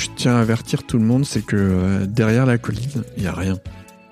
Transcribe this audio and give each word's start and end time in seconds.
Je 0.00 0.08
tiens 0.16 0.36
à 0.36 0.40
avertir 0.40 0.84
tout 0.86 0.96
le 0.98 1.04
monde, 1.04 1.26
c'est 1.26 1.42
que 1.44 1.56
euh, 1.56 2.06
derrière 2.06 2.46
la 2.46 2.56
colline, 2.56 3.02
il 3.18 3.22
y 3.22 3.26
a 3.26 3.34
rien. 3.34 3.58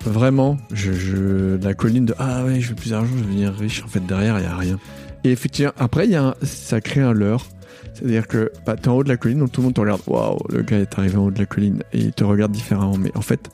Vraiment, 0.05 0.55
je, 0.71 1.55
la 1.63 1.73
colline 1.73 2.05
de 2.05 2.13
ah 2.19 2.45
ouais, 2.45 2.61
je 2.61 2.69
veux 2.69 2.75
plus 2.75 2.91
d'argent, 2.91 3.09
je 3.11 3.15
veux 3.17 3.25
devenir 3.25 3.53
riche. 3.55 3.83
En 3.83 3.87
fait, 3.87 4.05
derrière, 4.05 4.37
il 4.37 4.43
y 4.43 4.47
a 4.47 4.55
rien. 4.55 4.77
Et 5.23 5.31
effectivement, 5.31 5.71
après, 5.79 6.07
y 6.07 6.15
a 6.15 6.25
un- 6.27 6.35
ça 6.43 6.79
crée 6.79 7.01
un 7.01 7.11
leurre. 7.11 7.47
C'est-à-dire 7.95 8.27
que 8.27 8.51
bah, 8.67 8.75
t'es 8.75 8.87
en 8.87 8.93
haut 8.97 9.03
de 9.03 9.09
la 9.09 9.17
colline, 9.17 9.39
donc 9.39 9.51
tout 9.51 9.61
le 9.61 9.65
monde 9.65 9.73
te 9.73 9.81
regarde. 9.81 10.01
Waouh, 10.05 10.37
le 10.49 10.61
gars 10.61 10.77
est 10.77 10.97
arrivé 10.99 11.17
en 11.17 11.25
haut 11.25 11.31
de 11.31 11.39
la 11.39 11.47
colline 11.47 11.81
et 11.91 11.97
il 11.97 12.13
te 12.13 12.23
regarde 12.23 12.51
différemment. 12.51 12.97
Mais 12.97 13.11
en 13.17 13.21
fait, 13.21 13.49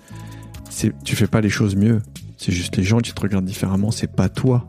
tu 1.05 1.16
fais 1.16 1.27
pas 1.27 1.39
les 1.39 1.49
choses 1.49 1.77
mieux. 1.77 2.02
C'est 2.38 2.52
juste 2.52 2.75
les 2.75 2.83
gens 2.83 2.97
qui 2.99 3.13
te 3.13 3.22
regardent 3.22 3.45
différemment. 3.45 3.91
C'est 3.91 4.11
pas 4.11 4.27
toi. 4.27 4.67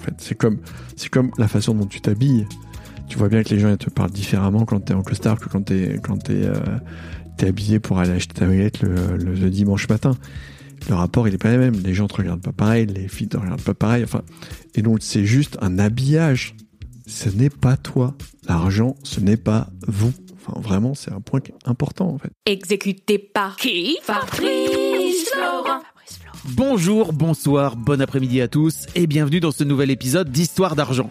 En 0.00 0.02
fait, 0.02 0.14
c'est 0.18 0.34
comme 1.08 1.30
la 1.38 1.48
façon 1.48 1.74
dont 1.74 1.86
tu 1.86 2.02
t'habilles. 2.02 2.46
Tu 3.08 3.18
vois 3.18 3.28
bien 3.28 3.42
que 3.42 3.50
les 3.50 3.58
gens 3.60 3.70
ils 3.70 3.78
te 3.78 3.88
parlent 3.90 4.10
différemment 4.10 4.64
quand 4.64 4.80
t'es 4.80 4.94
en 4.94 5.02
costard 5.02 5.38
que 5.38 5.48
quand 5.48 5.62
t'es 5.62 5.98
quand 6.02 6.16
t'es 6.18 6.44
euh, 6.44 6.54
t'es 7.38 7.48
habillé 7.48 7.78
pour 7.78 7.98
aller 7.98 8.10
acheter 8.12 8.34
ta 8.34 8.46
baguette 8.46 8.82
le, 8.82 9.16
le- 9.16 9.34
le 9.34 9.50
dimanche 9.50 9.88
matin. 9.88 10.16
Le 10.88 10.94
rapport 10.94 11.26
il 11.28 11.34
est 11.34 11.38
pas 11.38 11.52
le 11.52 11.58
même. 11.58 11.74
Les 11.82 11.94
gens 11.94 12.06
te 12.08 12.16
regardent 12.16 12.42
pas 12.42 12.52
pareil, 12.52 12.86
les 12.86 13.08
filles 13.08 13.28
te 13.28 13.36
regardent 13.36 13.62
pas 13.62 13.74
pareil. 13.74 14.04
Enfin, 14.04 14.22
et 14.74 14.82
donc 14.82 14.98
c'est 15.00 15.24
juste 15.24 15.56
un 15.62 15.78
habillage. 15.78 16.54
Ce 17.06 17.28
n'est 17.28 17.50
pas 17.50 17.76
toi. 17.76 18.14
L'argent, 18.48 18.96
ce 19.04 19.20
n'est 19.20 19.36
pas 19.36 19.68
vous. 19.86 20.12
Enfin, 20.44 20.60
vraiment, 20.60 20.94
c'est 20.94 21.12
un 21.12 21.20
point 21.20 21.40
important 21.64 22.08
en 22.08 22.18
fait. 22.18 22.30
Exécuté 22.44 23.18
par 23.18 23.56
qui 23.56 23.96
Fabrice 24.02 25.30
Florent. 25.32 25.82
Bonjour, 26.50 27.12
bonsoir, 27.12 27.76
bon 27.76 28.00
après-midi 28.00 28.40
à 28.40 28.48
tous 28.48 28.86
et 28.94 29.06
bienvenue 29.06 29.40
dans 29.40 29.50
ce 29.52 29.64
nouvel 29.64 29.90
épisode 29.90 30.30
d'Histoire 30.30 30.76
d'argent. 30.76 31.10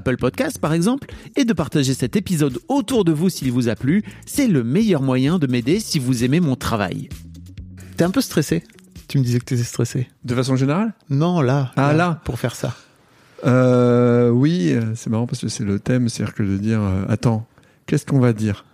Podcasts 0.00 0.58
par 0.58 0.72
exemple, 0.72 1.08
et 1.36 1.44
de 1.44 1.52
partager 1.52 1.94
cet 1.94 2.16
épisode 2.16 2.58
autour 2.68 3.04
de 3.04 3.12
vous 3.12 3.28
s'il 3.28 3.52
vous 3.52 3.68
a 3.68 3.76
plu. 3.76 4.02
C'est 4.26 4.48
le 4.48 4.64
meilleur 4.64 5.02
moyen 5.02 5.38
de 5.38 5.46
m'aider 5.46 5.80
si 5.80 5.98
vous 5.98 6.24
aimez 6.24 6.40
mon 6.40 6.56
travail. 6.56 7.08
T'es 7.96 8.04
un 8.04 8.10
peu 8.10 8.20
stressé? 8.20 8.62
Tu 9.08 9.18
me 9.18 9.24
disais 9.24 9.40
que 9.40 9.44
t'étais 9.44 9.64
stressé. 9.64 10.08
De 10.24 10.34
façon 10.34 10.56
générale? 10.56 10.94
Non, 11.08 11.40
là. 11.40 11.72
Ah, 11.76 11.92
là. 11.92 12.20
Pour 12.24 12.38
faire 12.38 12.54
ça. 12.54 12.74
Euh, 13.44 14.30
oui, 14.30 14.72
euh, 14.72 14.94
c'est 14.94 15.10
marrant 15.10 15.26
parce 15.26 15.40
que 15.40 15.48
c'est 15.48 15.64
le 15.64 15.80
thème, 15.80 16.08
c'est-à-dire 16.08 16.34
que 16.34 16.42
de 16.42 16.56
dire, 16.58 16.80
euh, 16.80 17.04
attends, 17.08 17.46
qu'est-ce 17.86 18.06
qu'on 18.06 18.20
va 18.20 18.32
dire? 18.32 18.64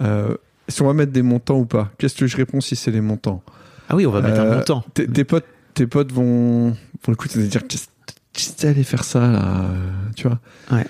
Euh, 0.00 0.34
Est-ce 0.68 0.78
qu'on 0.78 0.86
va 0.86 0.94
mettre 0.94 1.12
des 1.12 1.22
montants 1.22 1.58
ou 1.58 1.66
pas? 1.66 1.92
Qu'est-ce 1.98 2.14
que 2.14 2.26
je 2.26 2.36
réponds 2.36 2.60
si 2.60 2.76
c'est 2.76 2.90
les 2.90 3.00
montants? 3.00 3.42
Ah 3.88 3.96
oui, 3.96 4.06
on 4.06 4.10
va 4.10 4.22
mettre 4.22 4.40
un 4.40 4.56
montant. 4.56 4.84
Tes, 4.94 5.06
tes 5.06 5.24
potes, 5.24 5.44
tes 5.74 5.86
potes 5.86 6.12
vont, 6.12 6.70
vont 7.04 7.12
écouter 7.12 7.40
et 7.40 7.46
dire, 7.46 7.66
qu'est-ce 7.66 7.88
t'es 8.32 8.68
allé 8.68 8.82
faire 8.84 9.04
ça 9.04 9.20
là 9.20 9.64
euh, 9.70 9.90
Tu 10.16 10.26
vois 10.28 10.40
Ouais. 10.70 10.86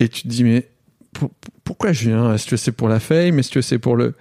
Et 0.00 0.08
tu 0.08 0.22
te 0.22 0.28
dis, 0.28 0.42
mais 0.44 0.68
pour- 1.12 1.30
pourquoi 1.64 1.92
je 1.92 2.08
viens? 2.08 2.32
Est-ce 2.34 2.46
que 2.46 2.56
c'est 2.56 2.72
pour 2.72 2.88
la 2.88 2.98
fame? 3.00 3.38
Est-ce 3.38 3.50
que 3.50 3.60
c'est 3.60 3.78
pour 3.78 3.96
le. 3.96 4.14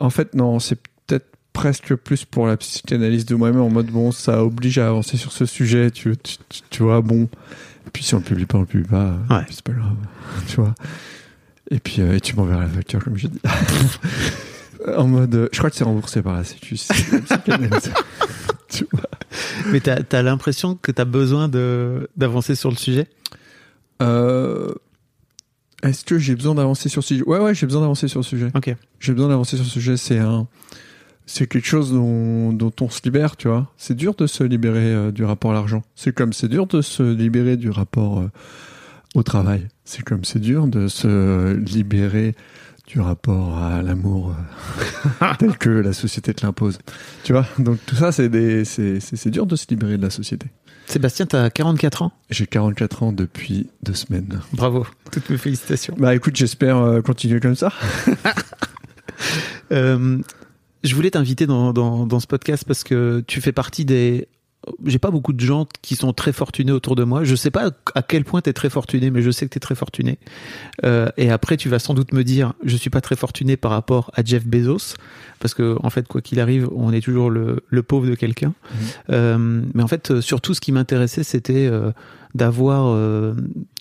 En 0.00 0.10
fait, 0.10 0.34
non, 0.34 0.58
c'est 0.60 0.78
peut-être 1.06 1.26
presque 1.52 1.94
plus 1.94 2.24
pour 2.24 2.46
la 2.46 2.56
psychanalyse 2.56 3.26
de 3.26 3.34
moi-même 3.34 3.60
en 3.60 3.70
mode 3.70 3.86
bon, 3.86 4.10
ça 4.12 4.42
oblige 4.44 4.78
à 4.78 4.88
avancer 4.88 5.16
sur 5.16 5.30
ce 5.32 5.46
sujet, 5.46 5.90
tu, 5.90 6.16
tu, 6.16 6.36
tu- 6.70 6.82
vois, 6.82 7.00
bon. 7.00 7.24
Et 7.86 7.90
puis 7.92 8.02
si 8.02 8.14
on 8.14 8.18
le 8.18 8.24
publie 8.24 8.46
pas, 8.46 8.58
on 8.58 8.62
le 8.62 8.66
publie 8.66 8.88
pas, 8.88 9.14
Ouais. 9.30 9.42
c'est 9.50 9.62
pas 9.62 9.72
grave, 9.72 9.96
tu 10.48 10.56
vois. 10.56 10.74
Et 11.70 11.78
puis 11.80 12.00
euh, 12.00 12.16
et 12.16 12.20
tu 12.20 12.34
m'enverras 12.36 12.62
la 12.62 12.68
facture, 12.68 13.02
comme 13.04 13.16
je 13.18 13.26
dis. 13.28 13.40
en 14.96 15.06
mode, 15.06 15.48
je 15.52 15.58
crois 15.58 15.70
que 15.70 15.76
c'est 15.76 15.84
remboursé 15.84 16.22
par 16.22 16.34
la 16.34 16.44
Sécu. 16.44 16.76
tu 18.74 18.86
vois. 18.92 19.08
Mais 19.70 19.80
t'as 19.80 20.00
as, 20.10 20.22
l'impression 20.22 20.76
que 20.76 20.92
t'as 20.92 21.04
besoin 21.04 21.48
d'avancer 21.48 22.54
sur 22.54 22.70
le 22.70 22.76
sujet? 22.76 23.06
Euh, 24.02 24.72
Est-ce 25.82 26.04
que 26.04 26.18
j'ai 26.18 26.34
besoin 26.34 26.54
d'avancer 26.54 26.88
sur 26.88 27.02
ce 27.02 27.08
sujet? 27.08 27.24
Ouais, 27.24 27.38
ouais, 27.38 27.54
j'ai 27.54 27.66
besoin 27.66 27.82
d'avancer 27.82 28.08
sur 28.08 28.20
le 28.20 28.24
sujet. 28.24 28.50
Ok. 28.54 28.74
J'ai 29.00 29.12
besoin 29.12 29.28
d'avancer 29.28 29.56
sur 29.56 29.64
ce 29.64 29.70
sujet. 29.72 29.96
C'est 29.96 30.18
un, 30.18 30.48
c'est 31.26 31.46
quelque 31.46 31.66
chose 31.66 31.92
dont, 31.92 32.52
dont 32.52 32.72
on 32.80 32.90
se 32.90 33.00
libère, 33.04 33.36
tu 33.36 33.48
vois. 33.48 33.72
C'est 33.76 33.94
dur 33.94 34.14
de 34.14 34.26
se 34.26 34.44
libérer 34.44 34.92
euh, 34.92 35.10
du 35.10 35.24
rapport 35.24 35.52
à 35.52 35.54
l'argent. 35.54 35.82
C'est 35.94 36.14
comme 36.14 36.32
c'est 36.32 36.48
dur 36.48 36.66
de 36.66 36.82
se 36.82 37.02
libérer 37.02 37.56
du 37.56 37.70
rapport 37.70 38.20
euh, 38.20 38.30
au 39.14 39.22
travail. 39.22 39.68
C'est 39.84 40.02
comme 40.02 40.24
c'est 40.24 40.40
dur 40.40 40.66
de 40.66 40.88
se 40.88 41.54
libérer 41.54 42.34
du 42.86 43.00
rapport 43.00 43.58
à 43.58 43.82
l'amour 43.82 44.34
euh, 45.22 45.26
tel 45.38 45.56
que 45.56 45.70
la 45.70 45.92
société 45.92 46.34
te 46.34 46.44
l'impose. 46.44 46.78
Tu 47.22 47.32
vois. 47.32 47.46
Donc 47.58 47.78
tout 47.86 47.96
ça, 47.96 48.12
c'est 48.12 48.28
des, 48.28 48.64
c'est, 48.64 49.00
c'est, 49.00 49.16
c'est 49.16 49.30
dur 49.30 49.46
de 49.46 49.56
se 49.56 49.66
libérer 49.68 49.96
de 49.96 50.02
la 50.02 50.10
société. 50.10 50.46
Sébastien, 50.86 51.26
t'as 51.26 51.48
44 51.48 52.02
ans? 52.02 52.12
J'ai 52.30 52.46
44 52.46 53.02
ans 53.04 53.12
depuis 53.12 53.68
deux 53.82 53.94
semaines. 53.94 54.40
Bravo. 54.52 54.86
Toutes 55.10 55.30
mes 55.30 55.38
félicitations. 55.38 55.94
Bah 55.98 56.14
écoute, 56.14 56.36
j'espère 56.36 56.76
euh, 56.76 57.00
continuer 57.00 57.40
comme 57.40 57.56
ça. 57.56 57.72
Euh, 59.72 60.18
je 60.82 60.94
voulais 60.94 61.10
t'inviter 61.10 61.46
dans, 61.46 61.72
dans, 61.72 62.06
dans 62.06 62.20
ce 62.20 62.26
podcast 62.26 62.64
parce 62.66 62.84
que 62.84 63.24
tu 63.26 63.40
fais 63.40 63.52
partie 63.52 63.84
des. 63.84 64.28
J'ai 64.84 64.98
pas 64.98 65.10
beaucoup 65.10 65.32
de 65.32 65.40
gens 65.40 65.66
qui 65.82 65.96
sont 65.96 66.12
très 66.12 66.32
fortunés 66.32 66.72
autour 66.72 66.96
de 66.96 67.04
moi. 67.04 67.24
Je 67.24 67.34
sais 67.34 67.50
pas 67.50 67.70
à 67.94 68.02
quel 68.02 68.24
point 68.24 68.40
tu 68.40 68.50
es 68.50 68.52
très 68.52 68.70
fortuné, 68.70 69.10
mais 69.10 69.22
je 69.22 69.30
sais 69.30 69.46
que 69.46 69.50
tu 69.50 69.58
es 69.58 69.60
très 69.60 69.74
fortuné. 69.74 70.18
Euh, 70.84 71.08
et 71.16 71.30
après, 71.30 71.56
tu 71.56 71.68
vas 71.68 71.78
sans 71.78 71.94
doute 71.94 72.12
me 72.12 72.24
dire, 72.24 72.54
je 72.64 72.76
suis 72.76 72.90
pas 72.90 73.00
très 73.00 73.16
fortuné 73.16 73.56
par 73.56 73.70
rapport 73.70 74.10
à 74.14 74.24
Jeff 74.24 74.46
Bezos, 74.46 74.96
parce 75.38 75.54
que 75.54 75.76
en 75.82 75.90
fait, 75.90 76.08
quoi 76.08 76.20
qu'il 76.20 76.40
arrive, 76.40 76.68
on 76.74 76.92
est 76.92 77.00
toujours 77.00 77.30
le, 77.30 77.62
le 77.68 77.82
pauvre 77.82 78.06
de 78.06 78.14
quelqu'un. 78.14 78.54
Euh, 79.10 79.62
mais 79.74 79.82
en 79.82 79.88
fait, 79.88 80.10
euh, 80.10 80.20
surtout, 80.20 80.54
ce 80.54 80.60
qui 80.60 80.72
m'intéressait, 80.72 81.24
c'était 81.24 81.66
euh, 81.66 81.92
d'avoir 82.34 82.86
euh, 82.88 83.34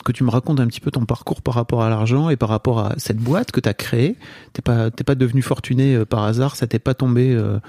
que 0.06 0.12
tu 0.12 0.24
me 0.24 0.30
racontes 0.30 0.59
un 0.59 0.68
petit 0.68 0.80
peu 0.80 0.91
ton 0.91 1.06
parcours 1.06 1.41
par 1.41 1.56
rapport 1.56 1.81
à 1.81 1.90
l'argent 1.90 2.30
et 2.30 2.36
par 2.36 2.50
rapport 2.50 2.80
à 2.80 2.94
cette 2.97 3.18
boîte 3.18 3.52
que 3.52 3.59
tu 3.59 3.68
as 3.68 3.74
créée. 3.74 4.16
T'es 4.53 4.62
pas 4.62 4.91
t'es 4.91 5.03
pas 5.03 5.16
devenu 5.16 5.41
fortuné 5.41 5.96
euh, 5.96 6.06
par 6.06 6.24
hasard, 6.24 6.56
ça 6.56 6.68
t'est 6.68 6.80
pas 6.80 6.94
tombé 6.94 7.34
euh, 7.34 7.59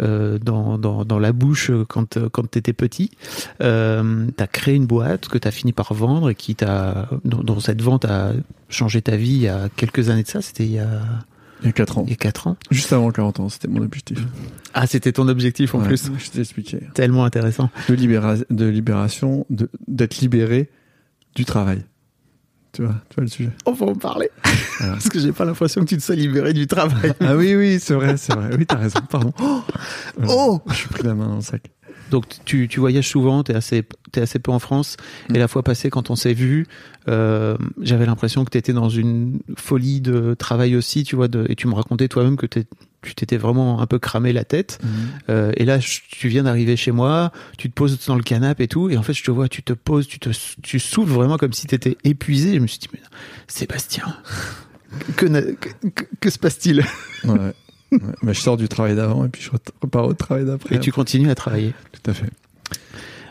euh, 0.00 0.38
dans, 0.38 0.78
dans, 0.78 1.04
dans 1.04 1.18
la 1.18 1.32
bouche 1.32 1.70
euh, 1.70 1.84
quand 1.88 2.18
quand 2.30 2.50
t'étais 2.50 2.72
petit. 2.72 3.10
Euh, 3.62 4.26
t'as 4.36 4.48
créé 4.48 4.74
une 4.74 4.86
boîte 4.86 5.28
que 5.28 5.38
t'as 5.38 5.52
fini 5.52 5.72
par 5.72 5.94
vendre 5.94 6.30
et 6.30 6.34
qui 6.34 6.56
t'a 6.56 7.08
dont 7.24 7.60
cette 7.60 7.82
vente 7.82 8.04
a 8.04 8.32
changé 8.68 9.00
ta 9.00 9.16
vie 9.16 9.34
il 9.34 9.42
y 9.42 9.48
a 9.48 9.68
quelques 9.76 10.08
années 10.08 10.24
de 10.24 10.28
ça. 10.28 10.42
C'était 10.42 10.64
il 10.64 10.72
y 10.72 10.78
a 10.80 11.02
Il 11.62 11.66
y 11.66 11.68
a 11.68 11.72
4 11.72 11.98
ans. 11.98 12.04
il 12.06 12.10
y 12.10 12.12
a 12.12 12.16
quatre 12.16 12.46
ans. 12.48 12.56
Juste 12.70 12.92
avant 12.92 13.10
40 13.10 13.40
ans, 13.40 13.48
c'était 13.48 13.68
mon 13.68 13.82
objectif. 13.82 14.18
Ah, 14.74 14.86
c'était 14.86 15.12
ton 15.12 15.28
objectif 15.28 15.74
en 15.74 15.80
Ouais, 15.80 15.86
plus. 15.88 16.10
Je 16.18 16.30
t'ai 16.30 16.40
expliqué. 16.40 16.80
Tellement 16.94 17.24
intéressant. 17.24 17.70
De, 17.88 17.94
libéra- 17.94 18.36
de 18.50 18.66
libération, 18.66 19.46
de- 19.50 19.68
d'être 19.88 20.18
libéré 20.20 20.70
du 21.34 21.44
travail. 21.44 21.84
Tu 22.72 22.82
vois, 22.82 22.94
tu 23.10 23.16
vois 23.16 23.24
le 23.24 23.28
sujet. 23.30 23.50
On 23.66 23.72
va 23.72 23.86
en 23.86 23.94
parler. 23.94 24.30
Parce 24.78 25.08
que 25.10 25.18
j'ai 25.18 25.32
pas 25.32 25.44
l'impression 25.44 25.82
que 25.82 25.86
tu 25.88 25.96
te 25.98 26.02
sois 26.02 26.14
libéré 26.14 26.52
du 26.54 26.66
travail. 26.66 27.12
Ah 27.20 27.36
oui, 27.36 27.54
oui, 27.54 27.78
c'est 27.80 27.92
vrai, 27.94 28.16
c'est 28.16 28.34
vrai. 28.34 28.48
Oui, 28.56 28.64
t'as 28.64 28.76
raison, 28.78 29.00
pardon. 29.10 29.32
Voilà. 30.16 30.32
Oh 30.34 30.60
Je 30.68 30.74
suis 30.74 30.88
pris 30.88 31.02
la 31.02 31.14
main 31.14 31.28
dans 31.28 31.34
le 31.36 31.40
sac. 31.42 31.70
Donc 32.12 32.24
tu, 32.44 32.68
tu 32.68 32.78
voyages 32.78 33.08
souvent, 33.08 33.42
t'es 33.42 33.54
assez, 33.54 33.82
t'es 34.12 34.20
assez 34.20 34.38
peu 34.38 34.52
en 34.52 34.58
France. 34.60 34.96
Et 35.34 35.38
la 35.38 35.48
fois 35.48 35.62
passée, 35.64 35.90
quand 35.90 36.10
on 36.10 36.14
s'est 36.16 36.34
vu, 36.34 36.66
euh, 37.08 37.56
j'avais 37.80 38.06
l'impression 38.06 38.44
que 38.44 38.50
t'étais 38.50 38.72
dans 38.72 38.88
une 38.88 39.40
folie 39.56 40.00
de 40.00 40.34
travail 40.34 40.76
aussi, 40.76 41.02
tu 41.02 41.16
vois. 41.16 41.26
De, 41.28 41.44
et 41.48 41.56
tu 41.56 41.66
me 41.66 41.74
racontais 41.74 42.06
toi-même 42.08 42.36
que 42.36 42.46
tu 42.46 43.14
t'étais 43.16 43.36
vraiment 43.36 43.80
un 43.80 43.86
peu 43.86 43.98
cramé 43.98 44.32
la 44.32 44.44
tête. 44.44 44.78
Euh, 45.28 45.50
et 45.56 45.64
là, 45.64 45.80
je- 45.80 46.00
tu 46.08 46.28
viens 46.28 46.44
d'arriver 46.44 46.76
chez 46.76 46.92
moi, 46.92 47.32
tu 47.58 47.68
te 47.68 47.74
poses 47.74 47.98
dans 48.06 48.14
le 48.14 48.22
canapé 48.22 48.64
et 48.64 48.68
tout, 48.68 48.90
et 48.90 48.96
en 48.96 49.02
fait, 49.02 49.14
je 49.14 49.24
te 49.24 49.30
vois, 49.32 49.48
tu 49.48 49.62
te 49.64 49.72
poses, 49.72 50.06
tu 50.06 50.20
te, 50.20 50.28
tu 50.62 50.78
souffles 50.78 51.10
vraiment 51.12 51.36
comme 51.38 51.52
si 51.52 51.66
t'étais 51.66 51.96
épuisé. 52.04 52.54
Je 52.54 52.60
me 52.60 52.66
suis 52.68 52.78
dit, 52.78 52.88
mais 52.92 53.00
Sébastien, 53.48 54.04
que, 55.16 55.26
que, 55.26 55.88
que- 55.94 56.04
que 56.20 56.30
se 56.30 56.38
passe-t-il? 56.38 56.84
Ouais. 57.24 57.52
Ouais. 57.92 57.98
Mais 58.22 58.34
je 58.34 58.40
sors 58.40 58.56
du 58.56 58.68
travail 58.68 58.96
d'avant 58.96 59.24
et 59.24 59.28
puis 59.28 59.42
je 59.42 59.50
repars 59.82 60.06
au 60.06 60.14
travail 60.14 60.44
d'après. 60.44 60.74
Et 60.76 60.80
tu 60.80 60.90
continues 60.92 61.30
à 61.30 61.34
travailler. 61.34 61.72
Tout 61.92 62.10
à 62.10 62.14
fait. 62.14 62.30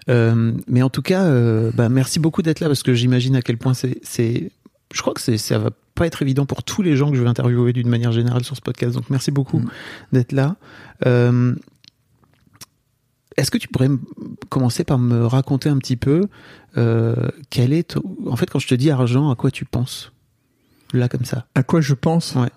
Euh, 0.09 0.53
mais 0.67 0.81
en 0.81 0.89
tout 0.89 1.03
cas, 1.03 1.25
euh, 1.25 1.71
bah, 1.75 1.87
merci 1.89 2.19
beaucoup 2.19 2.41
d'être 2.41 2.59
là 2.59 2.67
parce 2.67 2.81
que 2.83 2.93
j'imagine 2.93 3.35
à 3.35 3.41
quel 3.41 3.57
point 3.57 3.73
c'est, 3.75 4.51
je 4.93 5.01
crois 5.01 5.13
que 5.13 5.21
ça 5.37 5.59
va 5.59 5.69
pas 5.93 6.07
être 6.07 6.21
évident 6.23 6.45
pour 6.47 6.63
tous 6.63 6.81
les 6.81 6.95
gens 6.95 7.11
que 7.11 7.17
je 7.17 7.21
vais 7.21 7.29
interviewer 7.29 7.71
d'une 7.71 7.87
manière 7.87 8.11
générale 8.11 8.43
sur 8.43 8.55
ce 8.55 8.61
podcast. 8.61 8.95
Donc 8.95 9.09
merci 9.09 9.29
beaucoup 9.31 9.59
Mm. 9.59 9.69
d'être 10.11 10.31
là. 10.31 10.55
Euh, 11.05 11.53
est-ce 13.37 13.51
que 13.51 13.57
tu 13.57 13.67
pourrais 13.67 13.89
commencer 14.49 14.83
par 14.83 14.97
me 14.97 15.25
raconter 15.25 15.69
un 15.69 15.77
petit 15.77 15.97
peu 15.97 16.27
quel 17.49 17.73
est, 17.73 17.97
en 18.27 18.35
fait, 18.35 18.49
quand 18.49 18.59
je 18.59 18.67
te 18.67 18.75
dis 18.75 18.89
argent, 18.91 19.29
à 19.29 19.35
quoi 19.35 19.51
tu 19.51 19.65
penses? 19.65 20.11
Là 20.93 21.07
comme 21.09 21.25
ça 21.25 21.45
À 21.55 21.63
quoi 21.63 21.79
je 21.81 21.93
pense? 21.93 22.35
Ouais. 22.35 22.49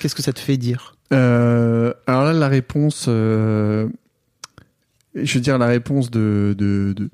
Qu'est-ce 0.00 0.14
que 0.14 0.22
ça 0.22 0.32
te 0.32 0.40
fait 0.40 0.56
dire? 0.56 0.93
Alors 1.10 2.24
là, 2.24 2.32
la 2.32 2.48
réponse, 2.48 3.06
euh, 3.08 3.88
je 5.14 5.34
veux 5.34 5.40
dire 5.40 5.58
la 5.58 5.66
réponse 5.66 6.10
de 6.10 6.54
de, 6.56 6.94
de, 6.96 7.10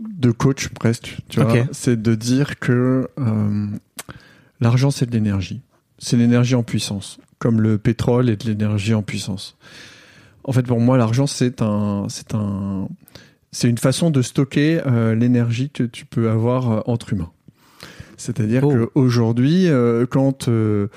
de 0.00 0.30
coach 0.30 0.68
presque, 0.68 1.18
tu 1.28 1.40
vois, 1.40 1.66
c'est 1.72 2.00
de 2.00 2.14
dire 2.14 2.58
que 2.58 3.08
euh, 3.18 3.66
l'argent 4.60 4.90
c'est 4.90 5.06
de 5.06 5.12
l'énergie, 5.12 5.60
c'est 5.98 6.16
l'énergie 6.16 6.54
en 6.54 6.62
puissance, 6.62 7.18
comme 7.38 7.60
le 7.60 7.78
pétrole 7.78 8.28
est 8.30 8.44
de 8.44 8.50
l'énergie 8.50 8.94
en 8.94 9.02
puissance. 9.02 9.56
En 10.44 10.52
fait, 10.52 10.62
pour 10.62 10.80
moi, 10.80 10.96
l'argent 10.96 11.26
c'est 11.26 11.62
un 11.62 12.06
c'est 12.08 12.34
un 12.34 12.88
c'est 13.50 13.68
une 13.68 13.78
façon 13.78 14.10
de 14.10 14.22
stocker 14.22 14.80
euh, 14.86 15.14
l'énergie 15.14 15.70
que 15.70 15.82
tu 15.82 16.04
peux 16.04 16.30
avoir 16.30 16.70
euh, 16.70 16.80
entre 16.86 17.12
humains. 17.12 17.30
C'est-à-dire 18.18 18.64
Oh. 18.64 18.86
qu'aujourd'hui, 18.92 19.68
euh, 19.68 20.04
quand 20.04 20.48
euh, 20.48 20.88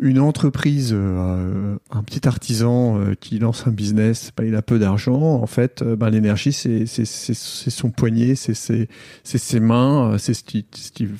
une 0.00 0.18
entreprise, 0.18 0.90
euh, 0.92 1.76
un 1.90 2.02
petit 2.02 2.26
artisan 2.26 2.98
qui 3.20 3.38
lance 3.38 3.66
un 3.66 3.70
business, 3.70 4.32
bah, 4.36 4.44
il 4.44 4.56
a 4.56 4.62
peu 4.62 4.78
d'argent. 4.78 5.20
En 5.20 5.46
fait, 5.46 5.84
bah, 5.84 6.10
l'énergie, 6.10 6.52
c'est 6.52 6.86
son 6.86 7.90
poignet, 7.90 8.34
c'est 8.34 8.54
ses, 8.54 9.60
mains, 9.60 10.16
c'est 10.18 10.34
ce 10.34 10.42
qu'il 10.42 10.64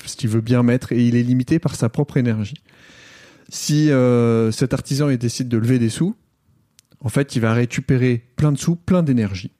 ce 0.04 0.26
veut 0.26 0.40
bien 0.40 0.62
mettre, 0.62 0.92
et 0.92 1.06
il 1.06 1.14
est 1.14 1.22
limité 1.22 1.58
par 1.58 1.76
sa 1.76 1.88
propre 1.88 2.16
énergie. 2.16 2.56
Si 3.48 3.90
cet 4.52 4.74
artisan 4.74 5.10
il 5.10 5.18
décide 5.18 5.48
de 5.48 5.58
lever 5.58 5.78
des 5.78 5.90
sous, 5.90 6.16
en 7.02 7.08
fait, 7.08 7.36
il 7.36 7.40
va 7.40 7.54
récupérer 7.54 8.22
plein 8.36 8.52
de 8.52 8.58
sous, 8.58 8.76
plein 8.76 9.02
d'énergie. 9.02 9.52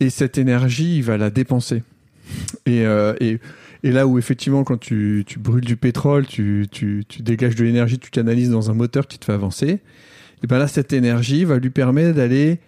Et 0.00 0.10
cette 0.10 0.38
énergie, 0.38 0.98
il 0.98 1.02
va 1.02 1.16
la 1.16 1.30
dépenser. 1.30 1.82
Et, 2.66 2.84
euh, 2.84 3.14
et 3.20 3.38
et 3.82 3.92
là 3.92 4.06
où 4.06 4.18
effectivement, 4.18 4.64
quand 4.64 4.78
tu, 4.78 5.24
tu 5.26 5.38
brûles 5.38 5.64
du 5.64 5.76
pétrole, 5.76 6.26
tu, 6.26 6.66
tu, 6.70 7.04
tu 7.08 7.22
dégages 7.22 7.54
de 7.54 7.64
l'énergie, 7.64 7.98
tu 7.98 8.10
canalises 8.10 8.50
dans 8.50 8.70
un 8.70 8.74
moteur 8.74 9.06
qui 9.06 9.18
te 9.18 9.24
fait 9.24 9.32
avancer, 9.32 9.80
et 10.42 10.46
ben 10.46 10.58
là, 10.58 10.68
cette 10.68 10.92
énergie 10.92 11.44
va 11.44 11.58
lui 11.58 11.70
permettre 11.70 12.16
d'aller, 12.16 12.60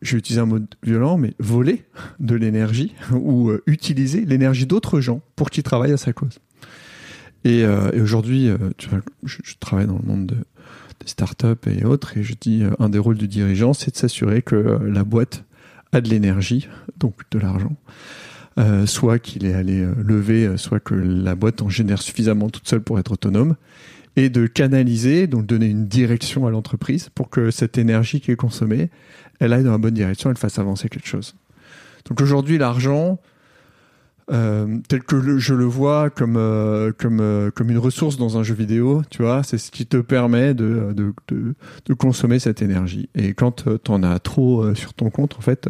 je 0.00 0.12
vais 0.12 0.18
utiliser 0.18 0.40
un 0.40 0.46
mot 0.46 0.58
violent, 0.82 1.16
mais 1.16 1.34
voler 1.38 1.84
de 2.18 2.34
l'énergie 2.34 2.94
ou 3.12 3.50
euh, 3.50 3.62
utiliser 3.66 4.24
l'énergie 4.24 4.66
d'autres 4.66 5.00
gens 5.00 5.20
pour 5.36 5.50
qu'ils 5.50 5.62
travaillent 5.62 5.92
à 5.92 5.96
sa 5.96 6.12
cause. 6.12 6.38
Et, 7.44 7.64
euh, 7.64 7.90
aujourd'hui, 8.02 8.48
euh, 8.48 8.56
je, 9.24 9.38
travaille 9.58 9.86
dans 9.86 9.98
le 9.98 10.06
monde 10.06 10.26
de, 10.26 10.34
des 10.34 11.06
startups 11.08 11.68
et 11.68 11.84
autres, 11.84 12.16
et 12.16 12.22
je 12.22 12.34
dis, 12.40 12.62
un 12.78 12.88
des 12.88 12.98
rôles 12.98 13.18
du 13.18 13.28
dirigeant, 13.28 13.72
c'est 13.72 13.92
de 13.92 13.96
s'assurer 13.96 14.42
que 14.42 14.78
la 14.84 15.02
boîte 15.02 15.44
a 15.92 16.00
de 16.00 16.08
l'énergie, 16.08 16.68
donc 16.98 17.14
de 17.30 17.38
l'argent, 17.38 17.74
euh, 18.58 18.84
soit 18.84 19.18
qu'il 19.18 19.46
est 19.46 19.54
allé 19.54 19.80
euh, 19.80 19.94
lever, 20.04 20.46
euh, 20.46 20.56
soit 20.58 20.78
que 20.78 20.94
la 20.94 21.34
boîte 21.34 21.62
en 21.62 21.70
génère 21.70 22.02
suffisamment 22.02 22.50
toute 22.50 22.68
seule 22.68 22.82
pour 22.82 22.98
être 22.98 23.12
autonome, 23.12 23.56
et 24.16 24.28
de 24.28 24.46
canaliser, 24.46 25.26
donc 25.26 25.46
donner 25.46 25.66
une 25.66 25.86
direction 25.86 26.46
à 26.46 26.50
l'entreprise 26.50 27.08
pour 27.14 27.30
que 27.30 27.50
cette 27.50 27.78
énergie 27.78 28.20
qui 28.20 28.30
est 28.30 28.36
consommée, 28.36 28.90
elle 29.40 29.54
aille 29.54 29.64
dans 29.64 29.72
la 29.72 29.78
bonne 29.78 29.94
direction, 29.94 30.28
elle 30.28 30.36
fasse 30.36 30.58
avancer 30.58 30.90
quelque 30.90 31.08
chose. 31.08 31.34
Donc 32.06 32.20
aujourd'hui, 32.20 32.58
l'argent, 32.58 33.18
tel 34.28 35.02
que 35.06 35.38
je 35.38 35.54
le 35.54 35.64
vois 35.64 36.10
comme 36.10 36.34
comme 36.98 37.50
comme 37.54 37.70
une 37.70 37.78
ressource 37.78 38.16
dans 38.16 38.38
un 38.38 38.42
jeu 38.42 38.54
vidéo, 38.54 39.02
tu 39.10 39.22
vois, 39.22 39.42
c'est 39.42 39.58
ce 39.58 39.70
qui 39.70 39.86
te 39.86 39.98
permet 39.98 40.52
de 40.52 40.92
de, 40.94 41.14
de, 41.28 41.54
de 41.86 41.94
consommer 41.94 42.38
cette 42.38 42.60
énergie. 42.60 43.08
Et 43.14 43.34
quand 43.34 43.64
tu 43.82 43.90
en 43.90 44.02
as 44.02 44.18
trop 44.18 44.74
sur 44.74 44.94
ton 44.94 45.10
compte, 45.10 45.36
en 45.38 45.42
fait, 45.42 45.68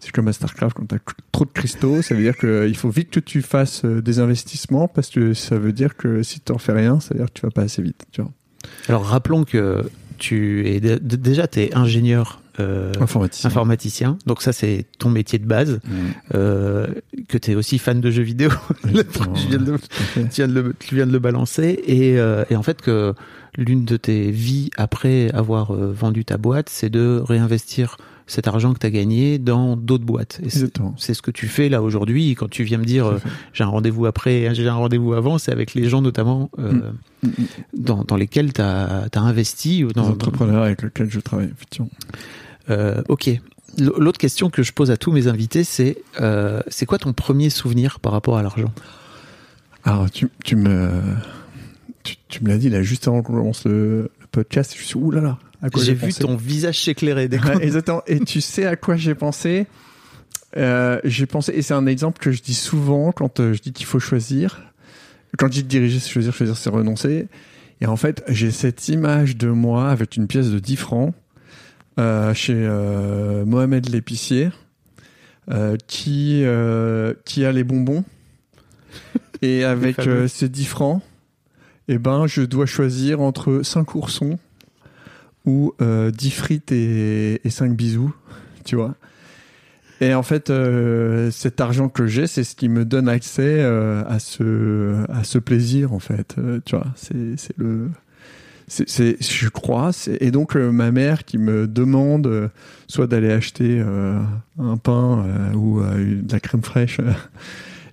c'est 0.00 0.12
comme 0.12 0.28
à 0.28 0.32
Starcraft, 0.32 0.74
quand 0.76 0.86
tu 0.86 0.94
as 0.94 0.98
trop 1.32 1.44
de 1.44 1.50
cristaux, 1.50 2.02
ça 2.02 2.14
veut 2.14 2.22
dire 2.22 2.36
qu'il 2.36 2.76
faut 2.76 2.90
vite 2.90 3.10
que 3.10 3.20
tu 3.20 3.42
fasses 3.42 3.84
euh, 3.84 4.00
des 4.00 4.18
investissements 4.20 4.88
parce 4.88 5.10
que 5.10 5.34
ça 5.34 5.58
veut 5.58 5.72
dire 5.72 5.96
que 5.96 6.22
si 6.22 6.40
tu 6.40 6.52
n'en 6.52 6.58
fais 6.58 6.72
rien, 6.72 7.00
ça 7.00 7.14
veut 7.14 7.18
dire 7.20 7.26
que 7.26 7.38
tu 7.38 7.42
vas 7.42 7.50
pas 7.50 7.62
assez 7.62 7.82
vite. 7.82 8.04
Tu 8.12 8.22
vois. 8.22 8.30
Alors 8.88 9.04
rappelons 9.04 9.44
que 9.44 9.84
tu 10.18 10.66
es 10.68 10.80
dé- 10.80 10.98
déjà 11.00 11.46
tu 11.46 11.60
es 11.60 11.74
ingénieur 11.76 12.42
euh, 12.60 12.92
Informaticien. 13.00 13.48
informaticien, 13.50 14.18
donc 14.26 14.42
ça 14.42 14.52
c'est 14.52 14.84
ton 14.98 15.10
métier 15.10 15.38
de 15.38 15.46
base. 15.46 15.78
Mmh. 15.84 15.90
Euh, 16.34 16.86
que 17.28 17.38
tu 17.38 17.52
es 17.52 17.54
aussi 17.54 17.78
fan 17.78 18.00
de 18.00 18.10
jeux 18.10 18.24
vidéo. 18.24 18.50
Viens 18.84 19.02
de 19.02 19.02
tu, 19.02 19.46
viens 20.38 20.48
de 20.48 20.54
le, 20.60 20.74
tu 20.78 20.94
viens 20.96 21.06
de 21.06 21.12
le 21.12 21.18
balancer 21.20 21.80
et, 21.86 22.18
euh, 22.18 22.44
et 22.50 22.56
en 22.56 22.64
fait 22.64 22.82
que 22.82 23.14
l'une 23.56 23.84
de 23.84 23.96
tes 23.96 24.30
vies 24.32 24.70
après 24.76 25.30
avoir 25.34 25.72
euh, 25.72 25.92
vendu 25.92 26.24
ta 26.24 26.36
boîte, 26.36 26.68
c'est 26.68 26.90
de 26.90 27.22
réinvestir 27.24 27.96
cet 28.28 28.46
argent 28.46 28.72
que 28.74 28.78
tu 28.78 28.86
as 28.86 28.90
gagné 28.90 29.38
dans 29.38 29.76
d'autres 29.76 30.04
boîtes. 30.04 30.40
C'est- 30.46 31.14
ce 31.14 31.22
que 31.22 31.30
tu 31.32 31.48
fais 31.48 31.68
là 31.68 31.82
aujourd'hui 31.82 32.34
quand 32.36 32.48
tu 32.48 32.62
viens 32.62 32.78
me 32.78 32.84
dire 32.84 33.06
euh, 33.06 33.18
j'ai 33.52 33.64
un 33.64 33.68
rendez-vous 33.68 34.06
après, 34.06 34.54
j'ai 34.54 34.68
un 34.68 34.74
rendez-vous 34.74 35.14
avant, 35.14 35.38
c'est 35.38 35.50
avec 35.50 35.74
les 35.74 35.88
gens 35.88 36.00
notamment 36.02 36.50
euh, 36.60 36.72
Mm, 37.24 37.26
mm. 37.26 37.32
dans, 37.76 38.04
dans 38.04 38.16
lesquels 38.16 38.52
tu 38.52 38.60
as, 38.60 39.08
investi. 39.16 39.82
ou 39.82 39.88
Les 39.88 39.94
Dans, 39.94 40.08
entrepreneurs 40.10 40.62
avec 40.62 40.82
lesquels 40.82 41.10
je 41.10 41.18
travaille, 41.18 41.50
effectivement. 41.52 41.90
euh, 42.70 43.02
ok. 43.08 43.30
L'autre 43.78 44.18
question 44.18 44.50
que 44.50 44.62
je 44.62 44.72
pose 44.72 44.90
à 44.90 44.96
tous 44.96 45.10
mes 45.12 45.26
invités, 45.26 45.64
c'est 45.64 45.98
c'est 46.68 46.86
quoi 46.86 46.98
ton 46.98 47.12
premier 47.12 47.50
souvenir 47.50 47.98
par 48.00 48.12
rapport 48.12 48.36
à 48.38 48.42
l'argent? 48.42 48.72
Alors, 49.84 50.10
tu, 50.10 50.28
tu 50.44 50.56
me, 50.56 50.90
tu, 52.02 52.16
tu 52.28 52.42
me 52.44 52.48
l'as 52.48 52.58
dit 52.58 52.68
là 52.68 52.82
juste 52.82 53.08
avant 53.08 53.22
qu'on 53.22 53.34
commence 53.34 53.64
le, 53.64 54.10
le 54.20 54.26
podcast. 54.30 54.74
Je 54.76 54.82
suis 54.84 54.96
ouh 54.96 55.10
là 55.10 55.20
là. 55.20 55.38
J'ai 55.76 55.94
vu 55.94 56.06
pensé 56.06 56.22
ton 56.22 56.36
visage 56.36 56.80
s'éclairer 56.80 57.28
Ouais, 57.28 57.64
exactement. 57.64 58.02
Et 58.06 58.20
tu 58.20 58.40
sais 58.40 58.66
à 58.66 58.76
quoi 58.76 58.96
j'ai 58.96 59.14
pensé 59.14 59.66
Euh, 60.56 61.00
J'ai 61.04 61.26
pensé, 61.26 61.52
et 61.54 61.62
c'est 61.62 61.74
un 61.74 61.86
exemple 61.86 62.18
que 62.20 62.30
je 62.30 62.42
dis 62.42 62.54
souvent 62.54 63.12
quand 63.12 63.40
euh, 63.40 63.52
je 63.52 63.60
dis 63.60 63.72
qu'il 63.72 63.86
faut 63.86 63.98
choisir. 63.98 64.62
Quand 65.36 65.46
je 65.48 65.52
dis 65.52 65.64
diriger, 65.64 65.98
c'est 65.98 66.10
choisir, 66.10 66.32
choisir, 66.32 66.56
c'est 66.56 66.70
renoncer. 66.70 67.28
Et 67.80 67.86
en 67.86 67.96
fait, 67.96 68.24
j'ai 68.28 68.50
cette 68.50 68.88
image 68.88 69.36
de 69.36 69.48
moi 69.48 69.90
avec 69.90 70.16
une 70.16 70.26
pièce 70.26 70.50
de 70.50 70.58
10 70.58 70.76
francs 70.76 71.14
euh, 71.98 72.32
chez 72.34 72.54
euh, 72.56 73.44
Mohamed 73.44 73.88
l'épicier 73.88 74.50
qui, 75.86 76.44
qui 77.24 77.44
a 77.44 77.52
les 77.52 77.64
bonbons. 77.64 78.04
Et 79.42 79.64
avec 79.64 79.96
ces 80.28 80.48
10 80.48 80.64
francs, 80.66 81.02
eh 81.88 81.98
ben, 81.98 82.26
je 82.26 82.42
dois 82.42 82.66
choisir 82.66 83.20
entre 83.20 83.62
5 83.62 83.94
oursons 83.94 84.38
ou 85.48 85.72
euh, 85.80 86.10
10 86.10 86.30
frites 86.30 86.72
et, 86.72 87.40
et 87.42 87.50
5 87.50 87.74
bisous, 87.74 88.14
tu 88.64 88.76
vois. 88.76 88.94
Et 90.00 90.14
en 90.14 90.22
fait, 90.22 90.50
euh, 90.50 91.30
cet 91.32 91.60
argent 91.60 91.88
que 91.88 92.06
j'ai, 92.06 92.28
c'est 92.28 92.44
ce 92.44 92.54
qui 92.54 92.68
me 92.68 92.84
donne 92.84 93.08
accès 93.08 93.56
euh, 93.58 94.04
à 94.06 94.20
ce 94.20 95.38
plaisir, 95.38 95.92
en 95.92 95.98
fait. 95.98 96.36
Euh, 96.38 96.60
tu 96.64 96.76
vois, 96.76 96.86
c'est 96.94 97.56
le 97.56 97.88
je 98.68 99.48
crois. 99.48 99.92
Et 100.20 100.30
donc 100.30 100.54
euh, 100.54 100.70
ma 100.70 100.90
mère 100.90 101.24
qui 101.24 101.38
me 101.38 101.66
demande 101.66 102.26
euh, 102.26 102.48
soit 102.86 103.06
d'aller 103.06 103.32
acheter 103.32 103.80
euh, 103.80 104.20
un 104.58 104.76
pain 104.76 105.24
euh, 105.24 105.54
ou 105.54 105.80
euh, 105.80 106.20
de 106.20 106.30
la 106.30 106.38
crème 106.38 106.62
fraîche. 106.62 107.00
euh, 107.00 107.10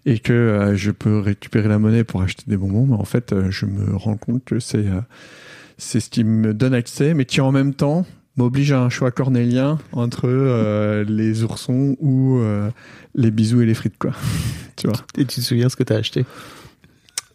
et 0.05 0.19
que 0.19 0.33
euh, 0.33 0.75
je 0.75 0.91
peux 0.91 1.19
récupérer 1.19 1.67
la 1.67 1.79
monnaie 1.79 2.03
pour 2.03 2.21
acheter 2.21 2.43
des 2.47 2.57
bonbons, 2.57 2.85
mais 2.85 2.95
en 2.95 3.05
fait, 3.05 3.33
euh, 3.33 3.49
je 3.49 3.65
me 3.65 3.95
rends 3.95 4.17
compte 4.17 4.43
que 4.45 4.59
c'est 4.59 4.85
euh, 4.85 5.01
c'est 5.77 5.99
ce 5.99 6.09
qui 6.09 6.23
me 6.23 6.53
donne 6.53 6.73
accès, 6.73 7.13
mais 7.13 7.25
qui 7.25 7.41
en 7.41 7.51
même 7.51 7.73
temps 7.73 8.05
m'oblige 8.37 8.71
à 8.71 8.81
un 8.81 8.89
choix 8.89 9.11
cornélien 9.11 9.79
entre 9.91 10.27
euh, 10.27 11.05
les 11.07 11.43
oursons 11.43 11.95
ou 11.99 12.37
euh, 12.39 12.69
les 13.13 13.31
bisous 13.31 13.61
et 13.61 13.65
les 13.65 13.73
frites, 13.73 13.97
quoi. 13.97 14.11
tu 14.75 14.87
vois. 14.87 14.97
Et 15.17 15.25
tu 15.25 15.39
te 15.39 15.41
souviens 15.41 15.69
ce 15.69 15.75
que 15.75 15.83
tu 15.83 15.93
as 15.93 15.97
acheté? 15.97 16.25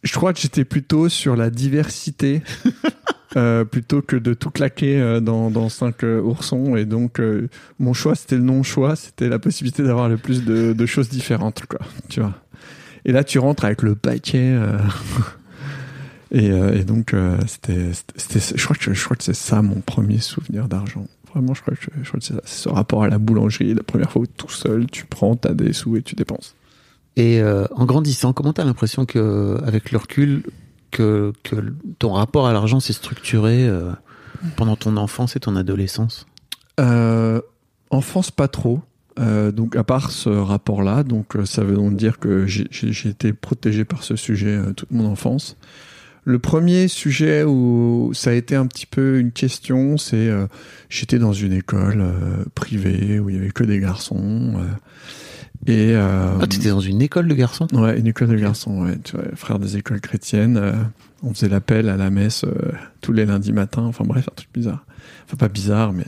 Je 0.02 0.12
crois 0.12 0.32
que 0.32 0.40
j'étais 0.40 0.64
plutôt 0.64 1.08
sur 1.08 1.36
la 1.36 1.50
diversité. 1.50 2.42
euh, 3.36 3.64
plutôt 3.64 4.02
que 4.02 4.16
de 4.16 4.34
tout 4.34 4.50
claquer 4.50 5.20
dans, 5.22 5.52
dans 5.52 5.68
cinq 5.68 6.02
oursons 6.02 6.74
et 6.74 6.84
donc 6.84 7.22
mon 7.78 7.92
choix 7.92 8.16
c'était 8.16 8.34
le 8.34 8.42
non 8.42 8.64
choix 8.64 8.96
c'était 8.96 9.28
la 9.28 9.38
possibilité 9.38 9.84
d'avoir 9.84 10.08
le 10.08 10.16
plus 10.16 10.44
de, 10.44 10.72
de 10.72 10.86
choses 10.86 11.08
différentes 11.08 11.64
quoi 11.66 11.78
tu 12.08 12.18
vois 12.18 12.34
et 13.04 13.12
là 13.12 13.22
tu 13.22 13.38
rentres 13.38 13.64
avec 13.64 13.82
le 13.82 13.94
paquet 13.94 14.58
et, 16.32 16.50
euh, 16.50 16.78
et 16.78 16.84
donc 16.84 17.14
euh, 17.14 17.38
c'était 17.46 17.90
je 18.56 18.64
crois 18.64 18.76
que 18.76 18.92
je 18.94 19.04
crois 19.04 19.16
que 19.16 19.24
c'est 19.24 19.34
ça 19.34 19.62
mon 19.62 19.80
premier 19.80 20.18
souvenir 20.18 20.68
d'argent 20.68 21.06
vraiment 21.32 21.54
je 21.54 21.62
crois 21.62 21.74
que 21.74 21.80
je 22.02 22.08
crois 22.08 22.20
que 22.20 22.26
c'est 22.26 22.34
ça 22.34 22.40
c'est 22.44 22.62
ce 22.64 22.68
rapport 22.68 23.02
à 23.02 23.08
la 23.08 23.18
boulangerie 23.18 23.74
la 23.74 23.82
première 23.82 24.10
fois 24.10 24.22
où 24.22 24.26
tout 24.26 24.50
seul 24.50 24.86
tu 24.90 25.06
prends 25.06 25.36
t'as 25.36 25.54
des 25.54 25.72
sous 25.72 25.96
et 25.96 26.02
tu 26.02 26.14
dépenses 26.14 26.54
Et 27.16 27.40
euh, 27.40 27.66
en 27.74 27.84
grandissant, 27.86 28.32
comment 28.32 28.52
tu 28.52 28.60
as 28.60 28.64
l'impression 28.64 29.04
que 29.04 29.58
avec 29.66 29.90
le 29.90 29.98
recul, 29.98 30.44
que, 30.92 31.32
que 31.42 31.56
ton 31.98 32.12
rapport 32.12 32.46
à 32.46 32.52
l'argent 32.52 32.78
s'est 32.80 32.92
structuré 32.92 33.66
euh, 33.66 33.90
pendant 34.56 34.76
ton 34.76 34.96
enfance 34.96 35.34
et 35.36 35.40
ton 35.40 35.56
adolescence? 35.56 36.26
Euh, 36.78 37.40
enfance, 37.90 38.30
pas 38.30 38.48
trop. 38.48 38.80
Donc, 39.52 39.76
à 39.76 39.84
part 39.84 40.12
ce 40.12 40.30
rapport-là, 40.30 41.02
donc 41.02 41.36
ça 41.44 41.62
veut 41.62 41.74
donc 41.74 41.94
dire 41.94 42.18
que 42.20 42.46
j'ai- 42.46 43.08
été 43.08 43.34
protégé 43.34 43.84
par 43.84 44.02
ce 44.02 44.16
sujet 44.16 44.58
toute 44.74 44.90
mon 44.92 45.04
enfance. 45.04 45.56
Le 46.24 46.38
premier 46.38 46.86
sujet 46.88 47.44
où 47.44 48.10
ça 48.14 48.30
a 48.30 48.32
été 48.34 48.54
un 48.54 48.66
petit 48.66 48.86
peu 48.86 49.18
une 49.18 49.32
question, 49.32 49.96
c'est 49.96 50.28
euh, 50.28 50.46
j'étais 50.88 51.18
dans 51.18 51.32
une 51.32 51.52
école 51.54 52.00
euh, 52.00 52.44
privée 52.54 53.18
où 53.18 53.30
il 53.30 53.36
y 53.36 53.38
avait 53.38 53.50
que 53.50 53.64
des 53.64 53.80
garçons 53.80 54.52
euh, 54.56 54.64
et 55.66 55.94
euh, 55.96 56.38
Ah, 56.40 56.46
t'étais 56.46 56.68
dans 56.70 56.80
une 56.80 57.00
école 57.02 57.26
de 57.28 57.34
garçons? 57.34 57.66
Ouais, 57.72 57.98
une 57.98 58.06
école 58.06 58.28
de 58.28 58.36
garçons, 58.36 58.84
ouais. 58.84 58.98
Tu 59.02 59.16
vois, 59.16 59.24
frère 59.34 59.58
des 59.58 59.76
écoles 59.76 60.00
chrétiennes. 60.00 60.56
euh, 60.58 60.72
on 61.22 61.32
faisait 61.34 61.48
l'appel 61.48 61.88
à 61.88 61.96
la 61.96 62.10
messe 62.10 62.44
tous 63.02 63.12
les 63.12 63.26
lundis 63.26 63.52
matins. 63.52 63.82
Enfin 63.84 64.04
bref, 64.04 64.28
un 64.30 64.34
truc 64.34 64.48
bizarre. 64.54 64.84
Enfin 65.26 65.36
pas 65.36 65.48
bizarre, 65.48 65.92
mais 65.92 66.06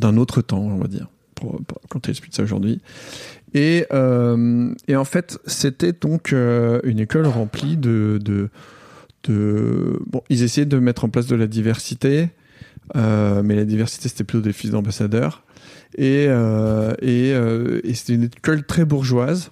d'un 0.00 0.16
autre 0.16 0.42
temps, 0.42 0.60
on 0.60 0.76
va 0.78 0.88
dire, 0.88 1.08
pour, 1.34 1.62
pour- 1.64 1.80
quand 1.88 2.00
tu 2.00 2.10
expliques 2.10 2.34
ça 2.34 2.42
aujourd'hui. 2.42 2.80
Et, 3.54 3.86
et 4.88 4.96
en 4.96 5.04
fait, 5.04 5.38
c'était 5.46 5.92
donc 5.92 6.32
une 6.32 6.98
école 6.98 7.26
remplie 7.26 7.76
de, 7.78 8.18
de, 8.22 8.50
Bon, 9.28 10.22
ils 10.28 10.42
essayaient 10.42 10.66
de 10.66 10.78
mettre 10.78 11.04
en 11.04 11.08
place 11.08 11.26
de 11.26 11.36
la 11.36 11.46
diversité, 11.46 12.30
euh, 12.96 13.42
mais 13.42 13.54
la 13.54 13.64
diversité, 13.64 14.08
c'était 14.08 14.24
plutôt 14.24 14.42
des 14.42 14.52
fils 14.52 14.70
d'ambassadeurs. 14.70 15.44
Et, 15.96 16.26
euh, 16.28 16.92
euh, 17.02 17.80
c'était 17.94 18.14
une 18.14 18.24
école 18.24 18.64
très 18.64 18.84
bourgeoise 18.84 19.50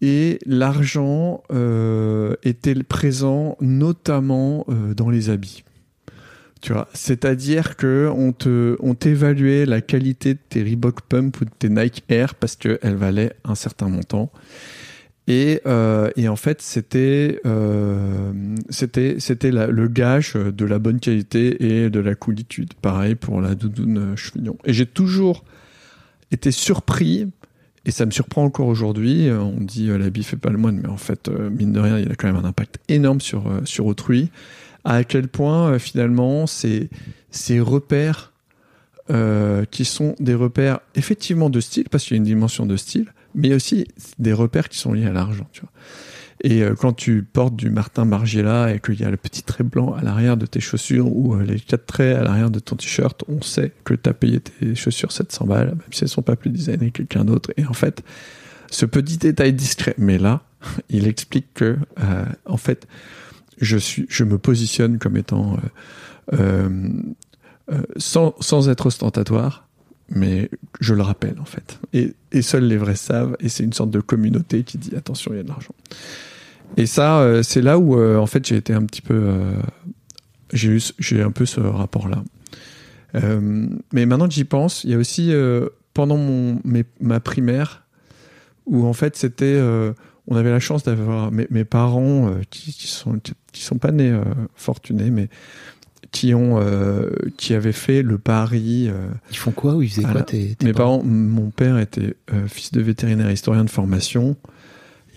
et 0.00 0.38
l'argent 0.46 1.42
était 2.42 2.74
présent 2.82 3.56
notamment 3.60 4.66
dans 4.96 5.08
les 5.08 5.30
habits. 5.30 5.64
Tu 6.60 6.72
vois, 6.72 6.88
c'est-à-dire 6.94 7.76
que 7.76 8.10
on 8.14 8.32
te, 8.32 8.76
on 8.80 8.94
t'évaluait 8.94 9.66
la 9.66 9.82
qualité 9.82 10.34
de 10.34 10.38
tes 10.48 10.62
Reebok 10.62 11.02
Pump 11.02 11.40
ou 11.40 11.44
de 11.44 11.50
tes 11.58 11.68
Nike 11.68 12.04
Air 12.08 12.34
parce 12.34 12.56
qu'elles 12.56 12.96
valaient 12.96 13.34
un 13.44 13.54
certain 13.54 13.88
montant. 13.88 14.30
Et, 15.26 15.62
euh, 15.66 16.10
et 16.16 16.28
en 16.28 16.36
fait, 16.36 16.60
c'était, 16.60 17.40
euh, 17.46 18.32
c'était, 18.68 19.50
la- 19.50 19.68
le 19.68 19.88
gage 19.88 20.34
de 20.34 20.64
la 20.66 20.78
bonne 20.78 21.00
qualité 21.00 21.84
et 21.84 21.88
de 21.90 22.00
la 22.00 22.14
coolitude. 22.14 22.74
Pareil 22.74 23.14
pour 23.14 23.40
la 23.40 23.54
doudoune 23.54 24.16
chevillon. 24.16 24.58
Et 24.66 24.74
j'ai 24.74 24.84
toujours 24.84 25.44
été 26.30 26.50
surpris 26.50 27.26
et 27.86 27.90
ça 27.90 28.04
me 28.04 28.10
surprend 28.10 28.44
encore 28.44 28.66
aujourd'hui. 28.68 29.28
Euh, 29.28 29.40
On 29.40 29.60
dit 29.62 29.88
euh, 29.88 29.96
l'habit 29.96 30.24
fait 30.24 30.36
pas 30.36 30.50
le 30.50 30.58
moine, 30.58 30.80
mais 30.82 30.88
en 30.88 30.98
fait, 30.98 31.30
mine 31.30 31.72
de 31.72 31.80
rien, 31.80 31.98
il 31.98 32.10
a 32.12 32.16
quand 32.16 32.26
même 32.26 32.36
un 32.36 32.46
impact 32.46 32.78
énorme 32.88 33.22
sur, 33.22 33.50
sur 33.64 33.86
autrui. 33.86 34.30
À 34.84 35.04
quel 35.04 35.28
point, 35.28 35.78
finalement, 35.78 36.46
ces, 36.46 36.90
ces 37.30 37.60
repères 37.60 38.32
qui 39.70 39.84
sont 39.84 40.14
des 40.18 40.34
repères 40.34 40.80
effectivement 40.94 41.48
de 41.50 41.60
style, 41.60 41.84
parce 41.90 42.04
qu'il 42.04 42.14
y 42.14 42.16
a 42.16 42.18
une 42.18 42.24
dimension 42.24 42.64
de 42.66 42.76
style, 42.76 43.12
mais 43.34 43.54
aussi 43.54 43.86
des 44.18 44.32
repères 44.32 44.68
qui 44.68 44.78
sont 44.78 44.92
liés 44.92 45.06
à 45.06 45.12
l'argent. 45.12 45.46
Tu 45.52 45.60
vois. 45.60 45.70
Et 46.42 46.62
euh, 46.62 46.74
quand 46.74 46.92
tu 46.92 47.22
portes 47.22 47.56
du 47.56 47.70
Martin 47.70 48.04
Margiela 48.04 48.72
et 48.72 48.80
qu'il 48.80 49.00
y 49.00 49.04
a 49.04 49.10
le 49.10 49.16
petit 49.16 49.42
trait 49.42 49.64
blanc 49.64 49.94
à 49.94 50.02
l'arrière 50.02 50.36
de 50.36 50.46
tes 50.46 50.60
chaussures 50.60 51.06
ou 51.14 51.34
euh, 51.34 51.42
les 51.42 51.60
quatre 51.60 51.86
traits 51.86 52.16
à 52.16 52.22
l'arrière 52.22 52.50
de 52.50 52.58
ton 52.58 52.76
t-shirt, 52.76 53.24
on 53.28 53.40
sait 53.40 53.72
que 53.84 53.94
tu 53.94 54.08
as 54.10 54.14
payé 54.14 54.40
tes 54.40 54.74
chaussures 54.74 55.12
700 55.12 55.46
balles, 55.46 55.68
même 55.68 55.80
si 55.90 56.04
elles 56.04 56.10
sont 56.10 56.22
pas 56.22 56.36
plus 56.36 56.50
designées 56.50 56.90
que 56.90 56.98
quelqu'un 56.98 57.24
d'autre. 57.24 57.50
Et 57.56 57.64
en 57.64 57.72
fait, 57.72 58.02
ce 58.70 58.86
petit 58.86 59.16
détail 59.16 59.52
discret, 59.52 59.94
mais 59.98 60.18
là, 60.18 60.42
il 60.90 61.06
explique 61.06 61.54
que, 61.54 61.76
euh, 62.00 62.24
en 62.46 62.56
fait, 62.56 62.86
je 63.60 63.76
suis, 63.76 64.06
je 64.08 64.24
me 64.24 64.38
positionne 64.38 64.98
comme 64.98 65.16
étant 65.16 65.54
euh, 65.54 65.58
euh, 66.38 66.88
euh, 67.72 67.82
sans, 67.96 68.34
sans 68.40 68.68
être 68.68 68.86
ostentatoire, 68.86 69.63
mais 70.08 70.50
je 70.80 70.94
le 70.94 71.02
rappelle 71.02 71.36
en 71.40 71.44
fait. 71.44 71.78
Et, 71.92 72.42
seuls 72.42 72.64
les 72.64 72.76
vrais 72.76 72.96
savent, 72.96 73.36
et 73.40 73.48
c'est 73.48 73.64
une 73.64 73.72
sorte 73.72 73.90
de 73.90 74.00
communauté 74.00 74.64
qui 74.64 74.78
dit 74.78 74.94
attention, 74.96 75.32
il 75.32 75.36
y 75.36 75.40
a 75.40 75.42
de 75.42 75.48
l'argent. 75.48 75.74
Et 76.76 76.86
ça, 76.86 77.20
euh, 77.20 77.42
c'est 77.42 77.62
là 77.62 77.78
où 77.78 77.98
euh, 77.98 78.16
en 78.16 78.26
fait 78.26 78.44
j'ai 78.46 78.56
été 78.56 78.72
un 78.72 78.84
petit 78.84 79.02
peu, 79.02 79.14
euh, 79.14 79.52
j'ai 80.52 80.70
eu, 80.70 81.22
un 81.22 81.30
peu 81.30 81.46
ce 81.46 81.60
rapport-là. 81.60 82.22
Mais 83.92 84.06
maintenant 84.06 84.26
que 84.26 84.34
j'y 84.34 84.44
pense, 84.44 84.82
il 84.82 84.90
y 84.90 84.94
a 84.94 84.98
aussi 84.98 85.32
pendant 85.92 86.16
mon, 86.16 86.60
ma 87.00 87.20
primaire 87.20 87.84
où 88.66 88.86
en 88.86 88.92
fait 88.92 89.14
c'était, 89.14 89.60
on 90.26 90.34
avait 90.34 90.50
la 90.50 90.58
chance 90.58 90.82
d'avoir 90.82 91.30
mes, 91.30 91.64
parents 91.64 92.34
qui, 92.50 92.72
qui 92.72 92.88
sont 92.88 93.20
qui 93.52 93.62
sont 93.62 93.78
pas 93.78 93.92
nés 93.92 94.18
fortunés, 94.56 95.10
mais 95.12 95.28
qui 96.14 96.32
ont 96.32 96.60
euh, 96.60 97.10
qui 97.36 97.54
avaient 97.54 97.72
fait 97.72 98.02
le 98.02 98.18
pari. 98.18 98.86
euh, 98.88 99.08
Ils 99.32 99.36
font 99.36 99.50
quoi 99.50 99.74
ou 99.74 99.82
ils 99.82 99.88
faisaient 99.90 100.02
quoi 100.02 100.10
Alors, 100.12 100.24
tes, 100.26 100.54
tes 100.54 100.64
mes 100.64 100.72
parents, 100.72 101.02
mon 101.02 101.50
père 101.50 101.76
était 101.78 102.14
euh, 102.32 102.46
fils 102.46 102.70
de 102.70 102.80
vétérinaire 102.80 103.30
historien 103.32 103.64
de 103.64 103.70
formation. 103.70 104.36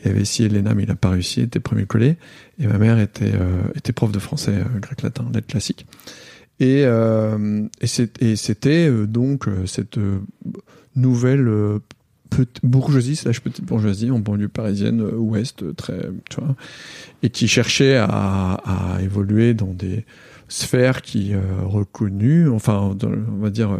Il 0.03 0.09
avait 0.09 0.21
essayé 0.21 0.49
l'ENA, 0.49 0.73
mais 0.73 0.83
il 0.83 0.89
n'a 0.89 0.95
pas 0.95 1.11
réussi, 1.11 1.41
il 1.41 1.43
était 1.43 1.59
premier 1.59 1.85
collé. 1.85 2.17
Et 2.59 2.65
ma 2.65 2.79
mère 2.79 2.99
était, 2.99 3.33
était 3.75 3.93
prof 3.93 4.11
de 4.11 4.19
français, 4.19 4.53
grec-latin, 4.79 5.25
lettres 5.33 5.47
classiques. 5.47 5.85
Et, 6.59 6.83
et 7.81 8.35
c'était 8.35 8.91
donc 9.07 9.45
cette 9.65 9.97
nouvelle 10.95 11.79
bourgeoisie, 12.63 13.15
slash 13.15 13.41
petite 13.41 13.65
bourgeoisie 13.65 14.11
en 14.11 14.19
banlieue 14.19 14.49
parisienne 14.49 15.01
ouest, 15.01 15.75
très, 15.75 16.09
tu 16.29 16.41
vois, 16.41 16.55
et 17.23 17.31
qui 17.31 17.47
cherchait 17.47 17.95
à, 17.97 18.59
à 18.65 19.01
évoluer 19.01 19.55
dans 19.55 19.73
des 19.73 20.05
sphères 20.49 21.01
qui 21.01 21.33
euh, 21.33 21.41
reconnues, 21.63 22.49
enfin, 22.49 22.95
dans- 22.97 23.09
on 23.09 23.39
va 23.41 23.49
dire, 23.49 23.71
euh, 23.73 23.77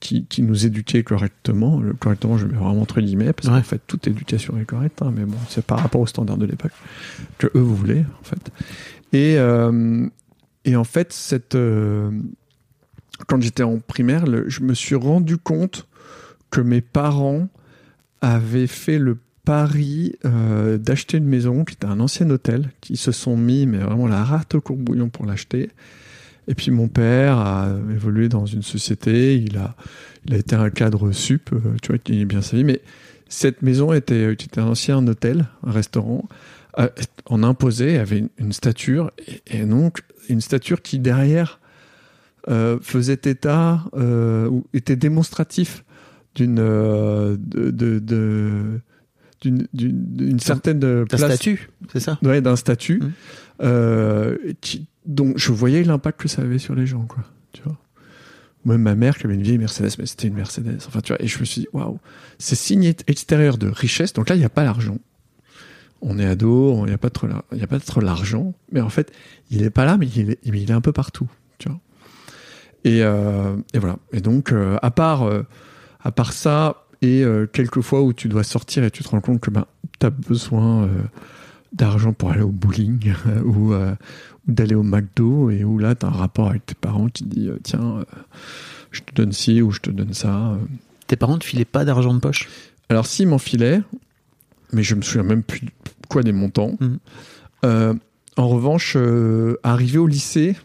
qui, 0.00 0.24
qui 0.26 0.42
nous 0.42 0.66
éduquaient 0.66 1.02
correctement. 1.02 1.80
Le 1.80 1.92
correctement, 1.94 2.36
je 2.38 2.46
mets 2.46 2.56
vraiment 2.56 2.82
entre 2.82 3.00
guillemets, 3.00 3.32
parce 3.32 3.48
Ouais. 3.48 3.54
qu'en 3.60 3.62
fait, 3.62 3.80
toute 3.86 4.06
éducation 4.06 4.58
est 4.58 4.64
correcte, 4.64 5.00
hein, 5.02 5.12
mais 5.14 5.24
bon, 5.24 5.36
c'est 5.48 5.64
par 5.64 5.78
rapport 5.80 6.00
aux 6.00 6.06
standards 6.06 6.38
de 6.38 6.46
l'époque 6.46 6.72
que 7.38 7.46
eux 7.54 7.60
vous 7.60 7.74
voulez, 7.76 8.04
en 8.20 8.24
fait. 8.24 8.50
Et, 9.12 9.36
euh, 9.38 10.06
et 10.64 10.76
en 10.76 10.84
fait, 10.84 11.12
cette, 11.12 11.54
euh, 11.54 12.10
quand 13.26 13.40
j'étais 13.42 13.62
en 13.62 13.78
primaire, 13.78 14.26
le- 14.26 14.48
je 14.48 14.62
me 14.62 14.74
suis 14.74 14.94
rendu 14.94 15.36
compte 15.38 15.86
que 16.50 16.60
mes 16.60 16.80
parents 16.80 17.48
avaient 18.20 18.66
fait 18.66 18.98
le 18.98 19.16
pari 19.44 20.14
euh, 20.26 20.76
d'acheter 20.78 21.16
une 21.16 21.24
maison 21.26 21.64
qui 21.64 21.74
était 21.74 21.86
un 21.86 21.98
ancien 22.00 22.28
hôtel, 22.30 22.70
qui 22.80 22.96
se 22.96 23.10
sont 23.12 23.36
mis, 23.36 23.66
mais 23.66 23.78
vraiment 23.78 24.06
la 24.06 24.22
rate 24.22 24.54
au 24.54 24.60
courbouillon 24.60 25.08
pour 25.08 25.24
l'acheter. 25.26 25.70
Et 26.50 26.54
puis 26.56 26.72
mon 26.72 26.88
père 26.88 27.38
a 27.38 27.68
évolué 27.94 28.28
dans 28.28 28.44
une 28.44 28.62
société, 28.62 29.36
il 29.36 29.56
a, 29.56 29.76
il 30.26 30.34
a 30.34 30.36
été 30.36 30.56
un 30.56 30.68
cadre 30.70 31.12
sup, 31.12 31.50
euh, 31.52 31.58
tu 31.80 31.88
vois, 31.92 31.98
qui 31.98 32.20
est 32.20 32.24
bien 32.24 32.42
sa 32.42 32.56
vie, 32.56 32.64
mais 32.64 32.80
cette 33.28 33.62
maison 33.62 33.92
était, 33.92 34.32
était 34.32 34.58
un 34.60 34.64
ancien 34.66 35.06
hôtel, 35.06 35.46
un 35.64 35.70
restaurant, 35.70 36.28
euh, 36.78 36.88
en 37.26 37.44
imposé, 37.44 37.98
avait 37.98 38.18
une, 38.18 38.30
une 38.38 38.52
stature, 38.52 39.12
et, 39.28 39.60
et 39.60 39.64
donc 39.64 40.00
une 40.28 40.40
stature 40.40 40.82
qui 40.82 40.98
derrière 40.98 41.60
euh, 42.48 42.78
faisait 42.82 43.20
état, 43.26 43.84
euh, 43.96 44.48
ou 44.48 44.64
était 44.74 44.96
démonstratif 44.96 45.84
d'une 46.34 46.58
euh, 46.58 47.36
de, 47.38 47.70
de, 47.70 48.00
de- 48.00 48.80
d'une 49.42 50.38
certaine 50.40 50.80
Ta 50.80 51.16
place. 51.16 51.34
statue, 51.36 51.70
c'est 51.92 52.00
ça? 52.00 52.18
Ouais, 52.22 52.40
d'un 52.42 52.56
statut 52.56 53.02
euh, 53.62 54.36
qui, 54.60 54.86
dont 55.06 55.32
je 55.36 55.52
voyais 55.52 55.82
l'impact 55.82 56.20
que 56.20 56.28
ça 56.28 56.42
avait 56.42 56.58
sur 56.58 56.74
les 56.74 56.86
gens, 56.86 57.06
quoi. 57.06 57.24
Tu 57.52 57.62
vois. 57.62 57.76
Même 58.64 58.82
ma 58.82 58.94
mère 58.94 59.16
qui 59.16 59.26
avait 59.26 59.34
une 59.34 59.42
vieille 59.42 59.58
Mercedes, 59.58 59.90
mais 59.98 60.06
c'était 60.06 60.28
une 60.28 60.34
Mercedes. 60.34 60.78
Enfin, 60.86 61.00
tu 61.00 61.12
vois, 61.12 61.22
et 61.22 61.26
je 61.26 61.38
me 61.38 61.44
suis 61.44 61.62
dit, 61.62 61.68
waouh, 61.72 61.98
c'est 62.38 62.56
signe 62.56 62.84
ex- 62.84 63.04
extérieur 63.06 63.56
de 63.56 63.68
richesse. 63.68 64.12
Donc 64.12 64.28
là, 64.28 64.36
il 64.36 64.38
n'y 64.38 64.44
a 64.44 64.50
pas 64.50 64.64
l'argent. 64.64 64.98
On 66.02 66.18
est 66.18 66.26
ado, 66.26 66.84
il 66.84 66.88
n'y 66.88 66.94
a 66.94 66.98
pas 66.98 67.10
trop, 67.10 67.26
il 67.52 67.62
a 67.62 67.66
pas 67.66 67.80
trop 67.80 68.00
l'argent, 68.00 68.54
mais 68.72 68.80
en 68.80 68.88
fait, 68.88 69.12
il 69.50 69.62
est 69.62 69.70
pas 69.70 69.84
là, 69.84 69.96
mais 69.98 70.06
il 70.06 70.30
est, 70.30 70.70
un 70.70 70.80
peu 70.80 70.92
partout, 70.92 71.28
tu 71.58 71.68
vois. 71.68 71.78
Et, 72.84 73.02
euh, 73.02 73.56
et 73.74 73.78
voilà. 73.78 73.98
Et 74.12 74.20
donc, 74.20 74.52
euh, 74.52 74.78
à 74.80 74.90
part, 74.90 75.24
euh, 75.24 75.42
à 76.02 76.12
part 76.12 76.32
ça, 76.32 76.86
et 77.02 77.24
quelques 77.54 77.80
fois 77.80 78.02
où 78.02 78.12
tu 78.12 78.28
dois 78.28 78.44
sortir 78.44 78.84
et 78.84 78.90
tu 78.90 79.02
te 79.02 79.08
rends 79.08 79.22
compte 79.22 79.40
que 79.40 79.50
ben, 79.50 79.64
tu 79.98 80.04
as 80.04 80.10
besoin 80.10 80.86
d'argent 81.72 82.12
pour 82.12 82.30
aller 82.30 82.42
au 82.42 82.50
bowling 82.50 83.14
ou 83.46 83.72
d'aller 84.46 84.74
au 84.74 84.82
McDo 84.82 85.50
et 85.50 85.64
où 85.64 85.78
là, 85.78 85.94
tu 85.94 86.06
as 86.06 86.08
un 86.08 86.12
rapport 86.12 86.48
avec 86.48 86.66
tes 86.66 86.74
parents 86.74 87.08
qui 87.08 87.24
te 87.24 87.28
dit 87.28 87.48
euh, 87.48 87.58
tiens, 87.62 87.98
euh, 87.98 88.04
je 88.90 89.00
te 89.02 89.14
donne 89.14 89.32
ci 89.32 89.62
ou 89.62 89.70
je 89.70 89.80
te 89.80 89.90
donne 89.90 90.12
ça. 90.14 90.52
euh. 90.52 90.56
Tes 91.06 91.16
parents 91.16 91.36
ne 91.36 91.42
filaient 91.42 91.64
pas 91.64 91.84
d'argent 91.84 92.14
de 92.14 92.20
poche? 92.20 92.48
Alors, 92.88 93.06
s'ils 93.06 93.28
m'enfilaient, 93.28 93.82
mais 94.72 94.82
je 94.82 94.94
me 94.94 95.02
souviens 95.02 95.22
même 95.22 95.42
plus 95.42 95.62
quoi 96.08 96.22
des 96.22 96.32
montants. 96.32 96.76
Euh, 97.64 97.94
en 98.36 98.48
revanche, 98.48 98.94
euh, 98.96 99.56
arrivé 99.62 99.98
au 99.98 100.06
lycée, 100.06 100.56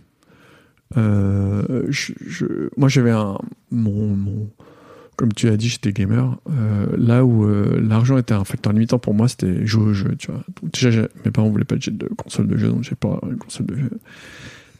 euh, 0.98 1.86
je- 1.90 2.14
je- 2.26 2.70
moi 2.78 2.88
j'avais 2.90 3.12
un 3.12 3.38
mon, 3.72 4.16
mon- 4.16 4.50
comme 5.16 5.34
tu 5.34 5.48
as 5.50 5.58
dit, 5.58 5.70
j'étais 5.70 5.92
gamer. 5.92 6.38
Euh, 6.50 6.88
là 6.98 7.26
où 7.26 7.46
euh, 7.46 7.80
l'argent 7.82 8.18
était 8.18 8.34
un 8.34 8.44
facteur 8.44 8.74
limitant 8.74 9.00
pour 9.00 9.14
moi, 9.14 9.28
c'était 9.28 9.66
jouer 9.66 9.86
au 9.86 9.94
jeu. 9.94 10.16
Tu 10.18 10.32
vois. 10.32 10.44
Donc, 10.62 10.72
déjà, 10.74 11.08
mes 11.24 11.32
parents 11.32 11.50
voulaient 11.50 11.64
pas 11.64 11.76
que 11.76 11.82
j'ai 11.82 11.92
de 11.92 12.08
console 12.08 12.48
de 12.48 12.58
jeu, 12.58 12.70
donc 12.70 12.84
j'ai 12.84 12.96
pas 12.96 13.20
une 13.30 13.38
console 13.38 13.66
de 13.68 13.76
jeu. 13.76 13.90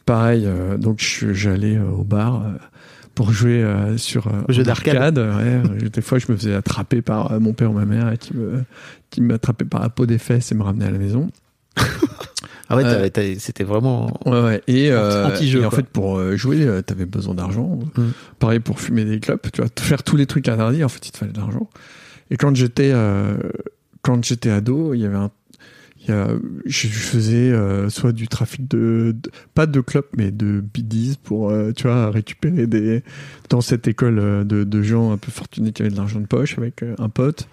Pareil, 0.04 0.44
euh, 0.46 0.76
donc 0.76 1.00
j'allais 1.00 1.78
au 1.78 2.04
bar 2.04 2.44
pour 3.14 3.32
jouer 3.32 3.64
sur 3.96 4.26
Au 4.48 4.52
jeu 4.52 4.62
d'arcade. 4.62 5.18
arcade, 5.18 5.18
ouais. 5.18 5.88
des 5.88 6.02
fois, 6.02 6.18
je 6.18 6.26
me 6.30 6.36
faisais 6.36 6.54
attraper 6.54 7.00
par 7.00 7.40
mon 7.40 7.54
père 7.54 7.70
ou 7.70 7.74
ma 7.74 7.86
mère 7.86 8.12
et 8.12 8.18
qui 8.18 8.36
me 8.36 8.62
qui 9.08 9.22
m'attrapait 9.22 9.64
par 9.64 9.80
la 9.80 9.88
peau 9.88 10.04
des 10.04 10.18
fesses 10.18 10.52
et 10.52 10.54
me 10.54 10.62
ramenait 10.62 10.84
à 10.84 10.90
la 10.90 10.98
maison. 10.98 11.30
Ah 12.68 12.76
ouais, 12.76 12.84
Euh, 12.84 13.34
c'était 13.38 13.64
vraiment. 13.64 14.18
Ouais, 14.26 14.40
ouais. 14.42 14.62
Et, 14.66 14.90
euh, 14.90 15.26
Anti-jeu, 15.26 15.62
et 15.62 15.66
en 15.66 15.70
fait, 15.70 15.86
pour 15.86 16.18
euh, 16.18 16.36
jouer, 16.36 16.62
euh, 16.66 16.82
t'avais 16.82 17.06
besoin 17.06 17.34
d'argent. 17.34 17.78
Mm. 17.96 18.02
Pareil 18.38 18.60
pour 18.60 18.80
fumer 18.80 19.04
des 19.04 19.20
clopes, 19.20 19.46
tu 19.52 19.60
vois, 19.60 19.70
faire 19.78 20.02
tous 20.02 20.16
les 20.16 20.26
trucs 20.26 20.48
interdits, 20.48 20.82
en 20.82 20.88
fait, 20.88 21.06
il 21.06 21.12
te 21.12 21.18
fallait 21.18 21.32
de 21.32 21.38
l'argent. 21.38 21.68
Et 22.30 22.36
quand 22.36 22.54
j'étais 22.56 22.90
euh, 22.92 23.36
quand 24.02 24.24
j'étais 24.24 24.50
ado, 24.50 24.94
il 24.94 25.00
y 25.00 25.06
avait 25.06 25.16
un 25.16 25.30
a, 26.08 26.28
je 26.64 26.86
je 26.86 26.86
faisais 26.88 27.50
euh, 27.50 27.88
soit 27.90 28.12
du 28.12 28.28
trafic 28.28 28.68
de, 28.68 29.16
de- 29.20 29.30
pas 29.54 29.66
de 29.66 29.80
clopes 29.80 30.10
mais 30.16 30.30
de 30.30 30.60
biddies 30.60 31.18
pour 31.20 31.50
euh, 31.50 31.72
tu 31.72 31.88
vois 31.88 32.10
récupérer 32.12 32.68
des 32.68 33.02
dans 33.50 33.60
cette 33.60 33.88
école 33.88 34.20
euh, 34.20 34.44
de, 34.44 34.62
de 34.62 34.82
gens 34.82 35.10
un 35.10 35.16
peu 35.16 35.32
fortunés 35.32 35.72
qui 35.72 35.82
avaient 35.82 35.90
de 35.90 35.96
l'argent 35.96 36.20
de 36.20 36.26
poche 36.26 36.58
avec 36.58 36.84
euh, 36.84 36.94
un 37.00 37.08
pote 37.08 37.48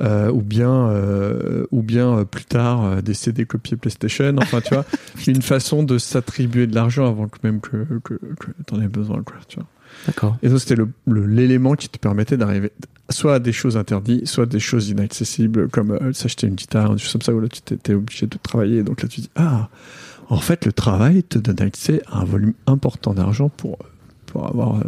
euh, 0.00 0.30
ou 0.30 0.40
bien 0.42 0.88
euh, 0.90 1.66
ou 1.70 1.82
bien 1.82 2.18
euh, 2.18 2.24
plus 2.24 2.44
tard 2.44 2.84
euh, 2.84 3.00
des 3.00 3.14
CD 3.14 3.44
copiés 3.46 3.76
PlayStation 3.76 4.34
enfin 4.38 4.60
tu 4.60 4.74
vois 4.74 4.84
une 5.26 5.42
façon 5.42 5.82
de 5.84 5.98
s'attribuer 5.98 6.66
de 6.66 6.74
l'argent 6.74 7.06
avant 7.08 7.28
que 7.28 7.38
même 7.44 7.60
que 7.60 7.86
que, 8.02 8.14
que 8.14 8.50
t'en 8.66 8.80
aies 8.80 8.88
besoin 8.88 9.22
quoi 9.22 9.36
tu 9.48 9.56
vois 9.60 9.68
D'accord. 10.06 10.36
et 10.42 10.48
ça, 10.48 10.58
c'était 10.58 10.74
le- 10.74 10.88
le- 11.06 11.24
l'élément 11.26 11.74
qui 11.74 11.88
te 11.88 11.98
permettait 11.98 12.36
d'arriver 12.36 12.72
soit 13.10 13.34
à 13.34 13.38
des 13.38 13.52
choses 13.52 13.76
interdites, 13.76 14.26
soit 14.26 14.42
à 14.42 14.46
des 14.46 14.58
choses 14.58 14.88
inaccessibles, 14.88 15.68
comme 15.68 15.92
euh, 15.92 16.12
s'acheter 16.12 16.48
une 16.48 16.54
guitare, 16.56 16.92
des 16.94 16.98
choses 16.98 17.12
comme 17.12 17.22
ça, 17.22 17.32
où 17.32 17.38
là, 17.38 17.46
tu 17.48 17.60
étais 17.72 17.94
obligé 17.94 18.26
de 18.26 18.36
travailler. 18.42 18.82
Donc 18.82 19.02
là, 19.02 19.08
tu 19.08 19.20
dis, 19.20 19.30
ah, 19.36 19.68
en 20.30 20.38
fait, 20.38 20.64
le 20.66 20.72
travail 20.72 21.22
te 21.22 21.38
donne 21.38 21.60
accès 21.62 22.02
à 22.08 22.20
un 22.20 22.24
volume 22.24 22.54
important 22.66 23.14
d'argent 23.14 23.50
pour, 23.50 23.78
pour 24.26 24.48
avoir 24.48 24.78
euh, 24.78 24.82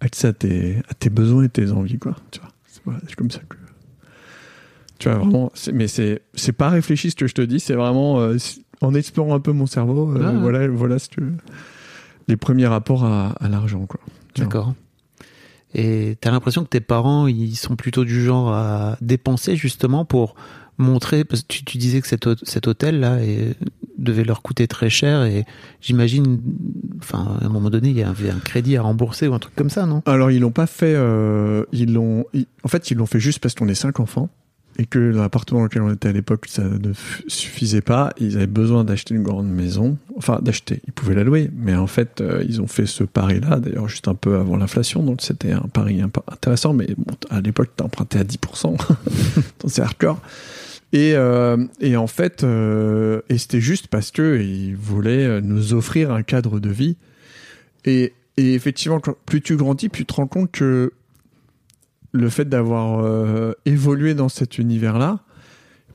accès 0.00 0.26
à 0.28 0.32
tes, 0.32 0.78
à 0.88 0.94
tes 0.94 1.08
besoins 1.10 1.44
et 1.44 1.48
tes 1.48 1.70
envies, 1.70 1.98
quoi. 1.98 2.16
Tu 2.32 2.40
vois, 2.84 2.96
c'est 3.06 3.14
comme 3.14 3.30
ça 3.30 3.40
que. 3.48 3.56
Tu 4.98 5.08
vois, 5.08 5.18
vraiment, 5.18 5.52
mais 5.72 5.88
c'est 5.88 6.52
pas 6.56 6.68
réfléchi 6.70 7.10
ce 7.10 7.16
que 7.16 7.26
je 7.26 7.34
te 7.34 7.42
dis, 7.42 7.60
c'est 7.60 7.74
vraiment 7.74 8.20
euh, 8.20 8.36
en 8.80 8.94
explorant 8.94 9.34
un 9.34 9.40
peu 9.40 9.52
mon 9.52 9.66
cerveau, 9.66 10.10
euh, 10.16 10.22
Ah 10.24 10.32
ouais. 10.32 10.38
voilà, 10.40 10.68
voilà 10.68 10.98
ce 10.98 11.08
que, 11.08 11.20
les 12.28 12.36
premiers 12.36 12.66
rapports 12.66 13.04
à, 13.04 13.28
à 13.40 13.48
l'argent. 13.48 13.86
Tu. 14.34 14.40
D'accord. 14.42 14.74
Et 15.74 16.16
t'as 16.20 16.30
l'impression 16.30 16.62
que 16.64 16.68
tes 16.68 16.80
parents, 16.80 17.26
ils 17.26 17.56
sont 17.56 17.76
plutôt 17.76 18.04
du 18.04 18.24
genre 18.24 18.52
à 18.52 18.96
dépenser 19.02 19.56
justement 19.56 20.04
pour 20.06 20.34
montrer, 20.78 21.24
parce 21.24 21.42
que 21.42 21.46
tu, 21.48 21.64
tu 21.64 21.78
disais 21.78 22.00
que 22.00 22.06
cet, 22.08 22.26
cet 22.44 22.66
hôtel-là 22.66 23.18
devait 23.98 24.24
leur 24.24 24.42
coûter 24.42 24.66
très 24.68 24.90
cher 24.90 25.24
et 25.24 25.44
j'imagine, 25.80 26.38
enfin, 26.98 27.38
à 27.40 27.46
un 27.46 27.48
moment 27.48 27.70
donné, 27.70 27.90
il 27.90 27.96
y 27.98 28.02
avait 28.02 28.30
un 28.30 28.38
crédit 28.38 28.76
à 28.76 28.82
rembourser 28.82 29.26
ou 29.28 29.34
un 29.34 29.38
truc 29.38 29.54
comme 29.56 29.70
ça, 29.70 29.86
non? 29.86 30.02
Alors 30.06 30.30
ils 30.30 30.40
l'ont 30.40 30.50
pas 30.52 30.66
fait. 30.66 30.94
euh, 30.96 31.64
ils 31.72 31.92
l'ont. 31.92 32.24
En 32.62 32.68
fait, 32.68 32.90
ils 32.90 32.96
l'ont 32.96 33.06
fait 33.06 33.20
juste 33.20 33.38
parce 33.40 33.54
qu'on 33.54 33.68
est 33.68 33.74
cinq 33.74 34.00
enfants 34.00 34.28
et 34.78 34.86
que 34.86 34.98
l'appartement 34.98 35.60
dans 35.60 35.64
lequel 35.64 35.82
on 35.82 35.92
était 35.92 36.08
à 36.08 36.12
l'époque, 36.12 36.46
ça 36.48 36.62
ne 36.62 36.92
suffisait 37.26 37.80
pas. 37.80 38.12
Ils 38.18 38.36
avaient 38.36 38.46
besoin 38.46 38.84
d'acheter 38.84 39.14
une 39.14 39.22
grande 39.22 39.48
maison. 39.48 39.96
Enfin, 40.16 40.38
d'acheter. 40.42 40.80
Ils 40.86 40.92
pouvaient 40.92 41.14
la 41.14 41.24
louer, 41.24 41.50
mais 41.56 41.74
en 41.74 41.86
fait, 41.86 42.20
euh, 42.20 42.44
ils 42.46 42.60
ont 42.60 42.66
fait 42.66 42.86
ce 42.86 43.04
pari-là. 43.04 43.58
D'ailleurs, 43.58 43.88
juste 43.88 44.08
un 44.08 44.14
peu 44.14 44.36
avant 44.36 44.56
l'inflation, 44.56 45.02
donc 45.02 45.22
c'était 45.22 45.52
un 45.52 45.66
pari 45.72 46.02
intéressant. 46.02 46.74
Mais 46.74 46.88
bon, 46.96 47.14
à 47.30 47.40
l'époque, 47.40 47.70
t'as 47.76 47.84
emprunté 47.84 48.18
à 48.18 48.24
10%. 48.24 48.76
donc 48.76 48.78
c'est 49.66 49.82
hardcore. 49.82 50.20
Et, 50.92 51.12
euh, 51.14 51.56
et 51.80 51.96
en 51.96 52.06
fait, 52.06 52.44
euh, 52.44 53.20
et 53.28 53.38
c'était 53.38 53.60
juste 53.60 53.88
parce 53.88 54.10
que 54.10 54.40
ils 54.40 54.76
voulaient 54.76 55.40
nous 55.40 55.74
offrir 55.74 56.12
un 56.12 56.22
cadre 56.22 56.60
de 56.60 56.70
vie. 56.70 56.96
Et, 57.84 58.12
et 58.36 58.54
effectivement, 58.54 59.00
plus 59.24 59.40
tu 59.40 59.56
grandis, 59.56 59.88
plus 59.88 60.04
tu 60.04 60.06
te 60.06 60.14
rends 60.14 60.26
compte 60.26 60.52
que 60.52 60.92
le 62.16 62.30
fait 62.30 62.48
d'avoir 62.48 63.04
euh, 63.04 63.52
évolué 63.64 64.14
dans 64.14 64.28
cet 64.28 64.58
univers-là, 64.58 65.20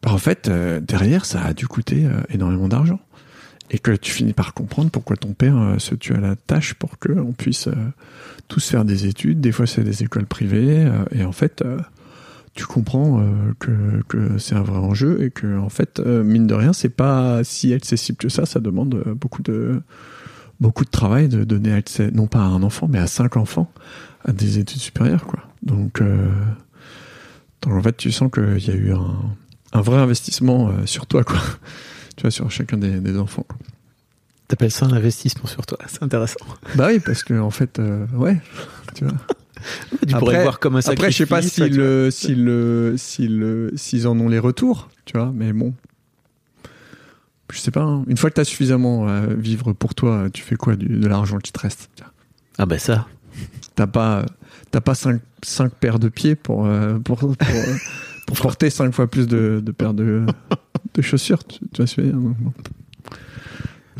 bah, 0.01 0.11
en 0.11 0.17
fait, 0.17 0.47
euh, 0.47 0.79
derrière, 0.79 1.25
ça 1.25 1.43
a 1.43 1.53
dû 1.53 1.67
coûter 1.67 2.05
euh, 2.05 2.21
énormément 2.29 2.67
d'argent. 2.67 2.99
Et 3.69 3.79
que 3.79 3.91
tu 3.91 4.11
finis 4.11 4.33
par 4.33 4.53
comprendre 4.53 4.91
pourquoi 4.91 5.15
ton 5.15 5.31
père 5.31 5.75
se 5.77 5.95
tue 5.95 6.13
à 6.13 6.19
la 6.19 6.35
tâche 6.35 6.73
pour 6.73 6.99
que 6.99 7.13
on 7.13 7.31
puisse 7.31 7.69
tous 8.49 8.69
faire 8.69 8.83
des 8.83 9.05
études. 9.05 9.39
Des 9.39 9.53
fois, 9.53 9.65
c'est 9.65 9.85
des 9.85 10.03
écoles 10.03 10.25
privées. 10.25 10.91
et 11.13 11.23
en 11.23 11.31
fait, 11.31 11.63
tu 12.53 12.65
comprends 12.65 13.25
que, 13.59 14.03
que 14.09 14.37
c'est 14.39 14.55
un 14.55 14.61
vrai 14.61 14.77
enjeu 14.77 15.23
et 15.23 15.31
que, 15.31 15.57
en 15.57 15.69
fait, 15.69 16.01
mine 16.01 16.47
de 16.47 16.53
rien, 16.53 16.73
c'est 16.73 16.89
pas 16.89 17.45
si 17.45 17.71
accessible 17.71 18.17
que 18.17 18.27
ça. 18.27 18.45
Ça 18.45 18.59
demande 18.59 19.05
beaucoup 19.15 19.41
de 19.41 19.81
beaucoup 20.59 20.85
de 20.85 20.89
travail 20.89 21.27
de 21.27 21.43
donner 21.43 21.73
accès, 21.73 22.11
non 22.11 22.27
pas 22.27 22.39
à 22.39 22.43
un 22.43 22.63
enfant, 22.63 22.87
mais 22.89 22.99
à 22.99 23.07
cinq 23.07 23.35
enfants, 23.35 23.71
à 24.25 24.31
des 24.31 24.59
études 24.59 24.81
supérieures, 24.81 25.25
quoi. 25.25 25.39
Donc, 25.63 26.01
euh, 26.01 26.31
donc 27.61 27.73
en 27.73 27.81
fait, 27.81 27.97
tu 27.97 28.11
sens 28.11 28.31
qu'il 28.31 28.65
y 28.65 28.71
a 28.71 28.75
eu 28.75 28.93
un, 28.93 29.15
un 29.73 29.81
vrai 29.81 29.97
investissement 29.97 30.69
euh, 30.69 30.85
sur 30.85 31.05
toi, 31.05 31.23
quoi. 31.23 31.39
tu 32.15 32.21
vois, 32.21 32.31
sur 32.31 32.49
chacun 32.51 32.77
des, 32.77 32.99
des 32.99 33.17
enfants. 33.17 33.45
T'appelles 34.51 34.71
ça 34.71 34.85
un 34.85 34.91
investissement 34.91 35.45
sur 35.45 35.65
toi, 35.65 35.77
c'est 35.87 36.03
intéressant. 36.03 36.45
Bah 36.75 36.87
oui, 36.89 36.99
parce 36.99 37.23
que 37.23 37.39
en 37.39 37.51
fait, 37.51 37.79
euh, 37.79 38.05
ouais, 38.15 38.37
tu 38.95 39.05
vois. 39.05 39.13
Tu 40.07 40.13
pourrais 40.15 40.41
voir 40.41 40.59
comme 40.59 40.75
un 40.75 40.81
sacrifice. 40.81 40.99
Après, 40.99 41.11
je 41.11 41.17
sais 41.17 41.25
pas 41.25 41.41
s'ils 41.41 42.11
s'ils 42.11 42.49
euh, 42.49 42.97
s'ils 42.97 43.43
euh, 43.43 43.71
s'ils 43.75 44.07
en 44.07 44.19
ont 44.19 44.27
les 44.27 44.39
retours, 44.39 44.89
tu 45.05 45.17
vois, 45.17 45.31
mais 45.33 45.53
bon. 45.53 45.73
Je 47.49 47.59
sais 47.59 47.71
pas, 47.71 47.83
hein. 47.83 48.03
une 48.07 48.17
fois 48.17 48.29
que 48.29 48.35
tu 48.35 48.41
as 48.41 48.45
suffisamment 48.45 49.07
à 49.07 49.21
vivre 49.27 49.71
pour 49.71 49.95
toi, 49.95 50.27
tu 50.33 50.41
fais 50.41 50.57
quoi 50.57 50.75
du, 50.75 50.87
de 50.87 51.07
l'argent 51.07 51.37
qui 51.37 51.53
te 51.53 51.59
reste 51.59 51.89
Ah 52.57 52.65
bah 52.65 52.77
ça. 52.77 53.07
T'as 53.75 53.87
pas, 53.87 54.25
t'as 54.71 54.81
pas 54.81 54.95
cinq, 54.95 55.21
cinq 55.43 55.73
paires 55.73 55.99
de 55.99 56.09
pieds 56.09 56.35
pour, 56.35 56.65
euh, 56.65 56.99
pour, 56.99 57.17
pour, 57.19 57.29
euh, 57.31 57.75
pour 58.27 58.37
porter 58.37 58.69
cinq 58.69 58.93
fois 58.93 59.07
plus 59.07 59.27
de, 59.27 59.61
de 59.63 59.71
paires 59.71 59.93
de, 59.93 60.25
de 60.93 61.01
chaussures, 61.01 61.43
tu, 61.45 61.59
tu 61.59 61.77
vois 61.77 61.87
ce 61.87 61.95
que 61.95 62.01
je 62.01 62.07
veux 62.07 62.13
dire 62.13 62.21
Donc, 62.21 62.37
bon. 62.37 62.53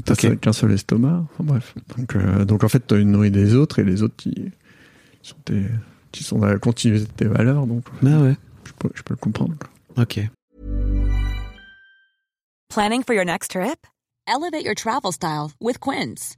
T'as 0.06 0.14
Ok. 0.14 0.22
ça- 0.22 0.36
qu'un 0.36 0.54
seul 0.54 0.72
estomac, 0.72 1.24
enfin, 1.34 1.44
bref. 1.44 1.76
Donc, 1.98 2.16
euh, 2.16 2.46
donc 2.46 2.64
en 2.64 2.70
fait, 2.70 2.80
t'as 2.80 2.98
une 3.00 3.12
nourris 3.12 3.32
des 3.32 3.56
autres 3.56 3.80
et 3.80 3.84
les 3.84 4.02
autres 4.04 4.16
qui 4.18 4.52
sont, 5.22 5.36
tes- 5.46 5.66
qui 6.12 6.24
sont 6.24 6.40
dans 6.40 6.48
la 6.48 6.58
continuité 6.60 7.06
de 7.06 7.12
tes 7.12 7.26
valeurs, 7.26 7.68
donc 7.68 7.84
Ah 8.06 8.20
ouais. 8.22 8.36
je 8.66 8.72
peux, 8.80 8.90
je 8.96 9.02
peux 9.04 9.14
le 9.14 9.20
comprendre. 9.20 9.54
Ok. 9.98 10.20
Planning 12.70 13.04
for 13.04 13.14
your 13.14 13.26
next 13.26 13.52
trip? 13.52 13.86
Elevate 14.28 14.64
your 14.64 14.76
travel 14.76 15.12
style 15.12 15.52
with 15.60 15.80
Quince. 15.80 16.38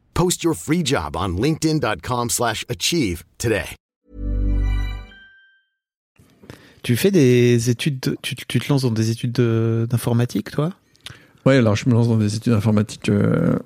Post 0.21 0.43
your 0.43 0.53
free 0.55 0.83
job 0.85 1.15
on 1.15 1.29
linkedin.com/achieve 1.41 2.29
slash 2.29 2.63
achieve 2.69 3.23
today. 3.39 3.65
Tu 6.83 6.95
fais 6.95 7.09
des 7.09 7.71
études, 7.71 7.99
de- 8.01 8.15
tu, 8.21 8.35
tu 8.35 8.59
te 8.59 8.69
lances 8.71 8.83
dans 8.83 8.91
des 8.91 9.09
études 9.09 9.31
de- 9.31 9.87
d'informatique, 9.89 10.51
toi? 10.51 10.73
Ouais, 11.47 11.57
alors 11.57 11.75
je 11.75 11.89
me 11.89 11.95
lance 11.95 12.07
dans 12.07 12.17
des 12.17 12.35
études 12.35 12.53
informatiques 12.53 13.09
euh, 13.09 13.57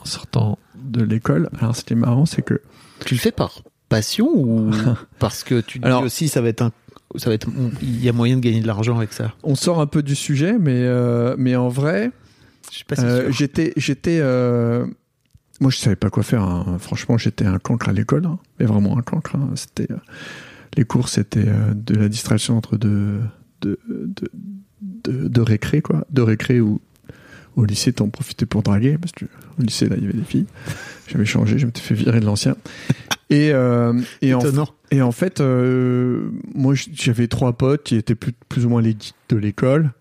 en 0.00 0.04
sortant 0.04 0.56
de 0.76 1.02
l'école. 1.02 1.50
Alors 1.60 1.74
ce 1.74 1.82
qui 1.82 1.94
est 1.94 1.96
marrant, 1.96 2.26
c'est 2.26 2.42
que 2.42 2.60
Tu 3.04 3.14
le 3.14 3.20
fais 3.20 3.32
par 3.32 3.62
passion 3.88 4.28
ou 4.32 4.70
parce 5.18 5.42
que 5.42 5.60
tu 5.62 5.80
te 5.80 5.84
Alors- 5.86 6.02
dis 6.02 6.06
aussi 6.06 6.28
ça 6.28 6.40
va 6.40 6.48
être 6.48 6.62
un, 6.62 6.70
ça 7.16 7.28
va 7.28 7.34
être, 7.34 7.48
il 7.82 8.04
y 8.04 8.08
a 8.08 8.12
moyen 8.12 8.36
de 8.36 8.40
gagner 8.40 8.60
de 8.60 8.68
l'argent 8.68 8.96
avec 8.96 9.12
ça? 9.12 9.32
on 9.42 9.56
sort 9.56 9.80
un 9.80 9.88
peu 9.88 10.04
du 10.04 10.14
sujet, 10.14 10.52
mais, 10.60 10.74
euh, 10.84 11.34
mais 11.38 11.56
en 11.56 11.68
vrai, 11.68 12.12
Je 12.70 12.76
suis 12.76 12.84
pas 12.84 12.94
si 12.94 13.02
Euh, 13.04 13.32
j'étais, 13.32 13.72
j'étais, 13.76 14.18
euh, 14.20 14.86
moi 15.60 15.70
je 15.70 15.78
savais 15.78 15.96
pas 15.96 16.10
quoi 16.10 16.22
faire. 16.22 16.42
hein. 16.42 16.76
Franchement, 16.80 17.16
j'étais 17.18 17.46
un 17.46 17.58
cancre 17.58 17.88
à 17.88 17.92
l'école, 17.92 18.26
hein. 18.26 18.38
mais 18.58 18.66
vraiment 18.66 18.98
un 18.98 19.02
cancre. 19.02 19.36
hein. 19.36 19.50
C'était 19.54 19.90
euh, 19.92 19.96
les 20.76 20.84
cours, 20.84 21.08
c'était 21.08 21.44
euh, 21.46 21.72
de 21.74 21.94
la 21.94 22.08
distraction 22.08 22.56
entre 22.56 22.76
deux, 22.76 23.20
de, 23.60 23.78
de, 23.88 24.30
de, 24.82 25.28
de 25.28 25.40
récré 25.40 25.80
quoi, 25.82 26.04
de 26.10 26.22
récré 26.22 26.60
où 26.60 26.80
au 27.56 27.64
lycée 27.64 27.92
t'en 27.92 28.08
profitais 28.08 28.46
pour 28.46 28.64
draguer 28.64 28.98
parce 28.98 29.12
que 29.12 29.26
au 29.58 29.62
lycée 29.62 29.88
là 29.88 29.94
il 29.96 30.02
y 30.02 30.06
avait 30.06 30.18
des 30.18 30.24
filles. 30.24 30.46
J'avais 31.06 31.24
changé, 31.24 31.58
je 31.58 31.66
m'étais 31.66 31.80
fait 31.80 31.94
virer 31.94 32.18
de 32.18 32.24
l'ancien. 32.26 32.56
Et 33.30 33.52
euh, 33.52 34.00
et 34.22 34.34
en 34.34 34.40
et 34.90 35.02
en 35.02 35.12
fait, 35.12 35.40
euh, 35.40 36.28
moi, 36.54 36.74
j'avais 36.92 37.26
trois 37.26 37.52
potes 37.52 37.82
qui 37.82 37.96
étaient 37.96 38.14
plus, 38.14 38.32
plus 38.48 38.64
ou 38.66 38.68
moins 38.68 38.82
les 38.82 38.90
geeks 38.92 39.14
de 39.28 39.36
l'école. 39.36 39.92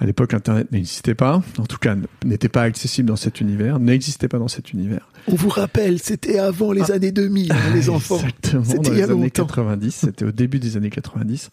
À 0.00 0.06
l'époque, 0.06 0.32
Internet 0.32 0.72
n'existait 0.72 1.14
pas. 1.14 1.42
En 1.58 1.66
tout 1.66 1.76
cas, 1.76 1.94
n'était 2.24 2.48
pas 2.48 2.62
accessible 2.62 3.06
dans 3.06 3.16
cet 3.16 3.42
univers, 3.42 3.78
n'existait 3.78 4.28
pas 4.28 4.38
dans 4.38 4.48
cet 4.48 4.72
univers. 4.72 5.06
On 5.26 5.34
vous 5.34 5.50
rappelle, 5.50 5.98
c'était 5.98 6.38
avant 6.38 6.72
les 6.72 6.90
années 6.90 7.12
2000, 7.12 7.52
hein, 7.52 7.56
les 7.74 7.88
enfants. 7.90 8.16
Exactement, 8.16 8.64
C'était 8.64 8.78
dans 8.78 8.92
il 8.94 8.98
y 8.98 9.02
a 9.02 9.06
les 9.06 9.12
années 9.12 9.22
longtemps. 9.24 9.46
90. 9.46 9.94
C'était 9.94 10.24
au 10.24 10.32
début 10.32 10.58
des 10.58 10.78
années 10.78 10.88
90. 10.88 11.50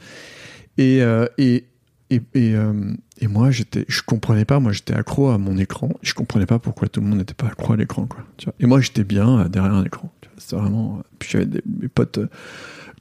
Et, 0.77 1.01
euh, 1.01 1.25
et, 1.37 1.65
et, 2.09 2.21
et, 2.33 2.55
euh, 2.55 2.93
et 3.19 3.27
moi, 3.27 3.51
j'étais, 3.51 3.83
je 3.89 4.01
comprenais 4.01 4.45
pas. 4.45 4.61
Moi, 4.61 4.71
j'étais 4.71 4.93
accro 4.93 5.27
à 5.27 5.37
mon 5.37 5.57
écran. 5.57 5.89
Je 6.01 6.13
comprenais 6.13 6.45
pas 6.45 6.57
pourquoi 6.57 6.87
tout 6.87 7.01
le 7.01 7.07
monde 7.07 7.19
n'était 7.19 7.33
pas 7.33 7.47
accro 7.47 7.73
à 7.73 7.75
l'écran, 7.75 8.05
quoi. 8.05 8.21
Tu 8.37 8.45
vois. 8.45 8.55
Et 8.61 8.65
moi, 8.65 8.79
j'étais 8.79 9.03
bien 9.03 9.41
euh, 9.41 9.49
derrière 9.49 9.73
un 9.73 9.83
écran. 9.83 10.09
C'était 10.37 10.55
vraiment. 10.55 11.03
Puis 11.19 11.31
j'avais 11.33 11.47
des, 11.47 11.61
mes 11.81 11.89
potes. 11.89 12.19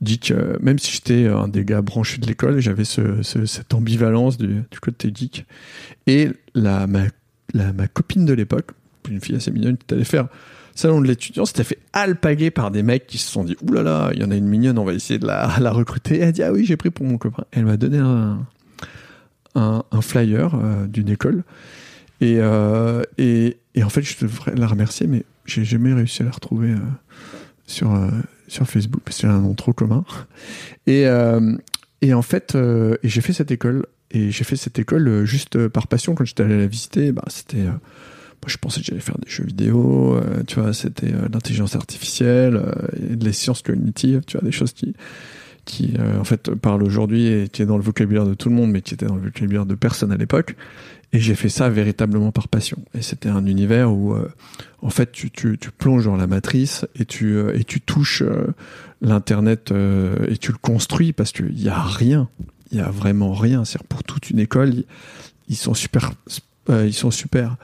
Euh, 0.03 0.05
geek, 0.05 0.31
euh, 0.31 0.57
même 0.61 0.79
si 0.79 0.93
j'étais 0.93 1.27
un 1.27 1.49
des 1.49 1.65
gars 1.65 1.83
branchés 1.83 2.19
de 2.19 2.27
l'école, 2.27 2.61
j'avais 2.61 2.85
ce, 2.85 3.23
ce- 3.23 3.47
cette 3.47 3.75
ambivalence 3.75 4.39
du, 4.39 4.63
côté 4.81 5.11
geek. 5.15 5.47
Et 6.07 6.31
la, 6.55 6.87
ma, 6.87 7.09
copine 7.89 8.27
de 8.27 8.33
l'époque, 8.33 8.71
une 9.09 9.21
fille 9.21 9.37
assez 9.37 9.51
mignonne 9.51 9.77
qui 9.77 9.95
allait 9.95 10.05
faire 10.05 10.29
salon 10.75 11.01
de 11.01 11.07
l'étudiant, 11.07 11.47
s'était 11.47 11.65
fait 11.65 11.79
alpaguer 11.95 12.51
par 12.51 12.71
des 12.71 12.83
mecs 12.83 13.07
qui 13.07 13.17
se 13.19 13.31
sont 13.31 13.45
dit, 13.45 13.57
oulala, 13.63 14.11
il 14.13 14.21
y 14.21 14.25
en 14.25 14.31
a 14.31 14.37
une 14.37 14.47
mignonne, 14.47 14.79
on 14.79 14.85
va 14.85 14.93
essayer 14.93 15.19
de 15.19 15.27
la, 15.27 15.47
recruter. 15.71 16.19
Elle 16.19 16.29
a 16.29 16.33
dit, 16.33 16.43
ah 16.43 16.53
oui, 16.53 16.65
j'ai 16.67 16.77
pris 16.77 16.91
pour 16.91 17.07
mon 17.07 17.17
copain. 17.17 17.45
Elle 17.53 17.65
m'a 17.65 17.77
donné 17.77 17.99
un, 17.99 18.47
flyer 20.03 20.55
euh, 20.55 20.87
d'une 20.87 21.09
école. 21.09 21.45
Et, 22.21 22.37
euh, 22.39 23.03
en 23.19 23.89
fait, 23.89 24.03
je 24.03 24.17
devrais 24.21 24.55
la 24.55 24.67
remercier, 24.67 25.07
mais 25.07 25.25
j'ai 25.47 25.65
jamais 25.65 25.95
réussi 25.95 26.23
à 26.23 26.27
la 26.27 26.31
retrouver 26.31 26.73
euh, 26.73 26.79
sur, 27.67 27.95
euh, 27.95 28.11
sur 28.49 28.67
Facebook, 28.67 29.03
parce 29.05 29.19
qu'elle 29.19 29.31
a 29.31 29.35
un 29.35 29.41
nom 29.41 29.55
trop 29.55 29.73
commun. 29.73 30.05
Et, 30.87 31.07
euh, 31.07 31.57
et 32.03 32.15
en 32.15 32.23
fait, 32.23 32.55
euh, 32.55 32.97
j'ai 33.03 33.21
fait 33.21 33.33
cette 33.33 33.51
école. 33.51 33.87
Et 34.13 34.31
j'ai 34.31 34.45
fait 34.45 34.57
cette 34.57 34.79
école 34.79 35.09
euh, 35.09 35.25
juste 35.25 35.67
par 35.69 35.89
passion. 35.89 36.15
Quand 36.15 36.25
j'étais 36.25 36.45
allé 36.45 36.57
la 36.57 36.67
visiter, 36.67 37.13
bah, 37.13 37.25
c'était. 37.29 37.67
je 38.47 38.57
pensais 38.59 38.81
que 38.81 38.87
j'allais 38.87 39.01
faire 39.01 39.19
des 39.19 39.29
jeux 39.29 39.45
vidéo, 39.45 40.21
tu 40.47 40.61
vois, 40.61 40.73
c'était 40.73 41.11
l'intelligence 41.33 41.75
artificielle 41.75 42.63
et 42.97 43.17
les 43.17 43.33
sciences 43.33 43.63
cognitives, 43.63 44.23
tu 44.25 44.39
vois, 44.39 44.45
des 44.45 44.53
choses 44.53 44.73
qui, 44.73 44.95
qui 45.65 45.95
en 45.99 46.23
fait, 46.23 46.55
parlent 46.55 46.85
aujourd'hui 46.85 47.27
et 47.27 47.49
qui 47.49 47.63
est 47.63 47.67
dans 47.67 47.77
le 47.77 47.83
vocabulaire 47.83 48.25
de 48.25 48.35
tout 48.35 48.49
le 48.49 48.55
monde, 48.55 48.71
mais 48.71 48.83
qui 48.83 48.95
était 48.95 49.07
dans 49.07 49.17
le 49.17 49.23
vocabulaire 49.23 49.67
de 49.67 49.75
personne 49.75 50.13
à 50.13 50.17
l'époque. 50.17 50.55
Et 51.12 51.21
j'ai 51.21 51.35
fait 51.35 51.49
ça 51.49 51.69
véritablement 51.69 52.33
par 52.33 52.49
passion. 52.49 52.79
Et 52.95 53.01
c'était 53.03 53.29
un 53.29 53.47
univers 53.47 53.92
où, 53.92 54.12
euh, 54.14 54.29
en 54.83 54.90
fait, 54.90 55.12
tu, 55.12 55.31
tu, 55.31 55.57
tu 55.59 55.71
plonges 55.71 56.05
dans 56.05 56.16
la 56.16 56.27
matrice 56.27 56.85
et 56.99 57.05
tu, 57.05 57.37
euh, 57.37 57.57
et 57.59 57.64
tu 57.64 57.81
touches 57.81 58.23
euh, 58.23 58.49
l'Internet 59.01 59.73
euh, 59.73 60.16
et 60.29 60.37
tu 60.37 60.53
le 60.53 60.59
construis 60.59 61.12
parce 61.12 61.33
qu'il 61.33 61.55
n'y 61.55 61.69
a 61.69 61.81
rien. 61.81 62.29
Il 62.73 62.79
y 62.79 62.81
a 62.81 62.90
vraiment 62.90 63.33
rien. 63.33 63.64
C'est 63.64 63.83
pour 63.85 64.03
toute 64.03 64.31
une 64.31 64.40
école, 64.40 64.73
ils, 65.49 65.57
sont 65.57 65.75
super, 65.75 66.12
euh, 66.71 66.85
ils 66.87 66.95
sont 66.95 67.11
super 67.12 67.57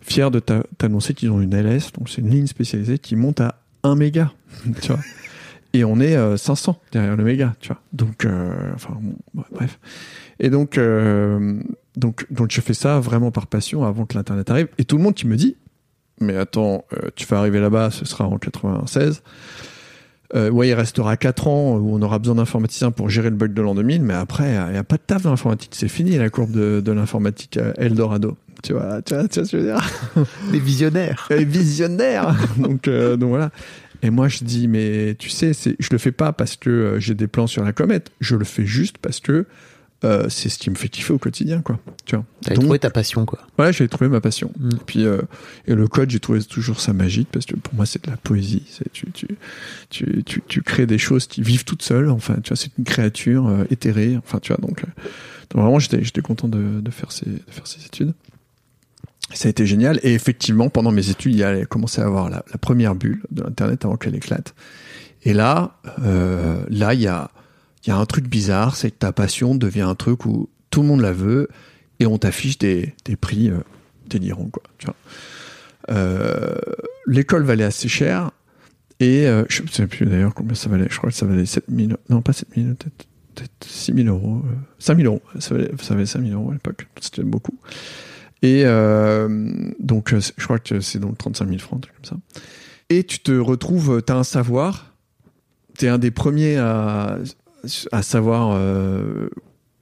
fiers 0.00 0.30
de 0.30 0.40
t'a- 0.40 0.64
t'annoncer 0.78 1.14
qu'ils 1.14 1.30
ont 1.30 1.40
une 1.40 1.54
LS, 1.54 1.92
donc 1.92 2.08
c'est 2.08 2.20
une 2.20 2.30
ligne 2.30 2.46
spécialisée 2.46 2.98
qui 2.98 3.14
monte 3.14 3.40
à 3.40 3.60
1 3.84 3.94
méga, 3.94 4.32
tu 4.82 4.88
vois. 4.88 5.00
Et 5.74 5.84
on 5.84 6.00
est 6.00 6.16
euh, 6.16 6.36
500 6.36 6.80
derrière 6.92 7.14
le 7.16 7.24
méga, 7.24 7.54
tu 7.60 7.68
vois. 7.68 7.80
Donc, 7.92 8.24
euh, 8.24 8.72
enfin, 8.74 8.98
bref. 9.52 9.78
Et 10.40 10.48
donc, 10.50 10.78
euh, 10.78 11.60
donc, 11.98 12.26
donc, 12.30 12.50
je 12.50 12.60
fais 12.60 12.74
ça 12.74 13.00
vraiment 13.00 13.30
par 13.30 13.46
passion 13.46 13.84
avant 13.84 14.06
que 14.06 14.14
l'internet 14.14 14.50
arrive. 14.50 14.68
Et 14.78 14.84
tout 14.84 14.96
le 14.96 15.02
monde 15.02 15.14
qui 15.14 15.26
me 15.26 15.36
dit, 15.36 15.56
mais 16.20 16.36
attends, 16.36 16.84
euh, 16.92 17.08
tu 17.16 17.26
vas 17.26 17.38
arriver 17.38 17.60
là-bas, 17.60 17.90
ce 17.90 18.04
sera 18.04 18.26
en 18.26 18.38
96. 18.38 19.22
Euh, 20.34 20.50
ouais, 20.50 20.68
il 20.68 20.74
restera 20.74 21.16
4 21.16 21.48
ans 21.48 21.76
où 21.76 21.94
on 21.94 22.02
aura 22.02 22.18
besoin 22.18 22.34
d'informaticiens 22.34 22.90
pour 22.90 23.08
gérer 23.08 23.30
le 23.30 23.36
bug 23.36 23.54
de 23.54 23.62
l'an 23.62 23.74
2000, 23.74 24.02
mais 24.02 24.14
après, 24.14 24.54
il 24.68 24.72
n'y 24.72 24.78
a 24.78 24.84
pas 24.84 24.96
de 24.96 25.02
taf 25.06 25.22
dans 25.22 25.30
l'informatique. 25.30 25.70
C'est 25.74 25.88
fini 25.88 26.16
la 26.18 26.28
courbe 26.28 26.52
de, 26.52 26.80
de 26.84 26.92
l'informatique 26.92 27.56
euh, 27.56 27.72
Eldorado. 27.78 28.36
Tu 28.62 28.74
vois, 28.74 29.00
tu 29.02 29.14
vois, 29.14 29.26
tu 29.28 29.38
vois 29.38 29.46
ce 29.46 29.52
que 29.52 29.58
je 29.58 29.64
veux 29.64 29.72
dire? 29.72 29.90
Les 30.52 30.58
visionnaires. 30.58 31.26
et 31.30 31.44
visionnaire. 31.44 32.36
donc, 32.58 32.88
euh, 32.88 33.16
donc 33.16 33.30
voilà. 33.30 33.50
Et 34.02 34.10
moi, 34.10 34.28
je 34.28 34.44
dis, 34.44 34.68
mais 34.68 35.16
tu 35.18 35.30
sais, 35.30 35.52
je 35.54 35.88
le 35.90 35.98
fais 35.98 36.12
pas 36.12 36.32
parce 36.32 36.56
que 36.56 36.96
j'ai 36.98 37.14
des 37.14 37.26
plans 37.26 37.46
sur 37.46 37.64
la 37.64 37.72
comète. 37.72 38.10
Je 38.20 38.36
le 38.36 38.44
fais 38.44 38.66
juste 38.66 38.98
parce 38.98 39.20
que 39.20 39.46
euh, 40.04 40.28
c'est 40.28 40.48
ce 40.48 40.58
qui 40.58 40.70
me 40.70 40.76
fait 40.76 40.88
kiffer 40.88 41.12
au 41.12 41.18
quotidien, 41.18 41.60
quoi. 41.60 41.80
Tu 42.04 42.14
vois. 42.14 42.24
Donc, 42.46 42.60
trouvé 42.60 42.78
ta 42.78 42.90
passion, 42.90 43.26
quoi. 43.26 43.40
Ouais, 43.58 43.72
j'ai 43.72 43.88
trouvé 43.88 44.08
ma 44.08 44.20
passion. 44.20 44.52
Mm. 44.56 44.68
Et 44.70 44.84
puis, 44.86 45.04
euh, 45.04 45.22
et 45.66 45.74
le 45.74 45.88
code, 45.88 46.10
j'ai 46.10 46.20
trouvé 46.20 46.40
toujours 46.44 46.80
ça 46.80 46.92
magique 46.92 47.28
parce 47.32 47.46
que 47.46 47.56
pour 47.56 47.74
moi, 47.74 47.84
c'est 47.84 48.04
de 48.04 48.10
la 48.10 48.16
poésie. 48.16 48.62
Tu, 48.92 49.10
tu, 49.10 49.26
tu, 49.90 50.22
tu, 50.22 50.42
tu 50.46 50.62
crées 50.62 50.86
des 50.86 50.98
choses 50.98 51.26
qui 51.26 51.42
vivent 51.42 51.64
toutes 51.64 51.82
seules. 51.82 52.10
Enfin, 52.10 52.36
tu 52.44 52.50
vois, 52.50 52.56
c'est 52.56 52.70
une 52.78 52.84
créature 52.84 53.48
euh, 53.48 53.64
éthérée. 53.70 54.16
Enfin, 54.16 54.38
tu 54.38 54.52
vois, 54.52 54.60
donc, 54.64 54.84
donc 55.50 55.62
vraiment, 55.62 55.80
j'étais, 55.80 56.04
j'étais 56.04 56.22
content 56.22 56.46
de, 56.46 56.80
de 56.80 56.90
faire 56.92 57.10
ces, 57.10 57.26
de 57.26 57.40
faire 57.50 57.66
ces 57.66 57.84
études. 57.84 58.14
Ça 59.34 59.48
a 59.48 59.50
été 59.50 59.66
génial. 59.66 59.98
Et 60.04 60.14
effectivement, 60.14 60.70
pendant 60.70 60.92
mes 60.92 61.10
études, 61.10 61.32
il 61.32 61.38
y 61.38 61.44
a 61.44 61.64
commencé 61.66 62.00
à 62.00 62.04
avoir 62.04 62.30
la, 62.30 62.44
la 62.52 62.58
première 62.58 62.94
bulle 62.94 63.20
de 63.32 63.42
l'internet 63.42 63.84
avant 63.84 63.96
qu'elle 63.96 64.14
éclate. 64.14 64.54
Et 65.24 65.34
là, 65.34 65.76
là, 66.70 66.94
il 66.94 67.00
y 67.00 67.08
a, 67.08 67.30
il 67.84 67.90
y 67.90 67.92
a 67.92 67.96
un 67.96 68.06
truc 68.06 68.28
bizarre, 68.28 68.76
c'est 68.76 68.90
que 68.90 68.98
ta 68.98 69.12
passion 69.12 69.54
devient 69.54 69.82
un 69.82 69.94
truc 69.94 70.26
où 70.26 70.48
tout 70.70 70.82
le 70.82 70.88
monde 70.88 71.00
la 71.00 71.12
veut 71.12 71.48
et 72.00 72.06
on 72.06 72.18
t'affiche 72.18 72.58
des, 72.58 72.94
des 73.04 73.16
prix 73.16 73.50
euh, 73.50 73.58
délirants, 74.06 74.48
quoi. 74.50 74.62
Tu 74.78 74.86
vois. 74.86 74.96
Euh, 75.90 76.54
L'école 77.06 77.44
valait 77.44 77.64
assez 77.64 77.88
cher 77.88 78.30
et 79.00 79.26
euh, 79.26 79.44
je 79.48 79.62
ne 79.62 79.68
sais 79.68 79.86
plus 79.86 80.06
d'ailleurs 80.06 80.34
combien 80.34 80.54
ça 80.54 80.68
valait. 80.68 80.88
Je 80.90 80.98
crois 80.98 81.10
que 81.10 81.16
ça 81.16 81.26
valait 81.26 81.46
7000, 81.46 81.96
non 82.10 82.20
pas 82.20 82.32
7000, 82.32 82.74
peut-être 82.74 83.08
peut-être 83.38 83.64
6000 83.64 84.08
euros, 84.08 84.42
euh, 84.44 84.54
5000 84.78 85.06
euros. 85.06 85.22
Ça 85.38 85.54
valait, 85.54 85.70
ça 85.80 85.94
valait 85.94 86.06
5000 86.06 86.32
euros 86.32 86.50
à 86.50 86.54
l'époque. 86.54 86.86
C'était 87.00 87.22
beaucoup. 87.22 87.58
Et 88.42 88.62
euh, 88.64 89.72
donc, 89.80 90.12
euh, 90.12 90.20
je 90.36 90.44
crois 90.44 90.58
que 90.58 90.80
c'est 90.80 90.98
donc 90.98 91.18
35 91.18 91.48
000 91.48 91.58
francs, 91.58 91.86
comme 91.86 92.04
ça. 92.04 92.16
Et 92.88 93.04
tu 93.04 93.20
te 93.20 93.32
retrouves, 93.32 94.02
tu 94.06 94.12
as 94.12 94.16
un 94.16 94.24
savoir, 94.24 94.94
tu 95.78 95.86
es 95.86 95.88
un 95.88 95.98
des 95.98 96.10
premiers 96.10 96.56
à, 96.56 97.18
à 97.92 98.02
savoir 98.02 98.52
euh, 98.52 99.28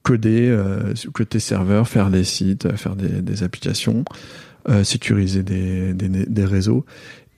coder 0.02 0.48
euh, 0.48 0.94
côté 1.12 1.40
serveur, 1.40 1.88
faire 1.88 2.10
des 2.10 2.24
sites, 2.24 2.74
faire 2.76 2.96
des, 2.96 3.42
applications, 3.42 4.04
euh, 4.68 4.84
sécuriser 4.84 5.42
des, 5.42 5.94
des, 5.94 6.44
réseaux. 6.44 6.84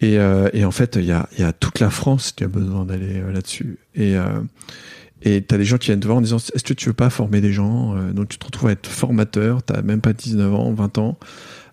Et, 0.01 0.19
euh, 0.19 0.49
et 0.53 0.65
en 0.65 0.71
fait, 0.71 0.97
il 0.97 1.07
y 1.07 1.13
a, 1.13 1.29
y 1.39 1.43
a 1.43 1.53
toute 1.53 1.81
la 1.81 1.91
France 1.91 2.33
qui 2.33 2.45
a 2.45 2.49
besoin 2.49 2.85
d'aller 2.85 3.21
euh, 3.21 3.33
là-dessus. 3.33 3.79
Et 3.95 4.17
euh, 4.17 4.41
et 5.23 5.43
t'as 5.43 5.59
des 5.59 5.65
gens 5.65 5.79
qui 5.79 5.87
viennent 5.87 6.01
te 6.01 6.07
voir 6.07 6.19
en 6.19 6.21
disant 6.21 6.37
est-ce 6.37 6.63
que 6.63 6.75
tu 6.75 6.89
veux 6.89 6.95
pas 6.95 7.11
former 7.11 7.41
des 7.41 7.53
gens 7.53 7.97
Euh, 7.97 8.13
Donc 8.13 8.29
tu 8.29 8.39
te 8.39 8.47
retrouves 8.47 8.69
à 8.69 8.73
être 8.73 8.87
formateur, 8.87 9.63
t'as 9.63 9.83
même 9.83 10.01
pas 10.01 10.13
19 10.13 10.55
ans, 10.55 10.73
20 10.73 10.99
ans, 10.99 11.19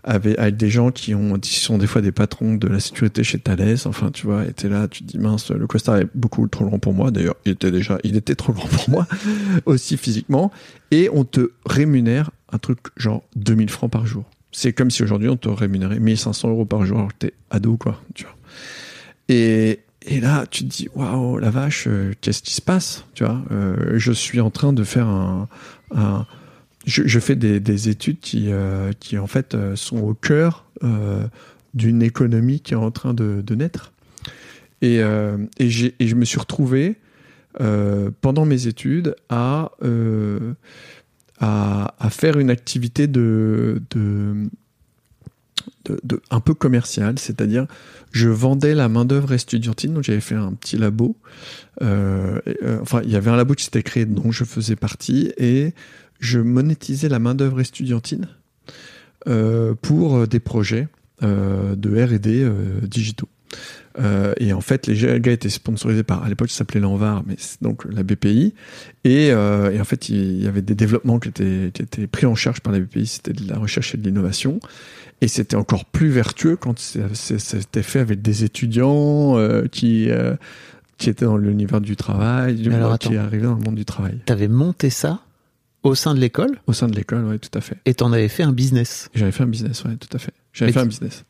avec, 0.07 0.37
avec 0.39 0.55
des 0.55 0.69
gens 0.69 0.91
qui 0.91 1.13
ont 1.15 1.37
qui 1.39 1.59
sont 1.59 1.77
des 1.77 1.87
fois 1.87 2.01
des 2.01 2.11
patrons 2.11 2.55
de 2.55 2.67
la 2.67 2.79
sécurité 2.79 3.23
chez 3.23 3.39
Thales. 3.39 3.75
Enfin, 3.85 4.11
tu 4.11 4.27
vois, 4.27 4.45
et 4.45 4.53
t'es 4.53 4.69
là, 4.69 4.87
tu 4.87 5.03
te 5.03 5.07
dis 5.11 5.17
mince, 5.17 5.49
le 5.51 5.65
costard 5.67 5.97
est 5.97 6.07
beaucoup 6.13 6.47
trop 6.47 6.65
grand 6.65 6.79
pour 6.79 6.93
moi. 6.93 7.11
D'ailleurs, 7.11 7.35
il 7.45 7.53
était 7.53 7.71
déjà, 7.71 7.97
il 8.03 8.15
était 8.15 8.35
trop 8.35 8.53
grand 8.53 8.67
pour 8.67 8.89
moi 8.89 9.07
aussi 9.65 9.97
physiquement. 9.97 10.51
Et 10.91 11.09
on 11.11 11.23
te 11.25 11.51
rémunère 11.65 12.29
un 12.51 12.59
truc 12.59 12.77
genre 12.95 13.23
2000 13.35 13.69
francs 13.69 13.91
par 13.91 14.05
jour. 14.05 14.23
C'est 14.51 14.71
comme 14.71 14.91
si 14.91 15.03
aujourd'hui 15.03 15.27
on 15.27 15.35
te 15.37 15.49
rémunérait 15.49 15.99
1500 15.99 16.49
euros 16.49 16.65
par 16.65 16.85
jour 16.85 16.99
alors 16.99 17.09
que 17.09 17.17
t'es 17.27 17.33
ado, 17.49 17.75
quoi. 17.75 17.99
Tu 18.13 18.23
vois. 18.23 18.35
Et, 19.27 19.79
et 20.07 20.19
là, 20.21 20.45
tu 20.49 20.63
te 20.65 20.69
dis, 20.69 20.87
waouh, 20.95 21.39
la 21.39 21.49
vache, 21.49 21.85
euh, 21.87 22.13
qu'est-ce 22.21 22.41
qui 22.43 22.53
se 22.53 22.61
passe 22.61 23.05
Tu 23.15 23.23
vois, 23.25 23.41
euh, 23.51 23.95
je 23.97 24.11
suis 24.11 24.39
en 24.39 24.51
train 24.51 24.71
de 24.71 24.83
faire 24.83 25.07
un. 25.07 25.47
un- 25.95 26.25
je, 26.85 27.19
fais 27.19 27.35
des, 27.35 27.59
des 27.59 27.89
études 27.89 28.19
qui, 28.19 28.51
euh, 28.51 28.91
qui, 28.99 29.17
en 29.17 29.27
fait, 29.27 29.55
euh, 29.55 29.75
sont 29.75 29.97
au 29.97 30.13
cœur 30.13 30.65
euh, 30.83 31.25
d'une 31.73 32.01
économie 32.01 32.59
qui 32.59 32.73
est 32.73 32.77
en 32.77 32.91
train 32.91 33.13
de, 33.13 33.55
naître. 33.55 33.91
Et, 34.81 34.97
et, 34.97 35.93
et 35.99 36.07
je 36.07 36.15
me 36.15 36.25
suis 36.25 36.39
retrouvé, 36.39 36.97
pendant 38.21 38.45
mes 38.45 38.67
études, 38.67 39.15
à, 39.29 39.71
à, 41.39 42.09
faire 42.09 42.37
une 42.37 42.49
activité 42.49 43.07
de. 43.07 43.81
de 43.91 44.47
un 46.29 46.39
peu 46.39 46.53
commerciale, 46.53 47.19
c'est-à-dire 47.19 47.67
je 48.11 48.29
vendais 48.29 48.73
la 48.73 48.89
main-d'œuvre 48.89 49.33
estudiantine, 49.33 49.93
donc 49.93 50.03
j'avais 50.03 50.21
fait 50.21 50.35
un 50.35 50.53
petit 50.53 50.77
labo. 50.77 51.15
Enfin, 51.81 53.01
il 53.03 53.09
y 53.09 53.15
avait 53.15 53.31
un 53.31 53.35
labo 53.35 53.53
qui 53.55 53.63
s'était 53.65 53.83
créé 53.83 54.05
dont 54.05 54.31
je 54.31 54.43
faisais 54.43 54.75
partie 54.75 55.31
et 55.37 55.73
je 56.19 56.39
monétisais 56.39 57.10
la 57.10 57.19
main-d'œuvre 57.19 57.60
estudiantine 57.60 58.28
euh, 59.28 59.73
pour 59.82 60.28
des 60.28 60.39
projets 60.39 60.88
euh, 61.23 61.75
de 61.75 62.04
R&D 62.04 62.43
euh, 62.43 62.82
digitaux. 62.82 63.30
Euh, 63.99 64.34
et 64.38 64.54
en 64.54 64.62
fait, 64.62 64.88
les 64.88 65.19
gars 65.19 65.32
étaient 65.32 65.49
sponsorisés 65.49 66.04
par, 66.04 66.23
à 66.23 66.30
l'époque, 66.30 66.49
ça 66.49 66.60
s'appelait 66.60 66.80
l'Envar, 66.80 67.23
mais 67.25 67.36
c'est 67.38 67.62
donc 67.62 67.86
la 67.86 68.04
BPI. 68.04 68.54
Et, 69.04 69.32
euh, 69.32 69.71
et, 69.71 69.80
en 69.80 69.86
fait, 69.86 70.10
il 70.10 70.43
y 70.43 70.47
avait 70.47 70.62
des 70.62 70.75
développements 70.75 71.19
qui 71.19 71.30
étaient, 71.30 71.71
qui 71.73 71.82
étaient 71.82 72.08
pris 72.08 72.25
en 72.25 72.36
charge 72.36 72.62
par 72.62 72.73
la 72.73 72.80
BPI. 72.80 73.08
C'était 73.08 73.34
de 73.34 73.47
la 73.47 73.58
recherche 73.58 73.95
et 73.95 73.97
de 73.97 74.04
l'innovation. 74.04 74.60
Et 75.21 75.28
c'était 75.28 75.56
encore 75.56 75.86
plus 75.86 76.10
vertueux 76.10 76.58
quand 76.58 76.78
c'était 76.78 77.84
fait 77.84 77.99
avec 77.99 78.21
des 78.21 78.43
étudiants 78.43 79.38
euh, 79.38 79.65
qui, 79.67 80.10
euh, 80.10 80.36
qui 80.97 81.10
étaient 81.10 81.25
dans 81.25 81.38
l'univers 81.38 81.80
du 81.80 81.95
travail, 81.95 82.56
du, 82.56 82.73
alors, 82.73 82.99
qui 82.99 83.15
arrivaient 83.15 83.45
dans 83.45 83.56
le 83.56 83.62
monde 83.62 83.75
du 83.75 83.86
travail. 83.86 84.19
T'avais 84.25 84.49
monté 84.49 84.89
ça 84.89 85.21
au 85.89 85.95
sein 85.95 86.13
de 86.13 86.19
l'école 86.19 86.59
Au 86.67 86.73
sein 86.73 86.87
de 86.87 86.95
l'école, 86.95 87.25
oui, 87.25 87.39
tout 87.39 87.55
à 87.57 87.61
fait. 87.61 87.77
Et 87.85 87.93
t'en 87.93 88.11
avais 88.11 88.27
fait 88.27 88.43
un 88.43 88.51
business 88.51 89.09
J'avais 89.13 89.31
fait 89.31 89.43
un 89.43 89.47
business, 89.47 89.83
oui, 89.85 89.97
tout 89.97 90.15
à 90.15 90.19
fait. 90.19 90.33
J'avais 90.53 90.71
fait 90.71 90.79
un 90.79 90.85
business. 90.85 91.25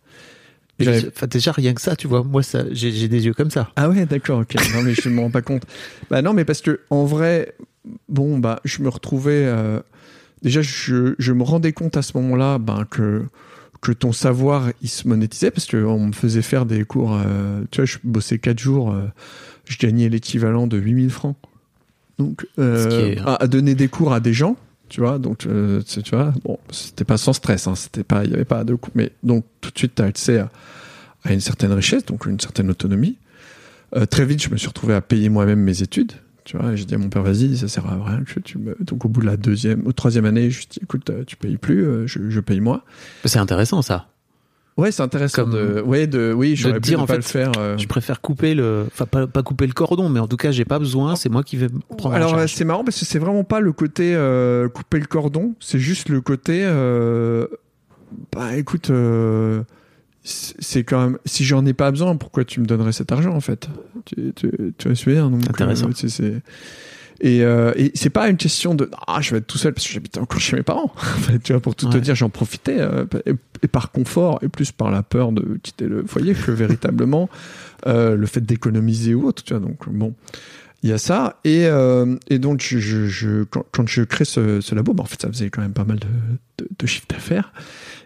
Enfin, 0.82 1.28
déjà 1.28 1.52
rien 1.52 1.74
que 1.74 1.82
ça, 1.82 1.96
tu 1.96 2.08
vois. 2.08 2.24
Moi, 2.24 2.44
ça, 2.44 2.66
j'ai 2.72 3.08
des 3.08 3.26
yeux 3.26 3.34
comme 3.34 3.50
ça. 3.50 3.72
Ah 3.76 3.90
ouais, 3.90 4.06
d'accord. 4.06 4.40
Ok. 4.40 4.56
Non, 4.74 4.82
mais 4.84 4.94
je 4.94 5.08
ne 5.08 5.16
me 5.16 5.22
rends 5.22 5.32
pas 5.32 5.42
compte. 5.42 5.64
Bah 6.10 6.22
non, 6.22 6.34
mais 6.34 6.44
parce 6.44 6.62
que 6.62 6.82
en 6.90 7.06
vrai, 7.06 7.56
bon, 8.10 8.38
bah, 8.40 8.60
je 8.66 8.82
me 8.82 8.90
retrouvais. 8.90 9.46
Euh, 9.46 9.80
déjà, 10.42 10.62
je, 10.62 11.16
je, 11.18 11.34
me 11.34 11.44
rendais 11.44 11.72
compte 11.72 11.96
à 11.96 12.02
ce 12.02 12.18
moment-là, 12.18 12.58
ben 12.58 12.86
que 12.90 13.24
que 13.82 13.92
ton 13.92 14.12
savoir 14.12 14.72
il 14.82 14.90
se 14.90 15.08
monétisait 15.08 15.52
parce 15.52 15.68
que 15.68 15.78
on 15.78 16.08
me 16.08 16.12
faisait 16.12 16.42
faire 16.42 16.66
des 16.66 16.84
cours. 16.84 17.14
Euh, 17.14 17.62
tu 17.72 17.82
vois, 17.82 17.86
je 17.86 17.98
bossais 18.04 18.40
quatre 18.40 18.60
jours, 18.60 18.92
euh, 18.92 19.04
je 19.66 19.78
gagnais 19.78 20.10
l'équivalent 20.10 20.68
de 20.68 20.78
8000 20.78 21.10
francs. 21.10 21.38
Donc, 22.18 22.48
euh, 22.60 23.16
à, 23.26 23.44
à 23.44 23.48
donner 23.48 23.76
des 23.76 23.88
cours 23.88 24.14
à 24.14 24.20
des 24.20 24.34
gens 24.34 24.56
tu 24.88 25.02
vois 25.02 25.18
donc 25.18 25.46
euh, 25.48 25.82
tu 25.82 26.16
vois 26.16 26.32
bon 26.44 26.60
c'était 26.72 27.04
pas 27.04 27.18
sans 27.18 27.34
stress 27.34 27.68
hein, 27.68 27.76
c'était 27.76 28.04
pas 28.04 28.24
il 28.24 28.32
y 28.32 28.34
avait 28.34 28.46
pas 28.46 28.64
de 28.64 28.76
coup 28.76 28.92
mais 28.94 29.12
donc 29.24 29.44
tout 29.60 29.72
de 29.72 29.78
suite 29.78 29.96
tu 29.96 30.02
as 30.02 30.06
accès 30.06 30.38
à, 30.38 30.50
à, 31.24 31.34
une 31.34 31.42
certaine 31.42 31.72
richesse 31.72 32.06
donc 32.06 32.26
une 32.26 32.40
certaine 32.40 32.70
autonomie. 32.70 33.18
Euh, 33.96 34.06
très 34.06 34.26
vite 34.26 34.44
je 34.44 34.50
me 34.50 34.58
suis 34.58 34.68
retrouvé 34.68 34.94
à 34.94 35.02
payer 35.02 35.30
moi-même 35.30 35.60
mes 35.60 35.82
études 35.82 36.14
tu 36.44 36.56
vois 36.56 36.76
j'ai 36.76 36.86
dit 36.86 36.94
à 36.94 36.98
mon 37.00 37.10
père 37.10 37.24
vas-y 37.24 37.58
ça 37.58 37.68
sert 37.68 37.86
à 37.88 37.96
rien 38.04 38.24
que 38.24 38.40
tu 38.40 38.60
me... 38.60 38.78
donc 38.80 39.06
au 39.06 39.10
bout 39.10 39.22
de 39.22 39.26
la 39.26 39.38
deuxième 39.38 39.86
ou 39.88 39.92
troisième 39.92 40.26
année 40.26 40.52
je 40.52 40.68
dit 40.70 40.80
écoute 40.84 41.12
tu 41.26 41.36
payes 41.36 41.58
plus 41.58 42.08
je, 42.08 42.30
je 42.30 42.40
paye 42.40 42.60
moi. 42.60 42.86
C'est 43.26 43.40
intéressant 43.40 43.82
ça 43.82 44.08
Ouais, 44.78 44.92
c'est 44.92 45.02
intéressant 45.04 45.44
Comme 45.44 45.54
de, 45.54 45.82
ouais, 45.82 46.06
de, 46.06 46.34
oui, 46.36 46.56
j'aurais 46.58 46.82
pu 46.82 46.90
dire, 46.90 47.02
en 47.02 47.06
pas 47.06 47.14
fait, 47.14 47.20
le 47.20 47.24
faire. 47.24 47.52
euh. 47.58 47.78
Je 47.78 47.88
préfère 47.88 48.20
couper 48.20 48.54
le, 48.56 48.84
enfin 48.88 49.06
pas, 49.06 49.26
pas 49.26 49.42
couper 49.42 49.68
le 49.68 49.74
cordon, 49.74 50.10
mais 50.10 50.20
en 50.20 50.28
tout 50.28 50.36
cas 50.36 50.52
j'ai 50.52 50.66
pas 50.66 50.80
besoin, 50.80 51.16
c'est 51.16 51.30
moi 51.30 51.44
qui 51.44 51.56
vais 51.56 51.70
prendre. 51.98 52.14
en 52.14 52.18
Alors 52.18 52.50
c'est 52.50 52.66
marrant 52.66 52.84
parce 52.84 53.00
que 53.00 53.06
c'est 53.06 53.20
vraiment 53.20 53.46
pas 53.46 53.62
le 53.62 53.72
côté 53.72 54.14
euh, 54.16 54.68
couper 54.68 55.00
le 55.00 55.06
cordon, 55.06 55.56
c'est 55.62 55.80
juste 55.80 56.10
le 56.10 56.20
côté. 56.20 56.62
Euh, 56.66 57.48
bah 58.34 58.58
écoute, 58.58 58.92
c'est 60.24 60.84
quand 60.84 61.02
même. 61.02 61.18
Si 61.26 61.46
j'en 61.46 61.66
ai 61.66 61.74
pas 61.74 61.90
besoin, 61.92 62.16
pourquoi 62.18 62.44
tu 62.44 62.60
me 62.60 62.66
donnerais 62.66 62.92
cet 62.92 63.12
argent 63.12 63.34
en 63.34 63.42
fait? 63.42 63.70
Tu, 64.06 64.34
tu, 64.36 64.74
tu 64.78 64.96
je 64.96 65.06
veux 65.06 65.16
dire 65.16 65.30
donc, 65.30 65.50
Intéressant. 65.50 65.90
Et, 67.22 67.44
euh, 67.44 67.72
et 67.78 67.92
c'est 67.96 68.10
pas 68.10 68.30
une 68.30 68.36
question 68.38 68.76
de 68.76 68.90
ah 69.08 69.20
je 69.22 69.32
vais 69.32 69.38
être 69.38 69.48
tout 69.48 69.58
seul 69.58 69.74
parce 69.74 69.88
que 69.88 69.94
j'habite 69.94 70.18
encore 70.18 70.40
chez 70.42 70.58
mes 70.58 70.64
parents. 70.64 70.94
Tu 71.44 71.54
vois 71.54 71.62
pour 71.62 71.76
tout 71.76 71.90
te 71.90 71.98
dire 71.98 72.14
j'en 72.16 72.30
profitais 72.30 72.76
euh, 72.80 73.06
et, 73.26 73.34
et 73.64 73.68
par 73.68 73.92
confort 73.92 74.40
et 74.42 74.50
plus 74.50 74.72
par 74.74 74.92
la 74.92 75.02
peur 75.02 75.32
de 75.32 75.58
quitter 75.64 75.86
le 75.88 76.06
foyer 76.06 76.34
que 76.34 76.52
véritablement 76.52 77.30
euh, 77.88 78.16
le 78.16 78.26
fait 78.28 78.42
d'économiser 78.42 79.14
ou 79.14 79.28
autre. 79.28 79.44
Tu 79.44 79.54
vois 79.54 79.62
donc 79.66 79.88
bon 79.90 80.14
il 80.84 80.90
y 80.90 80.94
a 80.94 80.98
ça 80.98 81.40
et, 81.46 81.66
euh, 81.66 82.16
et 82.28 82.38
donc 82.38 82.62
je, 82.62 82.78
je, 82.80 83.08
je- 83.08 83.44
quand, 83.46 83.66
quand 83.72 83.88
je 83.88 84.04
crée 84.04 84.26
ce, 84.26 84.60
ce 84.62 84.76
labo 84.76 84.94
bah, 84.94 85.04
en 85.04 85.08
fait 85.08 85.20
ça 85.22 85.30
faisait 85.30 85.50
quand 85.50 85.62
même 85.62 85.74
pas 85.74 85.86
mal 85.86 85.98
de, 86.00 86.08
de, 86.60 86.68
de 86.78 86.86
chiffre 86.86 87.08
d'affaires 87.10 87.54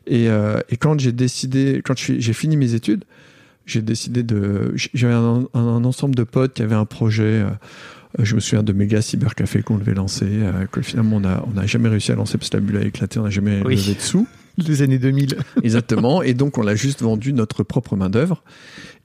et, 0.07 0.27
et 0.27 0.77
quand 0.77 0.99
j'ai 0.99 1.11
décidé 1.11 1.81
quand 1.83 1.97
j'ai 1.97 2.33
fini 2.33 2.55
mes 2.57 2.75
études 2.75 3.03
j'ai 3.65 3.81
décidé 3.81 4.23
de 4.23 4.73
j'avais 4.93 5.13
un, 5.13 5.45
un, 5.53 5.59
un 5.59 5.83
ensemble 5.83 6.15
de 6.15 6.23
potes 6.23 6.53
qui 6.53 6.61
avaient 6.61 6.73
un 6.75 6.85
projet 6.85 7.43
je 8.17 8.35
me 8.35 8.39
souviens 8.39 8.63
de 8.63 8.73
méga 8.73 9.01
cybercafé 9.01 9.61
qu'on 9.61 9.77
devait 9.77 9.93
lancer 9.93 10.25
euh, 10.27 10.65
que 10.71 10.81
finalement 10.81 11.17
on 11.17 11.23
a 11.25 11.43
on 11.47 11.51
n'a 11.53 11.67
jamais 11.67 11.89
réussi 11.89 12.11
à 12.11 12.15
lancer 12.15 12.37
parce 12.39 12.49
que 12.49 12.57
la 12.57 12.61
bulle 12.61 12.77
a 12.77 12.83
éclaté 12.83 13.19
on 13.19 13.23
n'a 13.23 13.29
jamais 13.29 13.61
Oui. 13.63 13.75
levé 13.75 13.93
de 13.93 13.99
sous 13.99 14.27
Les 14.67 14.81
années 14.81 14.97
2000. 14.99 15.37
Exactement. 15.63 16.21
Et 16.21 16.33
donc, 16.33 16.57
on 16.57 16.61
l'a 16.63 16.75
juste 16.75 17.01
vendu 17.01 17.31
notre 17.31 17.63
propre 17.63 17.95
main-d'œuvre. 17.95 18.43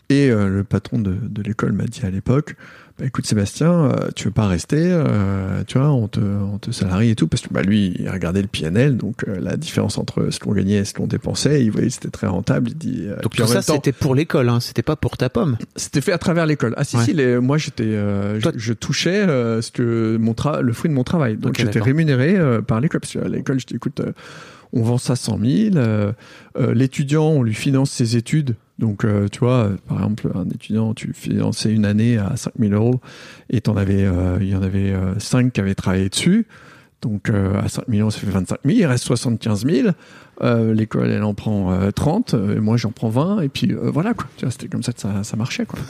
Et 0.08 0.28
euh, 0.30 0.48
le 0.48 0.64
patron 0.64 0.98
de, 0.98 1.14
de 1.14 1.42
l'école 1.42 1.72
m'a 1.72 1.84
dit 1.84 2.00
à 2.04 2.10
l'époque 2.10 2.56
bah, 2.98 3.06
écoute, 3.06 3.26
Sébastien, 3.26 3.72
euh, 3.72 4.08
tu 4.14 4.24
veux 4.26 4.30
pas 4.30 4.46
rester 4.46 4.76
euh, 4.80 5.64
Tu 5.66 5.78
vois, 5.78 5.90
on 5.90 6.06
te, 6.06 6.20
on 6.20 6.58
te 6.58 6.70
salarie 6.70 7.10
et 7.10 7.14
tout. 7.16 7.26
Parce 7.26 7.42
que 7.42 7.52
bah, 7.52 7.62
lui, 7.62 7.94
il 7.98 8.08
regardait 8.08 8.40
le 8.42 8.46
PNL. 8.48 8.96
Donc, 8.96 9.24
euh, 9.26 9.38
la 9.40 9.56
différence 9.56 9.98
entre 9.98 10.30
ce 10.30 10.38
qu'on 10.38 10.52
gagnait 10.52 10.76
et 10.76 10.84
ce 10.84 10.94
qu'on 10.94 11.06
dépensait, 11.08 11.64
il 11.64 11.70
voyait 11.72 11.88
que 11.88 11.94
c'était 11.94 12.10
très 12.10 12.28
rentable. 12.28 12.70
Il 12.70 12.76
dit 12.78 13.02
euh, 13.06 13.20
Donc 13.20 13.32
puis 13.32 13.42
tout 13.42 13.48
ça 13.48 13.62
c'était 13.62 13.90
pour 13.92 14.14
l'école, 14.14 14.48
hein, 14.48 14.60
c'était 14.60 14.82
pas 14.82 14.94
pour 14.96 15.16
ta 15.16 15.28
pomme. 15.28 15.56
c'était 15.76 16.00
fait 16.00 16.12
à 16.12 16.18
travers 16.18 16.46
l'école. 16.46 16.74
Ah 16.76 16.84
si 16.84 16.96
Ouais. 16.96 17.04
si, 17.04 17.12
les- 17.12 17.38
moi 17.40 17.58
j'étais, 17.58 17.82
euh, 17.84 18.38
je, 18.40 18.48
je 18.56 18.72
touchais 18.72 19.16
euh, 19.26 19.60
ce 19.60 19.72
que 19.72 20.16
mon 20.20 20.32
tra- 20.32 20.60
le 20.60 20.72
fruit 20.72 20.88
de 20.88 20.94
mon 20.94 21.02
travail. 21.04 21.36
Donc 21.36 21.56
j'étais 21.58 21.80
rémunéré 21.80 22.36
euh, 22.36 22.62
par 22.62 22.80
l'école 22.80 23.00
parce 23.00 23.12
qu'à 23.14 23.26
l'école 23.26 23.58
je 23.58 23.66
dis 23.66 23.74
écoute, 23.74 23.98
euh, 24.00 24.12
on 24.72 24.82
vend 24.82 24.98
ça 24.98 25.16
100 25.16 25.38
000. 25.38 25.76
euh, 25.76 26.12
euh, 26.58 26.74
L'étudiant 26.74 27.24
on 27.26 27.42
lui 27.42 27.54
finance 27.54 27.90
ses 27.90 28.16
études. 28.16 28.54
Donc 28.78 29.04
euh, 29.04 29.28
tu 29.28 29.38
vois, 29.40 29.64
euh, 29.66 29.76
par 29.86 29.98
exemple 29.98 30.30
un 30.34 30.48
étudiant 30.50 30.94
tu 30.94 31.12
finançais 31.12 31.72
une 31.72 31.84
année 31.84 32.18
à 32.18 32.36
5 32.36 32.54
000 32.58 32.72
euros 32.74 33.00
et 33.50 33.60
avais, 33.78 34.04
euh, 34.04 34.38
il 34.40 34.48
y 34.48 34.56
en 34.56 34.62
avait 34.62 34.92
euh, 34.92 35.18
5 35.18 35.52
qui 35.52 35.60
avaient 35.60 35.74
travaillé 35.76 36.08
dessus. 36.08 36.46
Donc 37.02 37.28
euh, 37.28 37.60
à 37.60 37.68
5 37.68 37.86
millions, 37.88 38.08
ça 38.10 38.18
fait 38.18 38.26
25 38.30 38.58
000, 38.64 38.78
il 38.78 38.86
reste 38.86 39.04
75 39.04 39.66
000. 39.66 39.88
Euh, 40.42 40.72
L'école, 40.74 41.10
elle 41.10 41.22
en 41.22 41.34
prend 41.34 41.70
euh, 41.70 41.90
30, 41.90 42.32
euh, 42.34 42.56
et 42.56 42.60
moi 42.60 42.76
j'en 42.78 42.90
prends 42.90 43.10
20, 43.10 43.42
et 43.42 43.48
puis 43.50 43.70
euh, 43.72 43.90
voilà, 43.92 44.14
quoi. 44.14 44.26
Tu 44.38 44.50
c'était 44.50 44.68
comme 44.68 44.82
ça 44.82 44.92
que 44.92 45.00
ça, 45.00 45.22
ça 45.22 45.36
marchait, 45.36 45.66
quoi. 45.66 45.78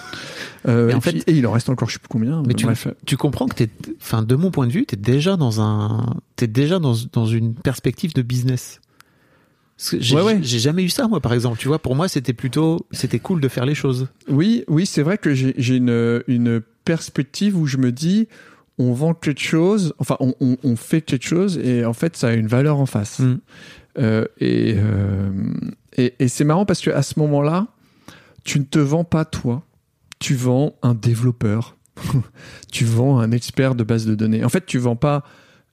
Euh, 0.67 0.89
Et 0.89 0.95
en 0.95 0.99
puis- 1.01 1.11
fait- 1.21 1.31
et 1.31 1.37
il 1.37 1.47
en 1.47 1.53
reste 1.53 1.69
encore, 1.69 1.89
je 1.89 1.95
sais 1.95 1.99
plus 1.99 2.09
combien. 2.09 2.43
Mais 2.47 2.55
tu, 2.55 2.65
bref. 2.65 2.89
tu 3.05 3.19
comprends 3.19 3.47
que 3.47 3.65
enfin 4.01 4.23
de 4.23 4.35
mon 4.35 4.51
point 4.51 4.67
de 4.67 4.73
vue, 4.73 4.87
t'es 4.87 4.97
déjà 4.97 5.37
dans 5.37 5.61
un, 5.61 6.07
t'es 6.37 6.47
déjà 6.47 6.79
dans, 6.79 6.95
dans 7.13 7.27
une 7.27 7.53
perspective 7.55 8.15
de 8.15 8.23
business. 8.23 8.81
Parce 9.85 9.97
que 9.97 10.01
J'ai 10.01 10.17
Ouais, 10.17 10.23
ouais. 10.23 10.43
jamais 10.43 10.83
eu 10.83 10.89
ça 10.89 11.09
moi 11.09 11.21
par 11.21 11.35
exemple. 11.35 11.59
Tu 11.59 11.69
vois, 11.69 11.79
pour 11.79 11.95
moi 11.95 12.09
c'était 12.09 12.33
plutôt, 12.33 12.87
c'était 12.91 13.19
cool 13.19 13.41
de 13.41 13.49
faire 13.49 13.67
les 13.67 13.75
choses. 13.75 14.09
Oui, 14.29 14.65
oui, 14.69 14.87
c'est 14.87 15.03
vrai 15.03 15.19
que 15.19 15.35
j'ai 15.35 15.55
j'ai 15.59 15.77
une, 15.77 16.23
une 16.27 16.63
perspective 16.87 17.57
où 17.59 17.67
je 17.67 17.77
me 17.77 17.93
dis, 17.93 18.29
on 18.79 18.93
vend 18.95 19.13
quelque 19.15 19.43
chose, 19.43 19.93
enfin, 19.99 20.17
on, 20.21 20.35
on, 20.41 20.57
on 20.65 20.77
fait 20.77 21.03
quelque 21.03 21.27
chose, 21.27 21.59
et 21.59 21.85
en 21.85 21.93
fait, 21.93 22.17
ça 22.17 22.29
a 22.29 22.33
une 22.33 22.47
valeur 22.47 22.79
en 22.79 22.87
face. 22.87 23.19
Mm. 23.21 23.39
Euh, 23.99 24.25
et 24.41 24.75
euh, 24.77 25.31
et, 25.97 26.15
et 26.19 26.29
c'est 26.29 26.45
marrant 26.45 26.65
parce 26.65 26.81
que 26.81 26.91
à 26.91 27.03
ce 27.03 27.19
moment-là, 27.21 27.67
tu 28.43 28.59
ne 28.59 28.65
te 28.65 28.79
vends 28.79 29.05
pas 29.05 29.25
toi, 29.25 29.63
tu 30.19 30.35
vends 30.35 30.75
un 30.83 30.95
développeur, 30.95 31.77
tu 32.73 32.85
vends 32.85 33.19
un 33.21 33.31
expert 33.33 33.75
de 33.75 33.85
base 33.85 34.07
de 34.07 34.15
données. 34.15 34.45
En 34.45 34.49
fait, 34.49 34.65
tu 34.67 34.79
vends 34.79 34.97
pas 34.97 35.25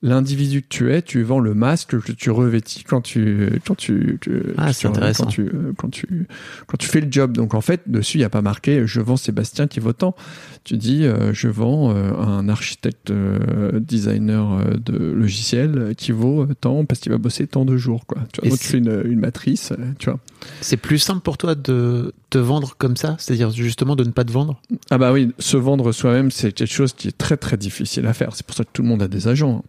l'individu 0.03 0.63
que 0.63 0.67
tu 0.67 0.91
es, 0.91 1.01
tu 1.03 1.21
vends 1.21 1.39
le 1.39 1.53
masque 1.53 1.99
que 2.01 2.11
tu 2.11 2.31
revêtis 2.31 2.83
quand 2.83 3.01
tu 3.01 3.59
quand 3.67 3.75
tu 3.75 4.17
Ah, 4.57 4.73
tu- 4.73 4.87
quand 4.87 5.25
tu 5.27 5.41
euh, 5.43 5.73
quand 5.77 5.89
tu 5.89 6.27
quand 6.67 6.77
tu 6.77 6.87
fais 6.87 7.01
le 7.01 7.07
job. 7.11 7.33
Donc 7.33 7.53
en 7.53 7.61
fait, 7.61 7.81
dessus 7.87 8.17
il 8.17 8.21
y 8.21 8.23
a 8.23 8.29
pas 8.29 8.41
marqué 8.41 8.87
je 8.87 8.99
vends 8.99 9.17
Sébastien 9.17 9.67
qui 9.67 9.79
vaut 9.79 9.93
tant. 9.93 10.15
Tu 10.63 10.77
dis 10.77 11.05
euh, 11.05 11.33
je 11.33 11.47
vends 11.49 11.93
euh, 11.95 12.13
un 12.17 12.49
architecte 12.49 13.11
euh, 13.11 13.79
designer 13.79 14.79
de 14.79 14.97
logiciel 14.97 15.93
qui 15.95 16.11
vaut 16.11 16.45
tant 16.59 16.83
parce 16.85 16.99
qu'il 16.99 17.11
va 17.11 17.17
bosser 17.17 17.45
tant 17.47 17.65
de 17.65 17.77
jours 17.77 18.05
quoi. 18.07 18.19
Tu 18.33 18.41
vois, 18.47 18.57
tu 18.57 18.67
fais 18.67 18.77
une, 18.79 19.01
une 19.05 19.19
matrice, 19.19 19.71
tu 19.99 20.09
vois. 20.09 20.19
C'est 20.61 20.77
plus 20.77 20.97
simple 20.97 21.21
pour 21.21 21.37
toi 21.37 21.53
de 21.53 22.13
te 22.31 22.39
vendre 22.39 22.75
comme 22.77 22.97
ça, 22.97 23.15
c'est-à-dire 23.19 23.51
justement 23.51 23.95
de 23.95 24.03
ne 24.03 24.09
pas 24.11 24.23
te 24.23 24.31
vendre? 24.31 24.59
Ah 24.89 24.97
bah 24.97 25.11
oui, 25.13 25.31
se 25.37 25.57
vendre 25.57 25.91
soi-même, 25.91 26.31
c'est 26.31 26.51
quelque 26.51 26.73
chose 26.73 26.93
qui 26.93 27.07
est 27.09 27.17
très 27.17 27.37
très 27.37 27.57
difficile 27.57 28.07
à 28.07 28.13
faire. 28.13 28.29
C'est 28.35 28.45
pour 28.45 28.55
ça 28.55 28.63
que 28.63 28.69
tout 28.73 28.81
le 28.81 28.87
monde 28.87 29.03
a 29.03 29.07
des 29.07 29.27
agents. 29.27 29.63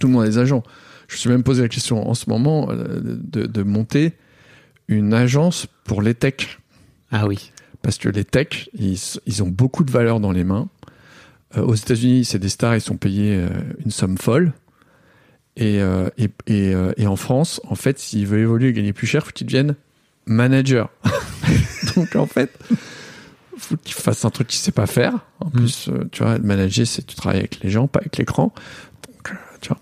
Tout 0.00 0.08
le 0.08 0.14
monde 0.14 0.24
a 0.24 0.26
des 0.26 0.38
agents. 0.38 0.64
Je 1.06 1.14
me 1.14 1.18
suis 1.18 1.30
même 1.30 1.42
posé 1.44 1.62
la 1.62 1.68
question 1.68 2.08
en 2.08 2.14
ce 2.14 2.28
moment 2.28 2.68
euh, 2.70 2.98
de, 3.02 3.46
de 3.46 3.62
monter 3.62 4.14
une 4.88 5.14
agence 5.14 5.66
pour 5.84 6.02
les 6.02 6.14
techs. 6.14 6.58
Ah 7.12 7.26
oui. 7.28 7.52
Parce 7.82 7.96
que 7.98 8.08
les 8.08 8.24
techs, 8.24 8.68
ils, 8.74 8.98
ils 9.26 9.42
ont 9.42 9.48
beaucoup 9.48 9.84
de 9.84 9.90
valeur 9.90 10.18
dans 10.20 10.32
les 10.32 10.44
mains. 10.44 10.68
Euh, 11.56 11.62
aux 11.62 11.74
États-Unis, 11.74 12.24
c'est 12.24 12.38
des 12.38 12.48
stars, 12.48 12.74
ils 12.76 12.80
sont 12.80 12.96
payés 12.96 13.36
euh, 13.36 13.48
une 13.84 13.90
somme 13.90 14.18
folle. 14.18 14.52
Et, 15.56 15.80
euh, 15.80 16.08
et, 16.16 16.28
et, 16.46 16.72
et 16.96 17.06
en 17.06 17.16
France, 17.16 17.60
en 17.68 17.74
fait, 17.74 17.98
s'ils 17.98 18.26
veulent 18.26 18.40
évoluer 18.40 18.68
et 18.68 18.72
gagner 18.72 18.92
plus 18.92 19.06
cher, 19.06 19.24
faut 19.26 19.32
qu'ils 19.32 19.46
deviennent 19.46 19.74
manager. 20.26 20.90
Donc 21.96 22.14
en 22.16 22.26
fait, 22.26 22.56
faut 23.58 23.76
qu'il 23.76 23.94
fasse 23.94 24.24
un 24.24 24.30
truc 24.30 24.46
qu'il 24.46 24.58
sait 24.60 24.70
pas 24.72 24.86
faire. 24.86 25.12
En 25.40 25.46
Mm. 25.48 25.50
plus, 25.50 25.90
tu 26.12 26.22
vois, 26.22 26.38
manager, 26.38 26.86
c'est 26.86 27.04
tu 27.04 27.16
travailles 27.16 27.40
avec 27.40 27.60
les 27.62 27.70
gens, 27.70 27.88
pas 27.88 27.98
avec 28.00 28.16
l'écran. 28.16 28.52
Euh, 29.60 29.66
tu 29.66 29.68
vois. 29.68 29.78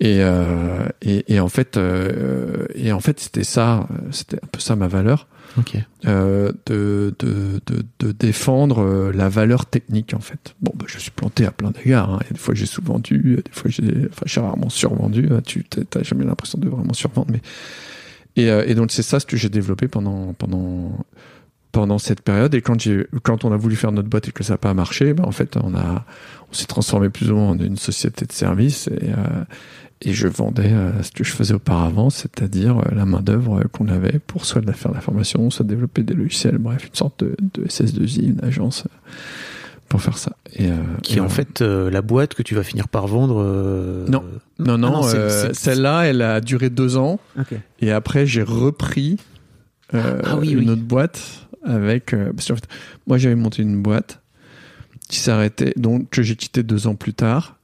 Et, 0.00 0.16
euh, 0.20 0.88
et, 1.00 1.32
et 1.34 1.38
en 1.40 1.48
fait, 1.48 1.76
euh, 1.76 2.66
et 2.74 2.90
en 2.92 2.98
fait, 3.00 3.20
c'était 3.20 3.44
ça, 3.44 3.86
c'était 4.10 4.38
un 4.42 4.48
peu 4.50 4.58
ça 4.58 4.74
ma 4.74 4.88
valeur, 4.88 5.28
euh, 6.06 6.50
de, 6.66 7.14
de, 7.20 7.60
de, 7.66 7.84
de 8.00 8.12
défendre 8.12 9.12
la 9.14 9.28
valeur 9.28 9.66
technique 9.66 10.12
en 10.14 10.18
fait. 10.20 10.54
Bon, 10.60 10.72
bah, 10.74 10.86
je 10.88 10.98
suis 10.98 11.12
planté 11.12 11.46
à 11.46 11.52
plein 11.52 11.70
d'égards. 11.70 12.14
Hein. 12.14 12.20
Des 12.32 12.38
fois 12.38 12.54
j'ai 12.54 12.66
sous-vendu, 12.66 13.36
des 13.44 13.52
fois 13.52 13.70
j'ai, 13.70 14.08
enfin, 14.10 14.22
j'ai 14.26 14.40
rarement 14.40 14.70
survendu. 14.70 15.28
hein. 15.30 15.40
Tu 15.44 15.62
t'as- 15.64 16.02
jamais 16.02 16.24
l'impression 16.24 16.58
de 16.58 16.68
vraiment 16.68 16.94
survendre, 16.94 17.28
mais 17.30 17.40
et, 18.34 18.46
et 18.48 18.74
donc 18.74 18.90
c'est 18.90 19.02
ça 19.02 19.20
ce 19.20 19.26
que 19.26 19.36
j'ai 19.36 19.50
développé 19.50 19.86
pendant 19.88 20.32
pendant 20.32 21.04
pendant 21.72 21.98
cette 21.98 22.20
période. 22.20 22.54
Et 22.54 22.60
quand 22.60 22.76
quand 23.22 23.44
on 23.44 23.52
a 23.52 23.56
voulu 23.56 23.76
faire 23.76 23.92
notre 23.92 24.08
boîte 24.08 24.28
et 24.28 24.32
que 24.32 24.44
ça 24.44 24.54
n'a 24.54 24.58
pas 24.58 24.74
marché, 24.74 25.14
ben 25.14 25.24
en 25.24 25.32
fait 25.32 25.56
on 25.56 25.74
a 25.74 26.04
on 26.50 26.54
s'est 26.54 26.66
transformé 26.66 27.08
plus 27.08 27.30
ou 27.30 27.36
moins 27.36 27.48
en 27.48 27.58
une 27.58 27.76
société 27.78 28.26
de 28.26 28.32
service 28.32 28.88
et 28.88 29.10
euh, 29.10 29.44
et 30.04 30.12
je 30.12 30.26
vendais 30.26 30.72
euh, 30.72 31.00
ce 31.02 31.12
que 31.12 31.22
je 31.22 31.30
faisais 31.32 31.54
auparavant, 31.54 32.10
c'est-à-dire 32.10 32.76
euh, 32.78 32.94
la 32.94 33.06
main-d'œuvre 33.06 33.62
qu'on 33.70 33.86
avait 33.86 34.18
pour 34.18 34.44
soit 34.44 34.60
faire 34.72 34.90
de 34.90 34.96
la 34.96 35.00
formation, 35.00 35.48
soit 35.48 35.64
développer 35.64 36.02
des 36.02 36.14
logiciels, 36.14 36.58
bref, 36.58 36.86
une 36.88 36.94
sorte 36.94 37.24
de, 37.24 37.36
de 37.54 37.66
SS2I, 37.66 38.24
une 38.30 38.44
agence 38.44 38.84
pour 39.88 40.02
faire 40.02 40.18
ça. 40.18 40.32
Et, 40.56 40.70
Qui 41.02 41.18
est 41.18 41.20
en 41.20 41.28
fait 41.28 41.60
la 41.60 42.02
boîte 42.02 42.34
que 42.34 42.42
tu 42.42 42.56
vas 42.56 42.64
finir 42.64 42.88
par 42.88 43.06
vendre. 43.06 43.44
Non. 44.08 44.24
Non, 44.58 44.76
non, 44.76 45.02
Ah 45.04 45.14
non, 45.14 45.52
celle-là, 45.52 46.02
elle 46.02 46.22
a 46.22 46.40
duré 46.40 46.68
deux 46.68 46.96
ans. 46.96 47.20
Et 47.80 47.92
après, 47.92 48.26
j'ai 48.26 48.42
repris 48.42 49.18
Ah 49.92 50.36
oui, 50.40 50.50
une 50.50 50.58
oui. 50.60 50.70
autre 50.70 50.82
boîte 50.82 51.46
avec. 51.64 52.12
euh, 52.14 52.32
parce 52.32 52.48
qu'en 52.48 52.54
fait, 52.56 52.68
moi, 53.06 53.18
j'avais 53.18 53.34
monté 53.34 53.62
une 53.62 53.80
boîte 53.82 54.20
qui 55.08 55.18
s'arrêtait, 55.18 55.72
donc 55.76 56.10
que 56.10 56.22
j'ai 56.22 56.36
quitté 56.36 56.62
deux 56.62 56.86
ans 56.86 56.94
plus 56.94 57.14
tard. 57.14 57.58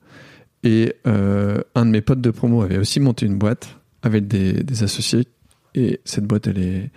Et 0.64 0.94
euh, 1.06 1.60
un 1.74 1.86
de 1.86 1.90
mes 1.90 2.00
potes 2.00 2.20
de 2.20 2.30
promo 2.30 2.62
avait 2.62 2.78
aussi 2.78 3.00
monté 3.00 3.26
une 3.26 3.38
boîte 3.38 3.68
avec 4.02 4.26
des, 4.28 4.52
des 4.64 4.82
associés. 4.82 5.26
Et 5.74 6.00
cette 6.04 6.24
boîte, 6.24 6.46
elle 6.48 6.58
est. 6.58 6.90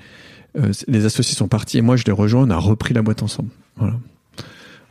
euh, 0.58 0.72
les 0.88 1.06
associés 1.06 1.36
sont 1.36 1.48
partis 1.48 1.78
et 1.78 1.82
moi, 1.82 1.96
je 1.96 2.04
les 2.06 2.12
rejoins. 2.12 2.44
On 2.48 2.50
a 2.50 2.58
repris 2.58 2.94
la 2.94 3.02
boîte 3.04 3.22
ensemble. 3.24 3.50
Voilà. 3.78 3.96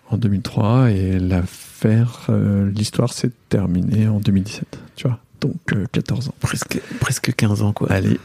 En 0.08 0.16
2003. 0.18 0.90
Et 0.92 1.18
l'affaire, 1.18 2.28
l'histoire 2.74 3.12
s'est 3.12 3.30
terminée 3.48 4.06
en 4.08 4.20
2017. 4.20 4.78
Tu 4.96 5.08
vois. 5.08 5.18
Donc, 5.40 5.56
euh, 5.72 5.86
14 5.92 6.28
ans. 6.28 6.34
Presque, 6.40 6.80
presque 7.00 7.34
15 7.34 7.62
ans, 7.62 7.72
quoi. 7.72 7.90
Allez. 7.90 8.18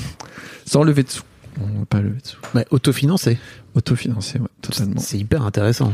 Sans 0.66 0.82
lever 0.82 1.02
de 1.04 1.10
sous. 1.10 1.22
On 1.60 1.78
va 1.80 1.86
pas 1.86 2.00
lever 2.00 2.18
de 2.20 2.26
sous. 2.26 2.36
Ouais, 2.54 2.66
autofinancé. 2.70 3.38
Autofinancé, 3.74 4.38
ouais, 4.38 4.48
totalement. 4.62 5.00
C'est 5.00 5.18
hyper 5.18 5.42
intéressant. 5.42 5.92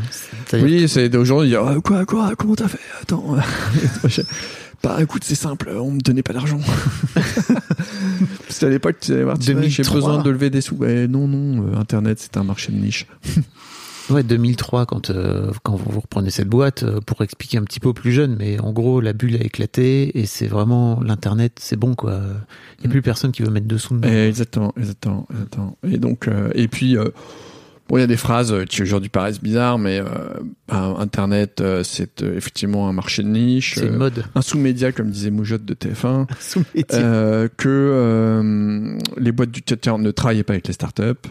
Oui, 0.52 0.88
c'est 0.88 1.14
aujourd'hui 1.16 1.50
dire 1.50 1.62
Ah, 1.66 1.76
quoi, 1.82 2.04
quoi, 2.04 2.32
comment 2.36 2.54
t'as 2.54 2.68
fait? 2.68 2.78
Attends. 3.00 3.36
bah 4.82 4.98
écoute, 5.00 5.22
c'est 5.24 5.34
simple, 5.34 5.70
on 5.70 5.92
me 5.92 6.00
donnait 6.00 6.22
pas 6.22 6.32
d'argent. 6.32 6.60
Parce 7.14 8.58
qu'à 8.58 8.68
l'époque, 8.68 8.96
tu 9.00 9.12
j'ai 9.12 9.52
2003. 9.54 9.94
besoin 9.94 10.22
de 10.22 10.30
lever 10.30 10.50
des 10.50 10.60
sous. 10.60 10.76
Ouais, 10.76 11.06
non, 11.06 11.26
non, 11.28 11.66
euh, 11.66 11.78
Internet, 11.78 12.18
c'est 12.20 12.36
un 12.36 12.44
marché 12.44 12.72
de 12.72 12.78
niche. 12.78 13.06
Ouais, 14.10 14.22
2003, 14.22 14.86
quand, 14.86 15.10
euh, 15.10 15.50
quand 15.62 15.76
vous 15.76 16.00
reprenez 16.00 16.30
cette 16.30 16.48
boîte, 16.48 16.82
euh, 16.82 17.00
pour 17.00 17.22
expliquer 17.22 17.58
un 17.58 17.62
petit 17.64 17.78
peu 17.80 17.88
aux 17.88 17.94
plus 17.94 18.12
jeunes, 18.12 18.36
mais 18.38 18.58
en 18.60 18.72
gros, 18.72 19.00
la 19.00 19.12
bulle 19.12 19.36
a 19.36 19.44
éclaté 19.44 20.18
et 20.18 20.26
c'est 20.26 20.46
vraiment 20.48 21.00
l'Internet, 21.02 21.58
c'est 21.60 21.76
bon, 21.76 21.94
quoi. 21.94 22.14
Il 22.78 22.80
n'y 22.80 22.86
a 22.86 22.88
Mm. 22.88 22.90
plus 22.90 23.02
personne 23.02 23.32
qui 23.32 23.42
veut 23.42 23.50
mettre 23.50 23.66
dessous 23.68 23.94
dedans. 23.94 24.08
Eh, 24.10 24.26
exactement, 24.28 24.72
exactement, 24.76 25.26
exactement. 25.30 25.76
Et 25.88 25.98
donc, 25.98 26.26
euh, 26.28 26.50
et 26.54 26.66
puis, 26.68 26.96
euh, 26.96 27.04
bon, 27.88 27.96
il 27.96 28.00
y 28.00 28.02
a 28.02 28.08
des 28.08 28.16
phrases 28.16 28.54
qui 28.68 28.82
aujourd'hui 28.82 29.08
paraissent 29.08 29.40
bizarres, 29.40 29.78
mais 29.78 30.00
bah, 30.68 30.94
Internet, 30.98 31.62
c'est 31.84 32.22
effectivement 32.22 32.88
un 32.88 32.92
marché 32.92 33.22
de 33.22 33.28
niche. 33.28 33.74
C'est 33.76 33.86
une 33.86 33.96
mode. 33.96 34.24
un 34.34 34.42
sous-média, 34.42 34.90
comme 34.92 35.10
disait 35.10 35.30
Moujotte 35.30 35.64
de 35.64 35.74
TF1. 35.74 36.26
Sous 36.40 36.64
métier. 36.74 36.98
Euh, 36.98 37.48
que 37.56 38.98
les 39.16 39.32
boîtes 39.32 39.52
du 39.52 39.62
40 39.62 40.02
ne 40.02 40.10
travaillaient 40.10 40.42
pas 40.42 40.54
avec 40.54 40.66
les 40.66 40.74
startups, 40.74 41.28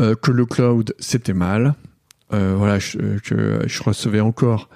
euh, 0.00 0.14
que 0.14 0.30
le 0.30 0.46
cloud 0.46 0.94
c'était 0.98 1.34
mal. 1.34 1.74
Euh, 2.32 2.54
voilà, 2.56 2.78
je, 2.78 3.82
recevais 3.82 4.20
encore 4.20 4.68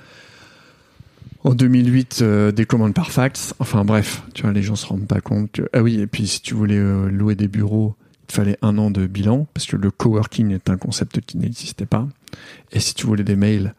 en 1.42 1.54
2008 1.54 2.20
euh, 2.20 2.52
des 2.52 2.66
commandes 2.66 2.94
par 2.94 3.10
fax. 3.10 3.54
Enfin 3.58 3.84
bref, 3.84 4.22
tu 4.34 4.42
vois, 4.42 4.52
les 4.52 4.62
gens 4.62 4.76
se 4.76 4.86
rendent 4.86 5.08
pas 5.08 5.20
compte. 5.20 5.52
Que... 5.52 5.62
Ah 5.72 5.82
oui, 5.82 6.00
et 6.00 6.06
puis 6.06 6.26
si 6.26 6.40
tu 6.40 6.54
voulais 6.54 6.80
louer 7.10 7.34
des 7.34 7.48
bureaux, 7.48 7.96
il 8.22 8.26
te 8.28 8.32
fallait 8.34 8.58
un 8.62 8.78
an 8.78 8.90
de 8.90 9.06
bilan 9.06 9.46
parce 9.54 9.66
que 9.66 9.76
le 9.76 9.90
coworking 9.90 10.52
est 10.52 10.70
un 10.70 10.76
concept 10.76 11.20
qui 11.20 11.38
n'existait 11.38 11.86
pas. 11.86 12.06
Et 12.72 12.80
si 12.80 12.94
tu 12.94 13.06
voulais 13.06 13.24
des 13.24 13.36
mails 13.36 13.74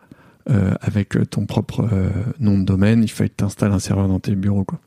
avec 0.82 1.16
ton 1.30 1.46
propre 1.46 1.88
nom 2.40 2.58
de 2.58 2.64
domaine, 2.64 3.04
il 3.04 3.08
fallait 3.08 3.30
que 3.30 3.36
tu 3.38 3.44
installes 3.44 3.72
un 3.72 3.78
serveur 3.78 4.08
dans 4.08 4.20
tes 4.20 4.34
bureaux, 4.34 4.64
quoi. 4.64 4.80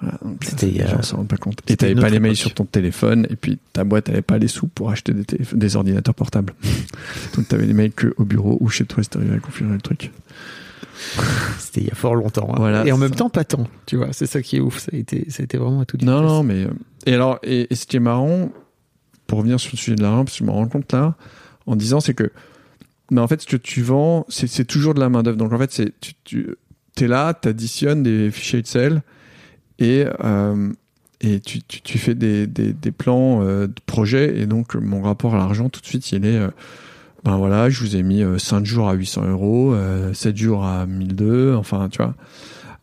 Voilà, 0.00 0.18
C'était, 0.42 0.66
les 0.66 0.80
euh, 0.82 0.88
gens 0.88 1.02
se 1.02 1.14
rendent 1.16 1.28
pas 1.28 1.36
compte. 1.38 1.60
Et 1.68 1.76
t'avais 1.76 1.94
pas 1.94 2.10
les 2.10 2.20
mails 2.20 2.36
sur 2.36 2.52
ton 2.52 2.64
téléphone, 2.64 3.26
et 3.30 3.36
puis 3.36 3.58
ta 3.72 3.84
boîte 3.84 4.08
avait 4.10 4.22
pas 4.22 4.36
les 4.38 4.48
sous 4.48 4.66
pour 4.68 4.90
acheter 4.90 5.12
des, 5.52 5.76
ordinateurs 5.76 6.14
portables. 6.14 6.54
donc 7.34 7.48
t'avais 7.48 7.66
les 7.66 7.72
mails 7.72 7.92
que 7.92 8.12
au 8.18 8.24
bureau 8.24 8.58
ou 8.60 8.68
chez 8.68 8.84
toi, 8.84 9.02
si 9.02 9.08
t'arrivais 9.08 9.36
à 9.36 9.38
configurer 9.38 9.74
le 9.74 9.80
truc. 9.80 10.10
C'était 11.58 11.80
il 11.82 11.86
y 11.88 11.90
a 11.90 11.94
fort 11.94 12.14
longtemps. 12.14 12.48
hein. 12.50 12.56
Voilà, 12.58 12.86
et 12.86 12.92
en 12.92 12.98
même 12.98 13.10
ça. 13.10 13.16
temps, 13.16 13.30
pas 13.30 13.44
tant. 13.44 13.66
Tu 13.86 13.96
vois, 13.96 14.12
c'est 14.12 14.26
ça 14.26 14.42
qui 14.42 14.56
est 14.56 14.60
ouf. 14.60 14.78
Ça 14.78 14.90
a 14.92 14.96
été, 14.96 15.30
ça 15.30 15.42
a 15.42 15.44
été 15.44 15.56
vraiment 15.58 15.80
à 15.80 15.84
tout 15.84 15.98
Non, 16.02 16.20
non, 16.22 16.42
mais. 16.42 16.64
euh, 16.64 16.70
Et 17.06 17.14
alors, 17.14 17.38
et, 17.42 17.66
et 17.70 17.74
ce 17.74 17.86
qui 17.86 17.96
est 17.96 18.00
marrant, 18.00 18.50
pour 19.26 19.38
revenir 19.38 19.58
sur 19.60 19.72
le 19.72 19.78
sujet 19.78 19.96
de 19.96 20.02
parce 20.02 20.32
que 20.32 20.38
je 20.38 20.44
me 20.44 20.50
rends 20.50 20.68
compte 20.68 20.92
là, 20.92 21.14
en 21.66 21.76
disant, 21.76 22.00
c'est 22.00 22.14
que. 22.14 22.30
Mais 23.10 23.20
en 23.20 23.28
fait, 23.28 23.40
ce 23.42 23.46
que 23.46 23.56
tu 23.56 23.82
vends, 23.82 24.26
c'est 24.28 24.64
toujours 24.66 24.92
de 24.94 25.00
la 25.00 25.08
main-d'œuvre. 25.08 25.36
Donc 25.38 25.52
en 25.52 25.58
fait, 25.58 25.70
c'est 25.72 25.92
tu, 26.00 26.14
tu 26.24 27.04
es 27.04 27.06
là, 27.06 27.34
tu 27.40 27.48
additionnes 27.48 28.02
des 28.02 28.30
fichiers 28.30 28.58
Excel 28.58 29.02
et, 29.78 30.06
euh, 30.24 30.72
et 31.20 31.40
tu, 31.40 31.62
tu, 31.62 31.98
fais 31.98 32.14
des, 32.14 32.46
des, 32.46 32.92
plans 32.92 33.42
euh, 33.42 33.66
de 33.66 33.80
projet. 33.86 34.38
Et 34.38 34.46
donc, 34.46 34.74
mon 34.74 35.02
rapport 35.02 35.34
à 35.34 35.38
l'argent, 35.38 35.68
tout 35.68 35.80
de 35.80 35.86
suite, 35.86 36.10
il 36.12 36.24
est. 36.24 36.36
euh, 36.36 36.50
ben 37.24 37.36
voilà, 37.38 37.68
je 37.70 37.80
vous 37.80 37.96
ai 37.96 38.02
mis 38.02 38.22
euh, 38.22 38.38
5 38.38 38.64
jours 38.64 38.88
à 38.88 38.92
800 38.94 39.24
euros, 39.28 39.74
euh, 39.74 40.14
7 40.14 40.36
jours 40.36 40.64
à 40.64 40.86
1002, 40.86 41.54
enfin, 41.54 41.88
tu 41.90 41.98
vois. 41.98 42.14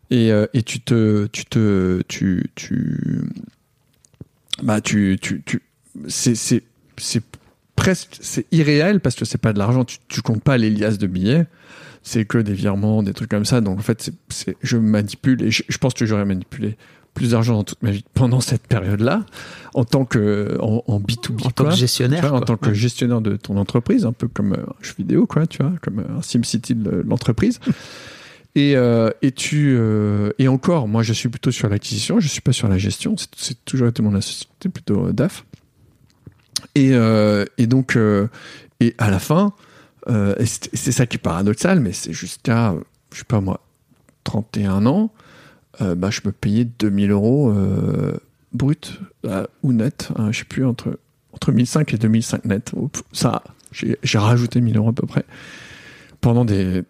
Et, 0.09 0.29
et 0.53 0.61
tu 0.61 0.79
te. 0.79 1.27
Tu 1.27 1.45
te. 1.45 2.01
Tu. 2.07 2.51
tu 2.53 3.21
bah, 4.61 4.79
tu. 4.79 5.17
tu, 5.19 5.41
tu 5.43 5.61
c'est 6.07 7.23
presque. 7.75 8.17
C'est 8.21 8.45
irréel 8.51 8.99
parce 8.99 9.15
que 9.15 9.25
c'est 9.25 9.39
pas 9.39 9.53
de 9.53 9.59
l'argent. 9.59 9.85
Tu, 9.85 9.97
tu 10.07 10.21
comptes 10.21 10.43
pas 10.43 10.57
les 10.57 10.69
liasses 10.69 10.99
de 10.99 11.07
billets. 11.07 11.47
C'est 12.03 12.25
que 12.25 12.37
des 12.37 12.53
virements, 12.53 13.01
des 13.01 13.13
trucs 13.13 13.29
comme 13.29 13.45
ça. 13.45 13.61
Donc, 13.61 13.79
en 13.79 13.81
fait, 13.81 14.01
c'est, 14.01 14.13
c'est, 14.29 14.57
je 14.61 14.77
manipule 14.77 15.41
et 15.41 15.51
je, 15.51 15.63
je 15.67 15.77
pense 15.77 15.93
que 15.93 16.05
j'aurais 16.05 16.25
manipulé 16.25 16.77
plus 17.13 17.31
d'argent 17.31 17.53
dans 17.53 17.63
toute 17.63 17.81
ma 17.83 17.91
vie 17.91 18.03
pendant 18.15 18.41
cette 18.41 18.65
période-là, 18.67 19.23
en 19.75 19.85
tant 19.85 20.03
que. 20.03 20.57
en, 20.59 20.83
en 20.87 20.99
B2B. 20.99 21.45
En 21.45 21.51
tant 21.51 21.65
que 21.69 21.75
gestionnaire. 21.75 22.27
Vois, 22.27 22.39
en 22.39 22.41
tant 22.41 22.57
que 22.57 22.73
gestionnaire 22.73 23.21
de 23.21 23.35
ton 23.37 23.55
entreprise, 23.57 24.05
un 24.05 24.13
peu 24.13 24.27
comme 24.27 24.53
un 24.53 24.73
jeu 24.81 24.93
vidéo, 24.97 25.25
quoi, 25.27 25.45
tu 25.47 25.61
vois, 25.63 25.73
comme 25.81 25.99
un 25.99 26.21
SimCity 26.21 26.75
de 26.75 27.03
l'entreprise. 27.07 27.59
Et, 28.55 28.75
euh, 28.75 29.09
et 29.23 29.31
tu 29.31 29.73
euh, 29.75 30.29
et 30.37 30.47
encore, 30.47 30.87
moi, 30.87 31.01
je 31.01 31.11
suis 31.11 31.27
plutôt 31.27 31.49
sur 31.49 31.69
l'acquisition, 31.69 32.19
je 32.19 32.27
suis 32.27 32.39
pas 32.41 32.53
sur 32.53 32.67
la 32.67 32.77
gestion. 32.77 33.17
C'est- 33.17 33.29
C'est 33.35 33.65
toujours 33.65 33.87
été 33.87 34.03
mon 34.03 34.13
associé, 34.13 34.45
plutôt 34.71 35.07
euh, 35.07 35.11
DAF. 35.11 35.43
Et, 36.75 36.89
euh, 36.93 37.45
et 37.57 37.65
donc, 37.65 37.97
et 38.79 38.93
à 38.99 39.09
la 39.09 39.17
fin, 39.17 39.53
euh, 40.09 40.35
c'est 40.45 40.91
ça 40.91 41.05
qui 41.05 41.17
est 41.17 41.19
paradoxal, 41.19 41.79
mais 41.79 41.93
c'est 41.93 42.13
jusqu'à, 42.13 42.75
je 43.11 43.19
sais 43.19 43.25
pas 43.25 43.41
moi, 43.41 43.61
31 44.23 44.85
ans, 44.85 45.11
euh, 45.81 45.95
bah, 45.95 46.09
je 46.11 46.21
me 46.25 46.31
payais 46.31 46.65
2000 46.65 47.11
euros 47.11 47.51
euh, 47.51 48.13
brut 48.53 48.99
euh, 49.25 49.45
ou 49.63 49.73
net, 49.73 50.09
hein, 50.17 50.31
je 50.31 50.39
sais 50.39 50.45
plus, 50.45 50.65
entre, 50.65 50.99
entre 51.33 51.51
1005 51.51 51.93
et 51.93 51.97
2005 51.97 52.45
net. 52.45 52.71
Ça, 53.11 53.43
j'ai 53.71 54.17
rajouté 54.17 54.61
1000 54.61 54.77
euros 54.77 54.89
à 54.89 54.93
peu 54.93 55.07
près 55.07 55.25
pendant 56.21 56.45
des, 56.45 56.83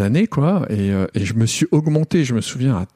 années, 0.00 0.26
quoi. 0.26 0.66
Et, 0.70 0.92
et 1.14 1.24
je 1.26 1.34
me 1.34 1.44
suis 1.44 1.66
augmenté, 1.70 2.24
je 2.24 2.34
me 2.34 2.40
souviens, 2.40 2.76
à 2.76 2.86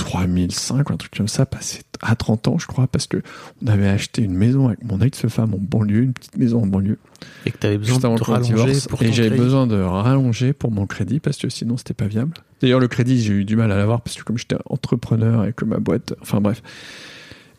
3005 0.00 0.88
ou 0.88 0.92
un 0.94 0.96
truc 0.96 1.14
comme 1.14 1.28
ça, 1.28 1.44
passé 1.44 1.82
à 2.00 2.16
30 2.16 2.48
ans, 2.48 2.58
je 2.58 2.66
crois, 2.66 2.86
parce 2.86 3.06
que 3.06 3.22
on 3.62 3.66
avait 3.66 3.88
acheté 3.88 4.22
une 4.22 4.32
maison 4.32 4.68
avec 4.68 4.82
mon 4.82 4.98
ex-femme 5.00 5.52
en 5.52 5.58
banlieue, 5.58 6.02
une 6.02 6.14
petite 6.14 6.38
maison 6.38 6.62
en 6.62 6.66
banlieue, 6.66 6.98
Et 7.44 7.50
que 7.50 7.58
tu 7.58 7.66
avais 7.66 7.76
besoin 7.76 7.98
de 7.98 8.22
rallonger 8.22 8.54
divorce. 8.54 8.88
pour 8.88 9.02
Et 9.02 9.12
j'avais 9.12 9.36
besoin 9.36 9.66
de 9.66 9.78
rallonger 9.78 10.54
pour 10.54 10.70
mon 10.70 10.86
crédit 10.86 11.20
parce 11.20 11.36
que 11.36 11.50
sinon 11.50 11.76
c'était 11.76 11.92
pas 11.92 12.06
viable. 12.06 12.32
D'ailleurs, 12.62 12.80
le 12.80 12.88
crédit, 12.88 13.20
j'ai 13.20 13.34
eu 13.34 13.44
du 13.44 13.56
mal 13.56 13.70
à 13.72 13.76
l'avoir 13.76 14.00
parce 14.00 14.16
que 14.16 14.22
comme 14.22 14.38
j'étais 14.38 14.56
entrepreneur 14.66 15.44
et 15.44 15.52
que 15.52 15.66
ma 15.66 15.78
boîte, 15.78 16.14
enfin 16.22 16.40
bref. 16.40 16.62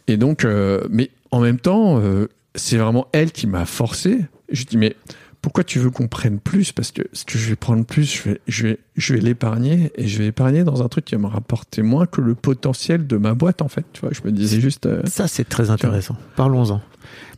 Et 0.07 0.17
donc, 0.17 0.43
euh, 0.43 0.81
mais 0.89 1.11
en 1.29 1.41
même 1.41 1.59
temps, 1.59 1.99
euh, 1.99 2.27
c'est 2.55 2.77
vraiment 2.77 3.07
elle 3.11 3.31
qui 3.31 3.45
m'a 3.45 3.65
forcé. 3.65 4.25
Je 4.51 4.63
dis, 4.63 4.77
mais 4.77 4.95
pourquoi 5.41 5.63
tu 5.63 5.79
veux 5.79 5.89
qu'on 5.89 6.07
prenne 6.07 6.39
plus? 6.39 6.71
Parce 6.71 6.91
que 6.91 7.01
ce 7.13 7.25
que 7.25 7.37
je 7.37 7.49
vais 7.49 7.55
prendre 7.55 7.83
plus, 7.85 8.03
je 8.15 8.29
vais, 8.29 8.41
je 8.47 8.67
vais, 8.67 8.79
je 8.95 9.13
vais 9.13 9.19
l'épargner 9.19 9.91
et 9.95 10.07
je 10.07 10.19
vais 10.19 10.27
épargner 10.27 10.63
dans 10.63 10.83
un 10.83 10.87
truc 10.87 11.05
qui 11.05 11.15
va 11.15 11.21
me 11.21 11.27
rapporter 11.27 11.81
moins 11.81 12.05
que 12.05 12.21
le 12.21 12.35
potentiel 12.35 13.07
de 13.07 13.17
ma 13.17 13.33
boîte 13.33 13.61
en 13.61 13.67
fait. 13.67 13.85
Tu 13.93 14.01
vois, 14.01 14.11
je 14.13 14.21
me 14.23 14.31
disais 14.31 14.59
juste. 14.61 14.85
euh, 14.85 15.01
Ça, 15.05 15.27
c'est 15.27 15.47
très 15.47 15.69
intéressant. 15.71 16.15
Parlons-en. 16.35 16.81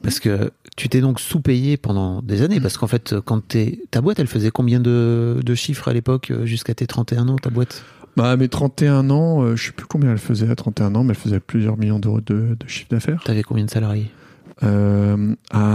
Parce 0.02 0.20
que 0.20 0.52
tu 0.76 0.90
t'es 0.90 1.00
donc 1.00 1.20
sous-payé 1.20 1.78
pendant 1.78 2.22
des 2.22 2.42
années. 2.42 2.60
Mm. 2.60 2.64
Parce 2.64 2.78
qu'en 2.78 2.88
fait, 2.88 3.16
quand 3.22 3.48
t'es, 3.48 3.80
ta 3.90 4.02
boîte, 4.02 4.20
elle 4.20 4.28
faisait 4.28 4.52
combien 4.52 4.80
de, 4.82 5.40
de 5.44 5.56
chiffres 5.56 5.88
à 5.88 5.94
l'époque, 5.94 6.32
euh, 6.32 6.46
jusqu'à 6.46 6.74
tes 6.74 6.88
31 6.88 7.30
ans, 7.30 7.38
ta 7.38 7.50
boîte? 7.50 7.84
Bah, 8.18 8.32
à 8.32 8.36
mes 8.38 8.50
31 8.50 9.10
ans, 9.10 9.42
euh, 9.44 9.56
je 9.56 9.68
sais 9.68 9.72
plus 9.72 9.88
combien 9.88 10.12
elle 10.12 10.18
faisait 10.20 10.50
à 10.50 10.56
31 10.56 10.94
ans, 10.96 11.04
mais 11.04 11.12
elle 11.14 11.20
faisait 11.20 11.40
plusieurs 11.40 11.78
millions 11.78 12.00
d'euros 12.00 12.22
de, 12.22 12.56
de 12.60 12.68
chiffre 12.68 12.90
d'affaires. 12.92 13.24
T'avais 13.24 13.44
combien 13.44 13.66
de 13.66 13.72
salariés? 13.72 14.12
Euh, 14.62 15.34
à, 15.50 15.73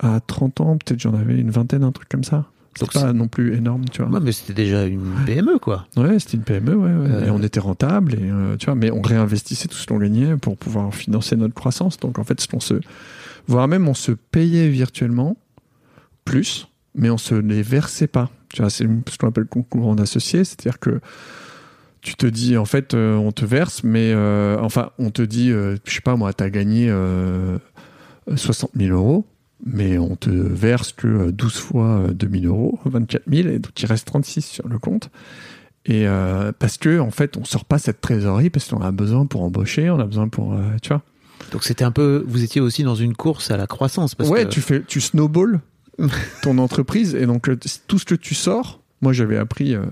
à 0.00 0.20
30 0.20 0.60
ans, 0.60 0.76
peut-être 0.78 1.00
j'en 1.00 1.14
avais 1.14 1.38
une 1.38 1.50
vingtaine, 1.50 1.84
un 1.84 1.92
truc 1.92 2.08
comme 2.08 2.24
ça. 2.24 2.46
Donc 2.78 2.90
C'est 2.92 3.00
pas 3.00 3.12
non 3.14 3.26
plus 3.26 3.54
énorme, 3.56 3.86
tu 3.90 4.02
vois. 4.02 4.10
Ouais, 4.10 4.20
mais 4.20 4.32
c'était 4.32 4.52
déjà 4.52 4.84
une 4.84 5.14
PME, 5.24 5.58
quoi. 5.58 5.86
Ouais, 5.96 6.18
c'était 6.18 6.36
une 6.36 6.42
PME, 6.42 6.74
ouais, 6.74 6.92
ouais. 6.92 7.10
Euh. 7.10 7.26
Et 7.26 7.30
on 7.30 7.42
était 7.42 7.60
rentable, 7.60 8.14
et, 8.14 8.30
euh, 8.30 8.56
tu 8.58 8.66
vois, 8.66 8.74
mais 8.74 8.90
on 8.90 9.00
réinvestissait 9.00 9.68
tout 9.68 9.76
ce 9.76 9.86
qu'on 9.86 9.98
gagnait 9.98 10.36
pour 10.36 10.58
pouvoir 10.58 10.94
financer 10.94 11.36
notre 11.36 11.54
croissance. 11.54 11.98
Donc 11.98 12.18
en 12.18 12.24
fait, 12.24 12.46
on 12.52 12.60
se, 12.60 12.74
voire 13.48 13.66
même 13.66 13.88
on 13.88 13.94
se 13.94 14.12
payait 14.12 14.68
virtuellement 14.68 15.38
plus, 16.26 16.68
mais 16.94 17.08
on 17.08 17.18
se 17.18 17.34
les 17.34 17.62
versait 17.62 18.08
pas. 18.08 18.30
Tu 18.52 18.60
vois, 18.60 18.70
c'est 18.70 18.84
ce 18.84 19.18
qu'on 19.18 19.28
appelle 19.28 19.44
le 19.44 19.48
concours 19.48 19.94
d'associés, 19.96 20.44
c'est-à-dire 20.44 20.78
que 20.78 21.00
tu 22.06 22.14
te 22.14 22.26
dis, 22.26 22.56
en 22.56 22.64
fait, 22.64 22.94
euh, 22.94 23.16
on 23.16 23.32
te 23.32 23.44
verse, 23.44 23.82
mais 23.82 24.12
euh, 24.12 24.58
enfin, 24.60 24.90
on 24.98 25.10
te 25.10 25.22
dit, 25.22 25.50
euh, 25.50 25.76
je 25.84 25.94
sais 25.94 26.00
pas 26.00 26.14
moi, 26.14 26.32
t'as 26.32 26.50
gagné 26.50 26.86
euh, 26.88 27.58
60 28.32 28.70
000 28.76 28.96
euros, 28.96 29.26
mais 29.64 29.98
on 29.98 30.16
te 30.16 30.30
verse 30.30 30.92
que 30.92 31.06
euh, 31.06 31.32
12 31.32 31.54
fois 31.56 31.86
euh, 32.08 32.12
2 32.12 32.40
000 32.40 32.44
euros, 32.46 32.78
24 32.84 33.22
000, 33.30 33.48
et 33.48 33.58
donc 33.58 33.80
il 33.80 33.86
reste 33.86 34.06
36 34.06 34.42
sur 34.42 34.68
le 34.68 34.78
compte. 34.78 35.10
Et 35.86 36.06
euh, 36.08 36.52
parce 36.58 36.78
que 36.78 36.98
en 36.98 37.10
fait, 37.10 37.36
on 37.36 37.44
sort 37.44 37.64
pas 37.64 37.78
cette 37.78 38.00
trésorerie 38.00 38.50
parce 38.50 38.68
qu'on 38.68 38.80
a 38.80 38.90
besoin 38.90 39.26
pour 39.26 39.42
embaucher, 39.42 39.88
on 39.90 40.00
a 40.00 40.04
besoin 40.04 40.28
pour, 40.28 40.54
euh, 40.54 40.62
tu 40.82 40.88
vois. 40.88 41.02
Donc 41.52 41.62
c'était 41.62 41.84
un 41.84 41.92
peu. 41.92 42.24
Vous 42.26 42.42
étiez 42.42 42.60
aussi 42.60 42.82
dans 42.82 42.96
une 42.96 43.14
course 43.14 43.50
à 43.50 43.56
la 43.56 43.66
croissance. 43.66 44.14
Parce 44.14 44.28
ouais, 44.28 44.44
que... 44.44 44.50
tu 44.50 44.60
fais, 44.60 44.82
tu 44.82 45.00
snowball 45.00 45.60
ton 46.42 46.58
entreprise 46.58 47.14
et 47.14 47.26
donc 47.26 47.48
euh, 47.48 47.56
tout 47.86 47.98
ce 47.98 48.04
que 48.04 48.14
tu 48.14 48.34
sors. 48.34 48.80
Moi, 49.00 49.12
j'avais 49.12 49.36
appris 49.36 49.74
euh, 49.74 49.84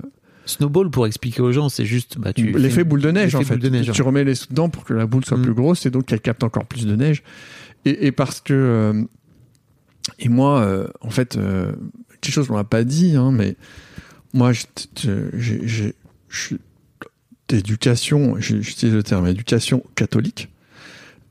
Snowball, 0.46 0.90
pour 0.90 1.06
expliquer 1.06 1.42
aux 1.42 1.52
gens, 1.52 1.68
c'est 1.68 1.84
juste. 1.84 2.18
Bah, 2.18 2.32
tu 2.32 2.52
l'effet 2.58 2.84
boule 2.84 3.00
de 3.00 3.10
neige 3.10 3.34
en 3.34 3.40
fait. 3.42 3.54
boule 3.54 3.62
de 3.62 3.68
neige, 3.68 3.90
tu 3.92 4.02
remets 4.02 4.24
les 4.24 4.34
sous 4.34 4.48
dedans 4.48 4.68
pour 4.68 4.84
que 4.84 4.94
la 4.94 5.06
boule 5.06 5.24
soit 5.24 5.38
Mm. 5.38 5.42
plus 5.42 5.54
grosse 5.54 5.86
et 5.86 5.90
donc 5.90 6.06
qu'elle 6.06 6.20
capte 6.20 6.42
encore 6.42 6.66
plus 6.66 6.86
de 6.86 6.96
neige. 6.96 7.22
Et, 7.84 8.06
et 8.06 8.12
parce 8.12 8.40
que 8.40 8.52
euh, 8.52 9.04
et 10.18 10.28
moi, 10.28 10.60
euh, 10.60 10.86
en 11.00 11.10
fait, 11.10 11.36
euh, 11.36 11.72
quelque 12.20 12.34
chose 12.34 12.48
qu'on 12.48 12.54
m'a 12.54 12.64
pas 12.64 12.84
dit, 12.84 13.16
hein, 13.16 13.30
mais 13.32 13.56
moi, 14.32 14.52
j'ai 14.52 15.94
d'éducation, 17.48 18.36
j'utilise 18.38 18.94
le 18.94 19.02
terme 19.02 19.26
éducation 19.26 19.82
catholique. 19.94 20.50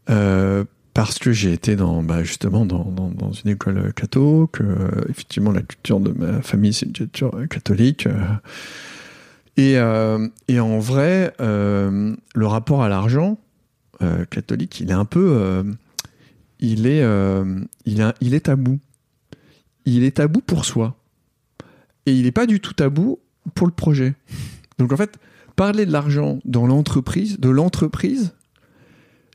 Euh, 0.09 0.63
parce 0.93 1.17
que 1.17 1.31
j'ai 1.31 1.53
été 1.53 1.75
dans 1.75 2.03
bah, 2.03 2.23
justement 2.23 2.65
dans, 2.65 2.85
dans, 2.85 3.09
dans 3.09 3.31
une 3.31 3.51
école 3.51 3.93
catho, 3.93 4.47
que 4.47 4.63
euh, 4.63 4.89
effectivement 5.09 5.51
la 5.51 5.61
culture 5.61 5.99
de 5.99 6.11
ma 6.11 6.41
famille 6.41 6.73
c'est 6.73 6.85
une 6.85 6.93
culture 6.93 7.33
euh, 7.35 7.47
catholique. 7.47 8.07
euh. 8.07 8.19
et, 9.57 9.73
et 10.53 10.59
en 10.59 10.79
vrai, 10.79 11.33
le 11.39 12.45
rapport 12.45 12.83
à 12.83 12.89
l'argent 12.89 13.37
catholique, 14.29 14.81
il 14.81 14.89
est 14.89 14.93
un 14.93 15.05
peu, 15.05 15.63
il 16.63 16.87
est, 16.87 17.03
euh, 17.03 17.59
il 17.85 18.13
il 18.21 18.33
est 18.33 18.45
tabou. 18.45 18.79
Il 19.85 20.03
est 20.03 20.11
tabou 20.17 20.39
pour 20.41 20.63
soi, 20.65 20.95
et 22.05 22.13
il 22.15 22.23
n'est 22.23 22.31
pas 22.31 22.45
du 22.45 22.59
tout 22.61 22.73
tabou 22.73 23.19
pour 23.53 23.67
le 23.67 23.73
projet. 23.73 24.15
Donc 24.79 24.91
en 24.93 24.97
fait, 24.97 25.17
parler 25.57 25.85
de 25.85 25.91
l'argent 25.91 26.39
dans 26.45 26.65
l'entreprise, 26.65 27.37
de 27.39 27.49
l'entreprise, 27.49 28.33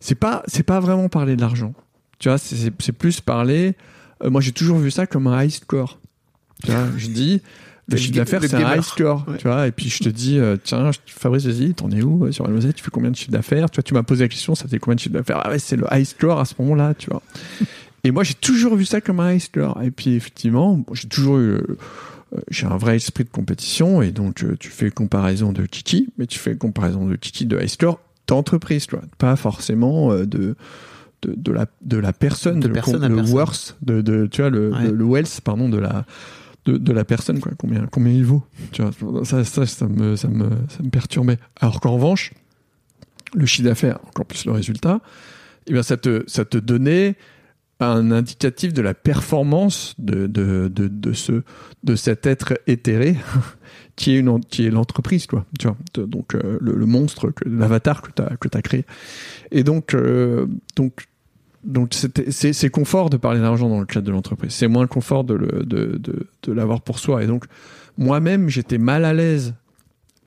c'est 0.00 0.14
pas 0.14 0.42
c'est 0.46 0.62
pas 0.62 0.80
vraiment 0.80 1.08
parler 1.10 1.36
de 1.36 1.40
l'argent. 1.42 1.74
Tu 2.18 2.28
vois, 2.28 2.38
c'est- 2.38 2.72
plus 2.92 3.20
parler. 3.20 3.76
euh, 4.24 4.30
moi, 4.30 4.40
j'ai 4.40 4.52
toujours 4.52 4.78
vu 4.78 4.90
ça 4.90 5.06
comme 5.06 5.26
un 5.28 5.44
high 5.44 5.50
score. 5.50 6.00
Je 6.66 7.06
dis 7.08 7.40
le 7.90 7.96
chiffre 7.96 8.16
d'affaires 8.16 8.40
c'est 8.42 8.54
un 8.54 8.76
high 8.76 8.82
score. 8.82 9.24
Ouais. 9.28 9.38
Tu 9.38 9.46
vois, 9.46 9.66
et 9.66 9.72
puis 9.72 9.88
je 9.88 10.02
te 10.04 10.08
dis 10.08 10.38
euh, 10.38 10.56
tiens, 10.62 10.90
Fabrice, 11.06 11.46
vas-y, 11.46 11.72
t'en 11.74 11.90
es 11.90 12.02
où 12.02 12.26
euh, 12.26 12.32
sur 12.32 12.46
la 12.46 12.72
tu 12.72 12.84
fais 12.84 12.90
combien 12.90 13.10
de 13.10 13.16
chiffre 13.16 13.30
d'affaires 13.30 13.70
Tu 13.70 13.76
vois, 13.76 13.82
tu 13.82 13.94
m'as 13.94 14.02
posé 14.02 14.24
la 14.24 14.28
question, 14.28 14.54
ça 14.54 14.68
fait 14.68 14.78
combien 14.78 14.96
de 14.96 15.00
chiffre 15.00 15.14
d'affaires? 15.14 15.40
Ah 15.44 15.50
ouais, 15.50 15.58
c'est 15.58 15.76
le 15.76 15.86
high 15.90 16.04
score 16.04 16.38
à 16.38 16.44
ce 16.44 16.54
moment-là, 16.58 16.94
tu 16.94 17.08
vois. 17.10 17.22
et 18.04 18.10
moi, 18.10 18.24
j'ai 18.24 18.34
toujours 18.34 18.76
vu 18.76 18.84
ça 18.84 19.00
comme 19.00 19.20
un 19.20 19.32
high 19.32 19.40
score. 19.40 19.80
Et 19.82 19.90
puis 19.90 20.14
effectivement, 20.14 20.84
j'ai 20.92 21.08
toujours 21.08 21.38
eu 21.38 21.50
euh, 21.52 21.60
euh, 22.34 22.40
j'ai 22.50 22.66
un 22.66 22.76
vrai 22.76 22.96
esprit 22.96 23.24
de 23.24 23.30
compétition 23.30 24.02
et 24.02 24.10
donc 24.10 24.42
euh, 24.44 24.54
tu 24.60 24.68
fais 24.68 24.90
comparaison 24.90 25.52
de 25.52 25.64
Kiki, 25.64 26.08
mais 26.18 26.26
tu 26.26 26.38
fais 26.38 26.56
comparaison 26.56 27.06
de 27.06 27.16
Kiki 27.16 27.46
de 27.46 27.58
high 27.58 27.68
score 27.68 28.00
d'entreprise, 28.26 28.86
tu 28.86 28.96
vois, 28.96 29.04
pas 29.16 29.34
forcément 29.36 30.12
de, 30.14 30.26
de 30.26 30.56
de 31.22 31.52
la 31.52 31.64
de 31.80 31.96
la 31.96 32.12
personne, 32.12 32.60
De 32.60 32.68
le, 32.68 32.74
personne 32.74 33.08
le 33.08 33.16
personne. 33.16 33.34
worth, 33.34 33.76
de, 33.80 34.02
de 34.02 34.26
tu 34.30 34.42
vois 34.42 34.50
le, 34.50 34.70
Ouais. 34.70 34.84
le, 34.88 34.92
le 34.92 35.04
wealth 35.04 35.40
pardon 35.42 35.70
de 35.70 35.78
la 35.78 36.04
de, 36.64 36.92
la 36.92 37.04
personne 37.04 37.40
quoi, 37.40 37.52
combien 37.56 37.86
combien 37.86 38.12
il 38.12 38.24
vaut, 38.24 38.44
tu 38.72 38.82
vois, 38.82 39.24
ça 39.24 39.44
ça 39.44 39.88
me 39.88 40.16
ça 40.16 40.28
me 40.28 40.50
ça 40.68 40.82
me 40.82 40.90
perturbait. 40.90 41.38
Alors 41.60 41.80
qu'en 41.80 41.92
revanche, 41.92 42.34
le 43.34 43.46
chiffre 43.46 43.68
d'affaires, 43.68 43.98
encore 44.06 44.26
plus 44.26 44.44
le 44.44 44.52
résultat, 44.52 45.00
eh 45.66 45.72
bien 45.72 45.82
ça 45.82 45.96
te 45.96 46.24
ça 46.26 46.44
te 46.44 46.58
donnait 46.58 47.16
un 47.80 48.10
indicatif 48.10 48.72
de 48.72 48.82
la 48.82 48.94
performance 48.94 49.94
de, 49.98 50.26
de, 50.26 50.68
de, 50.68 50.88
de, 50.88 51.12
ce, 51.12 51.42
de 51.84 51.96
cet 51.96 52.26
être 52.26 52.58
éthéré 52.66 53.16
qui 53.96 54.16
est, 54.16 54.18
est 54.18 54.70
l'entreprise, 54.70 55.26
quoi. 55.26 55.46
Tu 55.58 55.68
vois, 55.68 55.76
donc 56.06 56.34
euh, 56.34 56.58
le, 56.60 56.86
monstre, 56.86 57.32
l'avatar 57.46 58.02
que 58.02 58.10
tu 58.12 58.22
as, 58.22 58.58
as 58.58 58.62
créé. 58.62 58.84
Et 59.52 59.62
donc, 59.62 59.94
euh, 59.94 60.46
donc, 60.76 61.06
donc 61.64 61.94
c'est 61.94 62.70
confort 62.70 63.10
de 63.10 63.16
parler 63.16 63.40
d'argent 63.40 63.68
dans 63.68 63.80
le 63.80 63.86
cadre 63.86 64.06
de 64.06 64.12
l'entreprise. 64.12 64.52
C'est 64.52 64.68
moins 64.68 64.86
confort 64.86 65.24
de, 65.24 65.36
de, 65.36 65.96
de, 65.96 66.28
de 66.42 66.52
l'avoir 66.52 66.80
pour 66.80 66.98
soi. 66.98 67.22
Et 67.22 67.26
donc, 67.26 67.44
moi-même, 67.96 68.48
j'étais 68.48 68.78
mal 68.78 69.04
à 69.04 69.12
l'aise 69.12 69.54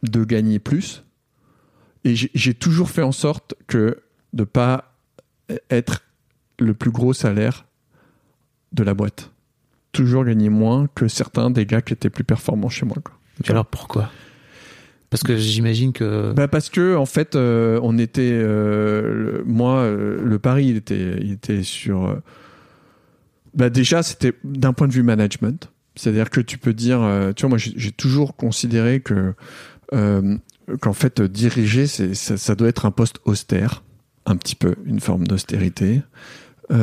de 0.04 0.24
gagner 0.24 0.60
plus. 0.60 1.04
Et 2.04 2.16
j'ai 2.16 2.54
toujours 2.54 2.90
fait 2.90 3.04
en 3.04 3.12
sorte 3.12 3.54
que 3.68 3.98
de 4.34 4.44
pas 4.44 4.96
être 5.70 6.04
le 6.60 6.74
plus 6.74 6.92
gros 6.92 7.14
salaire 7.14 7.66
de 8.74 8.84
la 8.84 8.94
boîte. 8.94 9.32
Toujours 9.92 10.26
gagner 10.26 10.50
moins 10.50 10.88
que 10.96 11.08
certains 11.08 11.50
des 11.50 11.66
gars 11.66 11.82
qui 11.82 11.94
étaient 11.94 12.10
plus 12.10 12.24
performants 12.24 12.70
chez 12.70 12.86
moi. 12.86 12.98
Et 13.44 13.52
alors 13.52 13.66
pourquoi? 13.66 14.10
Parce 15.12 15.24
que 15.24 15.36
j'imagine 15.36 15.92
que. 15.92 16.32
Bah 16.32 16.48
parce 16.48 16.70
que 16.70 16.96
en 16.96 17.06
fait, 17.06 17.36
euh, 17.36 17.80
on 17.84 17.98
était, 17.98 18.32
euh, 18.32 19.44
moi, 19.46 19.80
euh, 19.80 20.18
le 20.24 20.40
pari, 20.40 20.68
il 20.68 20.78
était, 20.78 21.18
il 21.22 21.34
était 21.34 21.64
sur. 21.64 22.18
bah 23.54 23.70
déjà, 23.70 24.04
c'était 24.04 24.32
d'un 24.46 24.72
point 24.72 24.88
de 24.88 24.94
vue 24.94 25.04
management, 25.04 25.70
c'est-à-dire 25.96 26.30
que 26.30 26.40
tu 26.40 26.58
peux 26.58 26.74
dire, 26.74 27.02
tu 27.36 27.42
vois, 27.42 27.50
moi, 27.50 27.58
j'ai 27.58 27.92
toujours 27.92 28.38
considéré 28.38 29.02
que 29.02 29.34
qu'en 29.92 30.94
fait, 30.94 31.22
diriger, 31.22 31.88
ça, 31.88 32.56
doit 32.56 32.70
être 32.70 32.86
un 32.86 32.92
poste 32.92 33.18
austère, 33.26 33.84
un 34.26 34.38
petit 34.38 34.56
peu, 34.56 34.76
une 34.86 35.02
forme 35.02 35.28
d'austérité. 35.28 36.02
Je 36.70 36.76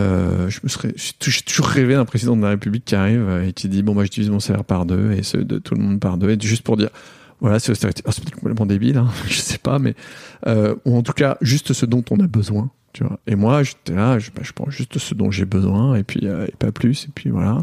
me 0.63 0.69
j'ai 0.69 1.13
tou- 1.19 1.31
j'ai 1.31 1.41
toujours 1.41 1.69
rêvé 1.69 1.95
d'un 1.95 2.05
président 2.05 2.37
de 2.37 2.43
la 2.43 2.51
République 2.51 2.85
qui 2.85 2.95
arrive 2.95 3.27
et 3.47 3.55
qui 3.55 3.71
dit 3.71 3.83
bon, 3.83 3.95
moi, 3.95 4.05
je 4.05 4.11
divise 4.11 4.29
mon 4.29 4.39
salaire 4.41 4.65
par 4.65 4.85
deux 4.85 5.13
et 5.13 5.23
ceux 5.23 5.45
de 5.45 5.59
tout 5.59 5.75
le 5.75 5.81
monde 5.81 5.99
par 5.99 6.19
deux, 6.19 6.29
et 6.29 6.37
juste 6.39 6.63
pour 6.63 6.77
dire 6.77 6.91
voilà, 7.41 7.61
c'est 7.61 7.75
complètement 8.35 8.67
débile, 8.67 8.99
hein, 8.99 9.09
je 9.29 9.39
sais 9.39 9.59
pas, 9.59 9.79
mais 9.79 9.95
euh, 10.47 10.75
ou 10.85 10.97
en 10.97 11.03
tout 11.03 11.13
cas 11.13 11.37
juste 11.41 11.73
ce 11.73 11.87
dont 11.87 12.05
on 12.11 12.19
a 12.21 12.27
besoin, 12.27 12.71
tu 12.93 13.05
vois. 13.05 13.19
Et 13.27 13.37
moi, 13.37 13.63
j'étais 13.63 13.95
là, 13.95 14.19
je, 14.19 14.31
bah, 14.31 14.43
je 14.43 14.53
prends 14.53 14.71
juste 14.71 14.99
ce 14.99 15.15
dont 15.15 15.31
j'ai 15.31 15.45
besoin 15.45 15.95
et 15.95 16.03
puis 16.03 16.27
euh, 16.27 16.47
et 16.47 16.55
pas 16.59 16.73
plus, 16.73 17.05
et 17.05 17.11
puis 17.15 17.31
voilà. 17.31 17.61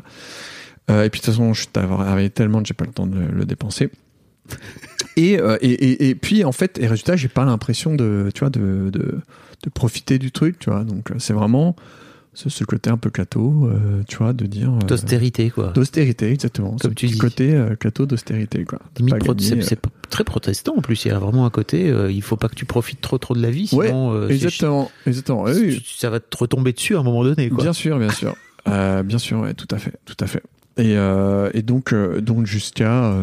Euh, 0.90 1.04
et 1.04 1.10
puis 1.10 1.20
de 1.20 1.26
toute 1.26 1.34
façon, 1.34 1.54
je 1.54 1.66
travaillé 1.72 2.30
tellement 2.30 2.62
que 2.62 2.68
j'ai 2.68 2.74
pas 2.74 2.86
le 2.86 2.92
temps 2.92 3.08
de 3.08 3.20
le, 3.20 3.46
dépenser. 3.46 3.90
Et, 5.18 5.40
euh, 5.40 5.58
et, 5.62 5.72
et, 5.72 6.10
et 6.10 6.16
puis 6.16 6.44
en 6.44 6.52
fait, 6.52 6.78
et 6.78 6.88
résultat, 6.88 7.16
j'ai 7.16 7.30
pas 7.30 7.46
l'impression 7.46 7.96
de, 7.96 8.30
tu 8.34 8.42
vois, 8.42 8.50
de, 8.50 8.90
de, 8.92 9.22
de 9.64 9.70
profiter 9.70 10.20
du 10.20 10.30
truc, 10.34 10.60
tu 10.60 10.70
vois. 10.70 10.84
Donc 10.84 11.10
c'est 11.20 11.32
vraiment 11.32 11.78
ce, 12.36 12.50
ce 12.50 12.64
côté 12.64 12.90
un 12.92 12.98
peu 12.98 13.10
cato, 13.10 13.68
euh, 13.72 14.04
tu 14.08 14.18
vois, 14.18 14.34
de 14.34 14.46
dire. 14.46 14.70
euh, 14.72 14.80
D'austérité, 14.86 15.50
quoi. 15.50 15.72
D'austérité, 15.74 16.30
exactement. 16.32 16.72
Comme 16.72 16.80
Ce 16.80 16.88
tu 16.90 16.94
petit 17.08 17.14
dis. 17.14 17.18
côté 17.18 17.54
euh, 17.56 17.76
cato 17.76 18.06
d'austérité, 18.06 18.64
quoi. 18.66 18.80
C'est 19.40 19.74
euh, 19.74 19.90
très 20.10 20.24
protestant 20.24 20.76
en 20.78 20.82
plus. 20.82 21.06
Il 21.06 21.08
y 21.08 21.12
a 21.12 21.18
vraiment 21.20 21.46
un 21.46 21.50
côté. 21.50 21.90
euh, 21.90 22.12
il 22.12 22.22
faut 22.22 22.36
pas 22.38 22.48
que 22.50 22.56
tu 22.56 22.66
profites 22.66 23.02
trop 23.02 23.18
trop 23.18 23.34
de 23.34 23.42
la 23.42 23.50
vie, 23.50 23.70
Ouais, 23.74 23.88
sinon 23.88 24.28
c'est 24.28 24.34
Exactement, 24.36 24.92
exactement. 25.08 25.44
Oui, 25.44 25.84
ça 25.98 26.10
va 26.10 26.20
te 26.20 26.38
retomber 26.38 26.74
dessus 26.74 26.96
à 26.96 27.00
un 27.00 27.04
moment 27.04 27.24
donné. 27.24 27.50
Quoi. 27.50 27.64
Bien 27.64 27.74
sûr, 27.74 27.98
bien 27.98 28.12
sûr. 28.12 28.36
Bien 28.66 29.18
sûr, 29.20 29.40
ouais, 29.42 29.54
tout 29.54 29.68
à 29.72 29.78
fait, 29.78 29.94
tout 30.06 30.18
à 30.20 30.26
fait. 30.28 30.42
Et, 30.78 30.96
et 31.54 31.62
donc, 31.62 31.94
donc 32.20 32.46
jusqu'à 32.48 33.14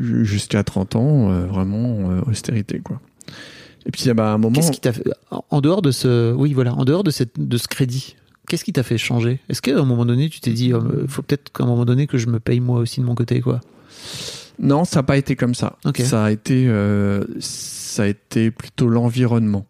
ju- 0.00 0.24
jusqu'à 0.26 0.62
30 0.62 0.94
ans, 0.96 1.28
vraiment 1.46 2.20
austérité, 2.26 2.78
quoi. 2.80 3.00
Et 3.86 3.90
puis, 3.90 4.02
il 4.02 4.08
y 4.08 4.10
a 4.10 4.14
bah, 4.14 4.32
un 4.32 4.38
moment. 4.38 4.54
Qu'est-ce 4.54 4.70
qui 4.70 4.80
t'a 4.80 4.92
fait 4.92 5.04
en 5.30 5.42
en 5.50 5.60
dehors 5.62 5.80
de 5.80 5.90
ce, 5.90 6.34
oui 6.34 6.52
voilà, 6.52 6.74
en 6.74 6.84
dehors 6.84 7.02
de 7.02 7.10
cette, 7.10 7.38
de 7.40 7.56
ce 7.56 7.66
crédit, 7.68 8.16
qu'est-ce 8.48 8.64
qui 8.64 8.72
t'a 8.72 8.82
fait 8.82 8.98
changer? 8.98 9.40
Est-ce 9.48 9.62
qu'à 9.62 9.78
un 9.78 9.84
moment 9.84 10.04
donné, 10.04 10.28
tu 10.28 10.40
t'es 10.40 10.52
dit, 10.52 10.72
euh, 10.72 11.06
faut 11.06 11.22
peut-être 11.22 11.52
qu'à 11.52 11.64
un 11.64 11.66
moment 11.66 11.84
donné 11.84 12.06
que 12.06 12.18
je 12.18 12.26
me 12.26 12.40
paye 12.40 12.60
moi 12.60 12.80
aussi 12.80 13.00
de 13.00 13.06
mon 13.06 13.14
côté, 13.14 13.40
quoi? 13.40 13.60
Non, 14.58 14.84
ça 14.84 15.00
n'a 15.00 15.02
pas 15.04 15.16
été 15.16 15.36
comme 15.36 15.54
ça. 15.54 15.76
Ça 15.98 16.24
a 16.24 16.30
été, 16.32 16.66
euh, 16.66 17.24
ça 17.38 18.02
a 18.02 18.06
été 18.06 18.50
plutôt 18.50 18.88
l'environnement. 18.88 19.66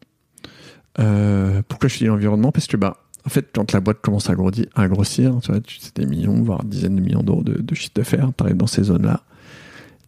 Euh, 0.99 1.63
pourquoi 1.69 1.89
je 1.89 1.99
dis 1.99 2.05
l'environnement? 2.05 2.53
Parce 2.53 2.67
que 2.67 2.77
bah, 2.77 2.97
en 3.27 3.29
fait, 3.29 3.51
quand 3.55 3.73
la 3.73 3.81
boîte 3.81 4.01
commence 4.01 4.31
à 4.31 4.35
grossir, 4.35 4.67
à 4.75 4.89
grossir 4.89 5.39
tu 5.43 5.53
vois, 5.53 5.61
tu 5.61 5.79
des 5.95 6.07
millions, 6.07 6.41
voire 6.43 6.65
dizaines 6.65 6.97
de 6.97 7.01
millions 7.01 7.23
d'euros 7.23 7.43
de, 7.43 7.61
de 7.61 7.75
chiffre 7.75 7.93
d'affaires, 7.95 8.31
t'arrives 8.37 8.57
dans 8.57 8.67
ces 8.67 8.85
zones-là. 8.85 9.23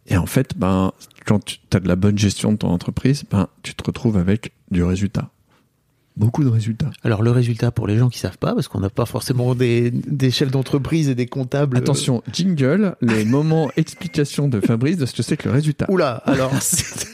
Et 0.07 0.17
en 0.17 0.25
fait, 0.25 0.57
ben, 0.57 0.91
quand 1.25 1.45
tu 1.45 1.59
as 1.73 1.79
de 1.79 1.87
la 1.87 1.95
bonne 1.95 2.17
gestion 2.17 2.51
de 2.51 2.57
ton 2.57 2.69
entreprise, 2.69 3.23
ben, 3.29 3.47
tu 3.61 3.75
te 3.75 3.83
retrouves 3.83 4.17
avec 4.17 4.53
du 4.71 4.83
résultat. 4.83 5.29
Beaucoup 6.17 6.43
de 6.43 6.49
résultats. 6.49 6.89
Alors 7.03 7.21
le 7.23 7.31
résultat 7.31 7.71
pour 7.71 7.87
les 7.87 7.97
gens 7.97 8.09
qui 8.09 8.19
savent 8.19 8.37
pas, 8.37 8.53
parce 8.53 8.67
qu'on 8.67 8.79
n'a 8.81 8.89
pas 8.89 9.05
forcément 9.05 9.55
des, 9.55 9.91
des 9.91 10.29
chefs 10.31 10.51
d'entreprise 10.51 11.07
et 11.09 11.15
des 11.15 11.25
comptables. 11.25 11.77
euh, 11.77 11.79
Attention, 11.79 12.21
jingle, 12.31 12.95
le 13.01 13.23
moment 13.25 13.71
explication 13.77 14.47
de 14.47 14.59
Fabrice 14.59 14.97
de 14.97 15.05
ce 15.05 15.13
que 15.13 15.23
c'est 15.23 15.37
que 15.37 15.47
le 15.47 15.53
résultat. 15.55 15.85
Oula, 15.89 16.15
alors 16.25 16.51
c'est 16.61 17.07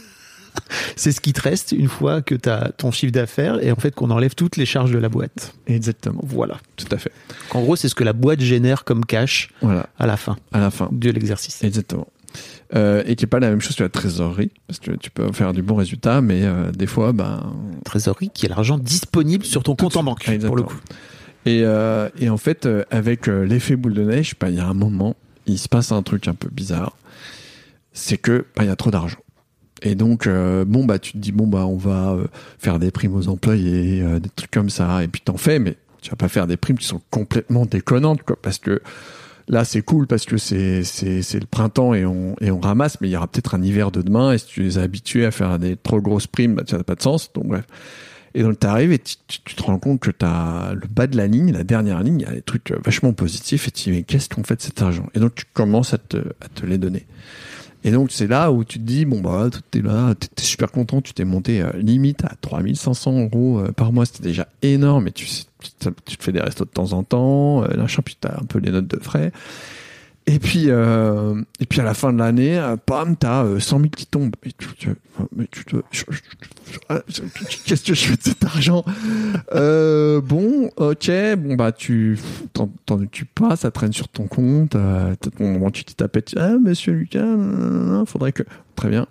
c'est 0.95 1.11
ce 1.11 1.21
qui 1.21 1.33
te 1.33 1.41
reste 1.41 1.71
une 1.71 1.87
fois 1.87 2.23
que 2.23 2.33
tu 2.33 2.49
as 2.49 2.71
ton 2.75 2.89
chiffre 2.91 3.11
d'affaires 3.13 3.63
et 3.63 3.71
en 3.71 3.75
fait 3.75 3.93
qu'on 3.93 4.09
enlève 4.09 4.33
toutes 4.33 4.57
les 4.57 4.65
charges 4.65 4.91
de 4.91 4.97
la 4.97 5.07
boîte. 5.07 5.53
Exactement. 5.67 6.21
Voilà. 6.23 6.57
Tout 6.75 6.87
à 6.91 6.97
fait. 6.97 7.11
En 7.51 7.61
gros, 7.61 7.75
c'est 7.75 7.89
ce 7.89 7.95
que 7.95 8.03
la 8.03 8.13
boîte 8.13 8.41
génère 8.41 8.83
comme 8.83 9.05
cash 9.05 9.49
Voilà, 9.61 9.87
à 9.99 10.07
la 10.07 10.17
fin 10.17 10.35
à 10.51 10.59
la 10.59 10.71
fin. 10.71 10.89
de 10.91 11.11
l'exercice. 11.11 11.63
Exactement. 11.63 12.07
Euh, 12.75 13.01
et 13.05 13.15
qui 13.15 13.23
est 13.23 13.27
pas 13.27 13.39
la 13.39 13.49
même 13.49 13.61
chose 13.61 13.77
que 13.77 13.83
la 13.83 13.89
trésorerie, 13.89 14.51
parce 14.67 14.79
que 14.79 14.91
tu 14.91 15.09
peux 15.09 15.31
faire 15.31 15.53
du 15.53 15.61
bon 15.61 15.75
résultat, 15.75 16.19
mais 16.19 16.41
euh, 16.43 16.69
des 16.71 16.85
fois, 16.85 17.13
ben, 17.13 17.53
Trésorerie 17.85 18.29
qui 18.33 18.45
est 18.45 18.49
l'argent 18.49 18.77
disponible 18.77 19.45
sur 19.45 19.63
ton 19.63 19.75
compte 19.77 19.95
en 19.95 20.03
banque 20.03 20.27
exactement. 20.27 20.47
pour 20.47 20.55
le 20.57 20.63
coup. 20.63 20.77
Et, 21.45 21.61
euh, 21.63 22.09
et 22.19 22.29
en 22.29 22.35
fait, 22.35 22.67
avec 22.91 23.27
l'effet 23.27 23.77
boule 23.77 23.93
de 23.93 24.03
neige, 24.03 24.35
bah, 24.37 24.49
il 24.49 24.57
y 24.57 24.59
a 24.59 24.67
un 24.67 24.73
moment, 24.73 25.15
il 25.45 25.57
se 25.57 25.69
passe 25.69 25.93
un 25.93 26.03
truc 26.03 26.27
un 26.27 26.33
peu 26.33 26.49
bizarre. 26.51 26.97
C'est 27.93 28.17
que 28.17 28.45
bah, 28.55 28.63
il 28.63 28.67
y 28.67 28.71
a 28.71 28.75
trop 28.75 28.91
d'argent. 28.91 29.19
Et 29.81 29.95
donc, 29.95 30.27
euh, 30.27 30.65
bon, 30.65 30.85
bah, 30.85 30.99
tu 30.99 31.13
te 31.13 31.17
dis, 31.17 31.31
bon, 31.31 31.47
bah, 31.47 31.65
on 31.65 31.77
va 31.77 32.11
euh, 32.11 32.27
faire 32.59 32.79
des 32.79 32.91
primes 32.91 33.15
aux 33.15 33.27
employés, 33.27 34.01
euh, 34.01 34.19
des 34.19 34.29
trucs 34.29 34.51
comme 34.51 34.69
ça. 34.69 35.03
Et 35.03 35.07
puis, 35.07 35.21
t'en 35.21 35.37
fais, 35.37 35.59
mais 35.59 35.75
tu 36.01 36.09
vas 36.09 36.15
pas 36.15 36.29
faire 36.29 36.47
des 36.47 36.57
primes 36.57 36.77
qui 36.77 36.87
sont 36.87 37.01
complètement 37.11 37.65
déconnantes, 37.65 38.23
quoi. 38.23 38.37
Parce 38.41 38.57
que 38.57 38.81
là, 39.47 39.65
c'est 39.65 39.81
cool 39.81 40.07
parce 40.07 40.25
que 40.25 40.37
c'est, 40.37 40.83
c'est, 40.83 41.39
le 41.39 41.45
printemps 41.45 41.93
et 41.93 42.05
on, 42.05 42.35
et 42.41 42.51
on 42.51 42.59
ramasse, 42.59 42.99
mais 43.01 43.07
il 43.07 43.11
y 43.11 43.17
aura 43.17 43.27
peut-être 43.27 43.55
un 43.55 43.61
hiver 43.61 43.91
de 43.91 44.01
demain. 44.01 44.33
Et 44.33 44.37
si 44.37 44.47
tu 44.47 44.63
les 44.63 44.77
as 44.77 44.81
habitués 44.81 45.25
à 45.25 45.31
faire 45.31 45.59
des 45.59 45.75
trop 45.75 46.01
grosses 46.01 46.27
primes, 46.27 46.55
bah, 46.55 46.63
ça 46.67 46.77
n'a 46.77 46.83
pas 46.83 46.95
de 46.95 47.01
sens. 47.01 47.31
Donc, 47.33 47.47
bref. 47.47 47.65
Et 48.33 48.43
donc, 48.43 48.59
t'arrives 48.59 48.91
et 48.91 48.99
tu, 48.99 49.55
te 49.55 49.63
rends 49.63 49.79
compte 49.79 49.99
que 49.99 50.11
t'as 50.11 50.73
le 50.73 50.87
bas 50.87 51.07
de 51.07 51.17
la 51.17 51.27
ligne, 51.27 51.51
la 51.51 51.63
dernière 51.63 52.03
ligne, 52.03 52.19
il 52.19 52.27
y 52.27 52.29
a 52.29 52.33
des 52.33 52.41
trucs 52.41 52.71
euh, 52.71 52.77
vachement 52.83 53.13
positifs 53.13 53.67
et 53.67 53.71
tu 53.71 53.85
dis, 53.85 53.91
mais 53.91 54.03
qu'est-ce 54.03 54.29
qu'on 54.29 54.43
fait 54.43 54.57
de 54.57 54.61
cet 54.61 54.81
argent? 54.81 55.07
Et 55.15 55.19
donc, 55.19 55.33
tu 55.33 55.45
commences 55.53 55.93
à 55.93 55.97
te, 55.97 56.17
à 56.17 56.47
te 56.53 56.65
les 56.65 56.77
donner. 56.77 57.07
Et 57.83 57.91
donc, 57.91 58.11
c'est 58.11 58.27
là 58.27 58.51
où 58.51 58.63
tu 58.63 58.79
te 58.79 58.83
dis, 58.83 59.05
bon, 59.05 59.21
bah, 59.21 59.49
t'es 59.71 59.81
là, 59.81 60.13
t'es 60.15 60.43
super 60.43 60.71
content, 60.71 61.01
tu 61.01 61.13
t'es 61.13 61.23
monté 61.25 61.61
euh, 61.61 61.71
limite 61.77 62.23
à 62.25 62.33
3500 62.41 63.23
euros 63.25 63.59
euh, 63.59 63.71
par 63.71 63.93
mois, 63.93 64.05
c'était 64.05 64.23
déjà 64.23 64.47
énorme, 64.61 65.07
et 65.07 65.11
tu, 65.11 65.25
tu 65.25 65.71
te- 65.79 65.89
fais 66.23 66.31
des 66.31 66.41
restos 66.41 66.65
de 66.65 66.69
temps 66.69 66.93
en 66.93 67.03
temps, 67.03 67.63
euh, 67.63 67.77
machin, 67.77 68.01
puis 68.03 68.17
t'as 68.19 68.33
un 68.41 68.45
peu 68.45 68.59
les 68.59 68.71
notes 68.71 68.87
de 68.87 68.99
frais. 69.01 69.31
Et 70.29 70.39
puis, 70.39 70.65
euh, 70.67 71.41
et 71.61 71.65
puis 71.65 71.79
à 71.79 71.83
la 71.85 71.93
fin 71.93 72.11
de 72.11 72.19
l'année, 72.19 72.57
euh, 72.59 72.75
pam, 72.75 73.15
t'as 73.15 73.45
euh, 73.45 73.59
100 73.61 73.77
000 73.79 73.89
qui 73.95 74.05
tombent. 74.05 74.35
Mais 74.45 74.51
tu, 74.57 74.89
mais 75.35 75.47
tu 75.49 75.63
te- 75.63 75.77
ah, 76.89 76.99
qu'est-ce 77.65 77.83
que 77.85 77.93
je 77.93 78.05
fais 78.07 78.17
de 78.17 78.21
cet 78.23 78.43
argent 78.43 78.83
euh, 79.55 80.19
Bon, 80.19 80.69
ok, 80.75 81.09
bon 81.37 81.55
bah 81.55 81.71
tu 81.71 82.19
t'en 82.53 82.69
occupes 83.01 83.33
pas, 83.35 83.55
ça 83.55 83.71
traîne 83.71 83.93
sur 83.93 84.09
ton 84.09 84.27
compte. 84.27 84.75
Euh, 84.75 85.15
ton 85.37 85.71
tu 85.71 85.85
tu- 85.85 86.37
ah 86.37 86.57
Monsieur 86.61 86.91
Lucas, 86.91 87.25
faudrait 88.05 88.33
que 88.33 88.43
très 88.77 88.89
bien. 88.89 89.05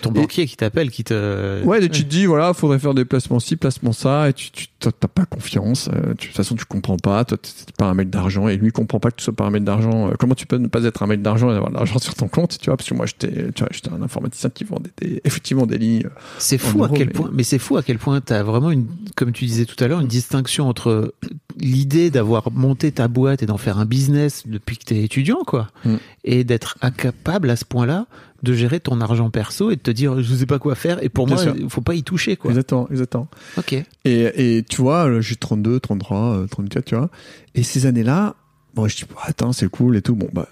Ton 0.00 0.10
Et- 0.10 0.20
banquier 0.20 0.46
qui 0.46 0.56
t'appelle, 0.56 0.92
qui 0.92 1.02
te. 1.02 1.60
Ouais, 1.64 1.84
et 1.84 1.88
tu 1.88 2.04
te 2.04 2.08
dis 2.08 2.24
voilà, 2.26 2.54
faudrait 2.54 2.78
faire 2.78 2.94
des 2.94 3.04
placements 3.04 3.40
ci, 3.40 3.56
placements 3.56 3.92
ça, 3.92 4.28
et 4.28 4.32
tu 4.32 4.52
tu 4.52 4.68
t'as 4.78 4.92
t'as 4.92 5.08
pas 5.08 5.24
confiance. 5.24 5.88
euh, 5.92 6.14
tu- 6.16 6.28
de 6.28 6.32
toute 6.32 6.36
façon, 6.36 6.54
tu 6.54 6.64
comprends 6.66 6.96
pas. 6.98 7.24
Toi, 7.24 7.36
t'es 7.36 7.48
t'es 7.66 7.72
pas 7.76 7.86
un 7.86 7.94
mec 7.94 8.08
d'argent, 8.08 8.46
et 8.46 8.56
lui 8.56 8.70
comprend 8.70 9.00
pas 9.00 9.10
que 9.10 9.16
tu 9.16 9.24
sois 9.24 9.34
pas 9.34 9.44
un 9.46 9.50
mec 9.50 9.64
d'argent. 9.64 10.08
Euh, 10.08 10.12
comment 10.16 10.36
tu 10.36 10.46
peux 10.46 10.58
ne 10.58 10.68
pas 10.68 10.84
être 10.84 11.02
un 11.02 11.08
mec 11.08 11.20
d'argent 11.20 11.50
et 11.50 11.54
avoir 11.56 11.70
de 11.70 11.74
l'argent 11.74 11.98
sur 11.98 12.14
ton 12.14 12.28
compte, 12.28 12.58
tu 12.60 12.66
vois 12.66 12.76
Parce 12.76 12.88
que 12.88 12.94
moi, 12.94 13.06
j'étais, 13.06 13.50
tu 13.52 13.64
vois, 13.64 13.68
j'étais 13.72 13.90
un 13.90 14.00
informaticien 14.00 14.50
qui 14.50 14.62
vendait 14.62 14.90
des, 15.00 15.20
effectivement 15.24 15.66
des 15.66 15.78
lignes. 15.78 16.06
euh, 16.06 16.10
C'est 16.38 16.58
fou 16.58 16.84
à 16.84 16.88
quel 16.90 17.08
mais- 17.08 17.12
point, 17.12 17.30
mais 17.32 17.42
c'est 17.42 17.58
fou 17.58 17.76
à 17.76 17.82
quel 17.82 17.98
point 17.98 18.20
tu 18.20 18.32
as 18.32 18.44
vraiment 18.44 18.70
une, 18.70 18.86
comme 19.16 19.32
tu 19.32 19.46
disais 19.46 19.64
tout 19.64 19.82
à 19.82 19.88
l'heure, 19.88 19.98
une 19.98 20.06
distinction 20.06 20.68
entre 20.68 21.12
l'idée 21.56 22.10
d'avoir 22.10 22.52
monté 22.52 22.92
ta 22.92 23.08
boîte 23.08 23.42
et 23.42 23.46
d'en 23.46 23.58
faire 23.58 23.78
un 23.78 23.84
business 23.84 24.44
depuis 24.46 24.78
que 24.78 24.84
tu 24.84 24.94
es 24.94 25.02
étudiant, 25.02 25.42
quoi, 25.44 25.66
Mm. 25.84 25.94
et 26.22 26.44
d'être 26.44 26.78
incapable 26.82 27.50
à 27.50 27.56
ce 27.56 27.64
point-là 27.64 28.06
de 28.42 28.52
gérer 28.52 28.80
ton 28.80 29.00
argent 29.00 29.30
perso 29.30 29.70
et 29.70 29.76
de 29.76 29.80
te 29.80 29.90
dire 29.90 30.22
je 30.22 30.34
sais 30.34 30.46
pas 30.46 30.58
quoi 30.58 30.74
faire 30.74 31.02
et 31.02 31.08
pour 31.08 31.26
Bien 31.26 31.36
moi 31.36 31.54
il 31.58 31.68
faut 31.68 31.80
pas 31.80 31.94
y 31.94 32.02
toucher 32.02 32.36
quoi. 32.36 32.50
Exactement, 32.50 32.88
exactement. 32.90 33.28
Ok. 33.56 33.72
Et, 33.72 33.86
et 34.04 34.62
tu 34.62 34.80
vois, 34.80 35.08
là, 35.08 35.20
j'ai 35.20 35.36
32, 35.36 35.80
33, 35.80 36.18
euh, 36.18 36.46
34, 36.46 36.84
tu 36.84 36.94
vois. 36.94 37.10
Et 37.54 37.62
ces 37.62 37.86
années-là, 37.86 38.36
bon, 38.74 38.86
je 38.88 38.96
dis, 38.96 39.04
bah, 39.08 39.22
attends, 39.24 39.52
c'est 39.52 39.68
cool 39.68 39.96
et 39.96 40.02
tout. 40.02 40.14
Bon, 40.14 40.28
bah, 40.32 40.48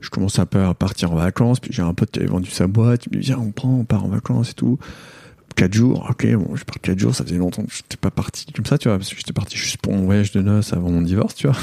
je 0.00 0.10
commence 0.10 0.38
un 0.38 0.46
peu 0.46 0.62
à 0.62 0.74
partir 0.74 1.12
en 1.12 1.16
vacances. 1.16 1.60
Puis 1.60 1.72
j'ai 1.72 1.82
un 1.82 1.94
pote 1.94 2.10
qui 2.10 2.20
avait 2.20 2.28
vendu 2.28 2.50
sa 2.50 2.66
boîte. 2.66 3.06
Il 3.06 3.16
me 3.16 3.20
dit, 3.22 3.28
viens, 3.28 3.38
on 3.38 3.50
prend, 3.50 3.70
on 3.70 3.84
part 3.84 4.04
en 4.04 4.08
vacances 4.08 4.50
et 4.50 4.54
tout. 4.54 4.78
Quatre 5.56 5.74
jours, 5.74 6.06
ok, 6.10 6.26
bon, 6.34 6.56
je 6.56 6.64
pars 6.64 6.80
quatre 6.80 6.98
jours. 6.98 7.14
Ça 7.14 7.24
faisait 7.24 7.36
longtemps 7.36 7.62
que 7.62 7.72
j'étais 7.72 7.96
pas 7.96 8.10
parti 8.10 8.46
comme 8.52 8.66
ça, 8.66 8.76
tu 8.76 8.88
vois, 8.88 8.98
parce 8.98 9.10
que 9.10 9.16
j'étais 9.16 9.32
parti 9.32 9.56
juste 9.56 9.76
pour 9.78 9.92
mon 9.92 10.04
voyage 10.04 10.32
de 10.32 10.40
noces 10.40 10.72
avant 10.72 10.90
mon 10.90 11.02
divorce, 11.02 11.34
tu 11.36 11.46
vois. 11.46 11.56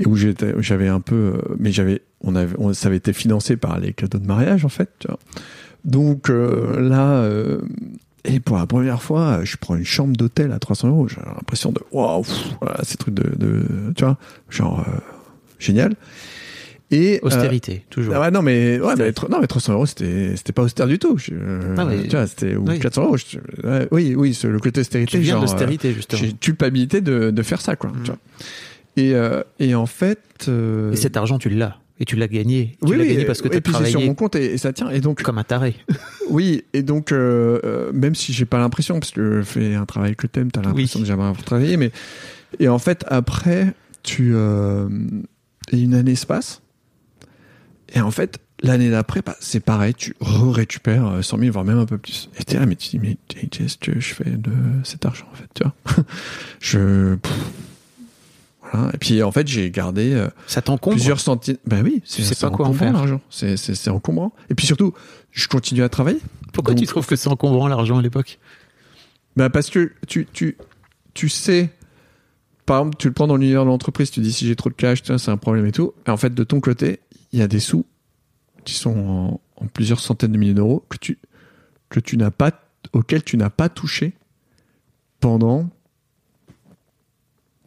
Et 0.00 0.06
où 0.06 0.16
j'étais, 0.16 0.54
j'avais 0.58 0.88
un 0.88 1.00
peu, 1.00 1.14
euh, 1.14 1.54
mais 1.58 1.70
j'avais, 1.72 2.02
on 2.22 2.34
avait, 2.34 2.54
on, 2.58 2.72
ça 2.72 2.88
avait 2.88 2.96
été 2.96 3.12
financé 3.12 3.56
par 3.56 3.78
les 3.78 3.92
cadeaux 3.92 4.18
de 4.18 4.26
mariage, 4.26 4.64
en 4.64 4.68
fait, 4.68 4.88
tu 4.98 5.06
vois. 5.08 5.18
Donc 5.84 6.28
euh, 6.30 6.80
là, 6.80 7.22
euh, 7.22 7.60
et 8.24 8.40
pour 8.40 8.56
la 8.58 8.66
première 8.66 9.02
fois, 9.02 9.40
je 9.44 9.56
prends 9.58 9.76
une 9.76 9.84
chambre 9.84 10.14
d'hôtel 10.16 10.52
à 10.52 10.58
300 10.58 10.88
euros. 10.88 11.08
J'ai 11.08 11.16
l'impression 11.24 11.72
de 11.72 11.80
waouh, 11.92 12.24
voilà, 12.60 12.80
ces 12.82 12.96
trucs 12.96 13.14
de, 13.14 13.34
de, 13.36 13.62
tu 13.96 14.04
vois, 14.04 14.18
genre 14.50 14.80
euh, 14.80 14.92
génial. 15.58 15.94
Et 16.92 17.20
euh, 17.22 17.26
Austérité 17.28 17.84
toujours. 17.88 18.14
ah 18.16 18.20
ouais, 18.20 18.30
non 18.32 18.42
mais 18.42 18.80
ouais, 18.80 18.94
mais, 18.98 19.12
non 19.30 19.38
mais 19.40 19.46
300 19.46 19.74
euros 19.74 19.86
c'était 19.86 20.34
c'était 20.34 20.52
pas 20.52 20.62
austère 20.62 20.88
du 20.88 20.98
tout. 20.98 21.16
Je- 21.18 21.32
Ah, 21.78 21.84
mais- 21.84 22.02
tu 22.02 22.10
vois, 22.16 22.26
c'était 22.26 22.56
ou 22.56 22.64
oui. 22.68 22.80
400 22.80 23.04
euros. 23.04 23.16
je- 23.16 23.38
ouais, 23.66 23.86
oui, 23.92 24.14
oui, 24.16 24.36
le 24.42 24.58
côté 24.58 24.80
austérité. 24.80 25.12
tu 25.12 25.18
viens 25.18 25.36
de 25.40 25.46
genre, 25.46 25.52
l'austérité 25.52 25.92
justement. 25.94 26.20
J'ai 26.20 26.32
culpabilité 26.32 27.00
de, 27.00 27.30
de 27.30 27.42
faire 27.42 27.60
ça 27.60 27.76
quoi. 27.76 27.92
Tu 28.02 28.10
vois. 28.10 28.18
Et 28.96 29.14
euh, 29.14 29.42
et 29.58 29.74
en 29.74 29.86
fait. 29.86 30.46
euh, 30.48 30.92
Et 30.92 30.96
cet 30.96 31.16
argent 31.16 31.38
tu 31.38 31.48
l'as 31.50 31.78
et 31.98 32.04
tu 32.06 32.16
l'as 32.16 32.28
gagné. 32.28 32.76
Tu 32.84 32.90
oui, 32.92 32.96
l'as 32.96 33.06
gagné 33.06 33.24
parce 33.26 33.42
que 33.42 33.48
tu 33.48 33.54
et 33.54 33.58
as 33.58 33.60
puis 33.60 33.72
c'est 33.72 33.78
sur 33.84 33.90
travaillé 33.90 34.08
mon 34.08 34.14
compte 34.14 34.34
et, 34.36 34.54
et 34.54 34.58
ça 34.58 34.72
tient. 34.72 34.88
Et 34.90 35.00
donc 35.00 35.22
comme 35.22 35.38
un 35.38 35.44
taré. 35.44 35.76
oui, 36.30 36.64
et 36.72 36.82
donc 36.82 37.12
euh, 37.12 37.92
même 37.92 38.14
si 38.14 38.32
j'ai 38.32 38.46
pas 38.46 38.58
l'impression, 38.58 38.98
parce 38.98 39.12
que 39.12 39.42
fais 39.42 39.74
un 39.74 39.84
travail 39.86 40.16
que 40.16 40.26
t'aimes, 40.26 40.50
t'as 40.50 40.62
l'impression 40.62 40.98
Oui. 40.98 41.02
de 41.04 41.08
jamais 41.08 41.22
avoir 41.24 41.42
travaillé, 41.44 41.76
mais 41.76 41.90
et 42.58 42.68
en 42.68 42.78
fait 42.78 43.04
après 43.08 43.74
tu 44.02 44.34
et 44.34 45.78
une 45.80 45.94
année 45.94 46.16
se 46.16 46.24
passe 46.26 46.62
et 47.94 48.00
en 48.00 48.10
fait 48.10 48.38
l'année 48.62 48.90
d'après 48.90 49.20
bah, 49.22 49.36
c'est 49.40 49.60
pareil, 49.60 49.94
tu 49.94 50.14
récupères 50.20 51.06
euh, 51.06 51.22
100 51.22 51.38
000 51.38 51.52
voire 51.52 51.64
même 51.64 51.78
un 51.78 51.86
peu 51.86 51.98
plus. 51.98 52.30
Et 52.38 52.44
t'es 52.44 52.58
là 52.58 52.66
mais 52.66 52.76
tu 52.76 52.88
dis 52.90 52.98
mais 52.98 53.16
qu'est-ce 53.50 53.76
que 53.78 54.00
je 54.00 54.14
fais 54.14 54.30
de 54.30 54.52
cet 54.84 55.04
argent 55.06 55.26
en 55.32 55.36
fait, 55.36 55.46
tu 55.54 55.62
vois 55.64 56.04
Je 56.60 57.14
pff, 57.16 57.32
voilà. 58.72 58.90
Et 58.94 58.98
puis 58.98 59.22
en 59.22 59.32
fait 59.32 59.46
j'ai 59.48 59.70
gardé 59.70 60.12
euh, 60.14 60.28
Ça 60.46 60.62
t'encombre. 60.62 60.96
plusieurs 60.96 61.20
centimes. 61.20 61.56
Ben 61.66 61.82
oui, 61.84 62.02
c'est 62.04 62.22
sais 62.22 62.34
pas 62.34 62.50
quoi 62.50 62.66
en 62.66 62.70
encombrant, 62.70 62.78
faire. 62.86 62.92
l'argent. 62.92 63.20
C'est 63.30 63.56
c'est 63.56 63.74
c'est 63.74 63.90
encombrant. 63.90 64.32
Et 64.48 64.54
puis 64.54 64.66
surtout, 64.66 64.92
je 65.30 65.48
continue 65.48 65.82
à 65.82 65.88
travailler. 65.88 66.20
Pourquoi 66.52 66.74
tu 66.74 66.86
trouves 66.86 67.06
que 67.06 67.16
c'est 67.16 67.28
encombrant 67.28 67.68
l'argent 67.68 67.98
à 67.98 68.02
l'époque? 68.02 68.38
Bah 69.36 69.48
parce 69.50 69.70
que 69.70 69.92
tu, 70.08 70.26
tu, 70.32 70.56
tu 71.14 71.28
sais, 71.28 71.70
par 72.66 72.80
exemple, 72.80 72.96
tu 72.98 73.06
le 73.06 73.14
prends 73.14 73.28
dans 73.28 73.36
l'univers 73.36 73.62
de 73.64 73.68
l'entreprise, 73.68 74.10
tu 74.10 74.20
dis 74.20 74.32
si 74.32 74.46
j'ai 74.46 74.56
trop 74.56 74.68
de 74.70 74.74
cash, 74.74 75.02
tiens, 75.02 75.18
c'est 75.18 75.30
un 75.30 75.36
problème 75.36 75.66
et 75.66 75.72
tout. 75.72 75.92
Et 76.06 76.10
en 76.10 76.16
fait, 76.16 76.34
de 76.34 76.42
ton 76.44 76.60
côté, 76.60 76.98
il 77.32 77.38
y 77.38 77.42
a 77.42 77.46
des 77.48 77.60
sous 77.60 77.86
qui 78.64 78.74
sont 78.74 78.96
en, 78.98 79.40
en 79.56 79.66
plusieurs 79.68 80.00
centaines 80.00 80.32
de 80.32 80.38
milliers 80.38 80.54
d'euros 80.54 80.84
que 80.88 80.96
tu, 80.98 81.18
que 81.88 82.00
tu 82.00 82.16
n'as 82.16 82.30
pas, 82.32 82.50
auxquels 82.92 83.22
tu 83.22 83.36
n'as 83.36 83.50
pas 83.50 83.68
touché 83.68 84.14
pendant 85.20 85.70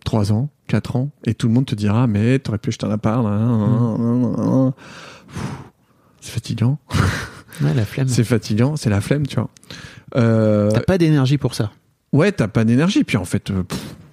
trois 0.03 0.33
ans, 0.33 0.49
quatre 0.67 0.95
ans. 0.95 1.09
Et 1.25 1.33
tout 1.33 1.47
le 1.47 1.53
monde 1.53 1.65
te 1.65 1.75
dira, 1.75 2.07
mais 2.07 2.39
t'aurais 2.39 2.57
pu 2.57 2.69
acheter 2.69 2.85
un 2.85 2.91
appart. 2.91 3.23
Pfff, 5.27 5.51
C'est 6.21 6.31
fatigant. 6.31 6.79
Ouais, 7.61 7.73
la 7.73 7.85
flemme. 7.85 8.07
C'est 8.07 8.23
fatigant. 8.23 8.75
C'est 8.75 8.89
la 8.89 9.01
flemme, 9.01 9.27
tu 9.27 9.35
vois. 9.35 9.49
Euh, 10.15 10.71
T'as 10.71 10.81
pas 10.81 10.97
d'énergie 10.97 11.37
pour 11.37 11.53
ça. 11.55 11.71
ouais, 12.11 12.31
t'as 12.31 12.47
pas 12.47 12.63
d'énergie. 12.65 13.03
Puis 13.03 13.17
en 13.17 13.25
fait, 13.25 13.51
euh, 13.51 13.63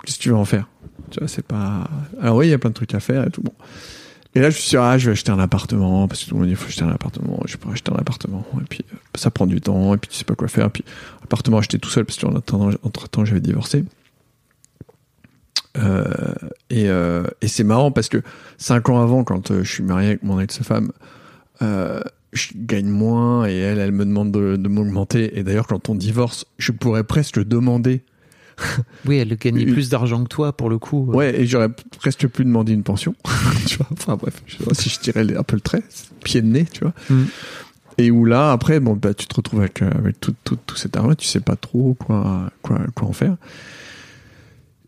qu'est-ce 0.04 0.18
que 0.18 0.22
tu 0.22 0.28
veux 0.30 0.36
en 0.36 0.44
faire? 0.44 0.68
Tu 1.10 1.18
vois, 1.20 1.28
c'est 1.28 1.44
pas. 1.46 1.84
Alors 2.20 2.36
oui, 2.36 2.46
il 2.48 2.50
y 2.50 2.54
a 2.54 2.58
plein 2.58 2.70
de 2.70 2.74
trucs 2.74 2.94
à 2.94 3.00
faire 3.00 3.26
et 3.26 3.30
tout. 3.30 3.42
Bon. 3.42 3.52
Et 4.34 4.40
là, 4.40 4.48
je 4.50 4.56
suis 4.58 4.70
dit, 4.70 4.76
ah, 4.76 4.96
je 4.96 5.06
vais 5.06 5.12
acheter 5.12 5.32
un 5.32 5.40
appartement 5.40 6.06
parce 6.06 6.22
que 6.22 6.28
tout 6.28 6.34
le 6.34 6.40
monde 6.40 6.46
dit, 6.48 6.52
il 6.52 6.56
faut 6.56 6.68
acheter 6.68 6.84
un 6.84 6.90
appartement. 6.90 7.40
Je 7.46 7.56
pourrais 7.56 7.72
acheter 7.72 7.90
un 7.92 7.96
appartement. 7.96 8.46
Et 8.60 8.64
puis, 8.68 8.84
euh, 8.92 8.96
ça 9.16 9.30
prend 9.32 9.46
du 9.46 9.60
temps. 9.60 9.92
Et 9.94 9.98
puis, 9.98 10.08
tu 10.08 10.16
sais 10.16 10.24
pas 10.24 10.36
quoi 10.36 10.46
faire. 10.46 10.66
Et 10.66 10.70
puis, 10.70 10.84
appartement 11.24 11.58
acheté 11.58 11.78
tout 11.80 11.90
seul 11.90 12.04
parce 12.04 12.18
qu'en 12.18 12.36
attendant, 12.36 12.70
entre 12.84 13.08
temps, 13.08 13.24
j'avais 13.24 13.40
divorcé. 13.40 13.84
Euh, 15.78 16.34
et 16.68 16.88
euh, 16.88 17.24
et 17.42 17.48
c'est 17.48 17.64
marrant 17.64 17.92
parce 17.92 18.08
que 18.08 18.22
cinq 18.58 18.88
ans 18.88 19.00
avant, 19.00 19.24
quand 19.24 19.50
euh, 19.50 19.62
je 19.62 19.70
suis 19.70 19.82
marié 19.82 20.08
avec 20.08 20.22
mon 20.22 20.40
ex-femme, 20.40 20.92
euh, 21.62 22.00
je 22.32 22.48
gagne 22.54 22.88
moins 22.88 23.46
et 23.46 23.56
elle, 23.56 23.78
elle 23.78 23.92
me 23.92 24.04
demande 24.04 24.32
de, 24.32 24.56
de 24.56 24.68
m'augmenter. 24.68 25.38
Et 25.38 25.42
d'ailleurs, 25.42 25.66
quand 25.66 25.88
on 25.88 25.94
divorce, 25.94 26.46
je 26.58 26.72
pourrais 26.72 27.04
presque 27.04 27.42
demander. 27.44 28.02
Oui, 29.06 29.16
elle 29.16 29.34
gagnait 29.36 29.64
plus 29.64 29.88
d'argent 29.88 30.22
que 30.22 30.28
toi 30.28 30.52
pour 30.52 30.68
le 30.68 30.78
coup. 30.78 31.06
Ouais, 31.06 31.40
et 31.40 31.46
j'aurais 31.46 31.70
presque 31.98 32.28
pu 32.28 32.44
demander 32.44 32.74
une 32.74 32.82
pension. 32.82 33.14
tu 33.66 33.78
vois 33.78 33.86
enfin 33.92 34.16
bref, 34.16 34.42
je 34.46 34.58
sais 34.58 34.64
pas 34.64 34.74
si 34.74 34.90
je 34.90 34.98
tirais 34.98 35.34
un 35.34 35.42
peu 35.42 35.56
le 35.56 35.62
trait, 35.62 35.82
pied 36.22 36.42
de 36.42 36.46
nez, 36.46 36.66
tu 36.70 36.80
vois. 36.80 36.92
Mm. 37.08 37.24
Et 37.96 38.10
où 38.10 38.26
là, 38.26 38.52
après, 38.52 38.78
bon, 38.78 38.96
bah, 38.96 39.14
tu 39.14 39.26
te 39.26 39.34
retrouves 39.34 39.60
avec, 39.60 39.80
avec 39.80 40.20
tout, 40.20 40.34
tout, 40.44 40.58
tout 40.66 40.76
cet 40.76 40.96
argent, 40.96 41.14
tu 41.14 41.26
sais 41.26 41.40
pas 41.40 41.56
trop 41.56 41.94
quoi, 41.94 42.50
quoi, 42.62 42.80
quoi 42.94 43.08
en 43.08 43.12
faire. 43.12 43.36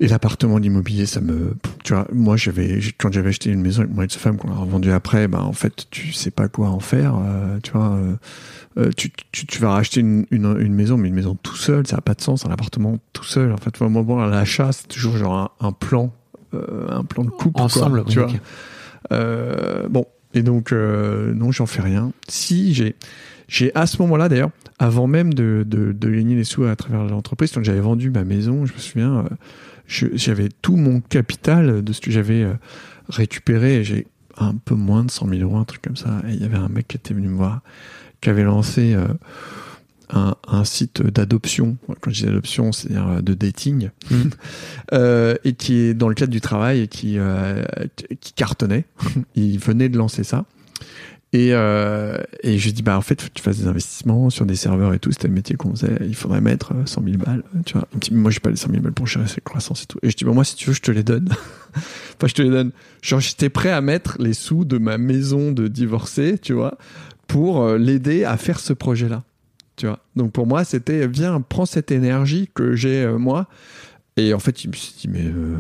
Et 0.03 0.09
l'appartement, 0.09 0.59
l'immobilier, 0.59 1.07
ça 1.07 1.20
me, 1.20 1.55
tu 1.84 1.92
vois, 1.92 2.09
moi, 2.12 2.36
j'avais, 2.36 2.80
quand 2.98 3.12
j'avais 3.12 3.28
acheté 3.28 3.50
une 3.50 3.61
maison 3.61 3.82
avec 3.82 3.94
moi 3.94 4.05
et 4.05 4.09
sa 4.09 4.18
femme 4.18 4.36
qu'on 4.36 4.50
a 4.50 4.57
revendue 4.57 4.90
après, 4.90 5.28
bah, 5.28 5.44
en 5.44 5.53
fait, 5.53 5.86
tu 5.92 6.12
sais 6.12 6.32
pas 6.32 6.48
quoi 6.48 6.70
en 6.70 6.80
faire, 6.80 7.14
euh, 7.24 7.61
tu 7.62 7.70
vois, 7.70 7.92
euh, 7.92 8.16
euh, 8.78 8.90
tu, 8.96 9.12
tu, 9.30 9.46
tu 9.46 9.61
vas 9.61 9.70
racheter 9.70 10.00
une, 10.00 10.26
une, 10.32 10.57
une 10.59 10.74
maison, 10.74 10.96
mais 10.96 11.07
une 11.07 11.14
maison 11.14 11.38
tout 11.40 11.55
seul, 11.55 11.86
ça 11.86 11.94
n'a 11.94 12.03
pas 12.03 12.14
de 12.14 12.20
sens, 12.20 12.44
un 12.44 12.50
appartement 12.50 12.98
tout 13.12 13.22
seul. 13.22 13.53
En 13.53 13.59
fait, 13.59 13.80
moi, 13.80 14.03
bon, 14.03 14.16
l'achat, 14.26 14.72
c'est 14.72 14.88
toujours 14.88 15.16
genre 15.16 15.55
un, 15.61 15.68
un 15.68 15.70
plan, 15.70 16.12
euh, 16.53 16.88
un 16.88 17.05
plan 17.05 17.22
de 17.22 17.30
couple, 17.30 17.59
quoi, 17.59 17.66
Ensemble, 17.66 18.05
tu 18.07 18.18
vois. 18.18 18.28
bon, 19.88 20.05
et 20.34 20.42
donc 20.42 20.72
non, 20.72 21.53
j'en 21.53 21.66
fais 21.66 21.80
rien. 21.82 22.11
Si 22.26 22.74
j'ai, 22.74 22.96
j'ai 23.46 23.72
à 23.76 23.86
ce 23.86 24.03
moment-là 24.03 24.28
d'ailleurs, 24.28 24.50
avant 24.80 25.07
même 25.07 25.32
de, 25.32 25.64
de, 25.64 25.92
de 25.92 26.11
gagner 26.11 26.34
les 26.34 26.42
sous 26.42 26.64
à 26.64 26.74
travers 26.74 27.05
l'entreprise, 27.05 27.53
quand 27.53 27.62
j'avais 27.62 27.78
vendu 27.78 28.11
ma 28.11 28.24
maison, 28.24 28.66
je 28.66 28.72
me 28.72 28.78
souviens, 28.78 29.26
j'avais 29.93 30.49
tout 30.62 30.76
mon 30.76 31.01
capital 31.01 31.82
de 31.82 31.93
ce 31.93 32.01
que 32.01 32.11
j'avais 32.11 32.43
euh, 32.43 32.55
récupéré. 33.09 33.84
J'ai 33.84 34.07
un 34.36 34.55
peu 34.55 34.74
moins 34.74 35.05
de 35.05 35.11
100 35.11 35.28
000 35.28 35.40
euros, 35.43 35.57
un 35.57 35.64
truc 35.64 35.82
comme 35.82 35.97
ça. 35.97 36.22
Et 36.28 36.32
il 36.32 36.40
y 36.40 36.45
avait 36.45 36.57
un 36.57 36.68
mec 36.68 36.88
qui 36.88 36.97
était 36.97 37.14
venu 37.14 37.28
me 37.28 37.36
voir, 37.36 37.61
qui 38.20 38.30
avait 38.30 38.45
lancé 38.45 38.95
euh, 38.95 39.07
un, 40.12 40.34
un 40.47 40.64
site 40.64 41.03
d'adoption. 41.03 41.76
Quand 42.01 42.11
je 42.11 42.24
dis 42.24 42.28
adoption, 42.28 42.72
c'est-à-dire 42.72 43.09
euh, 43.09 43.20
de 43.20 43.34
dating. 43.34 43.90
Euh, 44.93 45.36
et 45.45 45.55
qui 45.55 45.76
est 45.76 45.95
dans 45.95 46.09
le 46.09 46.14
cadre 46.14 46.32
du 46.32 46.43
travail 46.43 46.80
et 46.80 46.88
qui, 46.88 47.18
euh, 47.18 47.64
qui 48.20 48.34
cartonnait. 48.34 48.84
il 49.34 49.59
venait 49.59 49.88
de 49.88 49.97
lancer 49.97 50.22
ça. 50.22 50.45
Et, 51.35 51.49
euh, 51.53 52.18
et 52.43 52.59
je 52.59 52.70
dis, 52.70 52.83
bah, 52.83 52.97
en 52.99 53.01
fait, 53.01 53.20
faut 53.20 53.28
que 53.28 53.33
tu 53.33 53.43
fasses 53.43 53.59
des 53.59 53.66
investissements 53.66 54.28
sur 54.28 54.45
des 54.45 54.55
serveurs 54.55 54.93
et 54.93 54.99
tout. 54.99 55.11
C'était 55.12 55.28
le 55.28 55.35
métier 55.35 55.57
qu'on 55.57 55.70
faisait. 55.70 55.97
Il 56.03 56.14
faudrait 56.14 56.43
mettre 56.43 56.72
euh, 56.72 56.85
100 56.85 57.03
000 57.05 57.16
balles. 57.16 57.43
Tu 57.64 57.72
vois. 57.72 57.89
Il 58.11 58.16
moi, 58.18 58.30
j'ai 58.30 58.41
pas 58.41 58.51
les 58.51 58.57
100 58.57 58.70
000 58.70 58.83
balles 58.83 58.93
pour 58.93 59.07
gérer 59.07 59.26
cette 59.26 59.45
croissance 59.45 59.85
et 59.85 59.87
tout. 59.87 59.99
Et 60.03 60.11
je 60.11 60.16
dis, 60.16 60.24
bah, 60.24 60.33
moi, 60.33 60.45
si 60.45 60.57
tu 60.57 60.68
veux, 60.68 60.74
je 60.74 60.83
te 60.83 60.91
les 60.91 61.03
donne. 61.03 61.30
enfin, 61.74 62.26
je 62.26 62.35
te 62.35 62.43
les 62.43 62.51
donne. 62.51 62.72
Genre, 63.01 63.20
j'étais 63.20 63.49
prêt 63.49 63.70
à 63.70 63.80
mettre 63.80 64.16
les 64.20 64.35
sous 64.35 64.66
de 64.66 64.76
ma 64.76 64.99
maison 64.99 65.53
de 65.53 65.68
divorcé, 65.68 66.39
tu 66.39 66.53
vois, 66.53 66.76
pour 67.28 67.62
euh, 67.62 67.78
l'aider 67.78 68.24
à 68.24 68.37
faire 68.37 68.61
ce 68.61 68.74
projet-là. 68.74 69.22
Tu 69.76 69.87
vois. 69.87 70.01
Donc, 70.16 70.33
pour 70.33 70.47
moi, 70.47 70.64
c'était, 70.64 71.07
viens, 71.07 71.41
prends 71.41 71.64
cette 71.64 71.91
énergie 71.91 72.51
que 72.53 72.76
j'ai, 72.76 73.05
euh, 73.05 73.16
moi. 73.16 73.49
Et 74.18 74.34
en 74.34 74.38
fait, 74.38 74.64
il 74.64 74.68
me 74.68 74.74
dit, 74.74 75.08
mais 75.08 75.24
euh, 75.24 75.56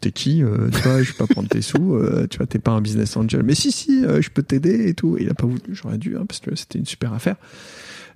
t'es 0.00 0.10
qui 0.10 0.42
euh, 0.42 0.68
Tu 0.70 0.80
vois, 0.80 1.02
je 1.02 1.12
vais 1.12 1.16
pas 1.16 1.28
prendre 1.28 1.48
tes 1.48 1.62
sous. 1.62 1.94
euh, 1.94 2.26
tu 2.28 2.38
vois, 2.38 2.46
t'es 2.46 2.58
pas 2.58 2.72
un 2.72 2.80
business 2.80 3.16
angel. 3.16 3.44
Mais 3.44 3.54
si, 3.54 3.70
si, 3.70 4.04
euh, 4.04 4.20
je 4.20 4.28
peux 4.28 4.42
t'aider 4.42 4.88
et 4.88 4.94
tout. 4.94 5.16
Il 5.20 5.30
a 5.30 5.34
pas 5.34 5.46
voulu. 5.46 5.60
J'aurais 5.70 5.98
dû, 5.98 6.16
hein, 6.16 6.24
parce 6.26 6.40
que 6.40 6.54
c'était 6.56 6.80
une 6.80 6.86
super 6.86 7.12
affaire. 7.12 7.36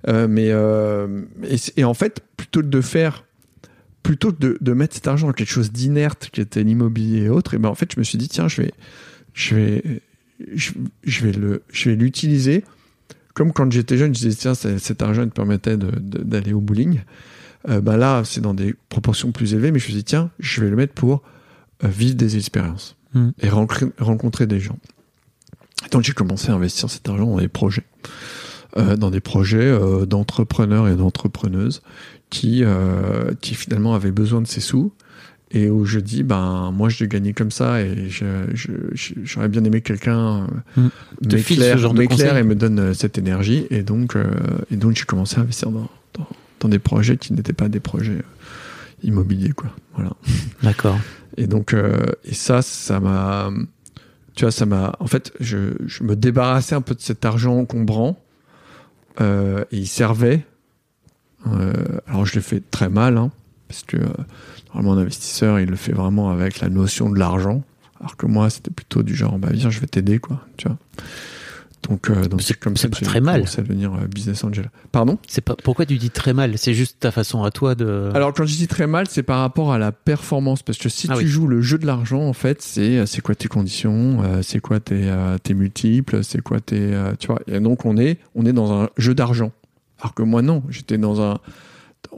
Mais 0.07 0.53
et, 1.77 1.83
en 1.83 1.93
fait, 1.93 2.21
plutôt 2.35 2.61
que 2.61 2.67
de 2.67 2.81
faire, 2.81 3.25
plutôt 4.03 4.31
de, 4.31 4.73
mettre 4.73 4.95
cet 4.95 5.07
argent 5.07 5.27
dans 5.27 5.33
quelque 5.33 5.51
chose 5.51 5.71
d'inerte 5.71 6.29
qui 6.31 6.41
était 6.41 6.63
l'immobilier 6.63 7.23
et 7.23 7.29
autres, 7.29 7.53
et 7.53 7.57
ben 7.57 7.69
en 7.69 7.75
fait, 7.75 7.91
je 7.93 7.99
me 7.99 8.03
suis 8.03 8.17
dit, 8.17 8.29
tiens, 8.29 8.47
je 8.47 8.61
vais, 8.61 8.73
je 9.33 9.55
vais, 9.55 10.01
je, 10.53 11.25
vais 11.25 11.31
le, 11.31 11.63
je 11.71 11.89
vais 11.89 11.95
l'utiliser. 11.95 12.63
Comme 13.33 13.53
quand 13.53 13.71
j'étais 13.71 13.97
jeune, 13.97 14.13
je 14.13 14.21
disais, 14.21 14.35
tiens, 14.35 14.53
cet 14.53 15.01
argent 15.01 15.23
il 15.23 15.29
te 15.29 15.33
permettait 15.33 15.77
d'aller 15.77 16.53
au 16.53 16.61
bowling. 16.61 16.99
Euh, 17.69 17.81
ben 17.81 17.97
là, 17.97 18.23
c'est 18.25 18.41
dans 18.41 18.53
des 18.53 18.75
proportions 18.89 19.31
plus 19.31 19.53
élevées, 19.53 19.71
mais 19.71 19.79
je 19.79 19.85
me 19.85 19.89
suis 19.91 19.93
dit, 19.97 20.03
tiens, 20.03 20.29
je 20.39 20.61
vais 20.61 20.69
le 20.69 20.75
mettre 20.75 20.93
pour 20.93 21.21
euh, 21.83 21.87
vivre 21.87 22.15
des 22.15 22.35
expériences 22.37 22.95
Mm. 23.13 23.29
et 23.41 23.49
rencontrer, 23.49 23.85
rencontrer 23.99 24.47
des 24.47 24.59
gens. 24.59 24.77
Et 25.85 25.89
donc 25.89 26.03
j'ai 26.03 26.11
commencé 26.13 26.49
à 26.51 26.55
investir 26.55 26.89
cet 26.89 27.07
argent 27.07 27.25
dans 27.25 27.37
des 27.39 27.47
projets, 27.47 27.85
Euh, 28.75 28.95
dans 28.97 29.09
des 29.09 29.21
projets 29.21 29.57
euh, 29.61 30.05
d'entrepreneurs 30.05 30.87
et 30.89 30.95
d'entrepreneuses 30.95 31.81
qui, 32.29 32.63
euh, 32.63 33.31
qui 33.41 33.55
finalement 33.55 33.95
avaient 33.95 34.11
besoin 34.11 34.41
de 34.41 34.47
ces 34.47 34.59
sous 34.59 34.91
et 35.51 35.69
où 35.69 35.85
je 35.85 35.99
dis 35.99 36.23
ben 36.23 36.71
moi 36.75 36.89
je 36.89 37.01
l'ai 37.01 37.07
gagné 37.07 37.31
comme 37.33 37.49
ça 37.51 37.81
et 37.81 38.09
je- 38.09 38.25
je- 38.53 38.71
je- 38.91 39.13
j'aurais 39.23 39.47
bien 39.47 39.63
aimé 39.63 39.79
que 39.81 39.87
quelqu'un 39.87 40.47
euh, 40.77 40.81
Mm. 40.81 40.89
Ce 41.23 41.35
m'éclaire 41.37 41.77
de 41.93 41.97
m'éclaire 41.99 42.35
et 42.37 42.43
me 42.43 42.55
donne 42.55 42.93
cette 42.93 43.17
énergie 43.17 43.65
et 43.69 43.81
donc 43.83 44.15
euh, 44.17 44.29
et 44.69 44.75
donc 44.75 44.95
j'ai 44.97 45.05
commencé 45.05 45.37
à 45.37 45.41
investir 45.41 45.71
dans, 45.71 45.89
dans, 46.59 46.69
des 46.69 46.79
projets 46.79 47.17
qui 47.17 47.33
n'étaient 47.33 47.53
pas 47.53 47.69
des 47.69 47.79
projets 47.79 48.13
euh, 48.13 49.03
immobiliers 49.03 49.51
quoi 49.51 49.69
voilà 49.95 50.11
D'accord. 50.63 50.99
et 51.37 51.47
donc, 51.47 51.73
euh, 51.73 52.05
et 52.23 52.33
ça, 52.33 52.61
ça 52.61 52.99
m'a, 52.99 53.49
tu 54.35 54.45
vois, 54.45 54.51
ça 54.51 54.65
m'a, 54.65 54.95
en 54.99 55.07
fait, 55.07 55.33
je, 55.39 55.73
je 55.85 56.03
me 56.03 56.15
débarrassais 56.15 56.75
un 56.75 56.81
peu 56.81 56.95
de 56.95 57.01
cet 57.01 57.25
argent 57.25 57.57
encombrant, 57.57 58.19
euh, 59.19 59.63
et 59.71 59.77
il 59.77 59.87
servait. 59.87 60.45
Euh, 61.47 61.73
alors, 62.07 62.25
je 62.25 62.35
l'ai 62.35 62.41
fait 62.41 62.61
très 62.69 62.89
mal, 62.89 63.17
hein, 63.17 63.31
parce 63.67 63.83
que 63.83 63.97
normalement, 64.67 64.93
un 64.93 65.03
investisseur, 65.03 65.59
il 65.59 65.69
le 65.69 65.75
fait 65.75 65.93
vraiment 65.93 66.29
avec 66.29 66.59
la 66.59 66.69
notion 66.69 67.09
de 67.09 67.17
l'argent, 67.17 67.63
alors 67.99 68.15
que 68.17 68.25
moi, 68.25 68.49
c'était 68.49 68.71
plutôt 68.71 69.03
du 69.03 69.15
genre, 69.15 69.39
bah 69.39 69.49
viens, 69.51 69.69
je 69.69 69.79
vais 69.79 69.87
t'aider, 69.87 70.19
quoi, 70.19 70.45
tu 70.57 70.67
vois. 70.67 70.77
Donc, 71.87 72.09
euh, 72.09 72.27
donc 72.27 72.41
C'est- 72.41 72.59
comme 72.59 72.75
ça 72.75 72.89
pas 72.89 72.97
que 72.97 73.05
très 73.05 73.21
mal. 73.21 73.43
à 73.57 73.61
devenir 73.61 73.93
euh, 73.93 74.07
business 74.07 74.43
angel. 74.43 74.69
Pardon? 74.91 75.17
C'est 75.27 75.41
pas 75.41 75.55
pourquoi 75.63 75.85
tu 75.85 75.97
dis 75.97 76.09
très 76.09 76.33
mal? 76.33 76.57
C'est 76.57 76.73
juste 76.73 76.97
ta 76.99 77.11
façon 77.11 77.43
à 77.43 77.51
toi 77.51 77.75
de. 77.75 78.09
Alors 78.13 78.33
quand 78.33 78.45
je 78.45 78.55
dis 78.55 78.67
très 78.67 78.87
mal, 78.87 79.05
c'est 79.09 79.23
par 79.23 79.39
rapport 79.39 79.71
à 79.71 79.77
la 79.77 79.91
performance 79.91 80.63
parce 80.63 80.77
que 80.79 80.89
si 80.89 81.07
Ah 81.09 81.13
tu 81.13 81.19
oui. 81.23 81.27
joues 81.27 81.47
le 81.47 81.61
jeu 81.61 81.77
de 81.77 81.85
l'argent, 81.85 82.21
en 82.27 82.33
fait, 82.33 82.61
c'est 82.61 82.97
euh, 82.97 83.05
c'est 83.05 83.21
quoi 83.21 83.35
tes 83.35 83.47
conditions, 83.47 84.21
euh, 84.23 84.41
c'est 84.41 84.59
quoi 84.59 84.79
tes 84.79 85.09
tes 85.43 85.53
multiples, 85.53 86.23
c'est 86.23 86.41
quoi 86.41 86.59
tes 86.59 86.91
tu 87.19 87.27
vois? 87.27 87.39
Et 87.47 87.59
donc 87.59 87.85
on 87.85 87.95
est 87.97 88.17
on 88.35 88.45
est 88.45 88.53
dans 88.53 88.71
un 88.73 88.89
jeu 88.97 89.13
d'argent. 89.13 89.51
Alors 90.01 90.13
que 90.13 90.23
moi 90.23 90.41
non, 90.41 90.63
j'étais 90.69 90.97
dans 90.97 91.21
un 91.21 91.37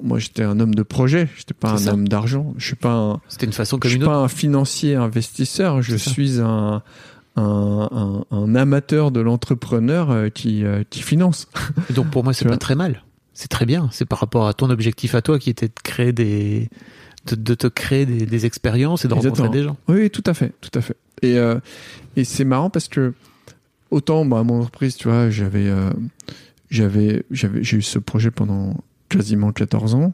moi 0.02 0.20
j'étais 0.20 0.44
un 0.44 0.60
homme 0.60 0.74
de 0.74 0.84
projet, 0.84 1.28
j'étais 1.38 1.54
pas 1.54 1.72
un 1.74 1.78
ça. 1.78 1.94
homme 1.94 2.08
d'argent. 2.08 2.54
Je 2.58 2.66
suis 2.66 2.76
pas 2.76 2.94
un 2.94 3.22
C'était 3.28 3.46
une 3.46 3.54
façon 3.54 3.76
je 3.78 3.82
comme 3.82 3.90
suis 3.92 3.98
une 3.98 4.04
autre. 4.04 4.14
pas 4.14 4.18
un 4.20 4.28
financier 4.30 4.96
investisseur, 4.96 5.82
je 5.82 5.96
suis 5.98 6.40
un 6.40 6.82
un, 7.36 8.26
un, 8.32 8.36
un 8.36 8.56
amateur 8.56 9.12
de 9.12 9.20
l'entrepreneur 9.20 10.12
euh, 10.12 10.30
qui 10.30 10.64
euh, 10.64 10.84
qui 10.90 11.02
finance. 11.02 11.48
Et 11.90 11.94
Donc 11.94 12.10
pour 12.10 12.24
moi, 12.24 12.34
c'est 12.34 12.48
pas 12.48 12.58
très 12.58 12.76
mal. 12.76 13.04
C'est 13.34 13.48
très 13.48 13.66
bien. 13.66 13.90
C'est 13.92 14.06
par 14.06 14.20
rapport 14.20 14.48
à 14.48 14.54
ton 14.54 14.70
objectif 14.70 15.16
à 15.16 15.22
toi 15.22 15.40
qui 15.40 15.50
était 15.50 15.68
de 15.68 15.74
créer 15.84 16.12
des, 16.12 16.70
de, 17.26 17.36
de 17.36 17.54
te 17.54 17.68
créer 17.68 18.06
des, 18.06 18.26
des 18.26 18.46
expériences 18.46 19.06
et 19.06 19.08
de 19.08 19.14
rencontrer 19.14 19.50
des 19.50 19.64
gens. 19.64 19.78
Oui, 19.88 20.02
oui, 20.02 20.10
tout 20.10 20.24
à 20.26 20.34
fait, 20.34 20.54
tout 20.62 20.78
à 20.78 20.82
fait. 20.82 20.98
Et, 21.22 21.38
euh, 21.38 21.60
et 22.16 22.24
c'est 22.24 22.46
marrant 22.46 22.70
parce 22.70 22.88
que 22.88 23.14
autant 23.92 24.26
bah, 24.26 24.40
à 24.40 24.44
mon 24.44 24.60
entreprise, 24.60 24.96
tu 24.96 25.08
vois, 25.08 25.30
j'avais, 25.30 25.68
euh, 25.68 25.90
j'avais, 26.70 27.24
j'avais, 27.32 27.64
j'ai 27.64 27.78
eu 27.78 27.82
ce 27.82 28.00
projet 28.00 28.32
pendant 28.32 28.76
quasiment 29.10 29.52
14 29.52 29.96
ans. 29.96 30.14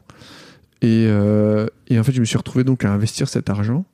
Et, 0.82 1.06
euh, 1.08 1.66
et 1.88 1.98
en 1.98 2.04
fait, 2.04 2.12
je 2.12 2.20
me 2.20 2.24
suis 2.24 2.36
retrouvé 2.36 2.64
donc 2.64 2.84
à 2.84 2.92
investir 2.92 3.28
cet 3.28 3.50
argent. 3.50 3.84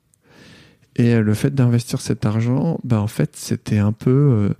Et 0.97 1.14
euh, 1.14 1.22
le 1.22 1.34
fait 1.34 1.55
d'investir 1.55 2.01
cet 2.01 2.26
argent, 2.26 2.78
bah, 2.84 3.01
en 3.01 3.07
fait, 3.07 3.36
c'était 3.36 3.78
un 3.78 3.93
peu, 3.93 4.11
euh, 4.11 4.55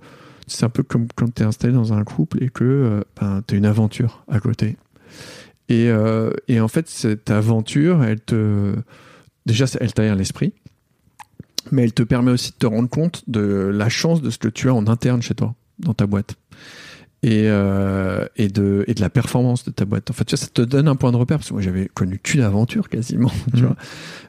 c'est 0.47 0.65
un 0.65 0.69
peu 0.69 0.83
comme 0.83 1.07
quand 1.15 1.33
tu 1.33 1.43
installé 1.43 1.73
dans 1.73 1.93
un 1.93 2.03
couple 2.03 2.43
et 2.43 2.49
que 2.49 2.63
euh, 2.63 3.01
ben, 3.19 3.41
tu 3.47 3.55
as 3.55 3.57
une 3.57 3.65
aventure 3.65 4.23
à 4.27 4.39
côté. 4.39 4.77
Et, 5.69 5.89
euh, 5.89 6.31
et 6.47 6.59
en 6.59 6.67
fait, 6.67 6.89
cette 6.89 7.29
aventure, 7.29 8.03
elle 8.03 8.19
te, 8.19 8.75
déjà, 9.45 9.65
elle 9.79 9.93
t'aère 9.93 10.15
l'esprit 10.15 10.53
mais 11.71 11.83
elle 11.83 11.93
te 11.93 12.03
permet 12.03 12.31
aussi 12.31 12.51
de 12.51 12.57
te 12.57 12.65
rendre 12.65 12.89
compte 12.89 13.23
de 13.27 13.71
la 13.73 13.89
chance 13.89 14.21
de 14.21 14.29
ce 14.29 14.37
que 14.37 14.47
tu 14.47 14.69
as 14.69 14.73
en 14.73 14.87
interne 14.87 15.21
chez 15.21 15.33
toi, 15.33 15.55
dans 15.79 15.93
ta 15.93 16.05
boîte. 16.05 16.35
Et, 17.23 17.43
euh, 17.47 18.25
et, 18.35 18.49
de, 18.49 18.83
et 18.87 18.93
de 18.93 18.99
la 19.01 19.09
performance 19.09 19.63
de 19.63 19.71
ta 19.71 19.85
boîte. 19.85 20.11
En 20.11 20.13
fait, 20.13 20.25
tu 20.25 20.35
vois, 20.35 20.43
ça 20.43 20.49
te 20.53 20.61
donne 20.61 20.89
un 20.89 20.95
point 20.97 21.11
de 21.13 21.17
repère, 21.17 21.37
parce 21.37 21.47
que 21.47 21.53
moi, 21.53 21.61
j'avais 21.61 21.87
connu 21.93 22.19
qu'une 22.19 22.41
aventure 22.41 22.89
quasiment, 22.89 23.31
tu 23.55 23.61
Mhm. 23.61 23.67
vois, 23.67 23.75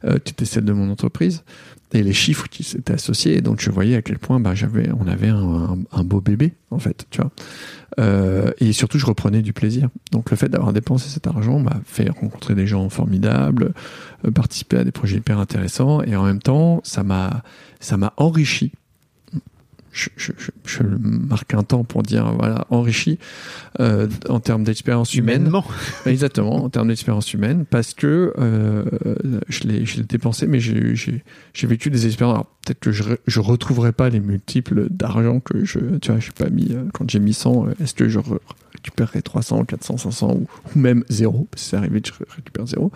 euh, 0.05 0.19
qui 0.19 0.31
était 0.33 0.45
celle 0.45 0.65
de 0.65 0.73
mon 0.73 0.89
entreprise, 0.91 1.43
et 1.93 2.03
les 2.05 2.13
chiffres 2.13 2.49
qui 2.49 2.63
s'étaient 2.63 2.93
associés, 2.95 3.37
et 3.37 3.41
donc 3.41 3.61
je 3.61 3.71
voyais 3.71 3.97
à 3.97 4.03
quel 4.03 4.19
point 4.21 4.39
bah, 4.39 4.55
j'avais, 4.55 4.91
on 4.99 5.09
avait 5.09 5.29
un, 5.29 5.43
un, 5.43 5.79
un 5.93 6.05
beau 6.05 6.21
bébé, 6.21 6.55
en 6.71 6.79
fait, 6.79 7.07
tu 7.11 7.21
vois. 7.21 7.31
Euh, 7.99 8.53
et 8.59 8.73
surtout, 8.73 8.99
je 8.99 9.07
reprenais 9.07 9.43
du 9.43 9.53
plaisir. 9.53 9.89
Donc, 10.13 10.31
le 10.31 10.37
fait 10.37 10.49
d'avoir 10.49 10.73
dépensé 10.73 11.09
cet 11.09 11.27
argent 11.27 11.59
m'a 11.59 11.81
fait 11.85 12.09
rencontrer 12.11 12.55
des 12.55 12.67
gens 12.69 12.89
formidables, 12.91 13.73
euh, 14.25 14.31
participer 14.31 14.79
à 14.79 14.85
des 14.85 14.93
projets 14.93 15.17
hyper 15.17 15.39
intéressants, 15.41 16.01
et 16.03 16.15
en 16.15 16.25
même 16.25 16.41
temps, 16.43 16.81
ça 16.85 17.03
m'a 17.03 17.43
enrichi. 18.17 18.73
Je, 19.97 20.09
je, 20.17 20.33
je, 20.37 20.51
je 20.67 20.83
marque 20.83 21.55
un 21.55 21.63
temps 21.63 21.85
pour 21.85 22.03
dire 22.03 22.33
voilà 22.33 22.67
enrichi 22.71 23.21
euh, 23.79 24.09
en 24.29 24.41
termes 24.41 24.65
d'expérience 24.65 25.15
humaine. 25.15 25.43
Humainement. 25.43 25.65
exactement 26.07 26.65
en 26.65 26.69
termes 26.69 26.89
d'expérience 26.89 27.33
humaine 27.33 27.65
parce 27.65 27.95
que 27.95 28.33
euh, 28.37 28.85
je 29.49 29.61
l'ai 29.69 29.87
je 29.87 29.99
l'ai 29.99 30.03
dépensé 30.03 30.49
mais 30.49 30.59
j'ai 30.59 31.23
vécu 31.63 31.91
des 31.91 32.07
expériences. 32.07 32.35
Alors 32.35 32.47
peut-être 32.67 32.81
que 32.81 32.91
je 32.91 33.05
je 33.29 33.39
retrouverai 33.39 33.93
pas 33.93 34.09
les 34.11 34.19
multiples 34.21 34.89
d'argent 34.91 35.39
que 35.39 35.65
je 35.65 35.79
tu 36.01 36.11
vois 36.11 36.19
je 36.21 36.33
pas 36.33 36.51
mis 36.51 36.73
euh, 36.73 36.85
quand 36.93 37.09
j'ai 37.09 37.21
mis 37.21 37.33
100 37.33 37.69
euh, 37.69 37.75
est-ce 37.81 37.95
que 37.95 38.09
je 38.09 38.19
re- 38.19 38.41
récupérerai 38.73 39.23
300 39.23 39.65
400 39.65 39.97
500 39.99 40.33
ou, 40.33 40.47
ou 40.75 40.79
même 40.79 41.05
zéro 41.09 41.47
parce 41.53 41.63
que 41.63 41.71
c'est 41.71 41.77
arrivé 41.77 42.01
que 42.01 42.09
je 42.09 42.35
récupère 42.35 42.67
zéro 42.67 42.91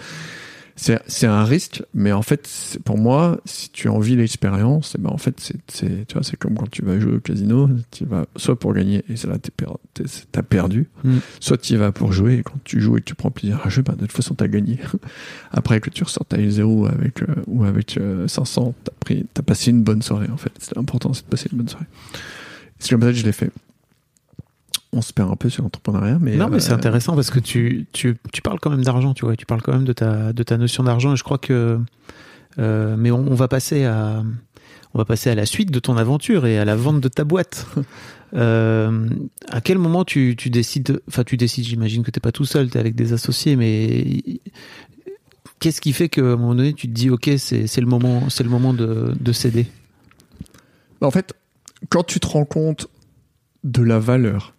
c'est 0.81 1.03
c'est 1.09 1.27
un 1.27 1.43
risque, 1.43 1.83
mais 1.93 2.13
en 2.13 2.23
fait, 2.23 2.47
c'est- 2.47 2.79
pour 2.81 2.97
moi, 2.99 3.41
si 3.45 3.69
tu 3.71 3.89
envies 3.89 4.15
l'expérience, 4.15 4.95
eh 4.97 5.03
ben 5.03 5.11
en 5.11 5.19
fait, 5.19 5.35
c'est 5.41 5.57
c'est 5.67 6.07
tu 6.07 6.15
vois, 6.15 6.23
c'est 6.23 6.37
comme 6.37 6.55
quand 6.55 6.71
tu 6.71 6.83
vas 6.85 6.99
jouer 7.01 7.15
au 7.17 7.21
casino, 7.21 7.69
tu 7.91 8.05
vas 8.05 8.27
soit 8.37 8.59
pour 8.59 8.73
gagner 8.75 9.05
et 9.09 9.17
c'est 9.17 9.27
là 9.27 9.39
per- 9.57 9.67
t'as 10.31 10.43
perdu, 10.43 10.89
Mm. 11.03 11.17
soit 11.41 11.59
tu 11.59 11.73
y 11.75 11.77
vas 11.77 11.91
pour 11.91 12.13
jouer 12.13 12.35
et 12.39 12.43
quand 12.45 12.59
tu 12.63 12.81
joues 12.81 12.97
et 12.97 13.01
que 13.01 13.07
tu 13.07 13.15
prends 13.17 13.31
plaisir 13.33 13.61
à 13.65 13.69
jouer, 13.69 13.83
ben, 13.83 13.95
de 13.95 14.01
toute 14.07 14.13
façon 14.13 14.35
t'as 14.35 14.47
gagné. 14.49 14.79
Après 15.51 15.81
que 15.81 15.91
tu 15.91 16.05
ressortes 16.05 16.33
à 16.33 16.39
0 16.49 16.87
avec 16.87 17.23
euh, 17.23 17.27
ou 17.49 17.65
avec 17.65 17.97
euh, 17.99 18.29
500, 18.29 18.73
t'as 18.85 18.93
pris, 19.01 19.27
t'as 19.35 19.43
passé 19.43 19.73
une 19.73 19.83
bonne 19.83 20.03
soirée 20.03 20.29
en 20.33 20.37
fait. 20.37 20.53
C'est 20.59 20.79
important, 20.79 21.13
c'est 21.13 21.25
de 21.25 21.31
passer 21.31 21.49
une 21.51 21.59
bonne 21.59 21.69
soirée. 21.69 21.87
C'est 22.79 22.91
comme 22.91 23.03
ça 23.03 23.09
que 23.09 23.15
je 23.19 23.25
l'ai 23.25 23.33
fait. 23.33 23.51
On 24.93 25.03
se 25.03 25.13
perd 25.13 25.31
un 25.31 25.37
peu 25.37 25.51
sur 25.51 25.63
l'entrepreneuriat, 25.63 26.19
mais 26.21 26.37
non, 26.37 26.49
mais 26.49 26.61
c'est 26.61 26.73
euh, 26.73 26.77
intéressant 26.77 27.15
parce 27.15 27.31
que 27.31 27.39
tu, 27.41 27.87
tu, 27.93 28.17
tu 28.33 28.41
parles 28.41 28.59
quand 28.59 28.71
même 28.71 28.83
d'argent, 28.85 29.13
tu 29.13 29.25
vois, 29.27 29.37
tu 29.37 29.45
parles 29.45 29.61
quand 29.61 29.73
même 29.75 29.85
de 29.85 29.93
ta, 29.93 30.33
de 30.33 30.43
ta 30.43 30.57
notion 30.57 30.83
d'argent 30.83 31.13
et 31.13 31.17
je 31.17 31.25
crois 31.25 31.39
que. 31.39 31.79
euh, 32.59 32.97
mais 32.99 33.11
on, 33.11 33.19
on 33.29 33.35
va 33.35 33.49
passer 33.49 33.85
à. 33.85 34.23
On 34.95 34.99
va 34.99 35.05
passer 35.05 35.29
à 35.29 35.35
la 35.35 35.45
suite 35.45 35.71
de 35.71 35.79
ton 35.81 35.99
aventure 35.99 36.47
et 36.47 36.59
à 36.59 36.65
la 36.65 36.75
vente 36.75 37.01
de 37.01 37.09
ta 37.09 37.25
boîte. 37.25 37.67
Euh, 38.35 39.09
à 39.49 39.63
quel 39.63 39.79
moment 39.79 40.05
tu, 40.05 40.35
tu 40.37 40.51
décides, 40.51 41.01
enfin 41.09 41.25
tu 41.25 41.39
décides, 41.39 41.65
j'imagine 41.65 42.03
que 42.03 42.11
t'es 42.11 42.21
pas 42.21 42.31
tout 42.31 42.45
seul, 42.45 42.69
t'es 42.69 42.79
avec 42.79 42.95
des 42.95 43.15
associés, 43.15 43.57
mais 43.57 44.21
qu'est-ce 45.61 45.81
qui 45.81 45.95
fait 45.95 46.11
qu'à 46.11 46.21
un 46.21 46.37
moment 46.37 46.55
donné 46.55 46.75
tu 46.75 46.89
te 46.89 46.93
dis 46.93 47.09
ok 47.09 47.31
c'est 47.39 47.67
c'est 47.67 47.81
le 47.81 47.87
moment, 47.87 48.29
c'est 48.29 48.45
le 48.45 48.51
moment 48.51 48.75
de, 48.75 49.15
de 49.19 49.33
céder? 49.33 49.67
En 51.01 51.11
fait, 51.11 51.33
quand 51.89 52.03
tu 52.05 52.21
te 52.21 52.27
rends 52.27 52.45
compte 52.45 52.89
de 53.65 53.83
la 53.83 53.99
valeur, 53.99 54.53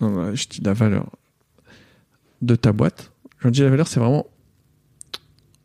non, 0.00 0.34
je 0.34 0.48
dis 0.48 0.60
la 0.62 0.72
valeur 0.72 1.10
de 2.42 2.54
ta 2.54 2.72
boîte, 2.72 3.12
quand 3.40 3.48
je 3.48 3.54
dis 3.54 3.62
la 3.62 3.70
valeur, 3.70 3.88
c'est 3.88 4.00
vraiment 4.00 4.26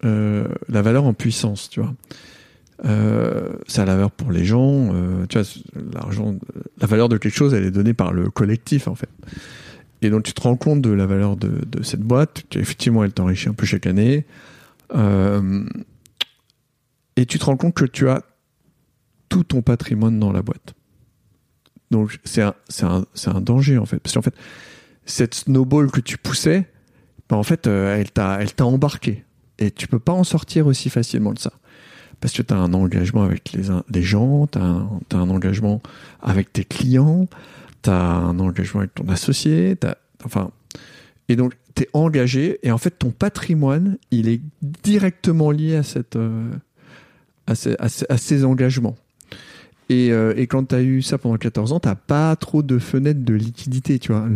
euh, 0.06 0.48
la 0.68 0.82
valeur 0.82 1.06
en 1.06 1.14
puissance, 1.14 1.70
tu 1.70 1.80
vois. 1.80 1.94
Euh, 2.86 3.54
c'est 3.68 3.86
la 3.86 3.94
valeur 3.94 4.12
pour 4.12 4.32
les 4.32 4.44
gens, 4.44 4.94
euh, 4.94 5.26
tu 5.28 5.40
vois, 5.40 5.48
l'argent, 5.94 6.36
la 6.80 6.88
valeur 6.88 7.08
de 7.10 7.18
quelque 7.18 7.36
chose, 7.36 7.54
elle 7.54 7.64
est 7.64 7.72
donnée 7.72 7.94
par 7.94 8.12
le 8.12 8.30
collectif, 8.30 8.88
en 8.88 8.96
fait. 8.96 9.10
Et 10.02 10.10
donc, 10.10 10.24
tu 10.24 10.34
te 10.34 10.42
rends 10.42 10.58
compte 10.58 10.82
de 10.82 10.90
la 10.90 11.06
valeur 11.06 11.38
de, 11.38 11.62
de 11.66 11.84
cette 11.84 12.02
boîte, 12.02 12.44
effectivement, 12.56 13.04
elle 13.04 13.14
t'enrichit 13.14 13.48
un 13.50 13.54
peu 13.54 13.66
chaque 13.66 13.88
année. 13.88 14.26
Et 17.16 17.26
tu 17.26 17.40
te 17.40 17.46
rends 17.46 17.58
compte 17.58 17.74
que 17.74 17.86
tu 17.86 18.10
as 18.10 18.24
tout 19.30 19.44
ton 19.44 19.62
patrimoine 19.62 20.20
dans 20.20 20.32
la 20.32 20.42
boîte. 20.42 20.76
Donc 21.94 22.20
c'est 22.24 22.42
un, 22.42 22.56
un, 22.82 23.06
un 23.28 23.42
danger 23.42 23.78
en 23.78 23.86
fait. 23.86 24.00
Parce 24.00 24.16
qu'en 24.16 24.24
fait, 24.24 24.34
cette 25.06 25.36
snowball 25.36 25.92
que 25.92 26.02
tu 26.02 26.18
poussais, 26.18 26.68
ben, 27.30 27.38
en 27.38 27.44
fait, 27.44 27.68
euh, 27.68 27.96
elle 27.98 28.12
t'a, 28.12 28.66
embarqué. 28.66 29.24
Et 29.60 29.70
tu 29.70 29.88
peux 29.88 30.00
pas 30.00 30.12
en 30.12 30.24
sortir 30.24 30.66
aussi 30.66 30.90
facilement 30.90 31.34
de 31.34 31.40
ça. 31.40 31.54
Parce 32.20 32.34
que 32.34 32.42
tu 32.42 32.52
as 32.54 32.58
un 32.58 32.74
engagement 32.74 33.24
avec 33.24 33.52
les, 33.52 33.64
les 33.90 34.02
gens, 34.02 34.48
tu 34.48 34.58
as 34.58 34.62
un, 34.62 35.30
engagement 35.30 35.82
avec 36.22 36.52
tes 36.52 36.64
clients, 36.64 37.28
tu 37.84 37.92
as 37.92 38.02
un 38.02 38.40
engagement 38.40 38.80
avec 38.82 38.96
ton 38.96 39.08
associé, 39.10 39.76
t'as- 39.76 39.98
enfin... 40.26 40.50
Et 41.30 41.36
donc, 41.38 41.54
tu 41.76 41.84
es 41.84 41.90
engagé, 41.94 42.60
et 42.64 42.72
en 42.72 42.78
fait, 42.78 42.92
ton 42.92 43.12
patrimoine, 43.12 43.98
il 44.12 44.28
est 44.28 44.42
directement 44.62 45.52
lié 45.52 45.78
à, 45.78 45.84
cette, 45.84 46.18
euh, 46.18 46.52
à 47.48 47.56
ces- 47.56 47.78
à 47.80 48.18
ces 48.18 48.44
engagements. 48.44 48.96
Et, 49.94 50.12
euh, 50.12 50.34
et 50.36 50.48
quand 50.48 50.70
tu 50.70 50.76
as 50.76 50.82
eu 50.82 51.04
ça 51.04 51.20
pendant 51.20 51.38
14 51.38 51.72
ans, 51.72 51.80
t'as 51.80 51.94
pas 51.94 52.36
trop 52.36 52.64
de 52.64 52.80
fenêtres 52.80 53.24
de 53.24 53.34
liquidité, 53.36 54.00
tu 54.00 54.12
vois. 54.12 54.28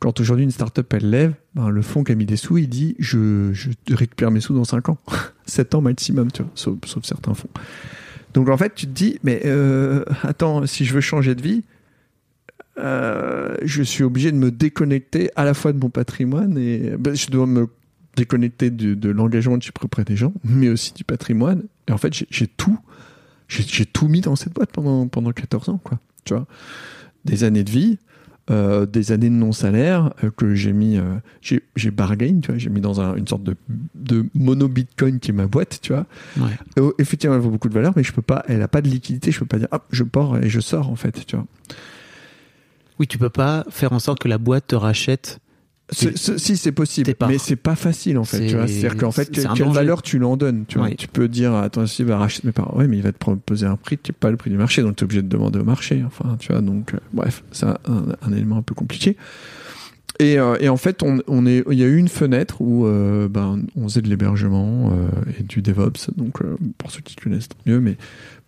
Quand 0.00 0.18
aujourd'hui 0.18 0.44
une 0.44 0.50
startup 0.50 0.92
elle 0.92 1.08
lève, 1.08 1.34
ben, 1.54 1.68
le 1.68 1.82
fonds 1.82 2.02
qui 2.02 2.10
a 2.10 2.14
mis 2.16 2.26
des 2.26 2.36
sous, 2.36 2.58
il 2.58 2.68
dit 2.68 2.96
je, 2.98 3.52
récupère 3.90 4.32
mes 4.32 4.40
sous 4.40 4.54
dans 4.54 4.64
5 4.64 4.88
ans, 4.88 4.98
7 5.46 5.76
ans 5.76 5.80
maximum, 5.82 6.32
tu 6.32 6.42
sauf, 6.54 6.78
certains 7.02 7.34
fonds. 7.34 7.48
Donc 8.34 8.48
en 8.48 8.56
fait, 8.56 8.74
tu 8.74 8.86
te 8.86 8.92
dis 8.92 9.20
mais 9.22 9.42
euh, 9.44 10.04
attends, 10.22 10.66
si 10.66 10.84
je 10.84 10.92
veux 10.94 11.00
changer 11.00 11.36
de 11.36 11.42
vie, 11.42 11.62
euh, 12.78 13.56
je 13.62 13.82
suis 13.84 14.02
obligé 14.02 14.32
de 14.32 14.36
me 14.36 14.50
déconnecter 14.50 15.30
à 15.36 15.44
la 15.44 15.54
fois 15.54 15.72
de 15.72 15.78
mon 15.78 15.90
patrimoine 15.90 16.58
et 16.58 16.94
ben, 16.98 17.14
je 17.14 17.28
dois 17.28 17.46
me 17.46 17.68
déconnecter 18.16 18.70
de, 18.70 19.10
l'engagement 19.10 19.58
que 19.58 19.64
j'ai 19.64 20.04
des 20.04 20.16
gens, 20.16 20.32
mais 20.42 20.68
aussi 20.68 20.92
du 20.92 21.04
patrimoine. 21.04 21.62
Et 21.86 21.92
en 21.92 21.98
fait, 21.98 22.12
j'ai 22.30 22.46
tout 22.48 22.78
j'ai 23.48 23.86
tout 23.86 24.08
mis 24.08 24.20
dans 24.20 24.36
cette 24.36 24.52
boîte 24.54 24.70
pendant, 24.72 25.08
pendant 25.08 25.32
14 25.32 25.68
ans, 25.70 25.80
quoi. 25.82 25.98
Tu 26.24 26.34
vois, 26.34 26.46
des 27.24 27.44
années 27.44 27.64
de 27.64 27.70
vie, 27.70 27.98
euh, 28.50 28.86
des 28.86 29.12
années 29.12 29.28
de 29.30 29.34
non-salaire 29.34 30.12
euh, 30.24 30.30
que 30.30 30.54
j'ai 30.54 30.72
mis, 30.72 30.96
euh, 30.96 31.16
j'ai 31.42 31.62
j'ai 31.76 31.90
bargain, 31.90 32.40
tu 32.42 32.50
vois, 32.50 32.58
j'ai 32.58 32.70
mis 32.70 32.80
dans 32.80 33.00
un- 33.00 33.14
une 33.16 33.26
sorte 33.26 33.42
de, 33.42 33.56
de 33.94 34.26
mono 34.34 34.68
Bitcoin 34.68 35.18
qui 35.20 35.30
est 35.30 35.34
ma 35.34 35.46
boîte, 35.46 35.80
tu 35.82 35.92
vois. 35.92 36.06
Ouais. 36.38 36.82
Effectivement, 36.98 37.36
elle 37.36 37.42
vaut 37.42 37.50
beaucoup 37.50 37.68
de 37.68 37.74
valeur, 37.74 37.92
mais 37.96 38.02
je 38.02 38.12
peux 38.12 38.22
pas, 38.22 38.44
elle 38.48 38.62
a 38.62 38.68
pas 38.68 38.80
de 38.82 38.88
liquidité, 38.88 39.30
je 39.32 39.38
peux 39.40 39.46
pas 39.46 39.58
dire, 39.58 39.68
hop, 39.70 39.84
je 39.90 40.04
pars 40.04 40.36
et 40.42 40.48
je 40.48 40.60
sors, 40.60 40.88
en 40.90 40.96
fait, 40.96 41.26
tu 41.26 41.36
vois. 41.36 41.46
Oui, 42.98 43.06
tu 43.06 43.16
peux 43.18 43.30
pas 43.30 43.64
faire 43.70 43.92
en 43.92 43.98
sorte 43.98 44.18
que 44.20 44.28
la 44.28 44.38
boîte 44.38 44.66
te 44.68 44.74
rachète. 44.76 45.38
Si 45.90 46.56
c'est 46.56 46.72
possible, 46.72 47.14
mais 47.28 47.38
c'est 47.38 47.56
pas 47.56 47.74
facile 47.76 48.18
en 48.18 48.24
fait. 48.24 48.46
Tu 48.46 48.54
vois, 48.54 48.66
C'est- 48.66 48.74
c'est-à-dire 48.80 48.96
qu'en 48.98 49.10
fait, 49.10 49.30
quelle 49.30 49.44
danger. 49.44 49.64
valeur 49.64 50.02
tu 50.02 50.18
lui 50.18 50.24
en 50.26 50.36
donnes 50.36 50.64
Tu, 50.68 50.78
vois, 50.78 50.88
Oui. 50.88 50.96
tu 50.96 51.08
peux 51.08 51.28
dire, 51.28 51.54
attends, 51.54 51.86
si 51.86 52.04
va 52.04 52.18
racheter 52.18 52.46
mes 52.46 52.52
parts, 52.52 52.76
ouais, 52.76 52.86
mais 52.86 52.98
il 52.98 53.02
va 53.02 53.12
te 53.12 53.18
proposer 53.18 53.64
un 53.66 53.76
prix 53.76 53.96
qui 53.96 54.10
n'est 54.10 54.16
pas 54.18 54.30
le 54.30 54.36
prix 54.36 54.50
du 54.50 54.56
marché, 54.58 54.82
donc 54.82 54.96
tu 54.96 55.02
es 55.02 55.06
obligé 55.06 55.22
de 55.22 55.28
demander 55.28 55.58
au 55.58 55.64
marché. 55.64 56.02
Enfin, 56.06 56.36
tu 56.38 56.52
vois, 56.52 56.60
donc 56.60 56.92
euh, 56.94 56.98
bref, 57.14 57.42
c'est 57.52 57.66
un, 57.66 58.32
élément 58.32 58.58
un 58.58 58.62
peu 58.62 58.74
compliqué. 58.74 59.16
Et, 60.20 60.38
euh, 60.38 60.56
et 60.60 60.68
en 60.68 60.76
fait, 60.76 61.02
on, 61.02 61.20
on 61.28 61.46
est, 61.46 61.64
il 61.70 61.78
y 61.78 61.84
a 61.84 61.86
eu 61.86 61.96
une 61.96 62.08
fenêtre 62.08 62.60
où 62.60 62.86
euh, 62.86 63.28
ben, 63.28 63.62
on 63.76 63.84
faisait 63.88 64.02
de 64.02 64.08
l'hébergement 64.08 64.92
et 65.38 65.42
du 65.44 65.62
DevOps. 65.62 66.10
Donc, 66.16 66.38
pour 66.76 66.90
ceux 66.90 67.00
qui 67.00 67.14
connaissent, 67.16 67.48
tant 67.48 67.56
mieux. 67.66 67.80
Mais 67.80 67.96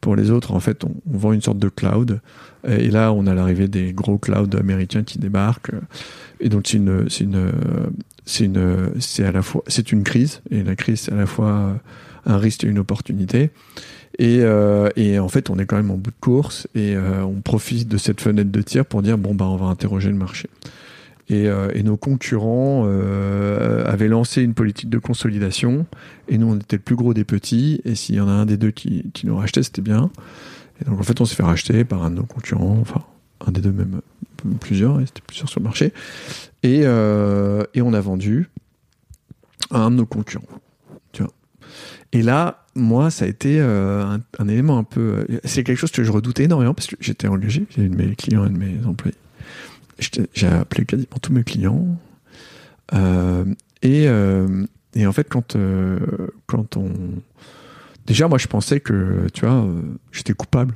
pour 0.01 0.17
les 0.17 0.31
autres, 0.31 0.53
en 0.53 0.61
fait, 0.61 0.85
on, 0.85 0.93
on 1.11 1.17
vend 1.17 1.33
une 1.33 1.43
sorte 1.43 1.59
de 1.61 1.69
cloud. 1.69 2.21
Et 2.67 2.91
là, 2.91 3.13
on 3.13 3.27
a 3.27 3.35
l'arrivée 3.35 3.69
des 3.69 3.93
gros 3.93 4.19
clouds 4.19 4.57
américains 4.59 5.03
qui 5.03 5.19
débarquent. 5.19 5.73
Et 6.41 6.49
donc, 6.49 6.67
c'est 6.67 6.77
une, 6.77 7.09
c'est 7.09 7.25
une, 7.25 7.53
c'est 8.25 8.45
une, 8.45 8.93
c'est 8.99 9.25
à 9.25 9.33
la 9.33 9.43
fois, 9.43 9.63
c'est 9.67 9.93
une 9.93 10.05
crise. 10.05 10.43
Et 10.51 10.63
la 10.63 10.77
crise, 10.77 11.01
c'est 11.01 11.13
à 11.13 11.17
la 11.17 11.27
fois 11.27 11.81
un 12.27 12.37
risque 12.39 12.65
et 12.65 12.67
une 12.67 12.79
opportunité. 12.79 13.51
Et, 14.19 14.41
euh, 14.41 14.89
et 14.97 15.19
en 15.19 15.29
fait, 15.29 15.51
on 15.51 15.59
est 15.59 15.67
quand 15.67 15.77
même 15.77 15.91
en 15.91 15.97
bout 15.97 16.11
de 16.11 16.17
course 16.21 16.67
et 16.75 16.95
euh, 16.95 17.23
on 17.25 17.41
profite 17.41 17.89
de 17.89 17.97
cette 17.97 18.21
fenêtre 18.21 18.51
de 18.51 18.63
tir 18.63 18.85
pour 18.85 19.03
dire 19.03 19.17
bon 19.17 19.35
bah 19.35 19.47
on 19.47 19.57
va 19.57 19.67
interroger 19.67 20.11
le 20.11 20.17
marché. 20.17 20.49
Et, 21.31 21.47
euh, 21.47 21.71
et 21.75 21.85
nos 21.85 21.97
concurrents 21.97 22.83
euh, 22.87 23.85
avaient 23.87 24.09
lancé 24.09 24.43
une 24.43 24.53
politique 24.53 24.91
de 24.91 24.99
consolidation 24.99 25.87
et 26.29 26.39
nous 26.39 26.51
on 26.51 26.57
était 26.57 26.77
le 26.77 26.83
plus 26.83 26.97
gros 26.97 27.15
des 27.15 27.23
petits 27.23 27.81
et 27.85 27.95
s'il 27.95 28.17
y 28.17 28.21
en 28.21 28.27
a 28.27 28.33
un 28.33 28.47
des 28.47 28.57
deux 28.57 28.73
qui, 28.73 29.11
qui 29.15 29.27
nous 29.27 29.37
rachetait 29.37 29.63
c'était 29.63 29.81
bien. 29.81 30.11
Et 30.81 30.85
donc 30.85 31.01
en 31.01 31.03
fait 31.03 31.21
on 31.21 31.25
s'est 31.25 31.37
fait 31.37 31.43
racheter 31.43 31.85
par 31.85 32.03
un 32.03 32.11
de 32.11 32.17
nos 32.17 32.25
concurrents, 32.25 32.79
enfin 32.81 33.05
un 33.47 33.53
des 33.53 33.61
deux 33.61 33.73
même 33.73 34.01
plusieurs, 34.61 35.01
et 35.01 35.07
c'était 35.07 35.23
plusieurs 35.27 35.49
sur 35.49 35.61
le 35.61 35.65
marché. 35.65 35.93
Et, 36.63 36.83
euh, 36.85 37.65
et 37.75 37.83
on 37.83 37.93
a 37.93 38.01
vendu 38.01 38.49
à 39.71 39.81
un 39.81 39.91
de 39.91 39.97
nos 39.97 40.07
concurrents. 40.07 40.45
Tu 41.13 41.23
vois. 41.23 41.33
Et 42.13 42.23
là, 42.23 42.65
moi, 42.75 43.11
ça 43.11 43.25
a 43.25 43.29
été 43.29 43.61
euh, 43.61 44.19
un, 44.39 44.49
élément 44.49 44.79
un 44.79 44.85
peu. 44.85 45.25
euh, 45.31 45.41
C'est 45.45 45.65
quelque 45.65 45.79
chose 45.79 45.91
que 45.91 46.05
je 46.05 46.13
redoutais 46.13 46.45
énormément 46.45 46.75
parce 46.75 46.89
que 46.89 46.97
j'étais 47.01 47.29
engagé. 47.29 47.67
J'ai 47.71 47.89
de 47.89 47.95
mes 47.95 48.15
clients, 48.15 48.43
un 48.43 48.51
de 48.51 48.59
mes 48.59 48.85
employés. 48.87 49.17
J'ai 50.35 50.47
appelé 50.47 50.87
quasiment 50.87 51.19
tous 51.21 51.33
mes 51.33 51.45
clients. 51.45 51.87
Et, 53.83 54.05
et 54.95 55.07
en 55.07 55.13
fait, 55.13 55.29
quand, 55.29 55.57
quand 56.47 56.77
on. 56.79 56.91
Déjà, 58.07 58.29
moi, 58.29 58.39
je 58.39 58.47
pensais 58.47 58.81
que, 58.81 59.27
tu 59.33 59.45
vois, 59.47 59.55
euh, 59.65 59.81
j'étais 60.13 60.33
coupable. 60.33 60.75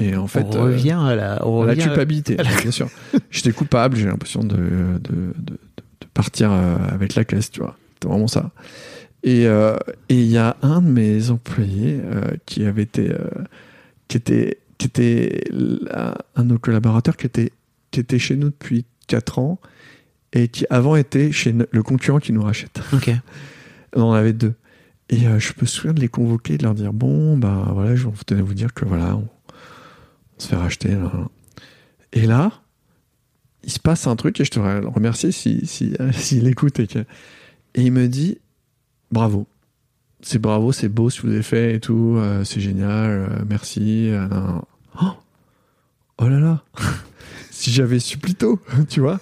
Et 0.00 0.14
en 0.16 0.26
fait. 0.28 0.44
on 0.44 0.54
euh, 0.56 0.62
revient 0.64 0.92
à 1.00 1.14
la, 1.16 1.46
on 1.46 1.62
à 1.62 1.66
la 1.66 1.72
revient 1.72 1.82
à- 1.82 1.86
culpabilité, 1.88 2.36
bien 2.62 2.70
sûr. 2.70 2.88
J'étais 3.30 3.52
coupable, 3.52 3.96
j'ai 3.96 4.06
l'impression 4.06 4.44
de, 4.44 4.56
de, 4.56 5.34
de, 5.38 5.52
de 6.00 6.06
partir 6.14 6.52
euh, 6.52 6.76
avec 6.90 7.14
la 7.16 7.24
caisse, 7.24 7.50
tu 7.50 7.60
vois. 7.60 7.76
C'était 7.94 8.08
vraiment 8.08 8.28
ça. 8.28 8.50
Et 9.24 9.46
euh, 9.48 9.76
et 10.08 10.14
il 10.20 10.28
y 10.28 10.38
a 10.38 10.56
un 10.62 10.80
de 10.80 10.88
mes 10.88 11.30
employés 11.30 12.00
euh, 12.04 12.22
qui 12.46 12.64
avait 12.64 12.82
été, 12.84 13.10
euh, 13.10 13.18
qui 14.06 14.16
était, 14.16 14.58
qui 14.78 14.86
était 14.86 15.42
là, 15.50 16.16
un 16.36 16.44
de 16.44 16.50
nos 16.50 16.58
collaborateurs 16.60 17.16
qui 17.16 17.26
était, 17.26 17.52
qui 17.90 17.98
était 17.98 18.20
chez 18.20 18.36
nous 18.36 18.50
depuis 18.50 18.84
4 19.08 19.40
ans 19.40 19.58
et 20.32 20.46
qui 20.46 20.64
avant 20.70 20.94
était 20.94 21.32
chez 21.32 21.52
le 21.68 21.82
concurrent 21.82 22.20
qui 22.20 22.32
nous 22.32 22.42
rachète. 22.42 22.80
Ok. 22.92 23.10
On 23.96 24.02
en 24.02 24.12
avait 24.12 24.32
deux. 24.34 24.54
Et 25.10 25.26
euh, 25.26 25.38
je 25.38 25.52
me 25.60 25.66
souviens 25.66 25.94
de 25.94 26.00
les 26.00 26.08
convoquer, 26.08 26.58
de 26.58 26.64
leur 26.64 26.74
dire 26.74 26.92
bon, 26.92 27.36
bah 27.38 27.70
voilà, 27.72 27.96
je 27.96 28.06
tenais 28.26 28.40
à 28.40 28.44
vous 28.44 28.54
dire 28.54 28.74
que 28.74 28.84
voilà, 28.84 29.16
on, 29.16 29.28
se 30.36 30.48
fait 30.48 30.56
racheter. 30.56 30.96
Et 32.12 32.26
là, 32.26 32.52
il 33.64 33.72
se 33.72 33.80
passe 33.80 34.06
un 34.06 34.16
truc 34.16 34.40
et 34.40 34.44
je 34.44 34.50
te 34.50 34.60
re- 34.60 34.86
remercie 34.86 35.32
si, 35.32 35.66
si, 35.66 35.94
euh, 36.00 36.12
s'il 36.12 36.46
écoute 36.46 36.78
et. 36.78 36.88
Et 37.74 37.82
il 37.82 37.92
me 37.92 38.08
dit 38.08 38.38
bravo. 39.10 39.46
C'est 40.20 40.40
bravo, 40.40 40.72
c'est 40.72 40.88
beau 40.88 41.10
ce 41.10 41.20
que 41.20 41.26
vous 41.26 41.32
avez 41.32 41.42
fait 41.42 41.74
et 41.76 41.80
tout, 41.80 42.16
euh, 42.16 42.42
c'est 42.42 42.60
génial, 42.60 43.10
euh, 43.10 43.44
merci. 43.48 44.10
oh, 45.00 45.12
oh 46.18 46.28
là 46.28 46.40
là, 46.40 46.64
si 47.50 47.70
j'avais 47.70 48.00
su 48.00 48.18
plus 48.18 48.34
tôt, 48.34 48.60
tu 48.88 49.00
vois. 49.00 49.20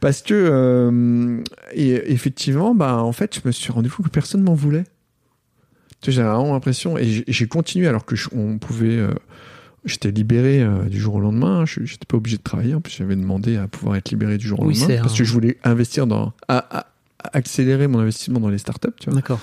Parce 0.00 0.22
que, 0.22 1.42
et 1.72 2.12
effectivement, 2.12 2.74
bah, 2.74 3.02
en 3.02 3.12
fait, 3.12 3.36
je 3.36 3.40
me 3.46 3.52
suis 3.52 3.72
rendu 3.72 3.88
compte 3.88 4.06
que 4.06 4.10
personne 4.10 4.42
m'en 4.42 4.54
voulait. 4.54 4.84
J'avais 6.10 6.28
vraiment 6.28 6.52
l'impression, 6.52 6.96
et 6.98 7.24
j'ai- 7.26 7.46
continué 7.48 7.86
alors 7.88 8.04
que 8.04 8.16
je- 8.16 8.28
on 8.34 8.58
pouvait. 8.58 8.96
euh, 8.96 9.12
J'étais 9.86 10.10
libéré 10.10 10.62
euh, 10.62 10.84
du 10.84 10.98
jour 10.98 11.16
au 11.16 11.20
lendemain. 11.20 11.66
Je 11.66 11.84
J'étais 11.84 12.06
pas 12.06 12.16
obligé 12.16 12.38
de 12.38 12.42
travailler. 12.42 12.74
En 12.74 12.80
plus, 12.80 12.94
j'avais 12.96 13.16
demandé 13.16 13.58
à 13.58 13.68
pouvoir 13.68 13.96
être 13.96 14.10
libéré 14.10 14.38
du 14.38 14.46
jour 14.46 14.60
au 14.60 14.66
Oui, 14.68 14.78
lendemain 14.80 15.02
parce 15.02 15.18
que 15.18 15.24
je 15.24 15.32
voulais 15.32 15.58
investir 15.62 16.06
dans, 16.06 16.32
à, 16.48 16.56
à- 16.78 16.86
à 17.22 17.36
accélérer 17.36 17.86
mon 17.86 17.98
investissement 17.98 18.40
dans 18.40 18.48
les 18.48 18.56
startups. 18.56 18.88
Tu 18.98 19.10
vois. 19.10 19.16
D'accord. 19.16 19.40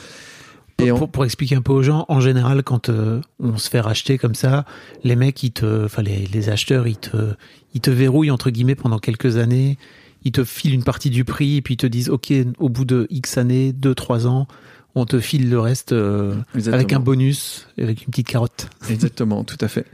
Et 0.79 0.89
pour, 0.89 1.09
pour 1.09 1.25
expliquer 1.25 1.53
un 1.55 1.61
peu 1.61 1.73
aux 1.73 1.83
gens, 1.83 2.05
en 2.09 2.19
général, 2.21 2.63
quand 2.63 2.89
euh, 2.89 3.21
on 3.39 3.57
se 3.57 3.69
fait 3.69 3.79
racheter 3.81 4.17
comme 4.17 4.33
ça, 4.33 4.65
les 5.03 5.15
mecs, 5.15 5.43
ils 5.43 5.51
te, 5.51 5.85
enfin 5.85 6.01
les, 6.01 6.25
les 6.33 6.49
acheteurs, 6.49 6.87
ils 6.87 6.97
te, 6.97 7.35
ils 7.75 7.81
te 7.81 7.91
verrouillent 7.91 8.31
entre 8.31 8.49
guillemets 8.49 8.73
pendant 8.73 8.97
quelques 8.97 9.37
années. 9.37 9.77
Ils 10.23 10.31
te 10.31 10.43
filent 10.43 10.73
une 10.73 10.83
partie 10.83 11.11
du 11.11 11.23
prix 11.23 11.57
et 11.57 11.61
puis 11.61 11.75
ils 11.75 11.77
te 11.77 11.85
disent, 11.85 12.09
ok, 12.09 12.33
au 12.57 12.69
bout 12.69 12.85
de 12.85 13.05
X 13.11 13.37
années, 13.37 13.73
2 13.73 13.93
trois 13.93 14.25
ans, 14.25 14.47
on 14.95 15.05
te 15.05 15.19
file 15.19 15.49
le 15.49 15.59
reste 15.59 15.91
euh, 15.91 16.35
avec 16.67 16.93
un 16.93 16.99
bonus, 16.99 17.67
avec 17.77 18.03
une 18.03 18.11
petite 18.11 18.27
carotte. 18.27 18.69
Exactement, 18.89 19.43
tout 19.43 19.57
à 19.61 19.67
fait. 19.67 19.85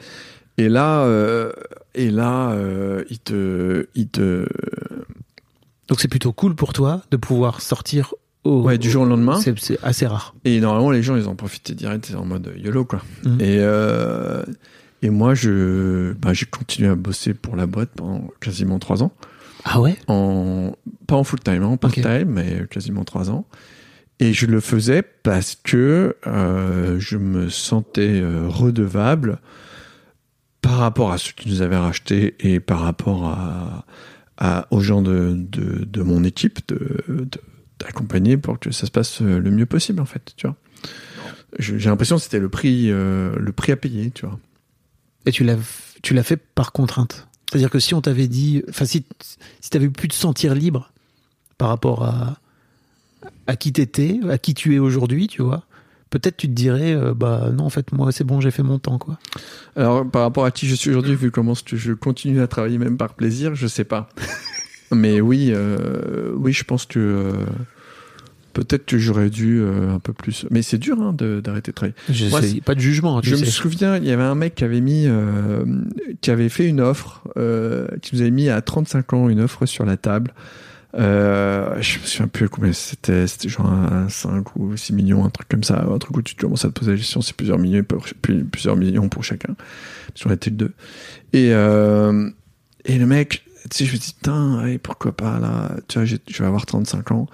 Et 0.57 0.69
là, 0.69 1.01
euh, 1.01 1.51
et 1.93 2.09
là, 2.09 2.51
euh, 2.51 3.03
il 3.09 3.19
te, 3.19 3.87
il 3.93 4.07
te, 4.07 4.47
Donc 5.87 5.99
c'est 6.01 6.07
plutôt 6.07 6.33
cool 6.33 6.55
pour 6.55 6.73
toi 6.73 7.03
de 7.11 7.17
pouvoir 7.17 7.61
sortir 7.61 8.15
au, 8.43 8.61
ouais, 8.61 8.77
du 8.77 8.89
jour 8.89 9.03
au 9.03 9.05
lendemain. 9.05 9.39
C'est 9.39 9.77
assez 9.83 10.07
rare. 10.07 10.33
Et 10.45 10.59
normalement, 10.59 10.91
les 10.91 11.03
gens, 11.03 11.15
ils 11.15 11.27
en 11.27 11.35
profitaient 11.35 11.75
direct, 11.75 12.05
c'est 12.07 12.15
en 12.15 12.25
mode 12.25 12.51
YOLO, 12.57 12.85
quoi. 12.85 13.01
Mhm. 13.23 13.41
Et, 13.41 13.61
et 15.03 15.09
moi, 15.11 15.35
je, 15.35 16.13
bah, 16.13 16.33
j'ai 16.33 16.45
continué 16.45 16.89
à 16.89 16.95
bosser 16.95 17.33
pour 17.35 17.55
la 17.55 17.67
boîte 17.67 17.91
pendant 17.95 18.27
quasiment 18.41 18.79
trois 18.79 19.03
ans. 19.03 19.11
Ah 19.63 19.79
ouais? 19.81 19.97
En, 20.07 20.73
pas 21.07 21.15
en 21.15 21.23
full 21.23 21.39
time, 21.41 21.61
hein, 21.61 21.67
en 21.67 21.77
part 21.77 21.91
time, 21.91 22.29
mais 22.29 22.65
quasiment 22.69 23.03
trois 23.03 23.29
ans. 23.29 23.45
Et 24.19 24.33
je 24.33 24.45
le 24.47 24.59
faisais 24.61 25.03
parce 25.03 25.55
que 25.61 26.15
euh, 26.25 26.99
je 26.99 27.17
me 27.17 27.49
sentais 27.49 28.19
euh, 28.21 28.47
redevable 28.47 29.39
par 30.61 30.77
rapport 30.77 31.11
à 31.11 31.17
ceux 31.17 31.33
qui 31.35 31.49
nous 31.49 31.61
avaient 31.61 31.77
rachetés 31.77 32.35
et 32.39 32.59
par 32.59 32.79
rapport 32.81 33.25
à, 33.27 33.85
à- 34.37 34.67
aux 34.71 34.79
gens 34.81 35.01
de, 35.03 35.33
de, 35.37 35.85
de 35.85 36.01
mon 36.01 36.23
équipe 36.23 36.59
de, 36.67 37.03
de- 37.07 37.29
d'accompagner 37.79 38.37
pour 38.37 38.57
que 38.59 38.71
ça 38.71 38.87
se 38.87 38.91
passe 38.91 39.21
euh, 39.21 39.39
le 39.39 39.51
mieux 39.51 39.67
possible 39.67 40.01
en 40.01 40.05
fait 40.05 40.33
tu 40.35 40.47
vois 40.47 40.55
j'ai 41.59 41.77
l'impression 41.77 42.17
que 42.17 42.23
c'était 42.23 42.39
le 42.39 42.49
prix 42.49 42.87
le 42.89 43.51
prix 43.55 43.71
à 43.71 43.77
payer 43.77 44.11
tu 44.11 44.25
vois 44.25 44.39
Et 45.27 45.31
tu 45.31 45.43
l'as, 45.43 45.57
tu 46.03 46.13
l'as 46.13 46.23
fait 46.23 46.37
par 46.37 46.71
contrainte. 46.73 47.27
C'est-à-dire 47.49 47.69
que 47.69 47.79
si 47.79 47.93
on 47.93 48.01
t'avait 48.01 48.27
dit, 48.27 48.63
enfin 48.69 48.83
si, 48.85 49.05
si 49.61 49.69
t'avais 49.69 49.89
pu 49.89 50.07
te 50.09 50.13
sentir 50.13 50.53
libre 50.53 50.91
par 51.57 51.69
rapport 51.69 52.03
à 52.03 52.37
à 53.47 53.55
qui 53.55 53.73
t'étais, 53.73 54.19
à 54.29 54.37
qui 54.37 54.53
tu 54.53 54.75
es 54.75 54.79
aujourd'hui, 54.79 55.27
tu 55.27 55.41
vois, 55.41 55.63
peut-être 56.09 56.37
tu 56.37 56.47
te 56.47 56.53
dirais, 56.53 56.93
euh, 56.93 57.13
bah 57.13 57.49
non 57.53 57.65
en 57.65 57.69
fait 57.69 57.91
moi 57.91 58.11
c'est 58.11 58.23
bon 58.23 58.41
j'ai 58.41 58.51
fait 58.51 58.63
mon 58.63 58.79
temps 58.79 58.97
quoi. 58.97 59.17
alors 59.75 60.09
par 60.09 60.21
rapport 60.21 60.45
à 60.45 60.51
qui 60.51 60.67
je 60.67 60.75
suis 60.75 60.89
aujourd'hui 60.89 61.15
vu 61.15 61.31
comment 61.31 61.53
je 61.55 61.93
continue 61.93 62.41
à 62.41 62.47
travailler 62.47 62.77
même 62.77 62.97
par 62.97 63.13
plaisir 63.13 63.55
je 63.55 63.67
sais 63.67 63.83
pas 63.83 64.09
mais 64.91 65.21
oui 65.21 65.51
euh, 65.51 66.31
oui 66.35 66.53
je 66.53 66.63
pense 66.63 66.85
que 66.85 66.99
euh, 66.99 67.31
peut-être 68.53 68.85
que 68.85 68.97
j'aurais 68.97 69.29
dû 69.29 69.61
un 69.63 69.99
peu 69.99 70.13
plus 70.13 70.45
mais 70.49 70.61
c'est 70.61 70.77
dur 70.77 70.99
hein, 71.01 71.13
d'arrêter 71.13 71.71
de 71.71 71.75
travailler 71.75 71.95
Je 72.09 72.27
Moi, 72.27 72.41
sais, 72.41 72.61
pas 72.61 72.73
de 72.73 72.79
jugement. 72.79 73.21
Tu 73.21 73.29
Je 73.29 73.35
me 73.35 73.45
souviens, 73.45 73.97
il 73.97 74.05
y 74.05 74.11
avait 74.11 74.23
un 74.23 74.33
mec 74.33 74.55
qui 74.55 74.63
avait 74.63 74.81
mis, 74.81 75.07
qui 76.21 76.31
avait 76.31 76.49
fait 76.49 76.65
une 76.65 76.81
offre, 76.81 77.21
qui 78.01 78.15
nous 78.15 78.21
avait 78.21 78.31
mis 78.31 78.49
à 78.49 78.59
35 78.63 79.13
ans 79.13 79.29
une 79.29 79.41
offre 79.41 79.67
sur 79.67 79.85
la 79.85 79.95
table. 79.95 80.33
Euh, 80.95 81.79
je 81.81 81.99
me 81.99 82.05
souviens 82.05 82.27
plus 82.27 82.49
combien 82.49 82.71
c'était, 82.73 83.27
c'était 83.27 83.49
genre 83.49 83.67
un 83.67 84.09
5 84.09 84.55
ou 84.55 84.75
6 84.77 84.93
millions, 84.93 85.25
un 85.25 85.29
truc 85.29 85.47
comme 85.49 85.63
ça, 85.63 85.83
un 85.83 85.97
truc 85.99 86.15
où 86.17 86.21
tu 86.21 86.35
commences 86.35 86.65
à 86.65 86.69
te 86.69 86.73
poser 86.73 86.91
la 86.91 86.97
question, 86.97 87.21
c'est 87.21 87.35
plusieurs 87.35 87.59
millions, 87.59 87.83
plusieurs 88.51 88.75
millions 88.75 89.09
pour 89.09 89.23
chacun, 89.23 89.55
sur 90.15 90.29
la 90.29 90.37
tête 90.37 90.55
deux. 90.55 90.73
Et, 91.33 91.49
euh, 91.53 92.29
et 92.85 92.97
le 92.97 93.05
mec, 93.05 93.43
tu 93.69 93.77
sais, 93.77 93.85
je 93.85 93.93
me 93.93 93.97
dis, 93.97 94.13
putain, 94.13 94.77
pourquoi 94.81 95.11
pas 95.15 95.39
là, 95.39 95.71
tu 95.87 95.99
vois, 95.99 96.05
je 96.05 96.15
vais 96.15 96.45
avoir 96.45 96.65
35 96.65 97.11
ans. 97.11 97.27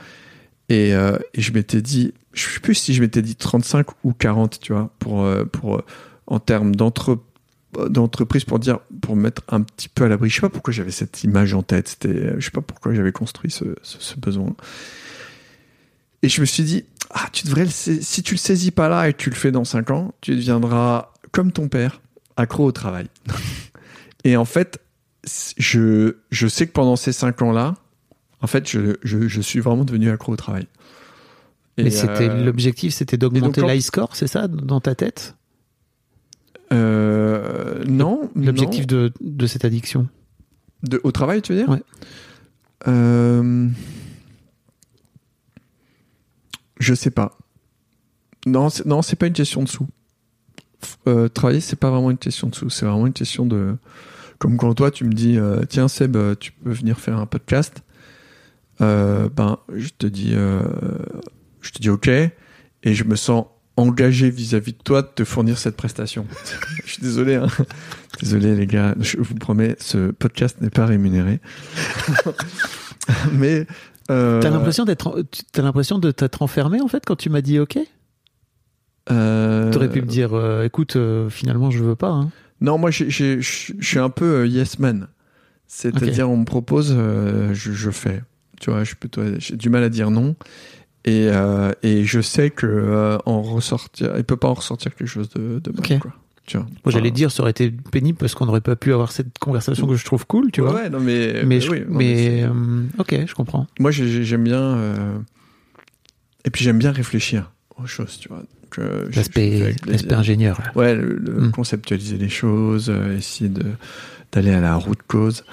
Et, 0.70 0.94
euh, 0.96 1.18
et 1.34 1.42
je 1.42 1.54
m'étais 1.54 1.82
dit, 1.82 2.14
je 2.34 2.48
sais 2.50 2.60
plus 2.60 2.74
si 2.74 2.94
je 2.94 3.02
m'étais 3.02 3.22
dit 3.22 3.36
35 3.36 3.86
ou 4.04 4.14
40, 4.14 4.60
tu 4.60 4.74
vois, 4.74 4.90
pour, 5.00 5.24
euh, 5.24 5.46
pour, 5.46 5.84
en 6.26 6.40
termes 6.40 6.76
d'entre- 6.76 7.20
d'entreprise, 7.90 8.44
pour 8.44 8.60
dire, 8.60 8.80
pour 9.02 9.16
me 9.16 9.24
mettre 9.24 9.42
un 9.50 9.62
petit 9.62 9.90
peu 9.90 10.06
à 10.06 10.08
l'abri. 10.08 10.30
Je 10.30 10.36
sais 10.36 10.42
pas 10.42 10.50
pourquoi 10.50 10.74
j'avais 10.74 10.92
cette 10.92 11.24
image 11.24 11.54
en 11.54 11.64
tête, 11.64 11.88
c'était, 11.88 12.34
je 12.38 12.46
sais 12.46 12.52
pas 12.52 12.62
pourquoi 12.62 12.94
j'avais 12.94 13.12
construit 13.12 13.52
ce, 13.52 13.66
ce, 13.82 13.98
ce 14.00 14.20
besoin. 14.20 14.56
Et 16.22 16.30
je 16.30 16.42
me 16.42 16.46
suis 16.46 16.64
dit, 16.64 16.86
ah, 17.12 17.28
tu 17.32 17.46
devrais 17.46 17.66
le, 17.66 17.72
si 17.72 18.24
tu 18.24 18.34
le 18.34 18.40
saisis 18.40 18.72
pas 18.72 18.90
là 18.90 19.10
et 19.10 19.14
que 19.14 19.18
tu 19.18 19.30
le 19.30 19.36
fais 19.36 19.52
dans 19.52 19.66
5 19.66 19.92
ans, 19.92 20.14
tu 20.22 20.36
deviendras 20.36 21.12
comme 21.32 21.52
ton 21.52 21.68
père, 21.68 22.02
accro 22.38 22.66
au 22.66 22.72
travail. 22.72 23.08
et 24.24 24.38
en 24.38 24.46
fait, 24.46 24.80
je, 25.58 26.18
je 26.32 26.48
sais 26.48 26.68
que 26.68 26.72
pendant 26.72 26.96
ces 26.96 27.12
5 27.12 27.42
ans-là, 27.42 27.76
en 28.42 28.48
fait, 28.48 28.70
je, 28.70 28.98
je, 29.04 29.28
je 29.28 29.42
suis 29.42 29.60
vraiment 29.60 29.86
devenu 29.86 30.10
accro 30.10 30.34
au 30.34 30.36
travail. 30.36 30.68
Et, 31.78 31.84
Mais 31.84 31.92
c'était 31.92 32.30
euh, 32.30 32.44
l'objectif, 32.44 32.94
c'était 32.94 33.18
d'augmenter 33.18 33.62
l'high 33.62 33.82
score, 33.82 34.16
c'est 34.16 34.28
ça, 34.28 34.48
dans 34.48 34.80
ta 34.80 34.96
tête? 34.96 35.36
Euh, 36.74 37.84
non. 37.86 38.30
L'objectif 38.36 38.88
de, 38.88 39.12
de 39.22 39.48
cette 39.48 39.66
addiction. 39.66 40.08
De, 40.84 41.00
au 41.04 41.12
travail, 41.12 41.42
tu 41.42 41.54
veux 41.54 41.60
dire? 41.60 41.70
Ouais. 41.70 41.84
Euh, 42.88 43.70
Je 46.80 46.94
sais 46.94 47.12
pas. 47.12 47.38
Non, 48.46 48.70
c'est, 48.70 48.86
non, 48.86 49.02
c'est 49.02 49.16
pas 49.16 49.28
une 49.28 49.34
question 49.34 49.64
de 49.64 49.70
sous. 49.70 49.88
Euh, 51.08 51.30
travailler, 51.30 51.62
c'est 51.62 51.78
pas 51.78 51.90
vraiment 51.90 52.12
une 52.12 52.18
question 52.18 52.48
de 52.48 52.56
sous. 52.56 52.70
C'est 52.70 52.86
vraiment 52.86 53.08
une 53.08 53.14
question 53.14 53.46
de. 53.46 53.78
Comme 54.40 54.58
quand 54.58 54.74
toi, 54.74 54.92
tu 54.92 55.06
me 55.06 55.14
dis, 55.14 55.38
euh, 55.38 55.64
tiens 55.70 55.88
Seb, 55.88 56.18
tu 56.40 56.52
peux 56.52 56.72
venir 56.72 57.00
faire 57.00 57.18
un 57.18 57.26
podcast. 57.26 57.84
Ben, 58.80 59.58
je 59.74 59.90
te 59.98 60.06
dis, 60.06 60.34
je 60.34 61.72
te 61.72 61.80
dis 61.80 61.90
ok, 61.90 62.10
et 62.10 62.32
je 62.84 63.04
me 63.06 63.16
sens 63.16 63.46
engagé 63.78 64.30
vis-à-vis 64.30 64.74
de 64.74 64.78
toi 64.84 65.02
de 65.02 65.08
te 65.08 65.24
fournir 65.24 65.58
cette 65.58 65.76
prestation. 65.76 66.26
je 66.86 66.92
suis 66.92 67.02
désolé. 67.02 67.36
Hein. 67.36 67.48
Désolé 68.22 68.56
les 68.56 68.68
gars, 68.68 68.96
je 69.00 69.18
vous 69.18 69.36
promets, 69.36 69.76
ce 69.80 70.12
podcast 70.12 70.62
n'est 70.62 70.70
pas 70.70 70.86
rémunéré. 70.86 71.40
Mais 73.34 73.66
euh, 74.12 74.42
T'as 74.42 74.50
l'impression 74.50 74.86
d'être, 74.86 75.24
t'as 75.52 75.62
l'impression 75.62 76.00
de 76.00 76.12
t'être 76.12 76.42
enfermé 76.42 76.82
en 76.82 76.88
fait 76.88 77.04
quand 77.06 77.16
tu 77.16 77.30
m'as 77.30 77.42
dit 77.42 77.60
ok? 77.60 77.80
euh, 79.12 79.72
T'aurais 79.72 79.90
pu 79.90 80.02
me 80.02 80.08
dire, 80.08 80.34
euh, 80.34 80.64
écoute, 80.64 80.96
euh, 80.96 81.30
finalement 81.30 81.72
je 81.72 81.84
veux 81.84 81.96
pas. 81.96 82.10
Hein. 82.10 82.32
Non, 82.62 82.78
moi, 82.78 82.92
je 82.92 83.40
suis 83.42 84.00
un 84.00 84.10
peu 84.10 84.26
euh, 84.42 84.48
yes 84.48 84.80
man. 84.80 85.08
C'est-à-dire, 85.68 86.30
on 86.30 86.38
me 86.38 86.46
propose, 86.46 86.96
je, 86.96 87.72
je 87.72 87.90
fais. 87.90 88.22
Tu 88.62 88.70
vois, 88.70 88.82
je 88.82 88.90
suis 88.90 88.96
plutôt, 88.96 89.22
j'ai 89.40 89.58
du 89.58 89.70
mal 89.70 89.84
à 89.84 89.90
dire 89.90 90.12
non. 90.12 90.36
Et, 91.06 91.28
euh, 91.30 91.72
et 91.84 92.06
je 92.06 92.22
sais 92.22 92.50
que 92.50 92.66
euh, 92.66 93.18
en 93.26 93.42
ressortir, 93.42 94.14
il 94.18 94.24
peut 94.24 94.38
pas 94.38 94.48
en 94.48 94.54
ressortir 94.54 94.96
quelque 94.96 95.08
chose 95.08 95.30
de, 95.30 95.60
de 95.60 95.72
bon, 95.72 95.80
Ok. 95.80 96.00
quoi. 96.00 96.14
Tu 96.46 96.58
vois. 96.58 96.66
Moi, 96.84 96.92
j'allais 96.92 97.12
dire, 97.12 97.32
ça 97.32 97.42
aurait 97.42 97.52
été 97.52 97.72
pénible 97.72 98.18
parce 98.18 98.36
qu'on 98.36 98.46
n'aurait 98.46 98.60
pas 98.62 98.76
pu 98.76 98.92
avoir 98.94 99.12
cette 99.14 99.38
conversation 99.40 99.88
que 99.88 99.96
je 99.96 100.04
trouve 100.04 100.26
cool, 100.28 100.52
tu 100.52 100.60
ouais, 100.62 100.68
vois. 100.70 100.82
ouais, 100.82 100.90
non, 100.90 101.00
mais, 101.00 101.34
mais 101.36 101.44
mais 101.46 101.62
je- 101.62 101.72
oui, 101.72 101.80
non, 101.88 101.98
mais, 101.98 102.44
euh, 102.44 102.84
ok, 102.98 103.16
je 103.28 103.34
comprends. 103.34 103.66
moi, 103.80 103.92
j'ai- 103.92 104.08
j'ai- 104.10 104.24
j'aime 104.26 104.44
bien. 104.44 104.62
euh, 104.62 105.18
Et 106.46 106.50
puis, 106.50 106.64
j'aime 106.66 106.80
bien 106.80 106.92
réfléchir 106.92 107.52
aux 107.82 107.86
choses, 107.86 108.18
tu 108.20 108.28
vois. 108.28 108.44
Euh, 108.80 109.08
L'aspect, 109.16 109.76
ingénieur. 110.12 110.60
là. 110.60 110.72
Ouais, 110.76 110.96
le, 110.96 111.16
le 111.16 111.34
Mm. 111.48 111.52
conceptualiser 111.52 112.18
les 112.18 112.28
choses, 112.30 112.90
euh, 112.90 113.16
essayer 113.18 113.50
de 113.50 113.64
d'aller 114.32 114.50
à 114.52 114.60
la 114.62 114.76
route 114.76 115.00
cause, 115.08 115.44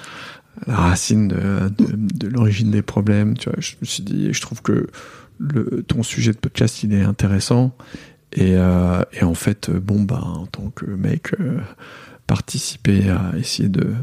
à 0.65 0.71
la 0.71 0.75
racine 0.77 1.27
de, 1.27 1.69
de, 1.69 1.85
de 1.95 2.27
l'origine 2.27 2.71
des 2.71 2.81
problèmes. 2.81 3.37
Tu 3.37 3.47
vois, 3.49 3.59
je 3.59 3.75
me 3.79 3.85
suis 3.85 4.01
dit, 4.03 4.33
je 4.33 4.41
trouve 4.41 4.61
que 4.63 4.87
le, 5.41 5.83
ton 5.83 6.03
sujet 6.03 6.31
de 6.31 6.37
podcast 6.37 6.83
il 6.83 6.93
est 6.93 7.03
intéressant 7.03 7.75
et, 8.33 8.55
euh, 8.55 9.01
et 9.11 9.23
en 9.23 9.33
fait, 9.33 9.69
bon 9.71 10.03
bah 10.03 10.21
en 10.23 10.45
tant 10.45 10.69
que 10.69 10.85
mec, 10.85 11.33
euh, 11.39 11.59
participer 12.27 13.09
à 13.09 13.31
essayer 13.37 13.67
de 13.69 13.93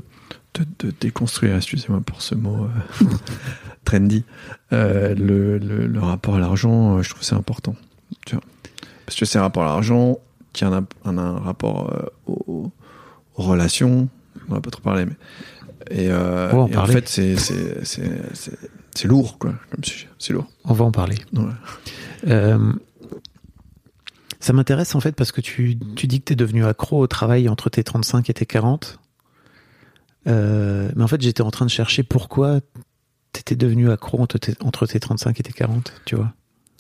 de, 0.55 0.65
de 0.89 0.93
déconstruire, 1.01 1.57
excusez-moi 1.57 2.01
pour 2.01 2.21
ce 2.21 2.35
mot 2.35 2.65
euh, 3.03 3.05
trendy, 3.85 4.25
le, 4.73 5.15
le, 5.15 5.87
le 5.87 6.01
rapport 6.01 6.35
à 6.37 6.39
l'argent, 6.41 7.01
je 7.03 7.09
trouve 7.11 7.23
c'est 7.23 7.37
important. 7.37 7.77
Tu 8.27 8.35
vois. 8.35 8.45
Parce 9.07 9.19
que 9.19 9.25
c'est 9.25 9.39
un 9.39 9.43
rapport 9.43 9.63
à 9.63 9.67
l'argent 9.67 10.19
qui 10.53 10.65
a 10.65 10.69
un, 10.69 10.87
un, 11.05 11.19
un 11.19 11.39
rapport 11.39 12.11
aux, 12.27 12.73
aux 13.37 13.43
relations. 13.43 14.09
On 14.49 14.55
va 14.55 14.61
pas 14.61 14.71
trop 14.71 14.83
parler, 14.83 15.05
mais. 15.07 15.17
Et, 15.91 16.13
en 16.13 16.67
et 16.69 16.77
en 16.77 16.87
fait, 16.87 17.09
c'est- 17.09 17.37
c'est 18.99 19.09
lourd, 19.09 19.39
quoi, 19.39 19.55
comme 19.71 19.85
sujet. 19.85 20.09
C'est 20.19 20.33
lourd. 20.33 20.47
On 20.65 20.73
va 20.73 20.85
en 20.85 20.91
parler. 20.93 21.17
Ouais. 21.35 21.43
Euh, 22.27 22.73
ça 24.41 24.53
m'intéresse 24.53 24.95
en 24.95 25.01
fait 25.01 25.13
parce 25.13 25.33
que 25.33 25.41
tu, 25.41 25.79
tu 25.97 26.07
dis 26.07 26.21
que 26.21 26.27
tu 26.27 26.33
es 26.33 26.37
devenu 26.37 26.65
accro 26.65 26.99
au 27.01 27.07
travail 27.07 27.49
entre 27.49 27.71
tes 27.71 27.83
35 27.85 28.29
et 28.31 28.35
tes 28.35 28.47
40. 28.47 28.99
Euh, 30.27 30.91
mais 30.97 31.03
en 31.03 31.09
fait, 31.09 31.21
j'étais 31.21 31.43
en 31.43 31.51
train 31.51 31.65
de 31.67 31.71
chercher 31.71 32.03
pourquoi 32.03 32.61
t'étais 33.33 33.57
devenu 33.57 33.91
accro 33.91 34.21
entre 34.21 34.39
tes, 34.39 34.55
entre 34.61 34.87
tes 34.87 35.01
35 35.01 35.39
et 35.41 35.43
tes 35.43 35.53
40, 35.53 35.93
tu 36.05 36.17
vois 36.17 36.33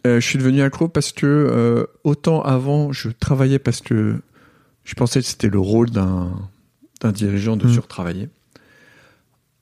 Euh, 0.06 0.20
je 0.20 0.26
suis 0.26 0.38
devenu 0.38 0.62
accro 0.62 0.88
parce 0.88 1.12
que 1.12 1.86
autant 2.04 2.42
avant 2.42 2.92
je 2.92 3.08
travaillais 3.10 3.58
parce 3.58 3.80
que 3.80 4.20
je 4.84 4.94
pensais 4.94 5.20
que 5.20 5.26
c'était 5.26 5.48
le 5.50 5.58
rôle 5.58 5.90
d'un 5.90 6.32
dirigeant 7.12 7.56
de 7.56 7.66
Mm. 7.66 7.72
surtravailler. 7.72 8.28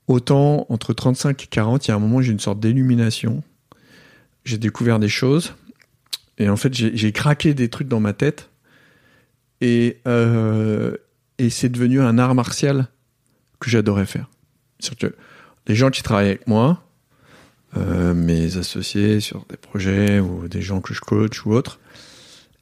Autant 0.07 0.65
entre 0.69 0.93
35 0.93 1.43
et 1.43 1.47
40, 1.47 1.85
il 1.87 1.89
y 1.89 1.91
a 1.91 1.95
un 1.95 1.99
moment 1.99 2.21
j'ai 2.21 2.31
une 2.31 2.39
sorte 2.39 2.59
d'illumination. 2.59 3.43
J'ai 4.45 4.57
découvert 4.57 4.99
des 4.99 5.09
choses 5.09 5.53
et 6.37 6.47
en 6.49 6.55
fait 6.55 6.73
j'ai 6.73 7.11
craqué 7.11 7.53
des 7.53 7.67
trucs 7.69 7.87
dans 7.89 7.99
ma 7.99 8.13
tête 8.13 8.49
et 9.59 9.97
euh, 10.07 10.95
et 11.37 11.49
c'est 11.49 11.69
devenu 11.69 11.99
un 12.01 12.17
art 12.17 12.33
martial 12.35 12.87
que 13.59 13.69
j'adorais 13.69 14.05
faire. 14.05 14.29
Que 14.99 15.13
les 15.67 15.75
gens 15.75 15.89
qui 15.89 16.01
travaillent 16.03 16.27
avec 16.29 16.47
moi, 16.47 16.83
euh, 17.75 18.13
mes 18.13 18.55
associés 18.57 19.19
sur 19.19 19.45
des 19.49 19.57
projets 19.57 20.19
ou 20.19 20.47
des 20.47 20.61
gens 20.61 20.79
que 20.79 20.93
je 20.93 21.01
coach 21.01 21.45
ou 21.45 21.51
autres, 21.51 21.79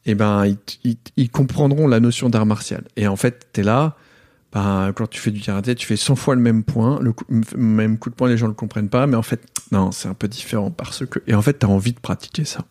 eh 0.05 0.15
ben, 0.15 0.45
ils, 0.47 0.57
ils- 0.83 0.97
ils 1.17 1.29
comprendront 1.29 1.87
la 1.87 1.99
notion 1.99 2.29
d'art 2.29 2.45
martial. 2.45 2.83
Et 2.95 3.07
en 3.07 3.15
fait, 3.15 3.47
tu 3.53 3.59
es 3.61 3.63
là, 3.63 3.95
ben, 4.55 4.93
quand 4.95 5.05
tu 5.07 5.19
fais 5.19 5.31
du 5.31 5.41
karaté, 5.41 5.75
tu 5.75 5.85
fais 5.85 5.97
100 5.97 6.15
fois 6.15 6.33
le 6.33 6.41
même 6.41 6.63
point, 6.63 6.97
le 7.01 7.11
coup- 7.11 7.25
même 7.55 7.99
coup 7.99 8.09
de 8.09 8.15
poing, 8.15 8.29
les 8.29 8.37
gens 8.37 8.45
ne 8.47 8.51
le 8.51 8.55
comprennent 8.55 8.89
pas, 8.89 9.05
mais 9.05 9.17
en 9.17 9.21
fait, 9.21 9.45
non, 9.71 9.91
c'est 9.91 10.07
un 10.07 10.13
peu 10.13 10.27
différent 10.29 10.71
parce 10.71 11.05
que. 11.05 11.19
Et 11.27 11.35
en 11.35 11.41
fait, 11.41 11.59
tu 11.59 11.65
as 11.65 11.69
envie 11.69 11.91
de 11.91 11.99
pratiquer 11.99 12.45
ça. 12.45 12.65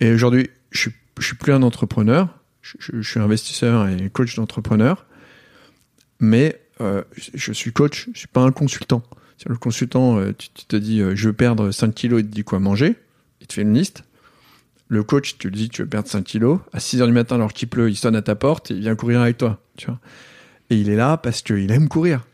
Et 0.00 0.12
aujourd'hui, 0.12 0.50
je 0.70 0.78
suis, 0.80 0.92
je 1.18 1.24
suis 1.26 1.36
plus 1.36 1.52
un 1.54 1.62
entrepreneur, 1.62 2.28
je, 2.60 3.00
suis 3.00 3.18
investisseur 3.18 3.88
et 3.88 4.10
coach 4.10 4.36
d'entrepreneurs, 4.36 5.06
mais 6.20 6.60
euh, 6.82 7.02
je- 7.34 7.52
suis 7.52 7.72
coach, 7.72 8.08
je 8.12 8.18
suis 8.18 8.28
pas 8.28 8.42
un 8.42 8.52
consultant. 8.52 9.02
Le 9.46 9.56
consultant, 9.56 10.18
euh, 10.18 10.34
tu, 10.36 10.50
tu 10.52 10.66
te 10.66 10.76
dis, 10.76 11.00
euh, 11.00 11.16
je 11.16 11.28
veux 11.28 11.32
perdre 11.32 11.70
5 11.70 11.94
kilos, 11.94 12.20
il 12.20 12.26
te 12.28 12.34
dit 12.34 12.44
quoi 12.44 12.58
manger, 12.58 12.96
il 13.40 13.46
te 13.46 13.54
fait 13.54 13.62
une 13.62 13.72
liste. 13.72 14.04
Le 14.88 15.02
coach, 15.02 15.38
tu 15.38 15.48
lui 15.48 15.56
dis, 15.56 15.68
tu 15.70 15.80
veux 15.82 15.88
perdre 15.88 16.08
5 16.08 16.24
kilos. 16.24 16.58
À 16.74 16.80
6 16.80 17.00
heures 17.00 17.06
du 17.06 17.14
matin, 17.14 17.36
alors 17.36 17.54
qu'il 17.54 17.68
pleut, 17.68 17.88
il 17.88 17.96
sonne 17.96 18.16
à 18.16 18.22
ta 18.22 18.34
porte 18.34 18.70
et 18.70 18.74
il 18.74 18.80
vient 18.80 18.94
courir 18.96 19.22
avec 19.22 19.38
toi. 19.38 19.62
Tu 19.78 19.86
vois. 19.86 19.98
Et 20.70 20.76
il 20.76 20.88
est 20.88 20.96
là 20.96 21.16
parce 21.16 21.42
qu'il 21.42 21.70
aime 21.70 21.88
courir. 21.88 22.26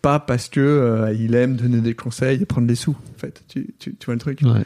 Pas 0.00 0.18
parce 0.18 0.48
que 0.48 0.60
euh, 0.60 1.12
il 1.12 1.34
aime 1.34 1.54
donner 1.54 1.80
des 1.80 1.94
conseils 1.94 2.42
et 2.42 2.46
prendre 2.46 2.66
des 2.66 2.74
sous. 2.74 2.96
En 3.14 3.18
fait, 3.18 3.44
tu, 3.46 3.72
tu, 3.78 3.94
tu 3.94 4.06
vois 4.06 4.14
le 4.14 4.20
truc? 4.20 4.40
Ouais. 4.42 4.64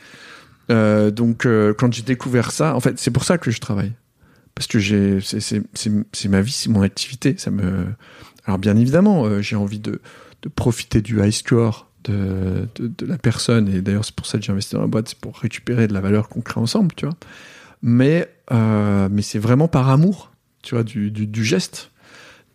Euh, 0.70 1.10
donc, 1.10 1.44
euh, 1.44 1.74
quand 1.74 1.92
j'ai 1.92 2.02
découvert 2.02 2.52
ça, 2.52 2.74
en 2.74 2.80
fait, 2.80 2.98
c'est 2.98 3.10
pour 3.10 3.24
ça 3.24 3.36
que 3.36 3.50
je 3.50 3.60
travaille. 3.60 3.92
Parce 4.54 4.66
que 4.66 4.78
j'ai, 4.78 5.20
c'est, 5.20 5.40
c'est, 5.40 5.62
c'est, 5.74 5.92
c'est 6.12 6.28
ma 6.28 6.40
vie, 6.40 6.52
c'est 6.52 6.70
mon 6.70 6.80
activité. 6.80 7.34
Ça 7.36 7.50
me, 7.50 7.84
alors 8.46 8.58
bien 8.58 8.76
évidemment, 8.76 9.26
euh, 9.26 9.42
j'ai 9.42 9.56
envie 9.56 9.80
de, 9.80 10.00
de 10.40 10.48
profiter 10.48 11.02
du 11.02 11.22
high 11.22 11.30
score 11.30 11.90
de, 12.04 12.66
de, 12.76 12.86
de 12.86 13.06
la 13.06 13.18
personne. 13.18 13.68
Et 13.68 13.82
d'ailleurs, 13.82 14.06
c'est 14.06 14.14
pour 14.14 14.24
ça 14.24 14.38
que 14.38 14.44
j'ai 14.44 14.52
investi 14.52 14.74
dans 14.74 14.80
la 14.80 14.86
boîte, 14.86 15.08
c'est 15.08 15.18
pour 15.18 15.36
récupérer 15.36 15.88
de 15.88 15.92
la 15.92 16.00
valeur 16.00 16.30
qu'on 16.30 16.40
crée 16.40 16.60
ensemble, 16.60 16.94
tu 16.96 17.04
vois. 17.04 17.16
Mais, 17.82 18.26
euh, 18.52 19.08
mais 19.10 19.20
c'est 19.20 19.38
vraiment 19.38 19.68
par 19.68 19.90
amour, 19.90 20.32
tu 20.62 20.74
vois, 20.74 20.84
du, 20.84 21.10
du, 21.10 21.26
du 21.26 21.44
geste 21.44 21.90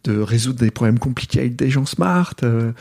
de 0.03 0.19
résoudre 0.19 0.59
des 0.59 0.71
problèmes 0.71 0.99
compliqués 0.99 1.39
avec 1.41 1.55
des 1.55 1.69
gens 1.69 1.85
smart, 1.85 2.33
euh, 2.43 2.71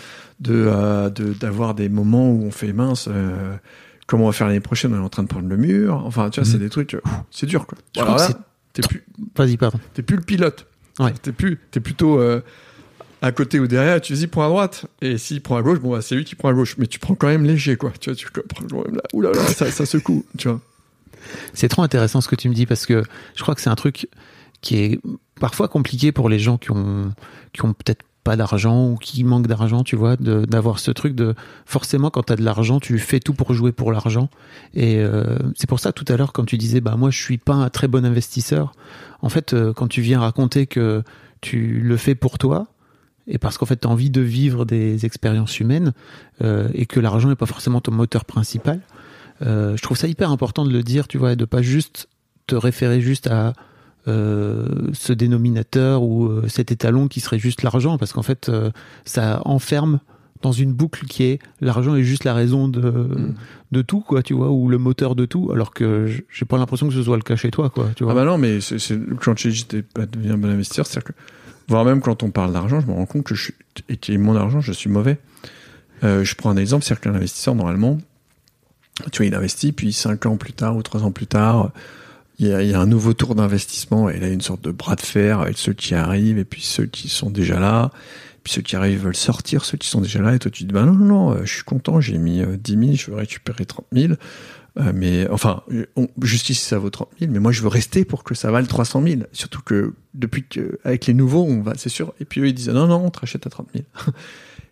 de, 0.40 0.64
euh, 0.68 1.10
de 1.10 1.32
d'avoir 1.34 1.74
des 1.74 1.88
moments 1.88 2.30
où 2.30 2.44
on 2.44 2.50
fait 2.50 2.72
mince. 2.72 3.08
euh, 3.10 3.56
comment 4.06 4.24
on 4.24 4.26
va 4.28 4.32
faire 4.32 4.46
l'année 4.46 4.60
prochaine 4.60 4.92
On 4.94 4.96
est 4.96 5.04
en 5.04 5.08
train 5.08 5.22
de 5.22 5.28
prendre 5.28 5.48
le 5.48 5.56
mur. 5.56 6.02
Enfin, 6.06 6.30
tu 6.30 6.40
vois, 6.40 6.46
Mhm. 6.48 6.52
c'est 6.52 6.58
des 6.58 6.70
trucs. 6.70 6.94
euh, 6.94 7.00
c'est 7.30 7.46
dur, 7.46 7.66
quoi. 7.66 7.78
Je 7.94 8.00
Alors 8.00 8.16
crois 8.16 8.28
là, 8.28 8.34
t'es 8.72 8.82
plus, 8.82 9.04
Vas-y, 9.36 9.56
pardon. 9.56 9.78
t'es 9.94 10.02
plus 10.02 10.16
le 10.16 10.22
pilote. 10.22 10.66
Ouais. 10.98 11.12
T'es 11.22 11.32
plus, 11.32 11.58
t'es 11.70 11.80
plutôt 11.80 12.20
à 13.22 13.32
côté 13.32 13.60
ou 13.60 13.66
derrière. 13.66 14.00
Tu 14.00 14.12
dis, 14.14 14.22
il 14.22 14.28
prend 14.28 14.44
à 14.44 14.48
droite. 14.48 14.86
Et 15.02 15.18
s'il 15.18 15.40
prend 15.42 15.56
à 15.56 15.62
gauche, 15.62 15.78
bon, 15.78 15.92
bah, 15.92 16.02
c'est 16.02 16.14
lui 16.14 16.24
qui 16.24 16.34
prend 16.34 16.48
à 16.48 16.52
gauche. 16.54 16.76
Mais 16.78 16.86
tu 16.86 16.98
prends 16.98 17.14
quand 17.14 17.28
même 17.28 17.44
léger, 17.44 17.76
quoi. 17.76 17.92
Tu 18.00 18.10
vois, 18.10 18.16
tu 18.16 18.26
prends 18.30 18.64
quand 18.68 18.84
même 18.84 18.96
là. 18.96 19.02
Ouh 19.12 19.20
là 19.20 19.30
là, 19.32 19.46
ça, 19.46 19.70
ça 19.70 19.86
secoue. 19.86 20.24
Tu 20.38 20.48
vois. 20.48 20.60
C'est 21.52 21.68
trop 21.68 21.82
intéressant 21.82 22.20
ce 22.20 22.28
que 22.28 22.34
tu 22.36 22.48
me 22.48 22.54
dis 22.54 22.66
parce 22.66 22.86
que 22.86 23.02
je 23.36 23.42
crois 23.42 23.54
que 23.54 23.60
c'est 23.60 23.68
un 23.70 23.74
truc 23.76 24.08
qui 24.60 24.76
est 24.76 25.00
parfois 25.40 25.68
compliqué 25.68 26.12
pour 26.12 26.28
les 26.28 26.38
gens 26.38 26.58
qui 26.58 26.70
ont, 26.70 27.12
qui 27.52 27.64
ont 27.64 27.72
peut-être 27.72 28.04
pas 28.22 28.36
d'argent 28.36 28.90
ou 28.90 28.96
qui 28.96 29.24
manquent 29.24 29.46
d'argent, 29.46 29.82
tu 29.82 29.96
vois, 29.96 30.16
d'avoir 30.16 30.78
ce 30.78 30.90
truc 30.90 31.14
de 31.14 31.34
forcément 31.64 32.10
quand 32.10 32.24
tu 32.24 32.32
as 32.32 32.36
de 32.36 32.44
l'argent, 32.44 32.78
tu 32.78 32.98
fais 32.98 33.20
tout 33.20 33.32
pour 33.32 33.54
jouer 33.54 33.72
pour 33.72 33.92
l'argent. 33.92 34.28
Et 34.74 34.98
euh, 34.98 35.38
c'est 35.56 35.68
pour 35.68 35.80
ça 35.80 35.92
tout 35.92 36.04
à 36.08 36.16
l'heure 36.16 36.32
quand 36.32 36.44
tu 36.44 36.58
disais 36.58 36.80
bah 36.80 36.96
moi 36.96 37.10
je 37.10 37.18
suis 37.18 37.38
pas 37.38 37.54
un 37.54 37.70
très 37.70 37.88
bon 37.88 38.04
investisseur. 38.04 38.72
En 39.22 39.28
fait, 39.28 39.54
euh, 39.54 39.72
quand 39.72 39.88
tu 39.88 40.02
viens 40.02 40.20
raconter 40.20 40.66
que 40.66 41.02
tu 41.40 41.80
le 41.80 41.96
fais 41.96 42.14
pour 42.14 42.36
toi 42.38 42.66
et 43.26 43.38
parce 43.38 43.56
qu'en 43.56 43.66
fait 43.66 43.80
tu 43.80 43.88
as 43.88 43.90
envie 43.90 44.10
de 44.10 44.20
vivre 44.20 44.66
des 44.66 45.06
expériences 45.06 45.58
humaines 45.58 45.92
euh, 46.42 46.68
et 46.74 46.84
que 46.84 47.00
l'argent 47.00 47.28
n'est 47.28 47.36
pas 47.36 47.46
forcément 47.46 47.80
ton 47.80 47.92
moteur 47.92 48.24
principal, 48.24 48.80
je 49.42 49.80
trouve 49.80 49.96
ça 49.96 50.06
hyper 50.06 50.30
important 50.30 50.66
de 50.66 50.70
le 50.70 50.82
dire, 50.82 51.08
tu 51.08 51.16
vois, 51.16 51.32
et 51.32 51.36
de 51.36 51.46
pas 51.46 51.62
juste 51.62 52.08
te 52.46 52.54
référer 52.54 53.00
juste 53.00 53.26
à 53.26 53.54
ce 54.06 55.12
dénominateur 55.12 56.02
ou 56.02 56.26
euh, 56.26 56.44
cet 56.48 56.72
étalon 56.72 57.08
qui 57.08 57.20
serait 57.20 57.38
juste 57.38 57.62
l'argent, 57.62 57.98
parce 57.98 58.12
qu'en 58.12 58.22
fait, 58.22 58.48
euh, 58.48 58.70
ça 59.04 59.42
enferme 59.44 60.00
dans 60.42 60.52
une 60.52 60.72
boucle 60.72 61.04
qui 61.04 61.24
est 61.24 61.38
l'argent 61.60 61.94
est 61.96 62.02
juste 62.02 62.24
la 62.24 62.32
raison 62.32 62.66
de, 62.66 62.80
Mm. 62.80 63.34
de 63.72 63.82
tout, 63.82 64.00
quoi, 64.00 64.22
tu 64.22 64.32
vois, 64.32 64.50
ou 64.50 64.68
le 64.70 64.78
moteur 64.78 65.14
de 65.14 65.26
tout, 65.26 65.50
alors 65.52 65.74
que 65.74 66.06
j'ai 66.30 66.44
pas 66.46 66.56
l'impression 66.56 66.88
que 66.88 66.94
ce 66.94 67.02
soit 67.02 67.16
le 67.16 67.22
cas 67.22 67.36
chez 67.36 67.50
toi, 67.50 67.68
quoi, 67.68 67.88
tu 67.94 68.04
vois. 68.04 68.12
Ah 68.14 68.16
bah 68.16 68.24
non, 68.24 68.38
mais 68.38 68.62
c'est, 68.62 68.78
c'est- 68.78 68.98
quand 69.22 69.34
dit 69.36 69.50
j'étais 69.52 69.82
pas 69.82 70.06
devenu 70.06 70.32
un 70.32 70.38
bon 70.38 70.48
investisseur, 70.48 70.86
c'est-à-dire 70.86 71.12
que, 71.12 71.18
voire 71.68 71.84
même 71.84 72.00
quand 72.00 72.22
on 72.22 72.30
parle 72.30 72.54
d'argent, 72.54 72.80
je 72.80 72.86
me 72.86 72.92
rends 72.92 73.04
compte 73.04 73.24
que 73.24 73.34
je 73.34 73.42
suis, 73.44 73.54
et 74.08 74.16
mon 74.18 74.34
argent, 74.34 74.60
je 74.62 74.72
suis 74.72 74.88
mauvais. 74.88 75.18
Euh, 76.04 76.24
je 76.24 76.34
prends 76.34 76.48
un 76.48 76.56
exemple, 76.56 76.84
c'est-à-dire 76.86 77.02
qu'un 77.02 77.14
investisseur, 77.14 77.54
normalement, 77.54 77.98
tu 79.12 79.18
vois, 79.18 79.26
il 79.26 79.34
investit, 79.34 79.72
puis 79.72 79.92
cinq 79.92 80.24
ans 80.24 80.36
plus 80.38 80.54
tard 80.54 80.74
ou 80.74 80.82
trois 80.82 81.02
ans 81.04 81.12
plus 81.12 81.26
tard, 81.26 81.70
il 82.40 82.48
y 82.48 82.52
a, 82.52 82.62
il 82.62 82.70
y 82.70 82.74
a 82.74 82.80
un 82.80 82.86
nouveau 82.86 83.12
tour 83.12 83.34
d'investissement, 83.34 84.08
et 84.08 84.14
là, 84.18 84.26
il 84.26 84.28
y 84.28 84.30
a 84.32 84.34
une 84.34 84.40
sorte 84.40 84.62
de 84.62 84.70
bras 84.72 84.96
de 84.96 85.02
fer 85.02 85.40
avec 85.40 85.58
ceux 85.58 85.72
qui 85.74 85.94
arrivent, 85.94 86.38
et 86.38 86.44
puis 86.44 86.62
ceux 86.62 86.86
qui 86.86 87.08
sont 87.08 87.30
déjà 87.30 87.60
là, 87.60 87.92
puis 88.42 88.52
ceux 88.54 88.62
qui 88.62 88.74
arrivent 88.76 89.02
veulent 89.04 89.14
sortir, 89.16 89.64
ceux 89.64 89.76
qui 89.78 89.88
sont 89.88 90.00
déjà 90.00 90.20
là, 90.20 90.34
et 90.34 90.38
toi, 90.38 90.50
tu 90.50 90.64
dis, 90.64 90.72
bah 90.72 90.84
non, 90.84 90.94
non, 90.94 91.04
non, 91.04 91.30
euh, 91.32 91.40
je 91.44 91.52
suis 91.54 91.64
content, 91.64 92.00
j'ai 92.00 92.18
mis 92.18 92.40
euh, 92.40 92.56
10 92.56 92.72
000, 92.72 92.92
je 92.94 93.10
veux 93.10 93.16
récupérer 93.16 93.66
30 93.66 93.86
000, 93.92 94.14
euh, 94.78 94.92
mais 94.94 95.28
enfin, 95.28 95.62
on, 95.96 96.08
justice 96.22 96.60
ça 96.62 96.78
vaut 96.78 96.90
30 96.90 97.08
000, 97.18 97.32
mais 97.32 97.40
moi 97.40 97.50
je 97.50 97.60
veux 97.60 97.68
rester 97.68 98.04
pour 98.04 98.22
que 98.22 98.34
ça 98.36 98.52
vaille 98.52 98.66
300 98.66 99.02
000. 99.02 99.22
Surtout 99.32 99.62
que 99.62 99.94
depuis 100.14 100.44
que 100.44 100.78
avec 100.84 101.06
les 101.06 101.12
nouveaux, 101.14 101.44
on 101.44 101.60
va, 101.60 101.72
c'est 101.76 101.88
sûr. 101.88 102.14
Et 102.20 102.24
puis 102.24 102.40
eux 102.40 102.46
ils 102.46 102.54
disent 102.54 102.68
non 102.68 102.86
non, 102.86 103.04
on 103.04 103.10
te 103.10 103.18
rachète 103.18 103.48
à 103.48 103.50
30 103.50 103.66
000. 103.74 103.84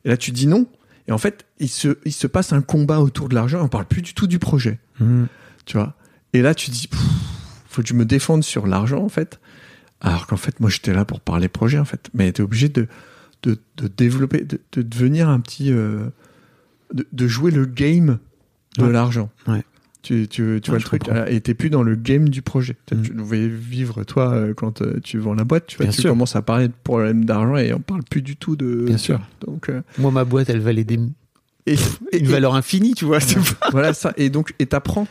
Et 0.04 0.08
là 0.08 0.16
tu 0.16 0.30
dis 0.30 0.46
non. 0.46 0.66
Et 1.08 1.12
en 1.12 1.18
fait, 1.18 1.46
il 1.58 1.68
se 1.68 1.98
il 2.04 2.12
se 2.12 2.28
passe 2.28 2.52
un 2.52 2.62
combat 2.62 3.00
autour 3.00 3.28
de 3.28 3.34
l'argent. 3.34 3.60
On 3.60 3.66
parle 3.68 3.86
plus 3.86 4.02
du 4.02 4.14
tout 4.14 4.28
du 4.28 4.38
projet, 4.38 4.78
Mm. 5.00 5.24
tu 5.66 5.76
vois? 5.76 5.94
Et 6.32 6.42
là 6.42 6.54
tu 6.54 6.70
dis 6.70 6.86
pff, 6.86 7.00
faut 7.78 7.82
que 7.82 7.88
je 7.88 7.94
me 7.94 8.04
défende 8.04 8.42
sur 8.42 8.66
l'argent 8.66 9.02
en 9.04 9.08
fait. 9.08 9.38
Alors 10.00 10.26
qu'en 10.26 10.36
fait 10.36 10.58
moi 10.60 10.68
j'étais 10.68 10.92
là 10.92 11.04
pour 11.04 11.20
parler 11.20 11.48
projet 11.48 11.78
en 11.78 11.84
fait. 11.84 12.08
Mais 12.14 12.32
t'es 12.32 12.42
obligé 12.42 12.68
de 12.68 12.88
de, 13.44 13.56
de 13.76 13.86
développer, 13.86 14.42
de, 14.42 14.60
de 14.72 14.82
devenir 14.82 15.28
un 15.28 15.38
petit, 15.38 15.70
euh, 15.72 16.08
de, 16.92 17.06
de 17.12 17.28
jouer 17.28 17.52
le 17.52 17.66
game 17.66 18.18
de 18.78 18.84
Ouais. 18.84 18.90
l'argent. 18.92 19.30
Ouais. 19.46 19.62
Tu, 20.02 20.26
tu, 20.28 20.60
tu 20.62 20.70
vois 20.70 20.78
le 20.78 20.84
truc, 20.84 21.04
comprends. 21.04 21.24
et 21.26 21.40
t'es 21.40 21.54
plus 21.54 21.70
dans 21.70 21.82
le 21.84 21.94
game 21.94 22.28
du 22.30 22.42
projet. 22.42 22.74
Peut-être 22.86 23.00
Mm. 23.00 23.04
Tu 23.04 23.14
devais 23.14 23.46
vivre, 23.48 24.02
toi, 24.04 24.32
euh, 24.34 24.54
quand 24.54 24.82
euh, 24.82 24.98
tu 25.04 25.18
vends 25.18 25.34
la 25.34 25.44
boîte, 25.44 25.66
tu, 25.68 25.76
vois, 25.76 25.86
Bien 25.86 25.92
tu 25.92 26.00
sûr. 26.02 26.10
commences 26.10 26.34
à 26.34 26.42
parler 26.42 26.66
de 26.68 26.72
problèmes 26.84 27.24
d'argent 27.24 27.56
et 27.56 27.72
on 27.74 27.80
parle 27.80 28.02
plus 28.02 28.22
du 28.22 28.34
tout 28.36 28.56
de. 28.56 28.84
Bien 28.86 28.98
sûr. 28.98 29.20
Donc, 29.46 29.68
euh, 29.68 29.82
Moi, 29.98 30.10
ma 30.10 30.24
boîte, 30.24 30.50
elle 30.50 30.60
valait 30.60 30.84
des, 30.84 30.98
et, 31.66 31.74
et- 32.12 32.18
une 32.18 32.26
valeur 32.26 32.54
infinie, 32.56 32.94
tu 32.94 33.04
vois. 33.04 33.18
voilà 33.70 33.92
ça. 33.92 34.12
Et 34.16 34.30
donc, 34.30 34.52
et 34.58 34.66
t'apprends. 34.66 35.06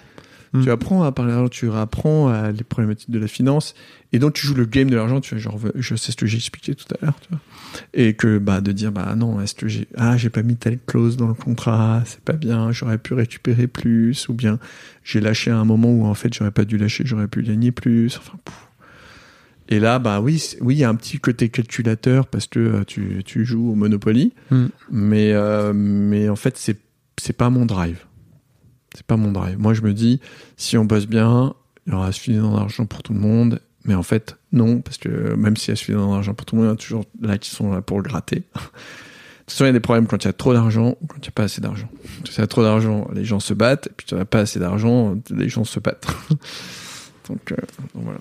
Mm. 0.54 0.64
Tu 0.64 0.72
apprends 0.72 1.04
à 1.04 1.12
parler 1.12 1.32
d'argent, 1.34 1.50
tu 1.50 1.72
apprends 1.72 2.30
à 2.30 2.52
les 2.52 2.64
problématiques 2.64 3.12
de 3.12 3.20
la 3.20 3.28
finance, 3.28 3.76
et 4.14 4.20
donc 4.20 4.34
tu 4.34 4.48
joues 4.48 4.54
le 4.56 4.66
game 4.66 4.89
de 4.89 4.95
l'argent. 4.95 5.20
Tu 5.22 5.36
vois, 5.36 5.41
genre, 5.41 5.60
je 5.76 5.95
sais 5.95 6.12
ce 6.12 6.18
que 6.18 6.26
j'ai 6.26 6.38
expliqué 6.38 6.74
tout 6.76 6.86
à 7.00 7.06
l'heure, 7.06 7.16
tu 7.22 7.28
vois. 7.30 7.39
Et 7.93 8.14
que, 8.14 8.38
bah, 8.38 8.62
de 8.62 8.72
dire, 8.72 8.91
bah, 8.91 9.14
non, 9.16 9.41
est-ce 9.41 9.54
que 9.56 9.68
j'ai, 9.68 9.88
ah, 9.98 10.16
j'ai 10.18 10.30
pas 10.30 10.41
mis 10.43 10.56
telle 10.56 10.80
clause 10.86 11.18
dans 11.18 11.28
le 11.28 11.34
contrat, 11.34 12.02
c'est 12.06 12.22
pas 12.22 12.34
bien, 12.34 12.72
j'aurais 12.72 12.98
pu 12.98 13.14
récupérer 13.14 13.68
plus, 13.68 14.30
ou 14.30 14.34
bien, 14.34 14.58
j'ai 15.04 15.20
lâché 15.20 15.52
à 15.52 15.58
un 15.58 15.66
moment 15.66 15.91
où, 15.91 16.06
en 16.06 16.14
fait, 16.14 16.34
j'aurais 16.34 16.52
pas 16.52 16.66
dû 16.66 16.78
lâcher, 16.78 17.04
j'aurais 17.06 17.28
pu 17.28 17.43
gagner 17.43 17.72
plus, 17.72 18.18
enfin, 18.18 18.38
pouf. 18.43 18.64
Et 19.70 19.82
là, 19.82 20.00
bah 20.00 20.22
oui, 20.22 20.41
oui, 20.62 20.76
il 20.76 20.78
y 20.80 20.86
a 20.86 20.89
un 20.89 20.95
petit 20.95 21.20
côté 21.20 21.50
calculateur 21.50 22.28
parce 22.28 22.48
que 22.48 22.60
euh, 22.60 22.84
tu, 22.88 23.22
tu 23.26 23.43
joues 23.43 23.72
au 23.72 23.76
Monopoly, 23.76 24.32
Mm. 24.50 24.66
mais, 24.91 25.34
euh, 25.34 25.74
mais 25.76 26.30
en 26.30 26.38
fait, 26.38 26.58
c'est, 26.58 26.78
c'est 27.20 27.36
pas 27.36 27.50
mon 27.50 27.66
drive. 27.66 28.06
C'est 28.98 29.06
pas 29.06 29.16
mon 29.16 29.32
drive. 29.32 29.60
Moi, 29.60 29.76
je 29.76 29.84
me 29.84 29.93
dis, 29.93 30.20
si 30.56 30.76
on 30.76 30.84
bosse 30.84 31.06
bien, 31.06 31.54
il 31.86 31.93
y 31.93 31.95
aura 31.95 32.12
suffisamment 32.12 32.56
d'argent 32.58 32.88
pour 32.88 33.04
tout 33.04 33.14
le 33.14 33.20
monde. 33.20 33.62
Mais 33.86 33.93
en 33.93 34.02
fait, 34.02 34.38
non, 34.52 34.82
parce 34.82 34.98
que 34.98 35.36
même 35.36 35.56
s'il 35.56 35.70
y 35.70 35.74
a 35.74 35.76
suffisamment 35.76 36.14
d'argent 36.14 36.34
pour 36.34 36.48
tout 36.48 36.56
le 36.56 36.64
monde, 36.64 36.66
il 36.66 36.70
y 36.70 36.72
en 36.72 36.74
a 36.74 36.78
toujours 36.78 37.06
là 37.22 37.38
qui 37.38 37.52
sont 37.52 37.72
là 37.72 37.84
pour 37.84 37.98
le 37.98 38.04
gratter. 38.04 38.38
De 38.48 39.52
toute 39.52 39.52
façon, 39.52 39.66
il 39.66 39.68
y 39.68 39.70
a 39.70 39.74
des 39.74 39.80
problèmes 39.80 40.08
quand 40.08 40.24
il 40.24 40.28
y 40.28 40.30
a 40.30 40.34
trop 40.34 40.52
d'argent 40.52 40.98
ou 41.00 41.06
quand 41.06 41.18
il 41.18 41.22
n'y 41.22 41.28
a 41.28 41.32
pas 41.32 41.43
assez 41.43 41.62
d'argent. 41.62 41.88
Quand 42.18 42.32
il 42.34 42.38
y 42.38 42.41
a 42.41 42.48
trop 42.48 42.64
d'argent, 42.64 43.08
les 43.14 43.24
gens 43.24 43.39
se 43.39 43.54
battent, 43.54 43.88
et 43.88 43.91
puis 43.95 44.08
quand 44.10 44.16
il 44.16 44.20
n'y 44.20 44.24
a 44.24 44.26
pas 44.26 44.39
assez 44.39 44.60
d'argent, 44.60 45.16
les 45.30 45.48
gens 45.48 45.64
se 45.64 45.80
battent. 45.80 46.08
donc, 47.30 47.54
euh, 47.54 47.56
donc 47.93 48.04
voilà. 48.04 48.20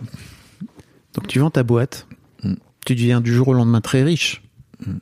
Donc 1.15 1.27
tu 1.27 1.41
vends 1.41 1.51
ta 1.51 1.65
boîte, 1.65 2.07
Mm. 2.43 2.55
tu 2.85 2.95
deviens 2.95 3.21
du 3.21 3.35
jour 3.35 3.49
au 3.49 3.53
lendemain 3.55 3.81
très 3.81 4.03
riche. 4.03 4.43
Mm. 4.87 4.99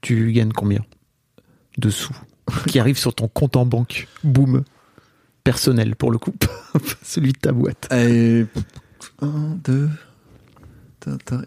Tu 0.00 0.32
gagnes 0.32 0.52
combien? 0.52 0.84
De 1.78 1.90
sous? 1.90 2.16
Qui 2.66 2.78
arrive 2.78 2.98
sur 2.98 3.14
ton 3.14 3.28
compte 3.28 3.56
en 3.56 3.66
banque. 3.66 4.08
Boum. 4.24 4.64
Personnel 5.44 5.96
pour 5.96 6.10
le 6.10 6.18
coup, 6.18 6.34
celui 7.02 7.32
de 7.32 7.38
ta 7.38 7.52
boîte. 7.52 7.88
Et... 7.92 8.44
Un, 9.22 9.56
deux. 9.64 9.88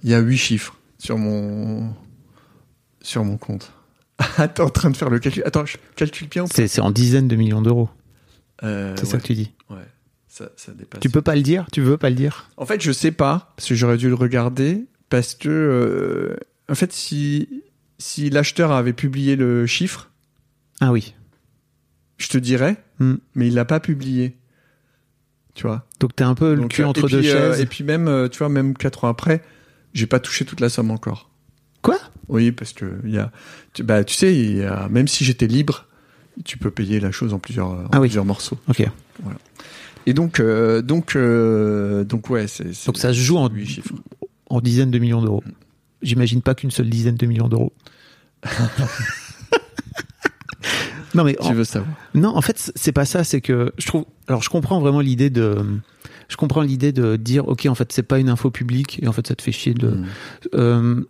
Il 0.04 0.10
y 0.10 0.14
a 0.16 0.20
huit 0.20 0.38
chiffres 0.38 0.76
sur 0.98 1.18
mon 1.18 1.94
sur 3.02 3.24
mon 3.24 3.38
compte. 3.38 3.72
Attends, 4.38 4.66
en 4.66 4.70
train 4.70 4.90
de 4.90 4.98
faire 4.98 5.10
le 5.10 5.20
calcul. 5.20 5.44
Attends, 5.46 5.66
je 5.66 5.78
calcule 5.96 6.30
bien. 6.30 6.46
C'est 6.48 6.68
c'est 6.68 6.82
en 6.82 6.90
dizaines 6.92 7.28
de 7.28 7.36
millions 7.36 7.62
d'euros. 7.62 7.90
Euh, 8.64 8.96
C'est 8.98 9.06
ça 9.06 9.18
que 9.18 9.24
tu 9.24 9.34
dis. 9.34 9.52
ouais. 9.70 9.78
Ça, 10.28 10.50
ça 10.56 10.72
dépasse. 10.72 11.02
Tu 11.02 11.10
peux 11.10 11.22
pas 11.22 11.36
le 11.36 11.42
dire? 11.42 11.66
Tu 11.74 11.82
veux 11.82 11.98
pas 11.98 12.10
le 12.10 12.16
dire? 12.16 12.50
En 12.56 12.66
fait, 12.66 12.82
je 12.82 12.92
sais 12.94 13.12
pas 13.12 13.52
parce 13.58 13.68
que 13.68 13.76
j'aurais 13.76 13.98
dû 13.98 14.08
le 14.08 14.16
regarder 14.16 14.86
parce 15.10 15.36
que 15.36 15.50
euh, 15.50 16.38
en 16.70 16.76
fait, 16.76 16.94
si 16.94 17.64
si 17.98 18.30
l'acheteur 18.30 18.72
avait 18.72 18.94
publié 18.94 19.36
le 19.36 19.68
chiffre, 19.68 20.10
Ah 20.82 20.92
oui. 20.92 21.14
je 22.18 22.28
te 22.28 22.38
dirais, 22.38 22.78
Hmm. 23.00 23.16
mais 23.34 23.48
il 23.48 23.54
l'a 23.56 23.66
pas 23.66 23.80
publié. 23.80 24.38
Tu 25.56 25.64
vois. 25.64 25.86
Donc 26.00 26.16
t'es 26.16 26.24
un 26.24 26.36
peu 26.36 26.54
le 26.56 26.62
Donc, 26.62 26.72
cul 26.72 26.82
euh, 26.84 26.88
entre 26.88 27.08
deux 27.10 27.20
euh, 27.20 27.52
chaises. 27.54 27.60
et 27.62 27.66
puis 27.66 27.84
même, 27.84 28.08
euh, 28.08 28.28
tu 28.30 28.38
vois, 28.40 28.50
même 28.50 28.76
quatre 28.76 29.06
ans 29.06 29.08
après, 29.10 29.42
j'ai 29.94 30.06
pas 30.08 30.20
touché 30.20 30.46
toute 30.46 30.60
la 30.60 30.70
somme 30.70 30.92
encore. 30.92 31.30
Quoi? 31.82 31.98
Oui, 32.30 32.52
parce 32.52 32.74
que 32.74 33.00
il 33.06 33.12
y 33.12 33.18
a, 33.18 33.32
tu, 33.74 33.84
bah, 33.84 34.04
tu 34.04 34.14
sais, 34.16 34.36
il 34.36 34.58
y 34.58 34.64
a, 34.64 34.88
même 34.90 35.08
si 35.08 35.26
j'étais 35.26 35.48
libre, 35.48 35.88
tu 36.46 36.58
peux 36.58 36.70
payer 36.72 37.00
la 37.00 37.12
chose 37.12 37.34
en 37.34 37.40
plusieurs, 37.40 37.68
en 37.70 37.86
Ah 37.92 38.00
oui. 38.00 38.08
plusieurs 38.08 38.24
morceaux. 38.26 38.58
Ok. 38.70 38.86
Et 40.06 40.14
donc, 40.14 40.40
euh, 40.40 40.82
donc, 40.82 41.16
euh, 41.16 42.04
donc 42.04 42.30
ouais, 42.30 42.48
c'est. 42.48 42.86
Donc 42.86 42.98
ça 42.98 43.10
se 43.14 43.20
joue 43.20 43.38
en, 43.38 43.50
chiffres. 43.66 43.94
en 44.50 44.62
dizaines 44.62 44.92
de 44.92 45.00
millions 45.00 45.22
d'euros. 45.22 45.44
J'imagine 46.02 46.42
pas 46.42 46.56
qu'une 46.56 46.72
seule 46.72 46.90
dizaine 46.90 47.16
de 47.16 47.26
millions 47.26 47.50
d'euros. 47.50 47.74
non 51.14 51.24
mais 51.24 51.36
en- 51.40 51.50
Tu 51.50 51.54
veux 51.54 51.64
savoir 51.64 51.92
non, 52.14 52.36
en 52.36 52.42
fait 52.42 52.72
c'est 52.76 52.92
pas 52.92 53.06
ça. 53.06 53.24
C'est 53.24 53.42
que 53.42 53.74
je 53.78 53.88
trouve. 53.88 54.06
Alors 54.28 54.42
je 54.44 54.50
comprends 54.50 54.80
vraiment 54.80 55.00
l'idée 55.02 55.30
de. 55.30 55.58
Je 56.30 56.38
comprends 56.38 56.62
l'idée 56.62 56.92
de 56.92 57.18
dire 57.18 57.48
ok 57.48 57.66
en 57.66 57.76
fait 57.76 57.92
c'est 57.92 58.04
pas 58.04 58.20
une 58.20 58.30
info 58.30 58.52
publique 58.52 59.00
et 59.04 59.08
en 59.08 59.12
fait 59.12 59.28
ça 59.28 59.36
te 59.36 59.42
fait 59.42 59.52
chier 59.52 59.74
de. 59.74 59.90
Mm. 59.90 60.06
Euh, 60.56 61.02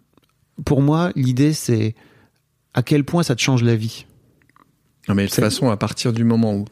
pour 0.66 0.82
moi 0.82 1.12
l'idée 1.16 1.54
c'est 1.54 1.96
à 2.74 2.84
quel 2.84 3.04
point 3.04 3.24
ça 3.24 3.36
te 3.36 3.42
change 3.42 3.64
la 3.64 3.76
vie. 3.76 4.06
Non, 5.08 5.16
mais 5.16 5.26
de 5.26 5.30
toute 5.30 5.40
façon, 5.40 5.70
à 5.70 5.78
partir 5.78 6.14
du 6.14 6.24
moment 6.24 6.54
où 6.54 6.66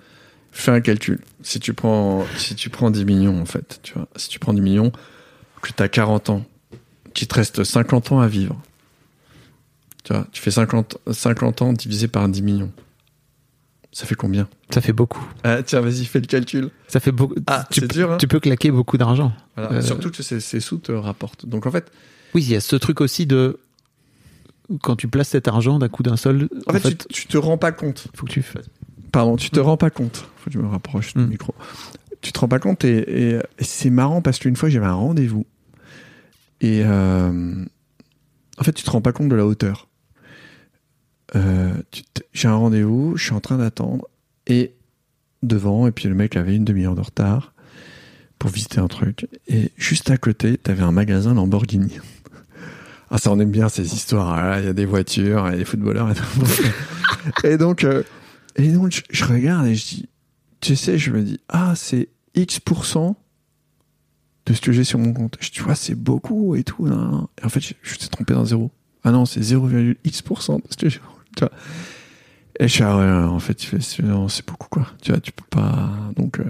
fais 0.51 0.71
un 0.71 0.81
calcul, 0.81 1.19
si 1.41 1.59
tu 1.59 1.73
prends, 1.73 2.25
si 2.37 2.55
tu 2.55 2.69
prends 2.69 2.91
10 2.91 3.05
millions, 3.05 3.41
en 3.41 3.45
fait, 3.45 3.79
tu 3.83 3.93
vois, 3.93 4.07
si 4.15 4.29
tu 4.29 4.39
prends 4.39 4.53
10 4.53 4.61
millions, 4.61 4.91
que 5.61 5.71
tu 5.75 5.83
as 5.83 5.89
40 5.89 6.29
ans, 6.29 6.45
qu'il 7.13 7.27
te 7.27 7.35
reste 7.35 7.63
50 7.63 8.11
ans 8.11 8.19
à 8.19 8.27
vivre, 8.27 8.61
tu 10.03 10.13
vois, 10.13 10.27
tu 10.31 10.41
fais 10.41 10.51
50, 10.51 10.97
50 11.11 11.61
ans 11.61 11.73
divisé 11.73 12.07
par 12.07 12.27
10 12.29 12.41
millions. 12.41 12.71
Ça 13.91 14.05
fait 14.05 14.15
combien? 14.15 14.47
Ça 14.71 14.81
fait 14.81 14.93
beaucoup. 14.93 15.23
ah, 15.43 15.63
Tiens, 15.63 15.81
vas-y, 15.81 16.05
fais 16.05 16.19
le 16.19 16.27
calcul. 16.27 16.69
Ça 16.87 16.99
fait 16.99 17.11
beaucoup. 17.11 17.33
Ah, 17.47 17.65
tu, 17.71 17.81
dur, 17.87 18.11
hein 18.13 18.17
tu 18.17 18.27
peux 18.27 18.39
claquer 18.39 18.69
beaucoup 18.71 18.97
d'argent. 18.97 19.31
Voilà. 19.55 19.71
Euh, 19.77 19.81
Surtout 19.81 20.11
que 20.11 20.21
ces, 20.21 20.39
ces 20.39 20.59
sous 20.59 20.77
te 20.77 20.91
rapportent. 20.91 21.45
Donc 21.47 21.65
en 21.65 21.71
fait, 21.71 21.91
Oui, 22.35 22.43
il 22.43 22.51
y 22.51 22.55
a 22.55 22.61
ce 22.61 22.75
truc 22.75 23.01
aussi 23.01 23.25
de 23.25 23.59
quand 24.83 24.95
tu 24.95 25.07
places 25.07 25.29
cet 25.29 25.47
argent 25.47 25.79
d'un 25.79 25.89
coup 25.89 26.03
d'un 26.03 26.17
seul. 26.17 26.47
en 26.67 26.73
fait, 26.73 26.99
tu, 27.07 27.21
tu 27.23 27.27
te 27.27 27.37
rends 27.37 27.57
pas 27.57 27.71
compte. 27.71 28.07
faut 28.13 28.27
que 28.27 28.31
tu 28.31 28.43
fasses. 28.43 28.69
Pardon, 29.11 29.35
tu 29.37 29.49
te 29.49 29.59
rends 29.59 29.77
pas 29.77 29.89
compte. 29.89 30.27
Faut 30.37 30.51
que 30.51 30.53
je 30.53 30.59
me 30.59 30.67
rapproche 30.67 31.15
du 31.15 31.21
Mm. 31.23 31.27
micro. 31.27 31.55
Tu 32.21 32.31
te 32.31 32.39
rends 32.39 32.47
pas 32.47 32.59
compte 32.59 32.85
et, 32.85 32.97
et- 33.31 33.35
et 33.57 33.63
c'est 33.63 33.89
marrant 33.89 34.21
parce 34.21 34.37
qu'une 34.37 34.55
fois 34.55 34.69
j'avais 34.69 34.85
un 34.85 34.93
rendez-vous 34.93 35.47
et 36.61 36.83
euh, 36.85 37.65
en 38.59 38.63
fait 38.63 38.73
tu 38.73 38.83
te 38.83 38.89
rends 38.91 39.01
pas 39.01 39.13
compte 39.13 39.29
de 39.29 39.35
la 39.35 39.45
hauteur. 39.47 39.87
Euh, 41.35 41.73
J'ai 42.33 42.47
un 42.47 42.55
rendez-vous, 42.55 43.15
je 43.15 43.23
suis 43.25 43.33
en 43.33 43.39
train 43.39 43.57
d'attendre 43.57 44.07
et 44.47 44.73
devant 45.43 45.87
et 45.87 45.91
puis 45.91 46.09
le 46.09 46.15
mec 46.15 46.35
avait 46.35 46.55
une 46.55 46.65
demi-heure 46.65 46.95
de 46.95 47.01
retard 47.01 47.53
pour 48.39 48.49
visiter 48.49 48.79
un 48.79 48.87
truc 48.87 49.27
et 49.47 49.71
juste 49.77 50.09
à 50.11 50.17
côté 50.17 50.57
t'avais 50.57 50.83
un 50.83 50.91
magasin 50.91 51.33
Lamborghini. 51.33 51.97
Ah 53.11 53.17
ça 53.17 53.31
on 53.31 53.39
aime 53.39 53.49
bien 53.49 53.69
ces 53.69 53.95
histoires. 53.95 54.35
Là, 54.35 54.59
Il 54.59 54.65
y 54.65 54.67
a 54.67 54.73
des 54.73 54.85
voitures, 54.85 55.47
il 55.47 55.53
y 55.53 55.55
a 55.55 55.57
des 55.57 55.65
footballeurs 55.65 56.11
et 56.11 56.13
tout. 56.13 56.23
et 57.43 57.57
donc 57.57 57.83
euh, 57.83 58.03
et 58.59 58.71
donc, 58.73 59.03
je, 59.09 59.25
regarde 59.25 59.67
et 59.67 59.75
je 59.75 59.85
dis, 59.85 60.09
tu 60.59 60.75
sais, 60.75 60.97
je 60.97 61.11
me 61.11 61.23
dis, 61.23 61.39
ah, 61.47 61.73
c'est 61.75 62.09
X% 62.35 63.15
de 64.45 64.53
ce 64.53 64.59
que 64.61 64.73
j'ai 64.73 64.83
sur 64.83 64.99
mon 64.99 65.13
compte. 65.13 65.37
Je 65.39 65.45
dis, 65.45 65.51
tu 65.51 65.63
vois, 65.63 65.75
c'est 65.75 65.95
beaucoup 65.95 66.55
et 66.55 66.63
tout. 66.63 66.87
Et 66.87 66.91
en 66.91 67.49
fait, 67.49 67.61
je, 67.61 67.73
je 67.81 67.95
suis 67.95 68.09
trompé 68.09 68.33
d'un 68.33 68.45
zéro. 68.45 68.69
Ah 69.03 69.11
non, 69.11 69.25
c'est 69.25 69.39
0,X% 69.39 70.57
de 70.57 70.63
ce 70.69 70.75
que 70.75 70.89
j'ai. 70.89 70.99
Et 72.59 72.67
je 72.67 72.73
suis, 72.73 72.83
ah 72.83 72.97
ouais, 72.97 73.05
en 73.27 73.39
fait, 73.39 73.59
c'est- 73.59 73.79
beaucoup, 74.45 74.67
quoi. 74.69 74.87
Tu 75.01 75.11
vois, 75.11 75.21
tu 75.21 75.31
peux 75.31 75.45
pas. 75.49 75.89
Donc, 76.17 76.39
euh, 76.39 76.43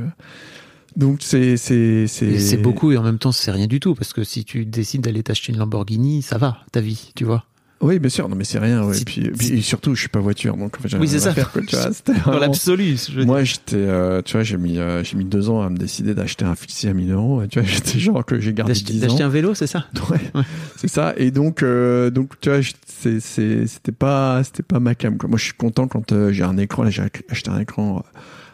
donc 0.96 1.20
c'est, 1.22 1.56
c'est, 1.56 2.08
C'est 2.40 2.58
beaucoup 2.58 2.92
et 2.92 2.98
en 2.98 3.04
même 3.04 3.20
temps 3.20 3.32
c'est 3.32 3.52
rien 3.52 3.68
du 3.68 3.80
tout 3.80 3.94
parce 3.96 4.12
que 4.12 4.24
si 4.24 4.44
tu 4.44 4.66
décides 4.66 5.02
d'aller 5.02 5.22
t'acheter 5.24 5.54
une 5.54 5.60
Lamborghini, 5.60 6.22
ça 6.24 6.38
va 6.38 6.58
ta 6.72 6.82
vie, 6.82 7.12
tu 7.16 7.26
vois. 7.26 7.46
Oui, 7.82 7.98
bien 8.00 8.10
sûr. 8.10 8.28
Non, 8.28 8.36
mais 8.36 8.44
c'est 8.44 8.60
rien. 8.60 8.84
Ouais. 8.84 8.96
Puis, 9.06 9.30
puis- 9.38 9.62
surtout, 9.62 9.96
je 9.96 10.02
suis 10.02 10.10
pas 10.10 10.20
voiture. 10.20 10.58
Donc, 10.58 10.76
en 10.78 10.82
fait, 10.82 10.98
Oui, 10.98 11.08
c'est 11.08 11.18
rien 11.18 11.28
à 11.28 11.30
ça. 11.30 11.34
faire, 11.34 11.52
quoi, 11.52 11.62
tu 11.66 11.76
vois. 11.76 11.90
C'était 11.94 12.12
Dans 12.14 12.20
vraiment- 12.20 12.40
l'absolu. 12.40 12.96
Moi, 13.26 13.44
j'étais, 13.46 13.76
euh, 13.78 14.22
tu 14.22 14.34
vois, 14.34 14.44
j'ai 14.44 14.58
mis, 14.58 14.78
euh, 14.80 15.02
j'ai 15.04 15.16
mis 15.16 15.24
deux 15.24 15.50
ans 15.50 15.62
à 15.62 15.70
me 15.70 15.78
décider 15.78 16.14
d'acheter 16.14 16.44
un 16.44 16.56
fixé 16.56 16.90
à 16.90 16.94
1000 16.94 17.12
euros. 17.14 17.42
Tu 17.50 17.60
vois, 17.60 17.68
j'étais 17.72 17.98
genre 18.00 18.26
que 18.26 18.40
j'ai 18.40 18.54
gardé 18.54 18.74
D'acheter 18.74 18.92
10 18.94 19.00
d'acheter 19.00 19.24
ans. 19.24 19.28
un 19.28 19.30
vélo, 19.30 19.54
c'est 19.56 19.68
ça 19.68 19.86
Ouais, 20.10 20.18
Ouais. 20.36 20.42
c'est 20.76 20.90
ça. 20.90 21.14
Et 21.16 21.32
donc, 21.32 21.64
euh, 21.64 22.10
donc, 22.10 22.34
tu 22.42 22.50
vois, 22.50 22.60
c'est, 22.86 23.22
c'est, 23.22 23.66
c'était 23.68 23.94
pas, 23.94 24.44
c'était 24.44 24.64
pas 24.64 24.80
ma 24.82 24.94
cam. 24.94 25.18
Quoi. 25.18 25.30
Moi, 25.30 25.38
je 25.40 25.46
suis 25.46 25.54
content 25.54 25.88
quand 25.88 26.12
euh, 26.12 26.34
j'ai 26.34 26.44
un 26.44 26.58
écran. 26.58 26.84
Là, 26.84 26.90
j'ai 26.90 27.04
acheté 27.30 27.50
un 27.50 27.60
écran 27.60 28.04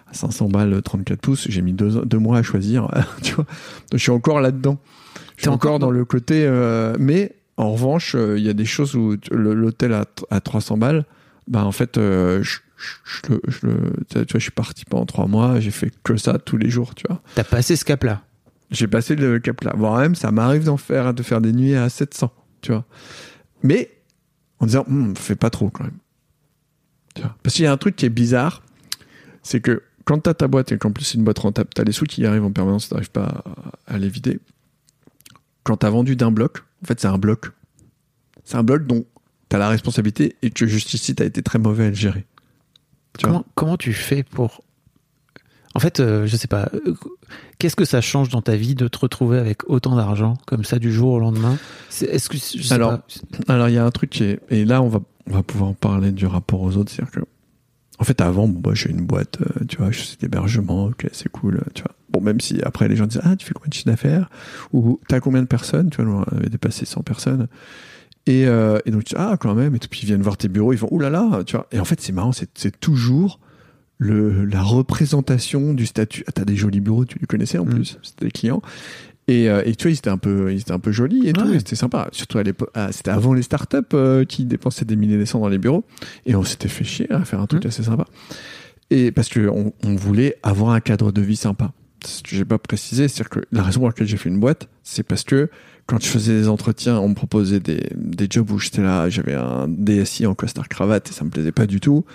à 0.07 0.13
500 0.13 0.49
balles, 0.49 0.79
34 0.83 1.19
pouces. 1.19 1.47
J'ai 1.49 1.63
mis 1.63 1.73
deux, 1.73 2.05
deux 2.05 2.19
mois 2.19 2.37
à 2.37 2.43
choisir. 2.43 2.89
tu 3.23 3.33
vois, 3.33 3.45
donc 3.45 3.93
je 3.93 3.97
suis 3.97 4.11
encore 4.11 4.39
là-dedans. 4.39 4.77
Je 5.37 5.41
suis 5.41 5.49
encore 5.49 5.71
encore 5.73 5.79
dans 5.79 5.87
dans- 5.87 5.91
le 5.91 6.05
côté. 6.05 6.45
euh, 6.45 6.95
mais 6.99 7.33
en 7.57 7.71
revanche, 7.71 8.15
euh, 8.15 8.37
il 8.37 8.43
y 8.45 8.49
a 8.49 8.53
des 8.53 8.65
choses 8.65 8.95
où 8.95 9.15
l'hôtel 9.31 9.93
à, 9.93 10.05
à 10.29 10.41
300 10.41 10.77
balles. 10.77 11.05
Bah, 11.47 11.63
en 11.63 11.71
fait, 11.71 11.97
euh, 11.97 12.41
je, 12.43 12.57
je, 12.75 12.93
je 13.27 13.33
le, 13.33 13.41
je 13.47 13.67
le- 13.67 13.91
tu 14.09 14.15
vois, 14.17 14.25
je 14.33 14.37
suis 14.39 14.51
parti 14.51 14.83
pendant 14.85 15.05
trois 15.05 15.27
mois. 15.27 15.59
J'ai 15.59 15.71
fait 15.71 15.91
que 16.03 16.17
ça 16.17 16.37
tous 16.39 16.57
les 16.57 16.69
jours. 16.69 16.95
Tu 16.95 17.05
vois. 17.07 17.21
T'as 17.35 17.43
passé 17.43 17.75
ce 17.75 17.85
cap-là? 17.85 18.23
J'ai 18.71 18.87
passé 18.87 19.15
le 19.15 19.39
cap 19.39 19.63
là. 19.63 19.73
Voire 19.77 19.99
même, 19.99 20.15
ça 20.15 20.31
m'arrive 20.31 20.63
d'en 20.63 20.77
faire, 20.77 21.13
de 21.13 21.21
faire 21.23 21.39
des 21.39 21.53
nuits 21.53 21.75
à 21.75 21.87
700, 21.87 22.33
tu 22.61 22.71
vois. 22.71 22.83
Mais, 23.63 23.91
en 24.59 24.65
disant, 24.65 24.83
Hum, 24.89 25.15
fais 25.15 25.35
pas 25.35 25.49
trop 25.51 25.69
quand 25.69 25.83
même. 25.83 25.97
Tu 27.13 27.21
vois. 27.21 27.35
Parce 27.43 27.55
qu'il 27.55 27.63
y 27.63 27.67
a 27.67 27.71
un 27.71 27.77
truc 27.77 27.95
qui 27.95 28.05
est 28.05 28.09
bizarre, 28.09 28.63
c'est 29.43 29.61
que 29.61 29.83
quand 30.03 30.19
t'as 30.19 30.33
ta 30.33 30.47
boîte 30.47 30.71
et 30.71 30.77
qu'en 30.77 30.91
plus 30.91 31.05
c'est 31.05 31.17
une 31.17 31.23
boîte 31.23 31.39
rentable, 31.39 31.69
t'as 31.73 31.83
les 31.83 31.91
sous 31.91 32.05
qui 32.05 32.25
arrivent 32.25 32.43
en 32.43 32.51
permanence, 32.51 32.89
t'arrives 32.89 33.11
pas 33.11 33.43
à, 33.87 33.93
à 33.95 33.97
les 33.99 34.09
vider. 34.09 34.39
Quand 35.63 35.77
t'as 35.77 35.89
vendu 35.89 36.15
d'un 36.15 36.31
bloc, 36.31 36.63
en 36.83 36.87
fait 36.87 36.99
c'est 36.99 37.07
un 37.07 37.17
bloc. 37.17 37.47
C'est 38.43 38.57
un 38.57 38.63
bloc 38.63 38.85
dont 38.85 39.05
t'as 39.49 39.57
la 39.57 39.69
responsabilité 39.69 40.35
et 40.41 40.49
que 40.51 40.67
juste 40.67 40.93
ici 40.93 41.15
t'as 41.15 41.25
été 41.25 41.41
très 41.41 41.59
mauvais 41.59 41.85
à 41.85 41.89
le 41.89 41.95
gérer. 41.95 42.25
Tu 43.17 43.25
Comment, 43.25 43.45
comment 43.55 43.77
tu 43.77 43.93
fais 43.93 44.23
pour. 44.23 44.61
En 45.73 45.79
fait, 45.79 45.99
euh, 45.99 46.25
je 46.25 46.37
sais 46.37 46.47
pas. 46.47 46.69
euh, 46.73 46.93
Qu'est-ce 47.59 47.75
que 47.75 47.83
ça 47.85 47.99
change 47.99 48.29
dans 48.29 48.41
ta 48.41 48.55
vie 48.55 48.75
de 48.75 48.87
te 48.87 48.97
retrouver 48.97 49.39
avec 49.39 49.69
autant 49.69 49.95
d'argent 49.95 50.35
comme 50.45 50.63
ça 50.63 50.79
du 50.79 50.91
jour 50.91 51.11
au 51.13 51.19
lendemain? 51.19 51.57
Que 51.89 52.59
je 52.59 52.63
sais 52.63 52.73
Alors, 52.73 52.99
pas. 52.99 53.53
Alors, 53.53 53.67
il 53.69 53.75
y 53.75 53.77
a 53.77 53.85
un 53.85 53.91
truc 53.91 54.09
qui 54.09 54.23
est. 54.23 54.39
Et 54.49 54.63
là, 54.63 54.81
on 54.81 54.87
va, 54.87 54.99
on 55.27 55.33
va 55.33 55.43
pouvoir 55.43 55.73
parler 55.75 56.11
du 56.11 56.25
rapport 56.25 56.61
aux 56.61 56.77
autres. 56.77 56.91
C'est-à-dire 56.91 57.11
que. 57.11 57.19
En 57.99 58.03
fait, 58.03 58.19
avant, 58.21 58.47
bon, 58.47 58.59
bah, 58.59 58.71
j'ai 58.73 58.89
une 58.89 59.05
boîte, 59.05 59.39
euh, 59.41 59.65
tu 59.67 59.77
vois, 59.77 59.89
je 59.91 59.99
fais 60.01 60.17
d'hébergement, 60.17 60.85
ok, 60.87 61.07
c'est 61.13 61.29
cool, 61.29 61.61
tu 61.73 61.81
vois. 61.83 61.95
Bon, 62.15 62.21
même 62.23 62.39
si 62.39 62.61
après 62.63 62.87
les 62.87 62.95
gens 62.95 63.07
disent, 63.07 63.21
ah, 63.23 63.35
tu 63.35 63.45
fais 63.45 63.53
combien 63.53 63.67
de 63.69 63.73
chiffre 63.73 63.87
d'affaires? 63.87 64.29
Ou 64.73 64.99
t'as 65.09 65.19
combien 65.19 65.41
de 65.41 65.47
personnes? 65.47 65.89
Tu 65.89 65.97
vois, 66.01 66.05
nous, 66.05 66.17
on 66.31 66.37
avait 66.37 66.49
dépassé 66.49 66.85
100 66.85 67.01
personnes. 67.03 67.47
Et, 68.25 68.47
euh, 68.47 68.79
et 68.85 68.91
donc, 68.91 69.03
tu 69.03 69.15
dis, 69.15 69.21
ah, 69.21 69.35
quand 69.39 69.53
même, 69.53 69.75
et 69.75 69.79
puis 69.79 69.99
ils 70.03 70.05
viennent 70.05 70.21
voir 70.21 70.37
tes 70.37 70.47
bureaux, 70.47 70.71
ils 70.73 70.77
font, 70.79 70.87
oulala, 70.91 71.41
tu 71.45 71.55
vois. 71.57 71.67
Et 71.71 71.79
en 71.79 71.85
fait, 71.85 71.99
c'est 71.99 72.13
marrant, 72.13 72.31
c'est 72.31 72.79
toujours 72.79 73.39
le, 73.97 74.45
la 74.45 74.61
représentation 74.63 75.73
du 75.73 75.85
statut. 75.85 76.23
Ah, 76.27 76.31
t'as 76.31 76.45
des 76.45 76.55
jolis 76.55 76.79
bureaux, 76.79 77.05
tu 77.05 77.19
les 77.19 77.27
connaissais 77.27 77.57
en 77.57 77.65
Mm. 77.65 77.69
plus, 77.75 77.97
c'était 78.01 78.25
des 78.25 78.31
clients. 78.31 78.61
Et, 79.27 79.49
euh, 79.49 79.63
et 79.65 79.75
tu 79.75 79.83
vois, 79.83 79.91
ils 79.91 79.97
étaient 79.97 80.09
un 80.09 80.17
peu, 80.19 80.53
ils 80.53 80.59
étaient 80.61 80.71
un 80.71 80.79
peu 80.79 80.91
jolis 80.91 81.27
et 81.27 81.33
tout, 81.33 81.41
Ouais. 81.45 81.57
c'était 81.59 81.75
sympa. 81.75 82.07
Surtout 82.11 82.37
à 82.37 82.43
l'époque, 82.43 82.69
ah, 82.75 82.91
c'était 82.91 83.09
avant 83.11 83.33
les 83.33 83.41
startups 83.41 83.77
euh, 83.95 84.23
qui 84.23 84.45
dépensaient 84.45 84.85
des 84.85 84.95
milliers 84.95 85.17
de 85.17 85.25
cents 85.25 85.39
dans 85.39 85.49
les 85.49 85.57
bureaux. 85.57 85.83
Et 86.25 86.35
on 86.35 86.43
s'était 86.43 86.67
fait 86.67 86.83
chier 86.83 87.11
à 87.11 87.25
faire 87.25 87.39
un 87.41 87.47
truc 87.47 87.63
Mm. 87.65 87.67
assez 87.67 87.83
sympa. 87.83 88.05
Et 88.91 89.11
parce 89.11 89.29
que 89.29 89.47
on, 89.49 89.73
on 89.83 89.95
voulait 89.95 90.37
avoir 90.43 90.71
un 90.71 90.79
cadre 90.79 91.11
de 91.11 91.21
vie 91.21 91.35
sympa. 91.35 91.73
Ce 92.03 92.21
que 92.23 92.29
j'ai 92.35 92.45
pas 92.45 92.57
précisé, 92.57 93.07
c'est 93.07 93.27
que 93.27 93.39
la 93.51 93.63
raison 93.63 93.79
pour 93.79 93.87
laquelle 93.89 94.07
j'ai 94.07 94.17
fait 94.17 94.29
une 94.29 94.39
boîte, 94.39 94.67
c'est 94.83 95.03
parce 95.03 95.23
que 95.23 95.49
quand 95.87 96.01
je 96.03 96.07
faisais 96.07 96.33
des 96.33 96.47
entretiens, 96.47 96.97
on 96.99 97.09
me 97.09 97.13
proposait 97.15 97.59
des, 97.59 97.87
des 97.95 98.27
jobs 98.29 98.49
où 98.51 98.57
j'étais 98.59 98.81
là, 98.81 99.09
j'avais 99.09 99.33
un 99.35 99.67
DSI 99.67 100.25
en 100.25 100.33
costard 100.35 100.67
cravate 100.67 101.09
et 101.09 101.13
ça 101.13 101.23
me 101.23 101.29
plaisait 101.29 101.51
pas 101.51 101.67
du 101.67 101.79
tout. 101.79 102.05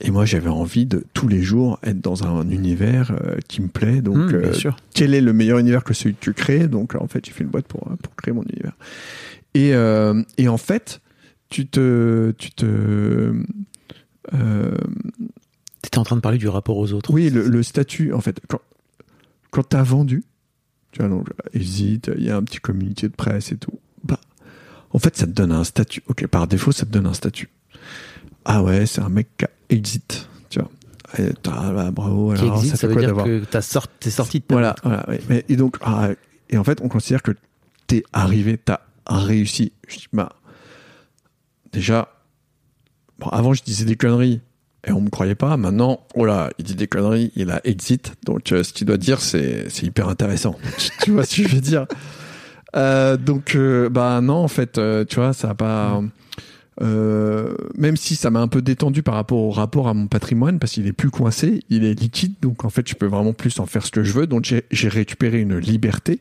Et 0.00 0.10
moi, 0.10 0.24
j'avais 0.24 0.48
envie 0.50 0.86
de 0.86 1.04
tous 1.12 1.26
les 1.26 1.42
jours 1.42 1.80
être 1.82 2.00
dans 2.00 2.24
un 2.24 2.48
univers 2.50 3.10
euh, 3.24 3.36
qui 3.48 3.60
me 3.62 3.68
plaît. 3.68 4.00
Donc, 4.00 4.28
bien 4.28 4.36
euh, 4.50 4.52
sûr. 4.52 4.76
quel 4.94 5.12
est 5.12 5.20
le 5.20 5.32
meilleur 5.32 5.58
univers 5.58 5.82
que 5.82 5.92
celui 5.94 6.14
que 6.14 6.20
tu 6.20 6.34
crées? 6.34 6.68
Donc, 6.68 6.94
en 6.94 7.08
fait, 7.08 7.24
j'ai 7.26 7.32
fait 7.32 7.42
une 7.42 7.50
boîte 7.50 7.66
pour, 7.66 7.80
pour 8.02 8.14
créer 8.14 8.32
mon 8.32 8.42
univers. 8.44 8.76
Et, 9.54 9.74
euh, 9.74 10.22
et 10.36 10.46
en 10.48 10.58
fait, 10.58 11.00
tu 11.48 11.66
te, 11.66 12.32
tu 12.38 12.50
te, 12.52 13.32
Euh, 14.34 14.70
T'étais 15.82 15.98
en 15.98 16.04
train 16.04 16.16
de 16.16 16.20
parler 16.20 16.38
du 16.38 16.48
rapport 16.48 16.76
aux 16.76 16.92
autres. 16.92 17.12
oui, 17.12 17.30
le, 17.30 17.48
le 17.48 17.62
statut, 17.62 18.12
en 18.12 18.20
fait, 18.20 18.40
quand, 18.48 18.60
quand 19.58 19.64
t'as 19.70 19.82
vendu, 19.82 20.22
tu 20.92 21.00
vois, 21.00 21.08
donc, 21.08 21.30
hésite, 21.52 22.12
il 22.16 22.22
y 22.22 22.30
a 22.30 22.36
un 22.36 22.44
petit 22.44 22.60
communiqué 22.60 23.08
de 23.08 23.12
presse 23.12 23.50
et 23.50 23.56
tout. 23.56 23.80
Bah, 24.04 24.20
en 24.92 25.00
fait, 25.00 25.16
ça 25.16 25.26
te 25.26 25.32
donne 25.32 25.50
un 25.50 25.64
statut. 25.64 26.00
Ok, 26.06 26.24
par 26.28 26.46
défaut, 26.46 26.70
ça 26.70 26.86
te 26.86 26.92
donne 26.92 27.06
un 27.08 27.12
statut. 27.12 27.48
Ah 28.44 28.62
ouais, 28.62 28.86
c'est 28.86 29.00
un 29.00 29.08
mec 29.08 29.36
qui 29.36 29.46
a 29.46 29.50
exit, 29.68 30.28
tu 30.48 30.60
vois. 30.60 30.70
Et 31.18 31.32
bah, 31.42 31.90
bravo, 31.90 32.30
alors 32.30 32.54
existe, 32.54 32.76
ça 32.76 32.76
ça 32.76 32.80
fait 32.82 32.86
veut 32.86 32.92
quoi 32.92 33.00
dire 33.00 33.08
d'avoir 33.08 33.26
que 33.26 33.44
t'as 33.50 33.62
sorti, 33.62 33.92
t'es 33.98 34.10
sorti 34.10 34.38
de 34.38 34.44
ta 34.44 34.54
Voilà, 34.54 34.76
voilà. 34.84 35.08
ouais. 35.08 35.20
Mais, 35.28 35.44
et 35.48 35.56
donc, 35.56 35.76
ah, 35.80 36.10
et 36.50 36.56
en 36.56 36.62
fait, 36.62 36.80
on 36.80 36.88
considère 36.88 37.24
que 37.24 37.32
t'es 37.88 38.04
arrivé, 38.12 38.58
t'as 38.58 38.78
réussi. 39.08 39.72
Je 39.88 39.96
dis, 39.96 40.06
bah, 40.12 40.36
déjà, 41.72 42.14
bon, 43.18 43.26
avant, 43.30 43.54
je 43.54 43.64
disais 43.64 43.84
des 43.84 43.96
conneries 43.96 44.40
et 44.86 44.92
on 44.92 45.00
me 45.00 45.10
croyait 45.10 45.34
pas. 45.34 45.56
Maintenant, 45.56 46.00
oh 46.14 46.26
il 46.58 46.64
dit 46.64 46.74
des 46.74 46.86
conneries, 46.86 47.32
il 47.36 47.50
a 47.50 47.60
exit. 47.64 48.12
Donc, 48.24 48.52
euh, 48.52 48.62
ce 48.62 48.72
qu'il 48.72 48.86
doit 48.86 48.96
dire, 48.96 49.20
c'est, 49.20 49.66
hyper 49.82 50.08
intéressant. 50.08 50.56
tu 51.02 51.12
vois 51.12 51.24
ce 51.24 51.42
que 51.42 51.48
je 51.48 51.54
veux 51.56 51.60
dire? 51.60 51.86
Euh, 52.76 53.16
donc, 53.16 53.54
euh, 53.54 53.88
bah, 53.88 54.20
non, 54.20 54.36
en 54.36 54.48
fait, 54.48 54.80
tu 55.08 55.16
vois, 55.16 55.32
ça 55.32 55.50
a 55.50 55.54
pas, 55.54 56.00
même 56.80 57.96
si 57.96 58.14
ça 58.14 58.30
m'a 58.30 58.40
un 58.40 58.48
peu 58.48 58.62
détendu 58.62 59.02
par 59.02 59.14
rapport 59.14 59.38
au 59.38 59.50
rapport 59.50 59.88
à 59.88 59.94
mon 59.94 60.06
patrimoine, 60.06 60.58
parce 60.58 60.72
qu'il 60.72 60.86
est 60.86 60.92
plus 60.92 61.10
coincé, 61.10 61.64
il 61.70 61.84
est 61.84 61.98
liquide, 61.98 62.34
donc 62.40 62.64
en 62.64 62.70
fait 62.70 62.88
je 62.88 62.94
peux 62.94 63.06
vraiment 63.06 63.32
plus 63.32 63.58
en 63.58 63.66
faire 63.66 63.84
ce 63.84 63.90
que 63.90 64.04
je 64.04 64.12
veux, 64.12 64.28
donc 64.28 64.44
j'ai 64.70 64.88
récupéré 64.88 65.40
une 65.40 65.58
liberté. 65.58 66.20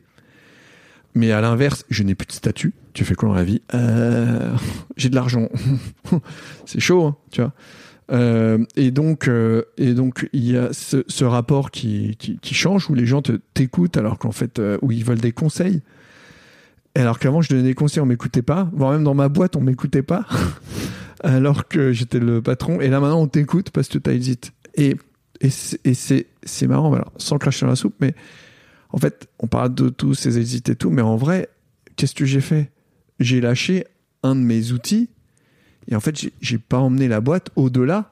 Mais 1.13 1.31
à 1.31 1.41
l'inverse, 1.41 1.85
je 1.89 2.03
n'ai 2.03 2.15
plus 2.15 2.27
de 2.27 2.31
statut. 2.31 2.73
Tu 2.93 3.03
fais 3.05 3.15
quoi 3.15 3.29
dans 3.29 3.35
la 3.35 3.43
vie? 3.43 3.61
J'ai 4.97 5.09
de 5.09 5.15
l'argent. 5.15 5.49
C'est 6.65 6.79
chaud, 6.79 7.05
hein, 7.05 7.15
tu 7.31 7.41
vois. 7.41 7.53
Euh, 8.11 8.63
et 8.75 8.91
donc, 8.91 9.27
euh, 9.27 9.63
et 9.77 9.93
donc, 9.93 10.29
il 10.33 10.49
y 10.49 10.57
a 10.57 10.69
ce, 10.71 11.23
rapport 11.23 11.71
qui, 11.71 12.15
qui, 12.17 12.53
change 12.53 12.89
où 12.89 12.93
les 12.93 13.05
gens 13.05 13.21
te 13.21 13.33
t'écoutent 13.53 13.97
alors 13.97 14.17
qu'en 14.17 14.31
fait, 14.31 14.59
euh, 14.59 14.77
où 14.81 14.91
ils 14.91 15.03
veulent 15.03 15.19
des 15.19 15.31
conseils. 15.31 15.81
Alors 16.95 17.19
qu'avant, 17.19 17.41
je 17.41 17.49
donnais 17.49 17.63
des 17.63 17.75
conseils, 17.75 18.01
on 18.01 18.05
m'écoutait 18.05 18.41
pas. 18.41 18.69
Voire 18.73 18.91
même 18.91 19.03
dans 19.03 19.13
ma 19.13 19.29
boîte, 19.29 19.55
on 19.55 19.61
m'écoutait 19.61 20.01
pas. 20.01 20.25
alors 21.23 21.67
que 21.67 21.91
j'étais 21.91 22.19
le 22.19 22.41
patron. 22.41 22.79
Et 22.81 22.87
là, 22.87 22.99
maintenant, 22.99 23.21
on 23.21 23.27
t'écoute 23.27 23.69
parce 23.71 23.87
que 23.87 23.97
t'as 23.97 24.13
hésité. 24.13 24.49
Et, 24.75 24.95
et 25.41 25.49
c'est- 25.49 26.67
marrant, 26.67 26.93
alors, 26.93 27.11
sans 27.17 27.37
cracher 27.37 27.65
dans 27.65 27.71
la 27.71 27.75
soupe, 27.75 27.95
mais 27.99 28.15
en 28.91 28.97
fait, 28.97 29.27
on 29.39 29.47
parle 29.47 29.75
de 29.75 29.89
tous 29.89 30.13
ces 30.13 30.39
hésits 30.39 30.63
et 30.67 30.75
tout, 30.75 30.89
mais 30.89 31.01
en 31.01 31.17
vrai, 31.17 31.49
qu'est-ce 31.95 32.15
que 32.15 32.25
j'ai 32.25 32.41
fait? 32.41 32.71
J'ai 33.19 33.41
lâché 33.41 33.85
un 34.23 34.35
de 34.35 34.41
mes 34.41 34.71
outils 34.71 35.09
et 35.87 35.95
en 35.95 35.99
fait, 35.99 36.15
j'ai- 36.41 36.57
pas 36.57 36.77
emmené 36.79 37.07
la 37.07 37.21
boîte 37.21 37.49
au-delà 37.55 38.11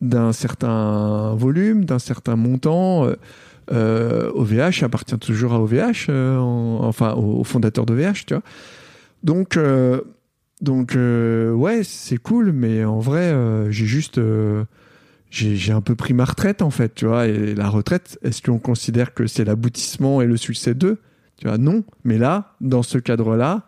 d'un 0.00 0.32
certain 0.32 1.34
volume, 1.34 1.84
d'un 1.84 1.98
certain 1.98 2.36
montant. 2.36 3.06
Euh, 3.06 3.16
euh, 3.72 4.30
OVH 4.34 4.84
appartient 4.84 5.18
toujours 5.18 5.52
à 5.52 5.60
OVH, 5.60 6.06
euh, 6.08 6.38
en- 6.38 6.84
enfin 6.84 7.14
au, 7.14 7.40
au 7.40 7.44
fondateur 7.44 7.84
d'OVH, 7.86 8.24
tu 8.26 8.34
vois. 8.34 8.42
Donc, 9.24 9.56
euh, 9.56 10.00
donc 10.60 10.94
euh, 10.94 11.52
ouais, 11.52 11.82
c'est 11.82 12.18
cool, 12.18 12.52
mais 12.52 12.84
en 12.84 13.00
vrai, 13.00 13.32
euh, 13.32 13.70
j'ai 13.72 13.86
juste, 13.86 14.18
euh, 14.18 14.64
j'ai 15.30 15.72
un 15.72 15.80
peu 15.80 15.96
pris 15.96 16.14
ma 16.14 16.24
retraite 16.24 16.62
en 16.62 16.70
fait, 16.70 16.94
tu 16.94 17.06
vois. 17.06 17.26
Et 17.26 17.54
la 17.54 17.68
retraite, 17.68 18.18
est-ce 18.22 18.40
qu'on 18.42 18.58
considère 18.58 19.14
que 19.14 19.26
c'est 19.26 19.44
l'aboutissement 19.44 20.22
et 20.22 20.26
le 20.26 20.36
succès 20.36 20.74
d'eux? 20.74 20.98
Tu 21.38 21.48
vois, 21.48 21.58
non. 21.58 21.82
Mais 22.04 22.18
là, 22.18 22.54
dans 22.60 22.82
ce 22.84 22.98
cadre-là, 22.98 23.62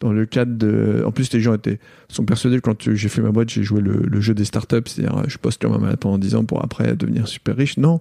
dans 0.00 0.12
le 0.12 0.26
cadre 0.26 0.56
de, 0.56 1.02
en 1.06 1.12
plus 1.12 1.32
les 1.32 1.40
gens 1.40 1.54
étaient 1.54 1.78
sont 2.08 2.24
persuadés 2.24 2.56
que 2.56 2.62
quand 2.62 2.94
j'ai 2.94 3.08
fait 3.08 3.22
ma 3.22 3.30
boîte, 3.30 3.48
j'ai 3.48 3.62
joué 3.62 3.80
le, 3.80 4.20
jeu 4.20 4.34
des 4.34 4.44
startups, 4.44 4.82
c'est-à-dire 4.86 5.22
je 5.28 5.38
poste 5.38 5.62
comme 5.62 5.72
un 5.72 5.78
malade 5.78 5.98
pendant 5.98 6.18
10 6.18 6.34
ans 6.34 6.44
pour 6.44 6.62
après 6.62 6.94
devenir 6.96 7.28
super 7.28 7.56
riche. 7.56 7.76
Non, 7.78 8.00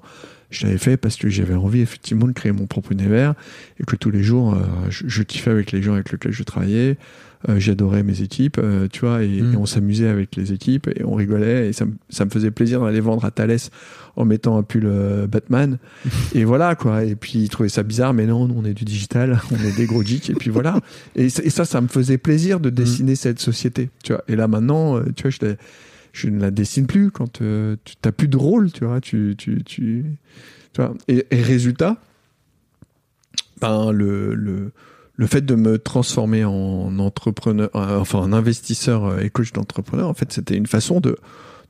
je 0.49 0.65
l'avais 0.65 0.77
fait 0.77 0.97
parce 0.97 1.15
que 1.15 1.29
j'avais 1.29 1.55
envie 1.55 1.81
effectivement 1.81 2.27
de 2.27 2.33
créer 2.33 2.51
mon 2.51 2.67
propre 2.67 2.91
univers 2.91 3.33
et 3.79 3.83
que 3.83 3.95
tous 3.95 4.11
les 4.11 4.23
jours 4.23 4.53
euh, 4.53 4.59
je, 4.89 5.03
je 5.07 5.23
kiffais 5.23 5.51
avec 5.51 5.71
les 5.71 5.81
gens 5.81 5.93
avec 5.93 6.11
lesquels 6.11 6.33
je 6.33 6.43
travaillais. 6.43 6.97
Euh, 7.47 7.59
J'adorais 7.59 8.01
mes 8.01 8.21
équipes, 8.21 8.57
euh, 8.57 8.87
tu 8.91 9.01
vois, 9.01 9.21
et, 9.23 9.41
Mm. 9.41 9.53
et 9.53 9.57
on 9.57 9.65
s'amusait 9.67 10.07
avec 10.07 10.35
les 10.35 10.51
équipes 10.51 10.87
et 10.87 11.03
on 11.05 11.13
rigolait 11.13 11.69
et 11.69 11.73
ça, 11.73 11.85
me- 11.85 11.93
ça 12.09 12.25
me 12.25 12.31
faisait 12.31 12.49
plaisir 12.49 12.81
d'aller 12.81 13.01
vendre 13.01 13.23
à 13.23 13.29
Thalès 13.29 13.69
en 14.15 14.25
mettant 14.25 14.57
un 14.57 14.63
pull 14.63 14.85
euh, 14.87 15.27
Batman. 15.27 15.77
et 16.33 16.43
voilà 16.43 16.73
quoi. 16.75 17.03
Et 17.03 17.15
puis 17.15 17.33
ils 17.39 17.49
trouvaient 17.49 17.69
ça 17.69 17.83
bizarre, 17.83 18.13
mais 18.15 18.25
non, 18.25 18.47
nous, 18.47 18.55
on 18.57 18.65
est 18.65 18.73
du 18.73 18.83
digital, 18.85 19.39
on 19.51 19.63
est 19.63 19.75
des 19.77 19.85
gros 19.85 20.01
geeks 20.03 20.31
et 20.31 20.33
puis 20.33 20.49
voilà. 20.49 20.79
Et, 21.15 21.29
ça, 21.29 21.65
ça 21.65 21.81
me 21.81 21.87
faisait 21.87 22.17
plaisir 22.17 22.59
de 22.59 22.69
dessiner 22.71 23.15
cette 23.15 23.39
société, 23.39 23.89
tu 24.03 24.13
vois. 24.13 24.23
Et 24.27 24.35
là 24.35 24.47
maintenant, 24.47 24.99
tu 25.15 25.23
vois, 25.23 25.29
je, 25.31 25.55
je 26.13 26.29
ne 26.29 26.39
la 26.41 26.49
dessine 26.49 26.87
plus 26.87 27.11
quand 27.11 27.31
tu 27.33 27.43
n'as 27.43 28.11
plus 28.11 28.27
de 28.27 28.37
rôle, 28.37 28.71
tu 28.71 28.85
vois. 28.85 29.01
Tu, 29.01 29.35
tu, 29.37 29.63
tu, 29.63 30.03
tu 30.73 30.81
vois. 30.81 30.95
Et, 31.07 31.25
et 31.29 31.41
résultat, 31.43 31.97
ben 33.61 33.91
le, 33.91 34.33
le 34.33 34.71
le 35.17 35.27
fait 35.27 35.45
de 35.45 35.55
me 35.55 35.77
transformer 35.77 36.43
en 36.43 36.99
entrepreneur, 36.99 37.69
euh, 37.75 37.99
enfin 37.99 38.19
en 38.19 38.33
investisseur 38.33 39.05
euh, 39.05 39.19
et 39.19 39.29
coach 39.29 39.53
d'entrepreneur, 39.53 40.09
en 40.09 40.13
fait, 40.13 40.31
c'était 40.33 40.57
une 40.57 40.67
façon 40.67 40.99
de 40.99 41.17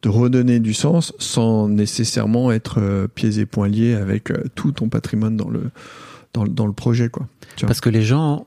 redonner 0.05 0.59
du 0.59 0.75
sens 0.75 1.13
sans 1.17 1.67
nécessairement 1.67 2.51
être 2.51 2.79
euh, 2.79 3.07
pieds 3.07 3.39
et 3.39 3.47
poings 3.47 3.67
liés 3.67 3.95
avec 3.95 4.31
tout 4.53 4.71
ton 4.71 4.87
patrimoine 4.87 5.35
dans 5.35 5.49
le 5.49 5.71
dans, 6.33 6.67
le- 6.67 6.73
projet, 6.73 7.09
quoi. 7.09 7.27
Parce 7.61 7.79
que 7.79 7.89
les 7.89 8.03
gens, 8.03 8.45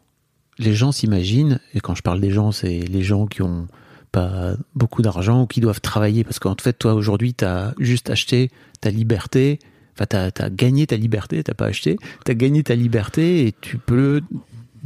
les 0.58 0.74
gens 0.74 0.92
s'imaginent, 0.92 1.58
et 1.74 1.80
quand 1.80 1.94
je 1.94 2.02
parle 2.02 2.20
des 2.20 2.30
gens, 2.30 2.52
c'est 2.52 2.80
les 2.80 3.02
gens 3.02 3.26
qui 3.26 3.42
ont 3.42 3.66
pas 4.12 4.52
beaucoup 4.74 5.02
d'argent 5.02 5.42
ou 5.42 5.46
qui 5.46 5.60
doivent 5.60 5.80
travailler. 5.80 6.22
Parce 6.22 6.38
qu'en 6.38 6.54
fait, 6.60 6.74
toi, 6.74 6.94
aujourd'hui, 6.94 7.34
tu 7.34 7.44
as 7.44 7.74
juste 7.78 8.10
acheté 8.10 8.50
ta 8.80 8.90
liberté. 8.90 9.58
Enfin, 9.94 10.06
tu 10.06 10.42
as, 10.42 10.50
gagné 10.50 10.86
ta 10.86 10.96
liberté, 10.96 11.42
t'as 11.42 11.54
pas 11.54 11.66
acheté. 11.66 11.96
Tu 12.24 12.30
as 12.30 12.34
gagné 12.34 12.62
ta 12.62 12.74
liberté 12.74 13.46
et 13.46 13.54
tu 13.60 13.78
peux 13.78 14.20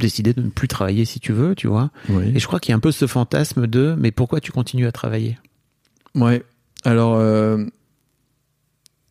décider 0.03 0.33
de 0.33 0.41
ne 0.41 0.49
plus 0.49 0.67
travailler 0.67 1.05
si 1.05 1.19
tu 1.19 1.33
veux, 1.33 1.55
tu 1.55 1.67
vois. 1.67 1.89
Oui. 2.09 2.31
Et 2.35 2.39
je 2.39 2.47
crois 2.47 2.59
qu'il 2.59 2.71
y 2.71 2.73
a 2.73 2.75
un 2.77 2.81
peu 2.81 2.91
ce 2.91 3.07
fantasme 3.07 3.67
de 3.67 3.95
mais 3.97 4.11
pourquoi 4.11 4.39
tu 4.39 4.51
continues 4.51 4.85
à 4.85 4.91
travailler? 4.91 5.37
Ouais. 6.15 6.43
Alors, 6.83 7.15
euh, 7.15 7.65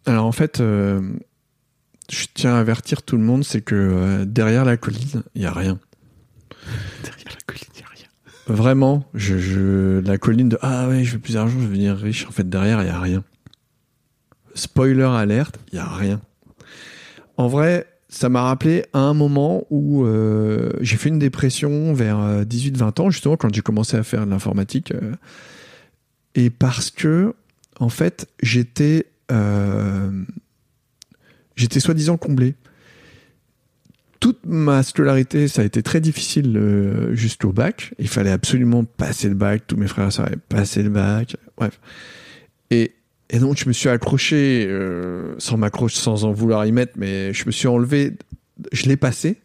alors 0.07 0.27
en 0.27 0.33
fait, 0.33 0.61
euh, 0.61 1.01
je 2.11 2.27
tiens 2.35 2.55
à 2.55 2.59
avertir 2.59 3.03
tout 3.03 3.17
le 3.17 3.23
monde, 3.23 3.45
c'est 3.45 3.63
que 3.63 3.75
euh, 3.75 4.25
derrière 4.25 4.65
la 4.65 4.77
colline, 4.77 5.23
il 5.35 5.43
y 5.43 5.47
a 5.47 5.53
rien. 5.53 5.79
Derrière 7.03 7.33
la 7.33 7.41
colline, 7.47 7.69
il 7.75 7.81
y 7.81 7.85
a 7.85 7.89
rien. 7.89 8.07
Vraiment, 8.47 9.09
je, 9.15 9.39
je, 9.39 10.01
la 10.01 10.19
colline 10.19 10.51
de 10.51 10.59
ah 10.61 10.89
ouais, 10.89 11.05
je 11.05 11.15
veux 11.15 11.19
plus 11.19 11.35
d'argent, 11.35 11.55
je 11.55 11.61
veux 11.61 11.69
devenir 11.69 11.97
riche. 11.97 12.27
En 12.27 12.33
fait, 12.33 12.49
derrière, 12.49 12.83
il 12.83 12.87
y 12.87 12.91
a 12.91 13.01
rien. 13.01 13.25
Spoiler 14.55 15.05
alerte, 15.05 15.59
il 15.73 15.77
y 15.77 15.79
a 15.79 15.89
rien. 15.89 16.21
En 17.39 17.49
vrai, 17.49 17.87
ça 18.13 18.29
m'a 18.29 18.43
rappelé 18.43 18.85
à 18.93 18.99
un 18.99 19.15
moment 19.15 19.67
où 19.71 20.05
euh, 20.05 20.71
j'ai 20.81 20.97
fait 20.97 21.09
une 21.09 21.19
dépression 21.19 21.95
vers 21.95 22.45
18-20 22.45 23.01
ans, 23.01 23.11
justement 23.11 23.37
quand 23.37 23.53
j'ai 23.53 23.63
commencé 23.63 23.97
à 23.97 24.03
faire 24.03 24.27
de 24.27 24.31
l'informatique. 24.31 24.93
euh, 24.93 25.15
et 26.35 26.51
parce 26.51 26.91
que, 26.91 27.35
en 27.79 27.89
fait, 27.89 28.29
j'étais 28.43 29.07
euh, 29.31 30.11
j'étais 31.57 31.81
soi-disant 31.81 32.17
comblé. 32.17 32.55
Toute 34.21 34.47
ma 34.47 34.83
scolarité, 34.83 35.49
ça 35.49 35.63
a 35.63 35.65
été 35.65 35.83
très 35.83 36.01
difficile 36.01 36.57
euh, 36.57 37.15
jusqu'au 37.15 37.53
bac. 37.53 37.93
Il 37.99 38.09
fallait 38.09 38.31
absolument 38.31 38.85
passer 38.85 39.29
le 39.29 39.35
bac. 39.35 39.65
Tous 39.67 39.77
mes 39.77 39.89
frères 39.89 40.09
et 40.09 40.11
sœurs 40.11 40.27
avaient 40.27 40.37
passé 40.37 40.83
le 40.83 40.91
bac. 40.91 41.37
Bref. 41.57 41.81
Et, 42.71 42.93
et 43.33 43.39
donc, 43.39 43.57
je 43.57 43.67
me 43.67 43.73
suis 43.73 43.89
accroché, 43.89 44.67
euh, 44.69 45.35
sans 45.39 45.57
m'accrocher, 45.57 45.99
sans 45.99 46.25
en 46.25 46.33
vouloir 46.33 46.67
y 46.67 46.71
mettre, 46.71 46.93
mais 46.97 47.33
je 47.33 47.47
me 47.47 47.51
suis 47.51 47.67
enlevé. 47.67 48.13
Je 48.73 48.85
l'ai 48.85 48.99
passé. 48.99 49.41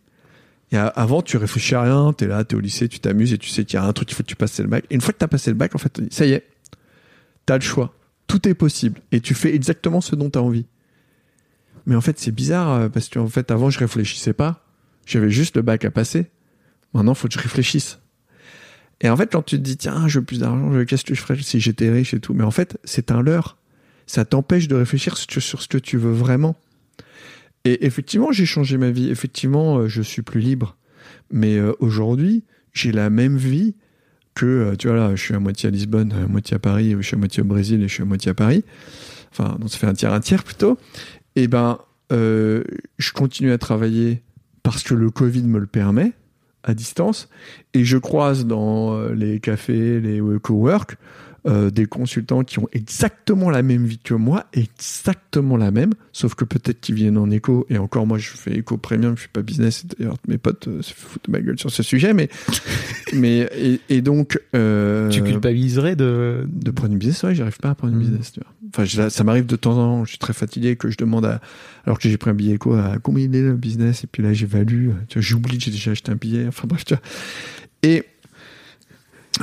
Et 0.73 0.77
avant, 0.77 1.21
tu 1.21 1.37
réfléchis 1.37 1.73
à 1.73 1.83
rien. 1.83 2.11
T'es 2.11 2.27
là, 2.27 2.43
t'es 2.43 2.57
au 2.57 2.59
lycée, 2.59 2.89
tu 2.89 2.99
t'amuses 2.99 3.31
et 3.31 3.37
tu 3.37 3.47
sais 3.47 3.63
qu'il 3.63 3.79
y 3.79 3.81
a 3.81 3.85
un 3.85 3.93
truc, 3.93 4.11
il 4.11 4.13
faut 4.13 4.23
que 4.23 4.27
tu 4.27 4.35
passes 4.35 4.59
le 4.59 4.67
bac. 4.67 4.83
Et 4.89 4.95
une 4.95 4.99
fois 4.99 5.13
que 5.13 5.19
t'as 5.19 5.29
passé 5.29 5.51
le 5.51 5.55
bac, 5.55 5.73
en 5.73 5.77
fait, 5.77 6.01
ça 6.11 6.25
y 6.25 6.33
est, 6.33 6.45
t'as 7.45 7.55
le 7.55 7.61
choix. 7.61 7.93
Tout 8.27 8.45
est 8.49 8.53
possible. 8.53 8.99
Et 9.13 9.21
tu 9.21 9.33
fais 9.33 9.55
exactement 9.55 10.01
ce 10.01 10.17
dont 10.17 10.29
t'as 10.29 10.41
envie. 10.41 10.65
Mais 11.85 11.95
en 11.95 12.01
fait, 12.01 12.19
c'est 12.19 12.33
bizarre 12.33 12.73
euh, 12.73 12.89
parce 12.89 13.07
que 13.07 13.19
en 13.19 13.27
fait, 13.27 13.51
avant, 13.51 13.69
je 13.69 13.79
réfléchissais 13.79 14.33
pas. 14.33 14.65
J'avais 15.05 15.29
juste 15.29 15.55
le 15.55 15.61
bac 15.61 15.85
à 15.85 15.91
passer. 15.91 16.25
Maintenant, 16.93 17.13
faut 17.13 17.29
que 17.29 17.35
je 17.35 17.39
réfléchisse. 17.39 17.99
Et 18.99 19.09
en 19.09 19.15
fait, 19.15 19.31
quand 19.31 19.43
tu 19.43 19.55
te 19.55 19.61
dis, 19.61 19.77
tiens, 19.77 20.09
je 20.09 20.19
veux 20.19 20.25
plus 20.25 20.39
d'argent, 20.39 20.83
qu'est-ce 20.83 21.05
que 21.05 21.15
je 21.15 21.21
ferais 21.21 21.37
si 21.41 21.61
j'étais 21.61 21.89
riche 21.89 22.13
et 22.13 22.19
tout. 22.19 22.33
Mais 22.33 22.43
en 22.43 22.51
fait, 22.51 22.77
c'est 22.83 23.11
un 23.11 23.21
leurre. 23.21 23.57
Ça 24.07 24.25
t'empêche 24.25 24.67
de 24.67 24.75
réfléchir 24.75 25.17
sur 25.17 25.61
ce 25.61 25.67
que 25.67 25.77
tu 25.77 25.97
veux 25.97 26.13
vraiment. 26.13 26.55
Et 27.67 27.85
effectivement, 27.85 28.31
j'ai 28.31 28.45
changé 28.45 28.77
ma 28.77 28.91
vie. 28.91 29.09
Effectivement, 29.09 29.79
euh, 29.79 29.87
je 29.89 30.01
suis 30.01 30.21
plus 30.21 30.39
libre. 30.39 30.77
Mais 31.31 31.57
euh, 31.57 31.73
aujourd'hui, 31.79 32.45
j'ai 32.71 32.93
la 32.93 33.09
même 33.09 33.35
vie 33.35 33.75
que, 34.35 34.45
euh, 34.45 34.75
tu 34.77 34.87
vois 34.87 34.95
là, 34.95 35.15
je 35.15 35.21
suis 35.21 35.33
à 35.33 35.39
moitié 35.39 35.67
à 35.67 35.71
Lisbonne, 35.71 36.13
à 36.13 36.27
moitié 36.27 36.55
à 36.55 36.59
Paris, 36.59 36.95
je 36.97 37.01
suis 37.01 37.15
à 37.15 37.17
moitié 37.17 37.43
au 37.43 37.45
Brésil 37.45 37.83
et 37.83 37.89
je 37.89 37.93
suis 37.93 38.03
à 38.03 38.05
moitié 38.05 38.31
à 38.31 38.33
Paris. 38.33 38.63
Enfin, 39.31 39.57
donc 39.59 39.69
ça 39.69 39.77
fait 39.77 39.87
un 39.87 39.93
tiers, 39.93 40.13
un 40.13 40.21
tiers 40.21 40.45
plutôt. 40.45 40.77
Et 41.35 41.49
ben, 41.49 41.79
je 42.09 43.11
continue 43.13 43.51
à 43.51 43.57
travailler 43.57 44.23
parce 44.63 44.83
que 44.83 44.93
le 44.93 45.11
Covid 45.11 45.43
me 45.43 45.59
le 45.59 45.67
permet 45.67 46.13
à 46.63 46.73
distance. 46.73 47.27
Et 47.73 47.83
je 47.83 47.97
croise 47.97 48.45
dans 48.45 49.09
les 49.09 49.41
cafés, 49.41 49.99
les 49.99 50.21
cowork, 50.41 50.95
euh, 51.47 51.69
des 51.69 51.85
consultants 51.85 52.43
qui 52.43 52.59
ont 52.59 52.67
exactement 52.73 53.49
la 53.49 53.63
même 53.63 53.85
vie 53.85 53.99
que 53.99 54.13
moi, 54.13 54.45
exactement 54.53 55.55
la 55.57 55.71
même, 55.71 55.93
sauf 56.11 56.35
que 56.35 56.43
peut-être 56.43 56.81
qu'ils 56.81 56.95
viennent 56.95 57.17
en 57.17 57.31
écho, 57.31 57.65
et 57.69 57.77
encore 57.77 58.05
moi 58.05 58.17
je 58.17 58.29
fais 58.29 58.53
écho 58.57 58.75
premium, 58.77 59.15
je 59.15 59.21
suis 59.21 59.29
pas 59.29 59.41
business, 59.41 59.83
et 59.85 59.95
d'ailleurs 59.97 60.17
mes 60.27 60.37
potes 60.37 60.67
euh, 60.67 60.81
se 60.81 60.93
foutent 60.93 61.25
de 61.25 61.31
ma 61.31 61.39
gueule 61.39 61.57
sur 61.57 61.71
ce 61.71 61.83
sujet, 61.83 62.13
mais, 62.13 62.29
mais 63.13 63.49
et, 63.55 63.79
et 63.89 64.01
donc... 64.01 64.39
Euh, 64.55 65.09
Tu 65.09 65.23
culpabiliserais 65.23 65.95
de. 65.95 66.45
de 66.51 66.71
prendre 66.71 66.91
une 66.93 66.99
business, 66.99 67.23
ouais, 67.23 67.33
j'arrive 67.35 67.57
pas 67.59 67.69
à 67.69 67.75
prendre 67.75 67.93
une 67.93 67.99
Mm. 67.99 68.03
business. 68.03 68.31
Tu 68.33 68.39
vois. 68.41 68.53
Enfin, 68.73 68.83
je- 68.85 69.09
ça 69.09 69.23
m'arrive 69.23 69.45
de 69.45 69.55
temps 69.55 69.71
en 69.71 69.75
temps, 69.99 70.05
je 70.05 70.09
suis 70.09 70.17
très 70.19 70.33
fatigué, 70.33 70.75
que 70.75 70.89
je 70.89 70.97
demande 70.97 71.25
à, 71.25 71.39
alors 71.85 71.97
que 71.99 72.09
j'ai 72.09 72.17
pris 72.17 72.29
un 72.31 72.33
billet 72.33 72.55
éco, 72.55 72.73
à 72.73 72.97
combien 73.01 73.23
il 73.25 73.35
est 73.35 73.41
le 73.41 73.53
business, 73.53 74.03
et 74.03 74.07
puis 74.07 74.21
là 74.21 74.33
j'évalue, 74.33 74.89
tu 75.07 75.19
vois, 75.19 75.21
j'oublie 75.21 75.57
que 75.57 75.63
j'ai 75.63 75.71
déjà 75.71 75.91
acheté 75.91 76.11
un 76.11 76.15
billet, 76.15 76.45
enfin 76.47 76.67
bref, 76.67 76.83
tu 76.83 76.93
vois. 76.93 77.01
Et 77.83 78.03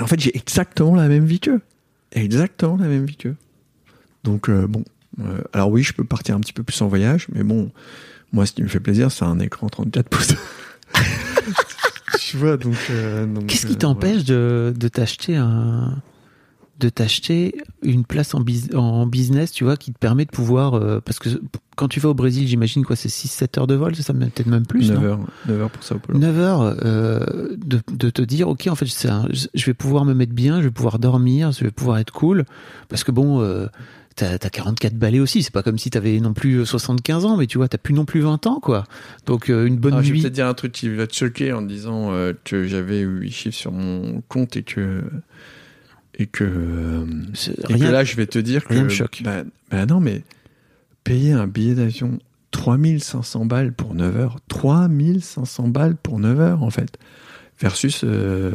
en 0.01 0.07
fait, 0.07 0.21
j'ai 0.21 0.37
exactement 0.37 0.95
la 0.97 1.09
même 1.09 1.25
vie 1.25 1.41
qu'eux. 1.41 1.61
Exactement 2.15 2.77
la 2.77 2.87
même 2.87 3.05
vie 3.05 3.17
qu'eux. 3.17 3.37
Donc, 4.23 4.49
euh, 4.49 4.67
bon. 4.67 4.85
Euh, 5.21 5.43
alors 5.53 5.71
oui, 5.71 5.83
je 5.83 5.93
peux 5.93 6.05
partir 6.05 6.35
un 6.35 6.41
petit 6.41 6.53
peu 6.53 6.63
plus 6.63 6.81
en 6.83 6.89
voyage, 6.89 7.27
mais 7.33 7.45
bon, 7.45 7.71
moi, 8.33 8.47
ce 8.47 8.53
qui 8.53 8.63
me 8.63 8.69
fait 8.69 8.81
plaisir, 8.81 9.13
c'est 9.13 9.25
un 9.25 9.39
écran 9.39 9.69
34 9.69 10.09
pouces. 10.09 10.35
tu 12.19 12.37
vois, 12.37 12.57
donc. 12.57 12.77
euh, 12.91 13.27
Qu'est-ce 13.47 13.67
qui 13.67 13.77
t'empêche 13.77 14.25
de, 14.25 14.73
de 14.77 14.89
t'acheter 14.89 15.37
un 15.37 16.03
de 16.81 16.89
t'acheter 16.89 17.55
une 17.83 18.05
place 18.05 18.35
en, 18.35 18.45
en 18.75 19.07
business, 19.07 19.53
tu 19.53 19.63
vois, 19.63 19.77
qui 19.77 19.93
te 19.93 19.99
permet 19.99 20.25
de 20.25 20.31
pouvoir 20.33 21.01
parce 21.03 21.21
que 21.21 21.29
quand 21.77 21.89
tu 21.89 22.01
vas 22.01 22.09
au 22.11 22.15
Brésil, 22.15 22.47
j'imagine 22.49 22.85
quoi, 22.85 22.97
c'est 22.97 23.09
6 23.09 23.29
7 23.29 23.59
heures 23.59 23.67
de 23.67 23.75
vol, 23.75 23.95
c'est 23.97 24.03
ça 24.03 24.13
peut-être 24.15 24.47
même 24.47 24.67
plus, 24.67 24.91
9 24.91 24.99
non 25.01 25.05
heures, 25.05 25.19
9 25.49 25.61
heures 25.61 25.71
pour 25.71 25.83
ça 25.83 25.95
au 25.95 25.99
polo. 25.99 26.19
9 26.19 26.39
heures 26.39 26.77
euh, 26.85 27.57
de, 27.57 27.81
de 27.93 28.11
te 28.11 28.23
dire 28.23 28.49
ok 28.49 28.69
en 28.69 28.75
fait 28.75 28.87
un- 29.09 29.27
je 29.33 29.65
vais 29.67 29.75
pouvoir 29.75 30.05
me 30.05 30.15
mettre 30.15 30.33
bien 30.33 30.59
je 30.61 30.65
vais 30.67 30.71
pouvoir 30.71 30.99
dormir 30.99 31.53
je 31.53 31.65
vais 31.65 31.71
pouvoir 31.71 31.99
être 31.99 32.13
cool 32.13 32.45
parce 32.89 33.05
que 33.05 33.11
bon 33.13 33.41
euh, 33.43 33.67
t'as 34.17 34.35
as 34.35 34.39
44 34.51 34.95
balais 34.95 35.19
aussi 35.21 35.43
c'est 35.43 35.53
pas 35.53 35.63
comme 35.65 35.77
si 35.79 35.91
t'avais 35.91 36.21
non 36.21 36.33
plus 36.35 36.65
75 36.65 37.25
ans 37.25 37.37
mais 37.37 37.47
tu 37.47 37.59
vois 37.59 37.69
t'as 37.69 37.79
plus 37.79 37.95
non 37.95 38.05
plus 38.05 38.21
20 38.21 38.47
ans 38.47 38.61
quoi 38.61 38.85
donc 39.27 39.51
euh, 39.51 39.67
une 39.67 39.77
bonne 39.77 39.95
Alors, 39.95 40.03
je 40.05 40.09
vais 40.11 40.15
nuit 40.15 40.23
peut-être 40.23 40.33
dire 40.35 40.47
un 40.47 40.55
truc 40.55 40.73
qui 40.73 40.89
va 40.89 41.07
te 41.07 41.15
choquer 41.15 41.53
en 41.53 41.63
disant 41.63 42.11
que 42.45 42.67
j'avais 42.67 43.01
8 43.01 43.31
chiffres 43.33 43.57
sur 43.59 43.73
mon 43.73 44.23
compte 44.29 44.57
et 44.57 44.63
que 44.63 45.03
et 46.19 46.27
que 46.27 46.45
et 47.69 47.75
rien- 47.75 47.87
que 47.89 47.93
là 47.93 48.05
je 48.05 48.15
vais 48.17 48.27
te 48.27 48.39
dire 48.39 48.65
que 48.65 48.75
rien 48.75 48.85
me 48.85 48.89
choque. 48.89 49.23
Bah, 49.25 49.43
bah 49.71 49.87
non 49.87 49.99
mais 50.01 50.23
payer 51.05 51.33
un 51.33 51.47
billet 51.47 51.75
d'avion 51.75 52.19
3500 52.51 53.47
balles 53.47 53.73
pour 53.73 53.95
9 53.95 54.17
heures. 54.17 54.37
3500 54.49 55.69
balles 55.69 55.97
pour 55.97 56.19
9 56.19 56.41
heures 56.41 56.63
en 56.63 56.71
fait. 56.71 56.99
Versus 57.61 58.03
euh, 58.05 58.53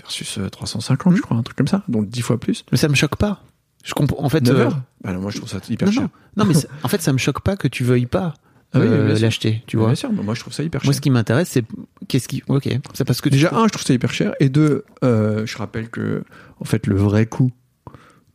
versus 0.00 0.38
euh, 0.38 0.48
350 0.48 1.16
je 1.16 1.22
crois 1.22 1.36
un 1.36 1.42
truc 1.42 1.56
comme 1.56 1.68
ça. 1.68 1.82
Donc 1.88 2.08
10 2.08 2.20
fois 2.22 2.38
plus. 2.38 2.64
Mais 2.72 2.78
ça 2.78 2.88
me 2.88 2.94
choque 2.94 3.16
pas. 3.16 3.42
Je 3.84 3.94
comprends 3.94 4.24
en 4.24 4.28
fait 4.28 4.40
9 4.40 4.54
euh, 4.54 4.60
heures? 4.60 4.80
Bah 5.02 5.12
moi 5.14 5.30
je 5.30 5.38
trouve 5.38 5.48
ça 5.48 5.58
hyper 5.68 5.86
non, 5.86 5.92
cher. 5.92 6.02
Non, 6.36 6.44
non, 6.44 6.52
mais 6.52 6.54
en 6.82 6.88
fait 6.88 7.00
ça 7.00 7.12
me 7.12 7.18
choque 7.18 7.40
pas 7.40 7.56
que 7.56 7.68
tu 7.68 7.84
veuilles 7.84 8.06
pas 8.06 8.34
Ah 8.72 8.80
oui, 8.80 8.86
euh, 8.88 9.18
l'acheter 9.18 9.62
tu 9.66 9.76
vois. 9.76 9.86
Bien 9.86 9.94
sûr 9.94 10.12
mais 10.12 10.22
moi 10.22 10.34
je 10.34 10.40
trouve 10.40 10.52
ça 10.52 10.62
hyper 10.62 10.80
moi 10.82 10.92
cher. 10.92 10.96
ce 10.96 11.00
qui 11.00 11.10
m'intéresse 11.10 11.48
c'est 11.48 11.64
qu'est-ce 12.08 12.28
qui 12.28 12.42
ok 12.48 12.68
c'est 12.94 13.04
parce 13.04 13.20
que 13.20 13.28
Déjà, 13.28 13.54
un, 13.54 13.66
je 13.66 13.72
trouve 13.72 13.84
ça 13.84 13.94
hyper 13.94 14.12
cher. 14.12 14.34
Et 14.40 14.48
deux, 14.48 14.84
euh, 15.04 15.46
je 15.46 15.56
rappelle 15.56 15.88
que, 15.88 16.24
en 16.58 16.64
fait, 16.64 16.88
le 16.88 16.96
vrai 16.96 17.26
coût 17.26 17.52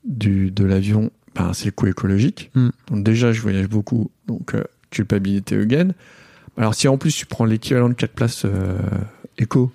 du, 0.06 0.52
de 0.52 0.64
l'avion, 0.64 1.12
ben, 1.36 1.52
c'est 1.54 1.66
le 1.66 1.72
coût 1.72 1.88
écologique. 1.88 2.52
Mm. 2.56 2.70
Donc, 2.90 3.04
déjà, 3.04 3.32
je 3.32 3.42
voyage 3.42 3.68
beaucoup. 3.68 4.12
Donc, 4.28 4.56
euh, 4.56 4.64
culpabilité 4.92 5.58
again. 5.58 5.90
Alors, 6.58 6.76
si 6.76 6.88
en 6.88 6.98
plus 6.98 7.16
tu 7.16 7.26
prends 7.26 7.46
l'équivalent 7.46 7.90
de 7.90 7.94
4 7.96 8.12
places 8.12 8.44
euh, 8.46 8.78
éco 9.38 9.72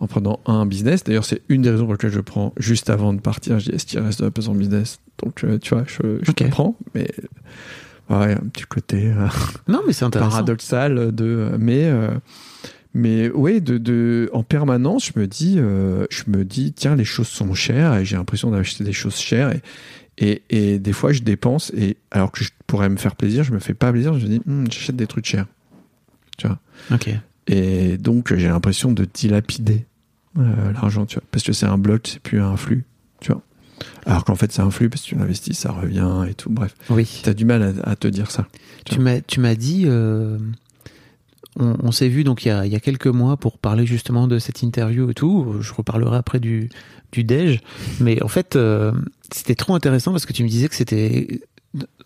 en 0.00 0.06
prenant 0.08 0.40
un 0.46 0.66
business, 0.66 1.04
d'ailleurs, 1.04 1.24
c'est 1.24 1.40
une 1.48 1.62
des 1.62 1.70
raisons 1.70 1.84
pour 1.84 1.94
lesquelles 1.94 2.10
je 2.12 2.20
prends 2.20 2.52
juste 2.58 2.90
avant 2.90 3.12
de 3.12 3.20
partir. 3.20 3.58
Je 3.60 3.70
dis, 3.70 3.76
est-ce 3.76 3.86
qu'il 3.86 4.00
reste 4.00 4.18
de 4.20 4.24
la 4.24 4.30
place 4.30 4.48
en 4.48 4.54
business? 4.54 4.98
Donc, 5.22 5.44
euh, 5.44 5.58
tu 5.58 5.74
vois, 5.74 5.84
je, 5.86 6.18
je 6.22 6.30
Ok. 6.30 6.38
comprends. 6.38 6.76
Mais, 6.94 7.08
ouais, 8.10 8.32
un 8.34 8.48
petit 8.52 8.64
côté. 8.64 9.06
euh, 9.06 9.26
non 9.68 9.80
mais 9.86 9.92
c'est 9.92 10.04
intéressant 10.04 10.30
paradoxal 10.30 11.14
de 11.14 11.50
mais 11.58 11.90
mais 12.94 13.28
ouais 13.30 13.60
de, 13.60 13.78
de 13.78 14.30
en 14.32 14.42
permanence 14.42 15.10
je 15.14 15.18
me 15.20 15.26
dis 15.26 15.56
euh, 15.58 16.06
je 16.10 16.24
me 16.28 16.44
dis 16.44 16.72
tiens 16.72 16.94
les 16.96 17.04
choses 17.04 17.28
sont 17.28 17.52
chères 17.54 17.94
et 17.96 18.04
j'ai 18.04 18.16
l'impression 18.16 18.50
d'acheter 18.50 18.84
des 18.84 18.92
choses 18.92 19.16
chères 19.16 19.50
et, 19.52 19.60
et 20.18 20.42
et 20.50 20.78
des 20.78 20.92
fois 20.92 21.12
je 21.12 21.22
dépense 21.22 21.72
et 21.76 21.96
alors 22.10 22.32
que 22.32 22.44
je 22.44 22.50
pourrais 22.66 22.88
me 22.88 22.96
faire 22.96 23.16
plaisir 23.16 23.44
je 23.44 23.52
me 23.52 23.58
fais 23.58 23.74
pas 23.74 23.92
plaisir 23.92 24.18
je 24.18 24.26
me 24.26 24.30
dis 24.30 24.42
Hum, 24.48 24.66
j'achète 24.70 24.96
des 24.96 25.06
trucs 25.06 25.26
chers. 25.26 25.46
Ok. 26.90 27.10
Et 27.48 27.96
donc 27.98 28.34
j'ai 28.34 28.48
l'impression 28.48 28.92
de 28.92 29.06
dilapider 29.12 29.86
euh, 30.38 30.72
l'argent 30.72 31.06
tu 31.06 31.16
vois. 31.16 31.24
Parce 31.30 31.44
que 31.44 31.52
c'est 31.52 31.66
un 31.66 31.78
bloc 31.78 32.08
c'est 32.12 32.20
plus 32.20 32.40
un 32.40 32.56
flux 32.56 32.84
tu 33.20 33.32
vois. 33.32 33.42
Alors 34.04 34.24
qu'en 34.24 34.34
fait 34.34 34.52
c'est 34.52 34.62
un 34.62 34.70
flux 34.70 34.88
parce 34.88 35.02
que 35.02 35.08
tu 35.08 35.14
l'investis 35.14 35.58
ça 35.58 35.72
revient 35.72 36.24
et 36.28 36.34
tout. 36.34 36.50
Bref. 36.50 36.74
Oui. 36.90 37.20
T'as 37.22 37.34
du 37.34 37.44
mal 37.44 37.62
à, 37.84 37.90
à 37.90 37.96
te 37.96 38.08
dire 38.08 38.30
ça. 38.30 38.46
Tu 38.84 39.00
m'as, 39.00 39.20
tu 39.20 39.40
m'as 39.40 39.56
dit, 39.56 39.82
euh, 39.86 40.38
on, 41.58 41.76
on 41.82 41.90
s'est 41.92 42.08
vu 42.08 42.22
donc 42.22 42.44
il 42.44 42.48
y, 42.48 42.50
a, 42.52 42.64
il 42.66 42.72
y 42.72 42.76
a 42.76 42.80
quelques 42.80 43.08
mois 43.08 43.36
pour 43.36 43.58
parler 43.58 43.84
justement 43.84 44.28
de 44.28 44.38
cette 44.38 44.62
interview 44.62 45.10
et 45.10 45.14
tout. 45.14 45.56
Je 45.60 45.72
reparlerai 45.72 46.16
après 46.16 46.38
du, 46.38 46.68
du 47.16 47.24
déj, 47.24 47.60
mais 48.00 48.22
en 48.22 48.28
fait 48.28 48.56
euh, 48.56 48.92
c'était 49.32 49.54
trop 49.54 49.74
intéressant 49.74 50.12
parce 50.12 50.26
que 50.26 50.34
tu 50.34 50.44
me 50.44 50.48
disais 50.48 50.68
que 50.68 50.74
c'était, 50.74 51.40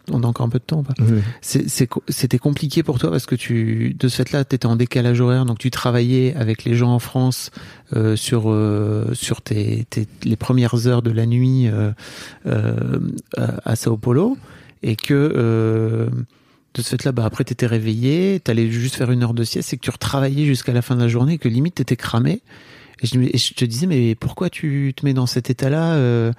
on 0.08 0.22
a 0.22 0.26
encore 0.26 0.46
un 0.46 0.48
peu 0.48 0.60
de 0.60 0.64
temps. 0.64 0.84
Pas 0.84 0.94
c'était 1.40 2.38
compliqué 2.38 2.84
pour 2.84 2.98
toi 2.98 3.10
parce 3.10 3.26
que 3.26 3.34
tu, 3.34 3.96
de 3.98 4.08
ce 4.08 4.16
fait-là, 4.16 4.44
tu 4.44 4.54
étais 4.54 4.66
en 4.66 4.76
décalage 4.76 5.20
horaire, 5.20 5.44
donc 5.44 5.58
tu 5.58 5.70
travaillais 5.70 6.34
avec 6.36 6.64
les 6.64 6.76
gens 6.76 6.92
en 6.92 7.00
France 7.00 7.50
euh, 7.96 8.14
sur 8.14 8.44
euh, 8.46 9.10
sur 9.12 9.42
tes, 9.42 9.86
tes 9.90 10.06
les 10.22 10.36
premières 10.36 10.86
heures 10.86 11.02
de 11.02 11.10
la 11.10 11.26
nuit 11.26 11.68
euh, 11.68 11.90
à 13.36 13.70
à 13.70 13.76
Sao 13.76 13.96
Paulo 13.96 14.38
et 14.82 14.94
que 14.94 16.08
de 16.74 16.82
ce 16.82 16.90
fait-là, 16.90 17.10
bah 17.12 17.24
après 17.24 17.44
t'étais 17.44 17.66
réveillé, 17.66 18.40
t'allais 18.40 18.70
juste 18.70 18.94
faire 18.94 19.10
une 19.10 19.24
heure 19.24 19.34
de 19.34 19.42
sieste, 19.42 19.72
et 19.72 19.76
que 19.76 19.82
tu 19.82 19.90
retravaillais 19.90 20.46
jusqu'à 20.46 20.72
la 20.72 20.82
fin 20.82 20.94
de 20.94 21.00
la 21.00 21.08
journée, 21.08 21.34
et 21.34 21.38
que 21.38 21.48
limite 21.48 21.74
t'étais 21.74 21.96
cramé. 21.96 22.42
Et 23.02 23.06
je, 23.06 23.18
me- 23.18 23.34
et 23.34 23.38
je 23.38 23.54
te 23.54 23.64
disais 23.64 23.86
mais 23.86 24.14
pourquoi 24.14 24.50
tu 24.50 24.92
te 24.96 25.04
mets 25.06 25.14
dans 25.14 25.26
cet 25.26 25.50
état-là 25.50 25.94
euh? 25.94 26.32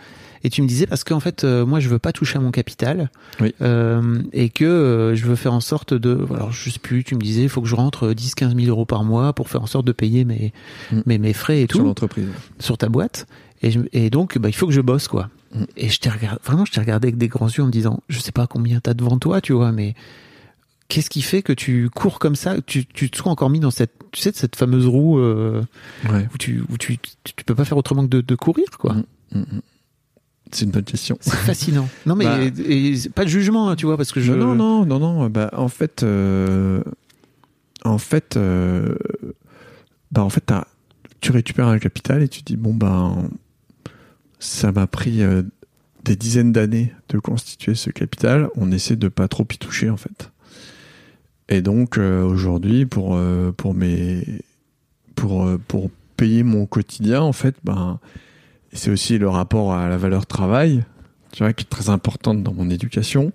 Et 0.43 0.49
tu 0.49 0.61
me 0.63 0.67
disais 0.67 0.87
parce 0.87 1.03
qu'en 1.03 1.19
fait 1.19 1.43
euh, 1.43 1.65
moi 1.67 1.79
je 1.79 1.87
veux 1.89 1.99
pas 1.99 2.11
toucher 2.11 2.37
à 2.37 2.41
mon 2.41 2.49
capital 2.51 3.09
Oui. 3.39 3.53
euh, 3.61 4.21
et 4.33 4.49
que 4.49 5.13
je 5.15 5.25
veux 5.25 5.35
faire 5.35 5.53
en 5.53 5.59
sorte 5.59 5.93
de 5.93 6.25
alors 6.33 6.51
je 6.51 6.69
sais 6.69 6.79
plus 6.79 7.03
tu 7.03 7.13
me 7.15 7.21
disais 7.21 7.43
il 7.43 7.49
faut 7.49 7.61
que 7.61 7.67
je 7.67 7.75
rentre 7.75 8.13
10 8.13 8.33
15 8.35 8.55
000 8.55 8.67
euros 8.67 8.85
par 8.85 9.03
mois 9.03 9.33
pour 9.33 9.49
faire 9.49 9.61
en 9.61 9.67
sorte 9.67 9.85
de 9.85 9.91
payer 9.91 10.25
mes 10.25 10.51
Mm. 10.91 11.01
mes, 11.05 11.17
mes 11.19 11.33
frais 11.33 11.59
et 11.61 11.67
sur 11.69 11.79
tout 11.79 11.83
l'entreprise 11.85 12.27
sur 12.59 12.77
ta 12.77 12.89
boîte 12.89 13.27
et, 13.61 13.69
je- 13.71 13.79
et 13.93 14.09
donc 14.09 14.37
bah, 14.39 14.49
il 14.49 14.53
faut 14.55 14.65
que 14.67 14.73
je 14.73 14.81
bosse 14.81 15.07
quoi 15.07 15.29
Mm. 15.53 15.63
et 15.77 15.89
je 15.89 15.99
t'ai 15.99 16.09
regardé 16.09 16.39
vraiment 16.45 16.63
je 16.65 16.71
t'ai 16.71 16.79
regardé 16.79 17.07
avec 17.09 17.17
des 17.17 17.27
grands 17.27 17.49
yeux 17.49 17.61
en 17.61 17.67
me 17.67 17.71
disant 17.71 18.01
je 18.09 18.19
sais 18.19 18.31
pas 18.31 18.47
combien 18.47 18.79
t'as 18.79 18.93
devant 18.93 19.17
toi 19.19 19.41
tu 19.41 19.51
vois 19.53 19.71
mais 19.73 19.95
qu'est-ce 20.91 21.09
qui 21.09 21.21
fait 21.21 21.41
que 21.41 21.53
tu 21.53 21.89
cours 21.89 22.19
comme 22.19 22.35
ça 22.35 22.59
tu, 22.61 22.85
tu 22.85 23.09
te 23.09 23.17
sois 23.17 23.31
encore 23.31 23.49
mis 23.49 23.59
dans 23.61 23.71
cette 23.71 23.93
tu 24.11 24.19
sais 24.19 24.31
cette 24.33 24.57
fameuse 24.57 24.87
roue 24.87 25.19
euh, 25.19 25.61
ouais 26.09 26.27
où 26.33 26.37
tu 26.37 26.63
où 26.69 26.77
tu, 26.77 26.97
tu 27.23 27.33
peux 27.45 27.55
pas 27.55 27.63
faire 27.65 27.77
autrement 27.77 28.03
que 28.03 28.09
de, 28.09 28.19
de 28.21 28.35
courir 28.35 28.65
quoi 28.77 28.95
Mm. 28.95 29.03
Mm, 29.33 29.39
mm. 29.39 29.61
C'est 30.51 30.65
une 30.65 30.71
bonne 30.71 30.83
question. 30.83 31.17
c'est 31.21 31.33
fascinant 31.37 31.87
non 32.05 32.15
mais 32.15 32.25
Bah. 32.25 32.39
et- 32.43 32.87
et 32.89 32.95
c'est 32.97 33.09
pas 33.13 33.23
de 33.23 33.29
jugement 33.29 33.69
hein, 33.69 33.77
tu 33.77 33.85
vois 33.85 33.95
parce 33.95 34.11
que 34.11 34.19
je 34.19 34.33
Non, 34.33 34.53
non, 34.53 34.85
non, 34.85 34.99
non. 34.99 35.29
Bah, 35.29 35.49
en 35.53 35.69
fait, 35.69 36.03
euh, 36.03 36.83
en 37.85 37.97
fait, 37.97 38.35
euh, 38.35 38.95
bah, 40.11 40.23
en 40.23 40.29
fait, 40.29 40.51
tu 41.21 41.31
récupères 41.31 41.67
un 41.67 41.79
capital 41.79 42.21
et 42.21 42.27
tu 42.27 42.41
dis 42.41 42.57
bon 42.57 42.73
ben, 42.73 43.29
ça 44.39 44.71
m'a 44.73 44.87
pris 44.87 45.21
euh, 45.23 45.43
des 46.03 46.17
dizaines 46.17 46.51
d'années 46.51 46.93
de 47.09 47.17
constituer 47.19 47.75
ce 47.75 47.89
capital. 47.89 48.49
On 48.55 48.71
essaie 48.73 48.97
de 48.97 49.07
pas 49.07 49.27
trop 49.29 49.45
y 49.53 49.57
toucher 49.57 49.89
en 49.89 49.97
fait. 49.97 50.31
Et 51.51 51.61
donc 51.61 51.97
euh, 51.97 52.23
aujourd'hui, 52.23 52.85
pour 52.85 53.17
euh, 53.17 53.51
pour 53.51 53.73
mes 53.73 54.23
pour 55.15 55.45
euh, 55.45 55.59
pour 55.67 55.91
payer 56.15 56.43
mon 56.43 56.65
quotidien, 56.65 57.21
en 57.21 57.33
fait, 57.33 57.55
ben, 57.65 57.99
c'est 58.71 58.89
aussi 58.89 59.17
le 59.17 59.27
rapport 59.27 59.73
à 59.73 59.89
la 59.89 59.97
valeur 59.97 60.25
travail, 60.25 60.85
tu 61.33 61.43
vois, 61.43 61.51
qui 61.51 61.65
est 61.65 61.69
très 61.69 61.89
importante 61.89 62.41
dans 62.41 62.53
mon 62.53 62.69
éducation 62.69 63.33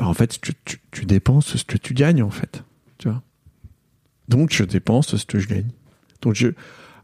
bah, 0.00 0.06
en 0.06 0.14
fait, 0.14 0.40
tu, 0.40 0.54
tu, 0.90 1.04
dépenses 1.04 1.56
ce 1.56 1.64
que 1.64 1.76
tu 1.76 1.92
gagnes, 1.92 2.22
en 2.22 2.30
fait. 2.30 2.64
Tu 2.96 3.08
vois. 3.08 3.22
Donc, 4.28 4.50
je 4.50 4.64
dépense 4.64 5.14
ce 5.14 5.26
que 5.26 5.38
je 5.38 5.46
gagne. 5.46 5.68
Donc, 6.22 6.34
je. 6.34 6.48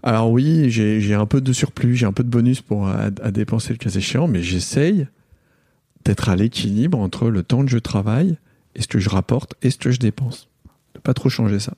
Alors, 0.02 0.30
oui, 0.30 0.70
j'ai 0.70 1.14
un 1.14 1.26
peu 1.26 1.42
de 1.42 1.52
surplus, 1.52 1.94
j'ai 1.94 2.06
un 2.06 2.12
peu 2.12 2.24
de 2.24 2.30
bonus 2.30 2.62
pour 2.62 2.88
à 2.88 3.10
dépenser 3.10 3.74
le 3.74 3.78
cas 3.78 3.90
échéant, 3.90 4.28
mais 4.28 4.42
j'essaye 4.42 5.08
d'être 6.06 6.30
à 6.30 6.36
l'équilibre 6.36 6.98
entre 6.98 7.28
le 7.28 7.42
temps 7.42 7.66
que 7.66 7.70
je 7.70 7.78
travaille 7.78 8.38
et 8.76 8.82
ce 8.82 8.86
que 8.86 8.98
je 9.00 9.08
rapporte? 9.08 9.54
Et 9.62 9.70
ce 9.70 9.78
que 9.78 9.90
je 9.90 9.98
dépense? 9.98 10.48
De 10.94 11.00
pas 11.00 11.14
trop 11.14 11.28
changer 11.28 11.58
ça. 11.58 11.74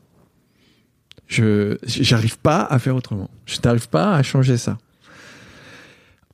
Je 1.27 1.77
j'arrive 1.87 2.39
pas 2.39 2.63
à 2.63 2.79
faire 2.79 2.97
autrement. 2.97 3.31
Je 3.47 3.59
n'arrive 3.65 3.89
pas 3.89 4.15
à 4.15 4.23
changer 4.23 4.57
ça. 4.59 4.79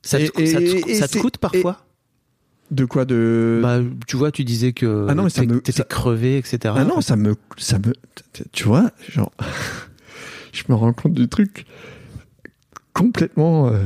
ça 0.01 0.17
te, 0.19 0.41
Et- 0.41 0.47
ça 0.47 0.59
te- 0.59 0.63
et- 0.63 0.91
et 0.91 0.95
ça 0.95 1.07
te 1.07 1.13
c'est- 1.13 1.19
coûte 1.19 1.37
parfois? 1.37 1.81
De 2.71 2.85
quoi 2.85 3.05
de 3.05 3.59
bah 3.61 3.79
tu 4.07 4.15
vois 4.17 4.31
tu 4.31 4.43
disais 4.43 4.73
que 4.73 5.05
Ah 5.07 5.13
non, 5.13 5.23
mais 5.25 5.29
ça 5.29 5.43
me- 5.45 5.61
t'étais 5.61 5.83
crevé 5.83 6.37
etc 6.37 6.73
Ah 6.77 6.83
non, 6.83 6.99
ça 7.01 7.15
me, 7.15 7.35
ça 7.57 7.77
me, 7.77 7.93
tu 8.51 8.63
vois, 8.63 8.89
genre, 9.07 9.31
je 10.51 10.63
me 10.69 10.73
rends 10.75 10.91
compte 10.93 11.13
du 11.13 11.27
truc 11.27 11.65
complètement, 12.93 13.69
euh, 13.71 13.83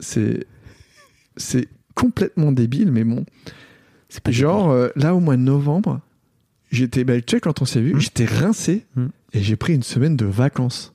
c'est, 0.00 0.46
c'est 1.38 1.68
complètement 1.94 2.52
débile, 2.52 2.90
mais 2.92 3.04
bon. 3.04 3.24
Pas 4.20 4.30
Genre, 4.30 4.70
euh, 4.70 4.88
là, 4.96 5.14
au 5.14 5.20
mois 5.20 5.36
de 5.36 5.42
novembre, 5.42 6.00
j'étais, 6.70 7.04
bah, 7.04 7.20
tu 7.20 7.36
sais, 7.36 7.40
quand 7.40 7.62
on 7.62 7.64
s'est 7.64 7.80
vu, 7.80 7.94
Hmm. 7.94 8.00
j'étais 8.00 8.24
rincé 8.24 8.86
Hmm. 8.96 9.06
et 9.32 9.42
j'ai 9.42 9.56
pris 9.56 9.74
une 9.74 9.82
semaine 9.82 10.16
de 10.16 10.24
vacances. 10.26 10.94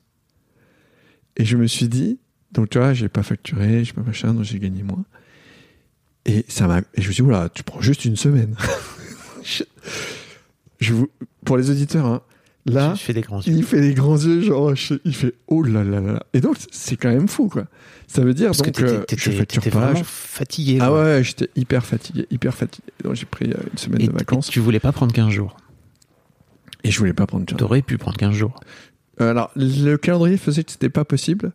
Et 1.36 1.44
je 1.44 1.56
me 1.56 1.66
suis 1.66 1.88
dit, 1.88 2.18
donc 2.52 2.70
tu 2.70 2.78
vois, 2.78 2.92
j'ai 2.92 3.08
pas 3.08 3.22
facturé, 3.22 3.84
j'ai 3.84 3.92
pas 3.92 4.02
machin, 4.02 4.34
donc 4.34 4.44
j'ai 4.44 4.58
gagné 4.58 4.82
moins. 4.82 5.04
Et 6.26 6.44
ça 6.48 6.66
m'a, 6.66 6.78
et 6.78 7.00
je 7.02 7.08
me 7.08 7.12
suis 7.12 7.22
dit, 7.22 7.28
oula, 7.28 7.48
tu 7.48 7.62
prends 7.62 7.80
juste 7.80 8.04
une 8.04 8.16
semaine. 8.16 8.54
je, 9.44 9.62
je 10.80 10.92
vous, 10.94 11.08
pour 11.44 11.56
les 11.56 11.70
auditeurs, 11.70 12.06
hein, 12.06 12.22
là, 12.66 12.94
je 12.96 13.00
fais 13.02 13.12
des 13.12 13.20
grands 13.22 13.40
yeux. 13.40 13.52
il 13.54 13.64
fait 13.64 13.80
des 13.80 13.94
grands 13.94 14.16
yeux, 14.18 14.42
genre, 14.42 14.74
je- 14.74 14.94
il 15.04 15.14
fait 15.14 15.34
oh 15.48 15.62
là 15.62 15.82
là 15.84 16.00
là. 16.00 16.22
Et 16.34 16.40
donc, 16.40 16.56
c'est 16.70 16.96
quand 16.96 17.08
même 17.10 17.28
fou, 17.28 17.48
quoi. 17.48 17.64
Ça 18.06 18.22
veut 18.22 18.34
dire 18.34 18.46
Parce 18.48 18.58
que 18.62 18.66
donc, 18.66 18.74
t'étais 19.06 19.30
euh, 19.30 19.44
je 19.62 19.70
pas. 19.70 19.78
vraiment 19.92 20.02
fatigué. 20.04 20.78
Ah 20.80 20.92
ouais, 20.92 21.20
j'étais 21.22 21.48
hyper 21.56 21.84
fatigué, 21.86 22.26
hyper 22.30 22.54
fatigué. 22.54 22.88
Donc 23.04 23.14
j'ai 23.14 23.24
pris 23.26 23.50
euh, 23.52 23.54
une 23.72 23.78
semaine 23.78 24.00
Et, 24.02 24.06
de 24.08 24.12
vacances 24.12 24.48
et 24.48 24.52
tu 24.52 24.58
voulais 24.60 24.80
pas 24.80 24.90
prendre 24.92 25.12
15 25.12 25.30
jours? 25.30 25.56
et 26.82 26.90
je 26.90 26.98
voulais 26.98 27.12
pas 27.12 27.26
prendre 27.26 27.44
de 27.46 27.54
T'aurais 27.54 27.82
pu 27.82 27.98
prendre 27.98 28.16
15 28.16 28.34
jours. 28.34 28.58
Euh, 29.20 29.30
alors, 29.30 29.50
le 29.54 29.96
calendrier 29.96 30.38
faisait 30.38 30.64
que 30.64 30.72
c'était 30.72 30.88
pas 30.88 31.04
possible 31.04 31.52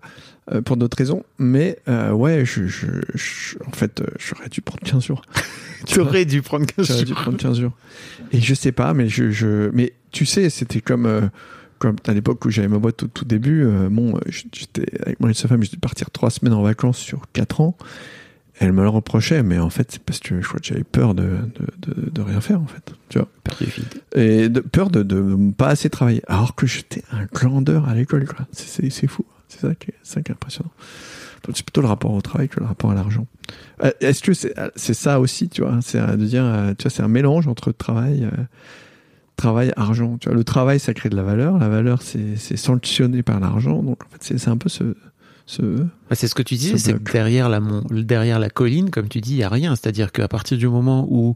euh, 0.52 0.62
pour 0.62 0.78
d'autres 0.78 0.98
raisons, 0.98 1.24
mais 1.40 1.80
ouais, 2.14 2.46
je, 2.46 2.68
je, 2.68 2.86
je- 3.16 3.58
en 3.68 3.72
fait, 3.72 4.04
j'aurais 4.20 4.50
dû 4.50 4.62
prendre 4.62 4.84
15 4.84 5.04
jours. 5.06 5.22
Tu 5.88 6.00
vois, 6.00 6.24
dû 6.26 6.42
prendre 6.42 6.66
15 6.66 6.88
J'aurais 6.88 7.04
dû 7.04 7.14
prendre 7.14 7.38
15 7.38 7.60
jours. 7.60 7.72
Et 8.32 8.40
je 8.42 8.54
sais 8.56 8.72
pas, 8.72 8.94
mais 8.96 9.08
je, 9.10 9.30
je 9.30 9.70
mais 9.74 9.94
tu 10.16 10.26
sais, 10.26 10.50
c'était 10.50 10.82
comme 10.82 11.06
euh, 11.06 11.22
comme 11.78 11.98
à 12.08 12.14
l'époque 12.14 12.44
où 12.46 12.50
j'avais 12.50 12.70
ma 12.70 12.80
boîte 12.80 13.04
au 13.04 13.08
tout 13.08 13.26
début. 13.26 13.64
euh, 13.66 13.90
bon, 13.90 14.18
j'étais 14.28 14.86
avec 15.02 15.20
moi 15.20 15.30
et 15.30 15.34
sa 15.34 15.48
femme, 15.50 15.62
j'étais 15.62 15.78
partir 15.78 16.10
trois 16.10 16.30
semaines 16.30 16.54
en 16.54 16.62
vacances 16.64 16.98
sur 16.98 17.24
4 17.34 17.60
ans. 17.62 17.78
Elle 18.60 18.72
me 18.72 18.84
le 18.84 18.88
reprochait, 18.90 19.44
mais 19.44 19.60
en 19.60 19.70
fait, 19.70 19.92
c'est 19.92 20.02
parce 20.02 20.20
que 20.22 20.40
je 20.42 20.48
crois 20.48 20.62
que 20.62 20.66
j'avais 20.66 20.86
peur 20.86 21.14
de, 21.14 21.24
de, 21.26 21.94
de, 21.94 22.10
de 22.10 22.22
rien 22.22 22.40
faire, 22.40 22.62
en 22.62 22.66
fait. 22.68 22.94
Tu 23.10 23.18
vois. 23.20 23.28
Perdu 23.44 23.66
vide. 23.66 24.02
Et 24.16 24.48
de, 24.48 24.62
peur 24.62 24.90
de, 24.90 25.04
de 25.04 25.52
pas 25.52 25.68
assez 25.68 25.90
travailler. 25.90 26.22
Alors 26.28 26.56
que 26.56 26.66
j'étais 26.66 27.04
un 27.12 27.26
glandeur 27.26 27.90
à 27.90 27.94
l'école, 27.94 28.26
quoi. 28.26 28.48
C'est- 28.54 29.08
fou. 29.08 29.26
C'est 29.50 29.60
ça 29.60 29.76
qui 29.76 29.90
est, 29.92 29.96
ça 30.04 30.22
qui 30.22 30.32
est 30.32 30.36
impressionnant. 30.36 30.72
C'est 31.54 31.66
plutôt 31.66 31.82
le 31.82 31.88
rapport 31.88 32.12
au 32.14 32.22
travail 32.22 32.48
que 32.48 32.62
le 32.62 32.66
rapport 32.66 32.90
à 32.92 32.96
l'argent. 32.96 33.28
Euh, 33.84 33.92
Est-ce 34.00 34.24
que 34.24 34.32
c'est 34.34 34.94
ça 34.94 35.20
aussi, 35.20 35.50
tu 35.50 35.62
vois 35.62 35.80
C'est 35.82 36.00
de 36.18 36.26
dire, 36.26 36.46
tu 36.78 36.84
vois, 36.84 36.90
c'est 36.92 37.04
un 37.04 37.08
mélange 37.10 37.48
entre 37.50 37.72
travail, 37.74 38.28
travail, 39.36 39.72
argent. 39.76 40.18
Tu 40.20 40.28
vois, 40.30 40.38
le 40.38 40.44
travail, 40.44 40.80
ça 40.80 40.94
crée 40.94 41.10
de 41.10 41.16
la 41.16 41.24
valeur. 41.24 41.58
La 41.58 41.70
valeur, 41.70 42.02
c'est 42.02 42.36
c'est 42.38 42.58
sanctionné 42.58 43.24
par 43.24 43.40
l'argent. 43.40 43.82
Donc, 43.84 44.04
en 44.06 44.10
fait, 44.10 44.20
c'est 44.22 44.38
c'est 44.38 44.50
un 44.50 44.58
peu 44.58 44.70
ce, 44.70 44.84
Bah, 46.10 46.16
c'est 46.16 46.28
ce 46.28 46.36
que 46.36 46.42
tu 46.42 46.56
disais, 46.56 46.72
Ce 46.78 46.86
c'est 46.86 46.94
que 46.94 47.12
derrière 47.12 47.50
la, 47.50 47.60
mon- 47.60 47.84
derrière 47.92 48.40
la 48.40 48.50
colline, 48.50 48.90
comme 48.90 49.08
tu 49.08 49.22
dis, 49.22 49.34
il 49.34 49.38
n'y 49.38 49.44
a 49.44 49.50
rien. 49.50 49.76
C'est-à-dire 49.76 50.12
qu'à 50.12 50.28
partir 50.28 50.58
du 50.58 50.68
moment 50.68 51.08
où 51.10 51.36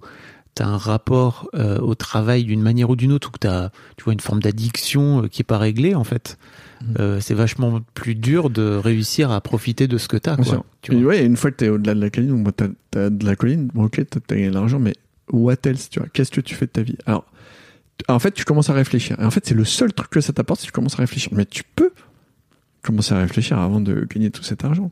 tu 0.55 0.63
as 0.63 0.67
un 0.67 0.77
rapport 0.77 1.47
euh, 1.53 1.77
au 1.80 1.93
travail 1.93 2.43
d'une 2.43 2.61
manière 2.61 2.89
ou 2.89 2.95
d'une 2.95 3.11
autre, 3.11 3.27
ou 3.30 3.31
que 3.31 3.39
tu 3.39 3.47
as 3.47 3.71
tu 3.97 4.03
vois, 4.05 4.13
une 4.13 4.19
forme 4.19 4.41
d'addiction 4.41 5.23
euh, 5.23 5.27
qui 5.27 5.41
est 5.41 5.43
pas 5.43 5.57
réglée, 5.59 5.93
en 5.95 6.03
fait, 6.03 6.38
Mhm. 6.81 6.95
euh, 6.99 7.19
c'est 7.19 7.34
vachement 7.34 7.81
plus 7.93 8.15
dur 8.15 8.49
de 8.49 8.76
réussir 8.81 9.31
à 9.31 9.41
profiter 9.41 9.88
de 9.89 9.97
ce 9.97 10.07
que 10.07 10.15
tu 10.17 10.30
as. 10.30 10.41
Sûr. 10.43 10.63
Tu 10.81 10.95
ouais, 11.05 11.26
une 11.26 11.35
fois 11.35 11.51
que 11.51 11.57
tu 11.57 11.65
es 11.65 11.69
au-delà 11.69 11.93
de 11.93 11.99
la 11.99 12.09
colline, 12.09 12.41
bon, 12.41 12.51
t'as 12.51 12.67
as 13.05 13.09
de 13.09 13.26
la 13.26 13.35
colline, 13.35 13.67
bon, 13.73 13.84
ok, 13.85 14.01
t'as 14.09 14.19
as 14.19 14.35
gagné 14.38 14.47
de 14.49 14.53
l'argent, 14.55 14.80
mais 14.80 14.93
what 15.31 15.55
else, 15.65 15.89
tu 15.89 15.99
vois? 15.99 16.07
Qu'est-ce 16.13 16.31
que 16.31 16.39
tu 16.41 16.55
fais 16.55 16.65
de 16.67 16.71
ta 16.71 16.81
vie? 16.81 16.95
Alors, 17.05 17.26
en 18.07 18.19
fait, 18.19 18.31
tu 18.31 18.45
commences 18.45 18.69
à 18.69 18.73
réfléchir. 18.73 19.19
Et 19.19 19.26
en 19.26 19.31
fait, 19.31 19.45
c'est 19.45 19.55
le 19.55 19.65
seul 19.65 19.93
truc 19.93 20.09
que 20.09 20.21
ça 20.21 20.34
t'apporte, 20.34 20.61
c'est 20.61 20.67
que 20.67 20.71
tu 20.71 20.76
commences 20.76 20.95
à 20.95 21.01
réfléchir. 21.01 21.31
Mais 21.34 21.45
tu 21.45 21.63
peux 21.76 21.91
commencer 22.81 23.13
à 23.13 23.19
réfléchir 23.19 23.59
avant 23.59 23.81
de 23.81 24.07
gagner 24.09 24.31
tout 24.31 24.43
cet 24.43 24.63
argent. 24.63 24.91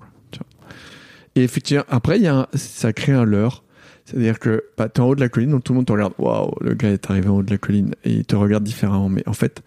Et 1.35 1.43
effectivement, 1.43 1.83
après, 1.87 2.19
y 2.19 2.27
a 2.27 2.49
ça 2.53 2.93
crée 2.93 3.11
un 3.13 3.23
leurre. 3.23 3.63
C'est-à-dire 4.05 4.39
que 4.39 4.63
bah, 4.77 4.89
tu 4.89 4.99
es 4.99 5.03
en 5.03 5.07
haut 5.09 5.15
de 5.15 5.19
la 5.19 5.29
colline, 5.29 5.51
donc 5.51 5.63
tout 5.63 5.73
le 5.73 5.77
monde 5.77 5.85
te 5.85 5.91
regarde. 5.91 6.13
Waouh, 6.17 6.51
le 6.61 6.73
gars 6.73 6.89
est 6.89 7.09
arrivé 7.09 7.27
en 7.27 7.37
haut 7.37 7.43
de 7.43 7.51
la 7.51 7.57
colline 7.57 7.93
et 8.03 8.13
il 8.13 8.25
te 8.25 8.35
regarde 8.35 8.63
différemment. 8.63 9.09
Mais 9.09 9.23
en 9.27 9.33
fait, 9.33 9.61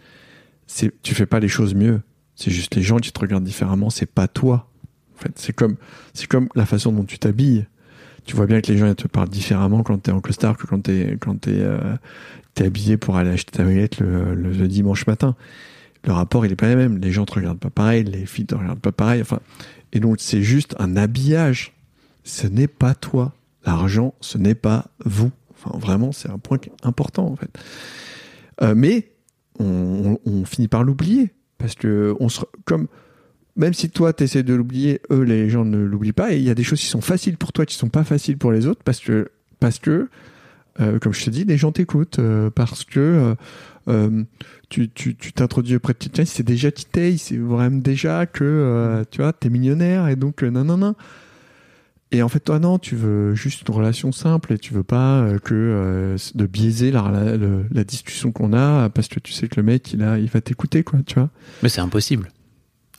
c'est 0.66 0.92
tu 1.02 1.14
fais 1.14 1.26
pas 1.26 1.40
les 1.40 1.48
choses 1.48 1.74
mieux. 1.74 2.00
C'est 2.34 2.50
juste 2.50 2.74
les 2.74 2.82
gens 2.82 2.96
qui 2.96 3.12
te 3.12 3.20
regardent 3.20 3.44
différemment. 3.44 3.90
C'est 3.90 4.06
pas 4.06 4.28
toi. 4.28 4.70
En 5.16 5.22
fait, 5.22 5.32
c'est 5.36 5.52
comme 5.52 5.76
c'est 6.14 6.26
comme 6.26 6.48
la 6.54 6.66
façon 6.66 6.90
dont 6.90 7.04
tu 7.04 7.18
t'habilles. 7.18 7.66
Tu 8.24 8.36
vois 8.36 8.46
bien 8.46 8.60
que 8.60 8.70
les 8.70 8.78
gens 8.78 8.92
te 8.94 9.08
parlent 9.08 9.28
différemment 9.28 9.82
quand 9.82 9.98
t'es 9.98 10.12
en 10.12 10.20
costard 10.20 10.56
que 10.56 10.66
quand 10.66 10.80
t'es 10.80 11.16
quand 11.20 11.40
t'es 11.40 11.58
euh, 11.58 11.96
habillé 12.58 12.96
pour 12.96 13.16
aller 13.16 13.30
acheter 13.30 13.52
ta 13.56 13.64
baguette 13.64 14.00
le, 14.00 14.68
dimanche 14.68 15.06
matin. 15.06 15.34
Le 16.04 16.12
rapport 16.12 16.44
il 16.46 16.52
est 16.52 16.56
pas 16.56 16.68
le 16.68 16.76
même. 16.76 16.98
Les 16.98 17.12
gens 17.12 17.24
te 17.24 17.34
regardent 17.34 17.58
pas 17.58 17.70
pareil, 17.70 18.04
les 18.04 18.26
filles 18.26 18.46
te 18.46 18.54
regardent 18.54 18.80
pas 18.80 18.92
pareil. 18.92 19.20
Enfin, 19.22 19.40
et 19.92 20.00
donc 20.00 20.16
c'est 20.20 20.42
juste 20.42 20.74
un 20.78 20.96
habillage. 20.96 21.72
Ce 22.24 22.46
n'est 22.46 22.68
pas 22.68 22.94
toi. 22.94 23.32
L'argent, 23.66 24.14
ce 24.20 24.38
n'est 24.38 24.54
pas 24.54 24.86
vous. 25.04 25.30
Enfin, 25.54 25.76
vraiment, 25.78 26.12
c'est 26.12 26.30
un 26.30 26.38
point 26.38 26.58
important 26.82 27.26
en 27.26 27.36
fait. 27.36 27.50
Euh, 28.62 28.74
mais 28.76 29.10
on, 29.58 30.18
on- 30.24 30.30
on 30.30 30.44
finit 30.44 30.68
par 30.68 30.84
l'oublier 30.84 31.32
parce 31.58 31.74
que 31.74 32.14
on 32.20 32.28
se, 32.28 32.40
comme 32.64 32.88
même 33.56 33.74
si 33.74 33.90
toi 33.90 34.12
tu 34.12 34.24
essaies 34.24 34.42
de 34.42 34.54
l'oublier, 34.54 35.00
eux 35.10 35.22
les 35.22 35.50
gens 35.50 35.64
ne 35.64 35.78
l'oublient 35.78 36.12
pas 36.12 36.32
et 36.32 36.38
il 36.38 36.42
y 36.44 36.50
a 36.50 36.54
des 36.54 36.64
choses 36.64 36.80
qui 36.80 36.86
sont 36.86 37.00
faciles 37.00 37.36
pour 37.36 37.52
toi 37.52 37.66
qui 37.66 37.74
sont 37.74 37.88
pas 37.88 38.04
faciles 38.04 38.38
pour 38.38 38.52
les 38.52 38.66
autres 38.66 38.82
parce 38.84 39.00
que 39.00 39.30
parce 39.58 39.78
que 39.78 40.08
euh, 40.80 40.98
comme 40.98 41.12
je 41.12 41.24
te 41.24 41.30
dis, 41.30 41.44
les 41.44 41.56
gens 41.56 41.72
t'écoutent 41.72 42.18
euh, 42.18 42.50
parce 42.50 42.84
que 42.84 43.34
euh, 43.88 44.24
tu 44.68 44.88
tu 44.90 45.16
tu 45.16 45.32
t'introduis 45.32 45.76
auprès 45.76 45.92
de 45.92 45.98
quelqu'un, 45.98 46.24
c'est 46.24 46.42
déjà 46.42 46.70
Tité, 46.70 47.16
c'est 47.16 47.36
vraiment 47.36 47.78
déjà 47.78 48.26
que 48.26 49.04
tu 49.10 49.20
vois, 49.20 49.32
t'es 49.32 49.50
millionnaire 49.50 50.08
et 50.08 50.16
donc 50.16 50.42
non 50.42 50.64
non 50.64 50.76
non. 50.76 50.94
Et 52.12 52.24
en 52.24 52.28
fait, 52.28 52.40
toi, 52.40 52.58
non, 52.58 52.80
tu 52.80 52.96
veux 52.96 53.36
juste 53.36 53.68
une 53.68 53.72
relation 53.72 54.10
simple 54.10 54.52
et 54.52 54.58
tu 54.58 54.74
veux 54.74 54.82
pas 54.82 55.28
que 55.44 56.16
de 56.34 56.46
biaiser 56.46 56.90
la, 56.90 57.36
la 57.70 57.84
discussion 57.84 58.32
qu'on 58.32 58.52
a 58.52 58.88
parce 58.88 59.06
que 59.06 59.20
tu 59.20 59.32
sais 59.32 59.46
que 59.46 59.54
le 59.60 59.62
mec, 59.62 59.92
il, 59.92 60.02
a, 60.02 60.18
il 60.18 60.28
va 60.28 60.40
t'écouter, 60.40 60.82
quoi, 60.82 60.98
tu 61.06 61.14
vois. 61.14 61.30
Mais 61.62 61.68
c'est 61.68 61.80
impossible. 61.80 62.28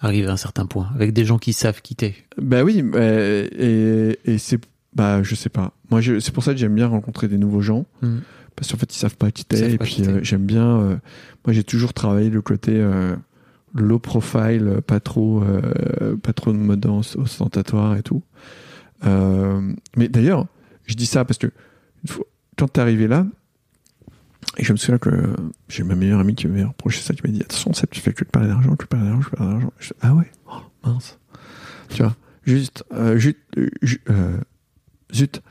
Arriver 0.01 0.27
à 0.27 0.31
un 0.33 0.37
certain 0.37 0.65
point, 0.65 0.89
avec 0.95 1.13
des 1.13 1.25
gens 1.25 1.37
qui 1.37 1.53
savent 1.53 1.81
quitter. 1.81 2.15
Bah 2.41 2.63
oui, 2.63 2.83
et, 2.97 4.17
et 4.25 4.37
c'est. 4.39 4.59
Bah, 4.95 5.21
je 5.23 5.35
sais 5.35 5.49
pas. 5.49 5.73
Moi, 5.89 6.01
c'est 6.19 6.33
pour 6.33 6.43
ça 6.43 6.51
que 6.53 6.59
j'aime 6.59 6.75
bien 6.75 6.87
rencontrer 6.87 7.27
des 7.27 7.37
nouveaux 7.37 7.61
gens 7.61 7.85
parce 8.55 8.71
qu'en 8.71 8.77
fait, 8.77 8.93
ils 8.93 8.97
savent 8.97 9.15
pas 9.15 9.31
quitter. 9.31 9.57
savent 9.57 9.69
Et 9.73 9.77
pas 9.77 9.85
puis, 9.85 9.93
quitter. 9.95 10.09
euh, 10.09 10.19
j'aime 10.23 10.43
bien. 10.45 10.79
euh, 10.81 10.95
moi, 11.45 11.53
j'ai 11.53 11.63
toujours 11.63 11.93
travaillé 11.93 12.29
le 12.29 12.41
côté 12.41 12.71
euh, 12.75 13.15
low 13.75 13.99
profile, 13.99 14.79
pas 14.85 14.99
trop, 14.99 15.43
pas 16.23 16.33
trop 16.33 16.51
de 16.51 16.57
mode 16.57 16.85
os- 16.87 17.15
ostentatoire 17.15 17.95
et 17.95 18.01
tout. 18.03 18.21
Mais 19.97 20.07
d'ailleurs, 20.09 20.47
je 20.85 20.95
dis 20.95 21.05
ça 21.05 21.25
parce 21.25 21.37
que 21.37 21.47
quand 22.57 22.67
t'es 22.67 22.81
arrivé 22.81 23.07
là, 23.07 23.25
et 24.57 24.63
je 24.63 24.71
me 24.73 24.77
souviens 24.77 24.97
que 24.97 25.09
j'ai 25.69 25.83
ma 25.83 25.95
meilleure 25.95 26.19
amie 26.19 26.35
qui 26.35 26.47
m'avait 26.47 26.63
reproché 26.63 27.01
ça, 27.01 27.13
qui 27.13 27.21
m'a 27.25 27.31
dit 27.31 27.41
attention, 27.41 27.73
Seb, 27.73 27.89
tu 27.89 28.01
fais 28.01 28.13
que 28.13 28.23
de 28.25 28.29
parler 28.29 28.49
d'argent, 28.49 28.75
que 28.75 28.83
de 28.83 28.87
parler 28.89 29.07
d'argent, 29.09 29.21
que 29.29 29.31
de 29.31 29.37
parler 29.37 29.53
d'argent. 29.53 29.71
Ah 30.01 30.13
ouais, 30.13 30.31
oh, 30.47 30.87
mince. 30.87 31.17
Tu 31.89 32.03
vois, 32.03 32.15
juste, 32.45 32.83
euh, 32.93 33.17
juste, 33.17 33.37
euh, 33.57 33.69
euh, 34.09 34.37
zut, 35.13 35.41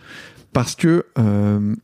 parce 0.52 0.74
que 0.74 1.06
euh, 1.18 1.74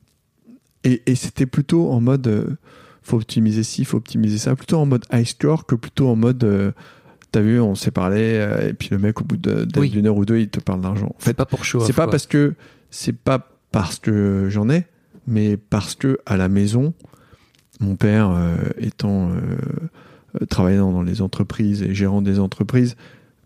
et, 0.84 1.02
et 1.06 1.14
c'était 1.14 1.46
plutôt 1.46 1.90
en 1.90 2.00
mode 2.00 2.26
euh, 2.28 2.56
faut 3.02 3.16
optimiser 3.16 3.62
ci, 3.62 3.84
faut 3.84 3.96
optimiser 3.98 4.38
ça, 4.38 4.54
plutôt 4.56 4.78
en 4.78 4.86
mode 4.86 5.04
high 5.12 5.24
score 5.26 5.64
que 5.66 5.74
plutôt 5.74 6.08
en 6.08 6.16
mode 6.16 6.42
euh, 6.44 6.72
t'as 7.32 7.40
vu, 7.40 7.60
on 7.60 7.74
s'est 7.74 7.90
parlé 7.90 8.20
euh, 8.34 8.68
et 8.68 8.72
puis 8.72 8.88
le 8.90 8.98
mec 8.98 9.20
au 9.20 9.24
bout 9.24 9.38
Oui. 9.76 9.90
d'une 9.90 10.06
heure 10.06 10.16
ou 10.16 10.24
deux, 10.24 10.38
il 10.38 10.48
te 10.48 10.60
parle 10.60 10.80
d'argent. 10.80 11.06
En 11.06 11.16
C'est 11.18 11.26
fait, 11.26 11.34
pas 11.34 11.46
pour 11.46 11.64
show 11.64 11.80
c'est 11.80 11.92
pas 11.92 12.08
parce 12.08 12.26
que 12.26 12.54
c'est 12.90 13.12
pas 13.16 13.48
parce 13.72 13.98
que 13.98 14.46
j'en 14.50 14.68
ai, 14.70 14.86
mais 15.26 15.56
parce 15.56 15.94
que 15.94 16.18
à 16.26 16.36
la 16.36 16.48
maison, 16.48 16.94
mon 17.80 17.96
père 17.96 18.30
euh, 18.30 18.56
étant 18.78 19.30
euh, 19.30 20.46
travaillant 20.46 20.92
dans 20.92 21.02
les 21.02 21.20
entreprises 21.22 21.82
et 21.82 21.94
gérant 21.94 22.22
des 22.22 22.38
entreprises, 22.38 22.96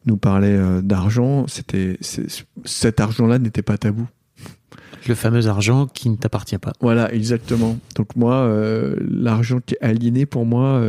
nous 0.06 0.16
parlait 0.16 0.56
euh, 0.56 0.82
d'argent. 0.82 1.46
C'était 1.48 1.98
cet 2.64 3.00
argent-là 3.00 3.38
n'était 3.38 3.62
pas 3.62 3.78
tabou. 3.78 4.06
Le 5.08 5.14
fameux 5.14 5.46
argent 5.46 5.86
qui 5.86 6.10
ne 6.10 6.16
t'appartient 6.16 6.58
pas. 6.58 6.72
Voilà, 6.80 7.12
exactement. 7.14 7.78
Donc 7.96 8.16
moi, 8.16 8.52
l'argent 9.08 9.58
qui 9.64 9.74
est 9.74 9.82
aliéné 9.82 10.26
pour 10.26 10.44
moi, 10.44 10.82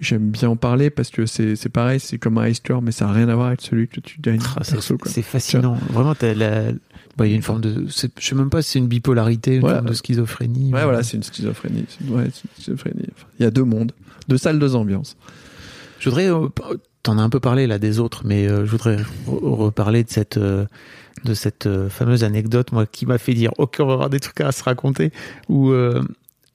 j'aime 0.00 0.30
bien 0.30 0.48
en 0.50 0.56
parler 0.56 0.90
parce 0.90 1.10
que 1.10 1.26
c'est 1.26 1.68
pareil, 1.68 2.00
c'est 2.00 2.18
comme 2.18 2.38
un 2.38 2.48
high 2.48 2.54
score, 2.54 2.82
mais 2.82 2.90
ça 2.90 3.06
n'a 3.06 3.12
rien 3.12 3.28
à 3.28 3.36
voir 3.36 3.46
avec 3.48 3.60
celui 3.60 3.86
que 3.86 4.00
tu 4.00 4.20
gagnes 4.20 4.40
Ah, 4.56 4.62
c'est 4.64 5.22
fascinant. 5.22 5.76
Vraiment, 5.90 6.16
t'as 6.16 6.34
la- 6.34 6.72
bah, 7.16 7.26
il 7.26 7.30
y 7.30 7.32
a 7.32 7.36
une 7.36 7.42
forme 7.42 7.60
de. 7.60 7.86
Je 7.88 8.08
sais 8.26 8.34
même 8.34 8.50
pas 8.50 8.62
si 8.62 8.70
c'est 8.72 8.78
une 8.78 8.88
bipolarité, 8.88 9.56
une 9.56 9.60
forme 9.62 9.86
de 9.88 9.92
schizophrénie. 9.94 10.72
Ouais, 10.72 10.84
voilà, 10.84 11.02
c'est 11.02 11.16
une 11.16 11.22
schizophrénie. 11.22 11.84
Ouais, 12.08 12.24
une 12.24 12.30
schizophrénie. 12.58 13.06
Enfin, 13.16 13.26
Il 13.38 13.42
y 13.42 13.46
a 13.46 13.50
deux 13.50 13.64
mondes, 13.64 13.92
deux 14.28 14.38
salles, 14.38 14.58
deux 14.58 14.74
ambiances. 14.74 15.16
Je 16.00 16.08
voudrais. 16.08 16.30
euh, 16.30 16.48
T'en 17.02 17.18
as 17.18 17.22
un 17.22 17.30
peu 17.30 17.40
parlé 17.40 17.66
là 17.66 17.80
des 17.80 17.98
autres, 17.98 18.22
mais 18.24 18.46
euh, 18.46 18.64
je 18.64 18.70
voudrais 18.70 18.96
re- 18.96 19.04
reparler 19.26 20.04
de 20.04 20.10
cette. 20.10 20.36
euh, 20.36 20.66
de 21.24 21.34
cette 21.34 21.66
euh, 21.66 21.88
fameuse 21.88 22.24
anecdote, 22.24 22.72
moi, 22.72 22.84
qui 22.86 23.06
m'a 23.06 23.18
fait 23.18 23.34
dire, 23.34 23.50
ok, 23.58 23.76
on 23.80 23.86
va 23.86 23.92
avoir 23.92 24.10
des 24.10 24.18
trucs 24.18 24.40
à 24.40 24.50
se 24.50 24.62
raconter, 24.64 25.12
où 25.48 25.70
euh, 25.70 26.02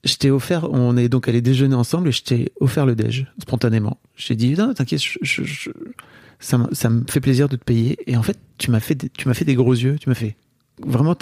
je 0.04 0.16
t'ai 0.16 0.30
offert, 0.32 0.70
on 0.72 0.98
est 0.98 1.08
donc 1.08 1.30
allé 1.30 1.42
déjeuner 1.42 1.76
ensemble 1.76 2.10
et 2.10 2.12
je 2.12 2.24
t'ai 2.24 2.52
offert 2.60 2.86
le 2.86 2.96
déj, 2.96 3.28
spontanément. 3.42 3.98
J'ai 4.18 4.36
dit, 4.36 4.56
non, 4.56 4.74
t'inquiète, 4.74 5.02
je- 5.02 5.20
je- 5.22 5.44
je- 5.44 5.70
ça, 6.40 6.58
me- 6.58 6.74
ça 6.74 6.90
me 6.90 7.04
fait 7.08 7.22
plaisir 7.22 7.48
de 7.48 7.56
te 7.56 7.64
payer. 7.64 7.98
Et 8.08 8.18
en 8.18 8.24
fait, 8.24 8.38
tu 8.58 8.72
m'as 8.72 8.80
fait, 8.82 8.96
des- 8.96 9.10
tu 9.10 9.28
m'as 9.30 9.34
fait 9.34 9.46
des 9.46 9.56
gros 9.56 9.74
yeux, 9.74 9.96
tu 10.00 10.10
m'as 10.10 10.16
fait, 10.16 10.36
vraiment, 10.86 11.16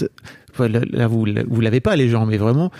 là, 0.60 1.07
vous, 1.07 1.26
vous 1.48 1.61
l'avez 1.61 1.80
pas 1.82 1.95
les 1.95 2.10
gens, 2.10 2.26
mais 2.26 2.38
vraiment, 2.38 2.72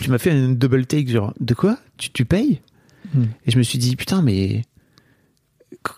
tu 0.00 0.10
m'as 0.10 0.18
fait 0.18 0.30
un 0.30 0.48
double 0.50 0.86
take 0.86 1.08
genre 1.08 1.32
de 1.40 1.54
quoi? 1.54 1.78
Tu, 1.96 2.10
tu 2.10 2.24
payes? 2.24 2.60
Hmm. 3.14 3.24
Et 3.46 3.50
je 3.52 3.58
me 3.58 3.62
suis 3.62 3.78
dit 3.78 3.94
putain 3.94 4.20
mais 4.22 4.62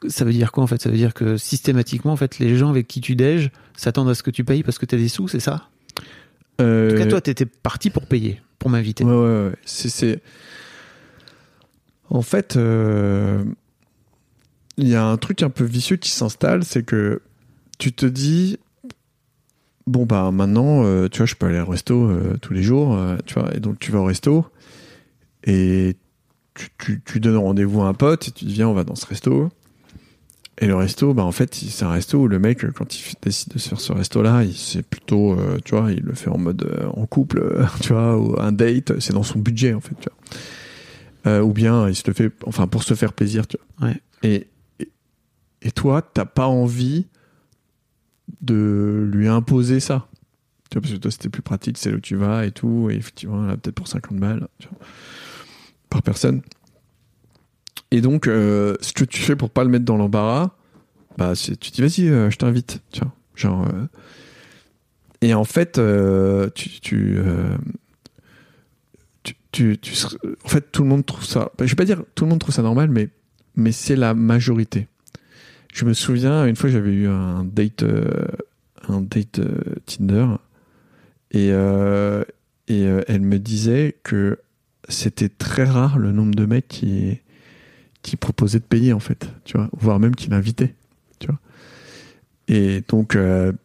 ça 0.09 0.24
veut 0.26 0.32
dire 0.32 0.52
quoi 0.52 0.62
en 0.64 0.66
fait? 0.66 0.80
Ça 0.82 0.90
veut 0.90 0.96
dire 0.96 1.14
que 1.14 1.38
systématiquement 1.38 2.12
en 2.12 2.16
fait 2.16 2.38
les 2.38 2.56
gens 2.59 2.68
avec 2.68 2.86
qui 2.86 3.00
tu 3.00 3.16
déges 3.16 3.50
s'attendent 3.76 4.10
à 4.10 4.14
ce 4.14 4.22
que 4.22 4.30
tu 4.30 4.44
payes 4.44 4.62
parce 4.62 4.78
que 4.78 4.84
t'as 4.84 4.98
des 4.98 5.09
sous, 5.09 5.26
c'est 5.28 5.40
ça? 5.40 5.55
En 5.55 5.59
tout 5.59 6.05
cas 6.59 6.64
Euh, 6.64 7.09
toi 7.09 7.20
t'étais 7.22 7.46
parti 7.46 7.88
pour 7.88 8.05
payer, 8.06 8.42
pour 8.59 8.68
m'inviter. 8.68 9.05
Ouais, 9.05 9.12
ouais, 9.14 9.44
ouais. 9.48 9.55
C'est, 9.64 9.88
c'est- 9.88 10.20
En 12.10 12.22
fait, 12.22 12.56
euh, 12.56 13.42
il 14.76 14.88
y 14.88 14.94
a 14.94 15.05
un 15.05 15.16
truc 15.16 15.42
un 15.42 15.50
peu 15.50 15.64
vicieux 15.64 15.96
qui 15.96 16.10
s'installe, 16.10 16.64
c'est 16.64 16.82
que 16.82 17.20
tu 17.78 17.92
te 17.92 18.06
dis, 18.06 18.59
bon, 19.89 20.06
bah 20.06 20.31
maintenant, 20.31 20.85
euh, 20.85 21.09
tu 21.09 21.19
vois, 21.19 21.27
je 21.27 21.35
peux 21.35 21.47
aller 21.47 21.60
au 21.60 21.66
resto 21.66 22.09
euh, 22.09 22.36
tous 22.40 22.52
les 22.52 22.62
jours, 22.62 22.97
euh, 22.97 23.16
tu 23.27 23.35
vois, 23.35 23.55
et 23.55 23.60
donc 23.60 23.78
tu 23.78 23.90
vas 23.93 24.01
au 24.01 24.05
resto, 24.05 24.47
et 25.44 25.97
tu, 26.55 26.69
tu, 26.78 27.02
tu 27.05 27.20
donnes 27.20 27.36
rendez-vous 27.36 27.82
à 27.82 27.89
un 27.89 27.94
pote, 27.94 28.28
et 28.28 28.31
tu 28.31 28.44
dis, 28.44 28.55
viens, 28.55 28.69
on 28.69 28.74
va 28.74 28.85
dans 28.85 28.94
ce 28.94 29.06
resto. 29.06 29.48
Et 30.60 30.66
le 30.66 30.74
resto, 30.74 31.15
bah 31.15 31.23
en 31.23 31.31
fait, 31.31 31.55
c'est 31.55 31.85
un 31.85 31.90
resto 31.90 32.19
où 32.19 32.27
le 32.27 32.40
mec, 32.40 32.69
quand 32.73 32.98
il 32.98 33.15
décide 33.23 33.52
de 33.52 33.59
se 33.59 33.69
faire 33.69 33.81
ce 33.81 33.93
resto-là, 33.93 34.43
il 34.43 34.55
c'est 34.55 34.82
plutôt, 34.82 35.36
tu 35.65 35.77
vois, 35.77 35.93
il 35.93 36.01
le 36.01 36.15
fait 36.15 36.31
en 36.31 36.39
mode 36.39 36.69
en 36.97 37.06
couple, 37.06 37.65
tu 37.81 37.93
vois, 37.93 38.19
ou 38.19 38.35
un 38.40 38.51
date, 38.51 38.98
c'est 38.98 39.12
dans 39.12 39.23
son 39.23 39.39
budget 39.39 39.73
en 39.73 39.81
fait, 39.81 39.94
tu 40.01 40.09
vois. 41.24 41.43
Ou 41.44 41.52
bien 41.52 41.89
il 41.89 41.94
se 41.94 42.02
le 42.09 42.12
fait, 42.12 42.32
enfin 42.44 42.66
pour 42.66 42.82
se 42.82 42.94
faire 42.94 43.12
plaisir, 43.12 43.47
tu 43.47 43.56
vois. 43.78 43.89
Ouais. 43.89 44.02
Et, 44.24 44.48
et 44.81 44.89
et 45.62 45.70
toi, 45.70 46.02
t'as 46.02 46.24
pas 46.24 46.47
envie 46.47 47.06
de 48.40 49.09
lui 49.12 49.28
imposer 49.28 49.80
ça, 49.80 50.09
parce 50.70 50.92
que 50.92 50.96
toi 50.96 51.10
c'était 51.10 51.28
plus 51.28 51.42
pratique, 51.42 51.78
c'est 51.78 51.90
là 51.90 51.96
où 51.96 52.00
tu 52.00 52.16
vas 52.16 52.44
et 52.46 52.50
tout, 52.50 52.88
et 52.90 52.94
effectivement 52.94 53.42
là 53.42 53.56
peut-être 53.56 53.74
pour 53.74 53.88
50 53.88 54.18
balles, 54.18 54.48
par 55.88 56.02
personne. 56.02 56.42
Et 57.90 58.00
donc, 58.00 58.26
euh, 58.26 58.76
ce 58.80 58.92
que 58.92 59.05
tu 59.05 59.20
fais 59.20 59.34
pour 59.34 59.50
pas 59.50 59.64
le 59.64 59.70
mettre 59.70 59.86
dans 59.86 59.96
l'embarras, 59.96 60.50
bah, 61.16 61.34
c'est, 61.34 61.59
tu 61.59 61.70
dis 61.70 61.80
vas-y, 61.80 62.09
euh, 62.09 62.30
je 62.30 62.36
t'invite, 62.36 62.82
tu. 62.92 63.00
Genre, 63.34 63.66
euh, 63.66 63.86
et 65.20 65.34
en 65.34 65.44
fait, 65.44 65.78
euh, 65.78 66.50
tu, 66.55 66.68
tu, 66.80 67.18
tu, 69.52 69.78
tu, 69.78 69.94
en 70.44 70.48
fait, 70.48 70.70
tout 70.70 70.82
le 70.82 70.88
monde 70.88 71.05
trouve 71.05 71.24
ça. 71.24 71.50
je 71.59 71.64
vais 71.64 71.74
pas 71.74 71.84
dire 71.84 72.02
tout 72.14 72.24
le 72.24 72.30
monde 72.30 72.40
trouve 72.40 72.55
ça 72.55 72.62
normal, 72.62 72.88
mais, 72.90 73.09
mais 73.56 73.72
c'est 73.72 73.96
la 73.96 74.14
majorité. 74.14 74.86
Je 75.72 75.84
me 75.84 75.92
souviens, 75.92 76.46
une 76.46 76.56
fois, 76.56 76.70
j'avais 76.70 76.92
eu 76.92 77.08
un 77.08 77.44
date, 77.44 77.82
euh, 77.82 78.26
un 78.88 79.00
date 79.00 79.38
euh, 79.38 79.60
Tinder, 79.86 80.26
et, 81.30 81.50
euh, 81.52 82.24
et 82.68 82.82
elle 83.06 83.20
me 83.20 83.38
disait 83.38 83.96
que 84.02 84.38
c'était 84.88 85.28
très 85.28 85.64
rare 85.64 85.98
le 85.98 86.12
nombre 86.12 86.34
de 86.34 86.46
mecs 86.46 86.68
qui 86.68 87.20
qui 88.02 88.16
proposait 88.16 88.60
de 88.60 88.64
payer 88.64 88.92
en 88.92 89.00
fait, 89.00 89.28
tu 89.44 89.56
vois, 89.56 89.68
voire 89.72 89.98
même 89.98 90.14
qui 90.14 90.30
l'invitait, 90.30 90.74
tu 91.18 91.26
vois. 91.26 91.38
Et 92.46 92.82
donc 92.88 93.18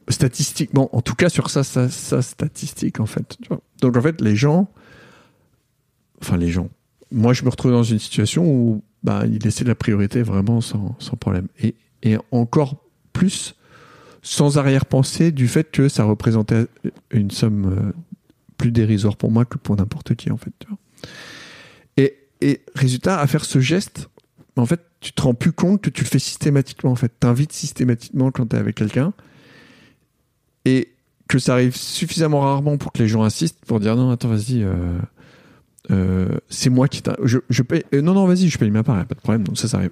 statistiquement, 0.10 0.94
en 0.96 1.02
tout 1.02 1.16
cas 1.16 1.30
sur 1.30 1.50
ça, 1.50 1.64
ça, 1.64 1.88
ça 1.88 2.22
statistique 2.22 3.00
en 3.00 3.06
fait, 3.06 3.38
tu 3.42 3.48
vois. 3.48 3.62
Donc 3.80 3.96
en 3.96 4.02
fait, 4.02 4.20
les 4.20 4.36
gens, 4.36 4.70
enfin 6.22 6.36
les 6.36 6.50
gens, 6.50 6.70
moi 7.12 7.32
je 7.34 7.44
me 7.44 7.50
retrouve 7.50 7.72
dans 7.72 7.84
une 7.84 8.00
situation 8.00 8.46
où 8.46 8.84
bah 9.04 9.24
il 9.26 9.40
laissait 9.40 9.66
la 9.66 9.76
priorité 9.76 10.24
vraiment 10.24 10.60
sans, 10.60 10.96
sans 11.00 11.16
problème, 11.16 11.48
et, 11.62 11.76
et 12.04 12.18
encore 12.32 12.78
plus 13.12 13.56
sans 14.22 14.58
arrière-pensée 14.58 15.32
du 15.32 15.48
fait 15.48 15.70
que 15.70 15.90
ça 15.90 16.04
représentait 16.04 16.68
une 17.12 17.32
somme 17.32 17.66
euh, 17.66 17.92
plus 18.58 18.72
dérisoire 18.72 19.18
pour 19.18 19.32
moi 19.32 19.46
que 19.46 19.58
pour 19.58 19.76
n'importe 19.76 20.16
qui 20.16 20.32
en 20.32 20.38
fait. 20.38 20.54
Et, 22.42 22.62
résultat, 22.76 23.22
à 23.22 23.28
faire 23.28 23.46
ce 23.46 23.60
geste, 23.62 24.10
en 24.58 24.66
fait, 24.66 24.82
tu 25.00 25.14
te 25.14 25.22
rends 25.22 25.34
plus 25.34 25.54
compte 25.54 25.82
que 25.82 25.90
tu 25.90 26.04
le 26.04 26.10
fais 26.10 26.20
systématiquement. 26.20 26.92
En 26.92 26.96
fait, 26.96 27.12
t'invites 27.18 27.54
systématiquement 27.54 28.32
quand 28.32 28.48
t'es 28.48 28.58
avec 28.58 28.76
quelqu'un, 28.76 29.14
et 30.66 30.90
que 31.30 31.40
ça 31.40 31.54
arrive 31.54 31.76
suffisamment 31.76 32.42
rarement 32.42 32.78
pour 32.78 32.92
que 32.92 33.00
les 33.00 33.08
gens 33.08 33.24
insistent 33.24 33.64
pour 33.66 33.80
dire 33.80 33.96
non, 33.96 34.12
attends, 34.12 34.28
vas-y, 34.28 34.62
euh, 34.62 35.00
euh, 35.92 36.38
c'est 36.50 36.70
moi 36.70 36.90
qui 36.90 37.02
je, 37.24 37.40
je 37.50 37.64
paye. 37.64 37.84
non, 37.94 38.14
non, 38.14 38.26
vas-y, 38.28 38.50
je 38.50 38.58
paye 38.58 38.72
ma 38.72 38.84
part, 38.84 38.98
y 38.98 39.02
a 39.02 39.06
pas 39.06 39.16
de 39.16 39.22
problème. 39.22 39.44
Donc 39.44 39.58
ça, 39.58 39.70
ça 39.70 39.78
arrive 39.78 39.92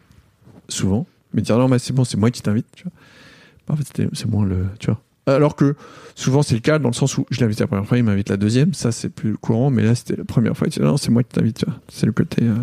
souvent. 0.68 1.08
Mais 1.34 1.42
dire 1.42 1.58
non, 1.58 1.68
mais 1.68 1.80
c'est 1.80 1.94
bon, 1.94 2.04
c'est 2.04 2.18
moi 2.18 2.32
qui 2.32 2.42
t'invite. 2.42 2.68
Tu 2.76 2.84
vois. 2.84 3.74
En 3.74 3.78
fait, 3.78 4.08
c'est 4.14 4.26
moins 4.26 4.46
le, 4.46 4.66
tu 4.80 4.88
vois. 4.88 5.02
Alors 5.28 5.56
que 5.56 5.76
souvent 6.16 6.42
c'est 6.42 6.56
le 6.56 6.62
cas 6.62 6.80
dans 6.80 6.90
le 6.90 6.94
sens 6.96 7.18
où 7.18 7.26
je 7.30 7.40
l'invite 7.42 7.60
la 7.60 7.68
première 7.68 7.86
fois, 7.86 7.98
il 7.98 8.04
m'invite 8.04 8.30
la 8.30 8.38
deuxième, 8.38 8.74
ça 8.74 8.92
c'est 8.92 9.10
plus 9.10 9.38
courant, 9.38 9.70
mais 9.70 9.84
là 9.84 9.94
c'était 9.94 10.16
la 10.16 10.26
première 10.26 10.58
fois, 10.58 10.68
il 10.68 10.72
dit 10.72 10.80
non, 10.80 10.98
c'est 10.98 11.12
moi 11.12 11.22
qui 11.24 11.30
t'invite, 11.30 11.60
tu 11.60 11.66
vois. 11.66 11.76
C'est 11.90 12.08
le 12.08 12.12
côté. 12.12 12.44
euh, 12.44 12.56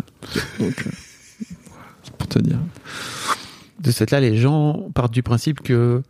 donc, 0.59 0.85
euh, 0.85 0.91
c'est 2.03 2.13
pour 2.17 2.27
te 2.27 2.39
dire. 2.39 2.59
De 3.79 3.91
cette 3.91 4.11
là, 4.11 4.19
les 4.19 4.35
gens 4.35 4.89
partent 4.93 5.13
du 5.13 5.23
principe 5.23 5.61
que 5.61 6.03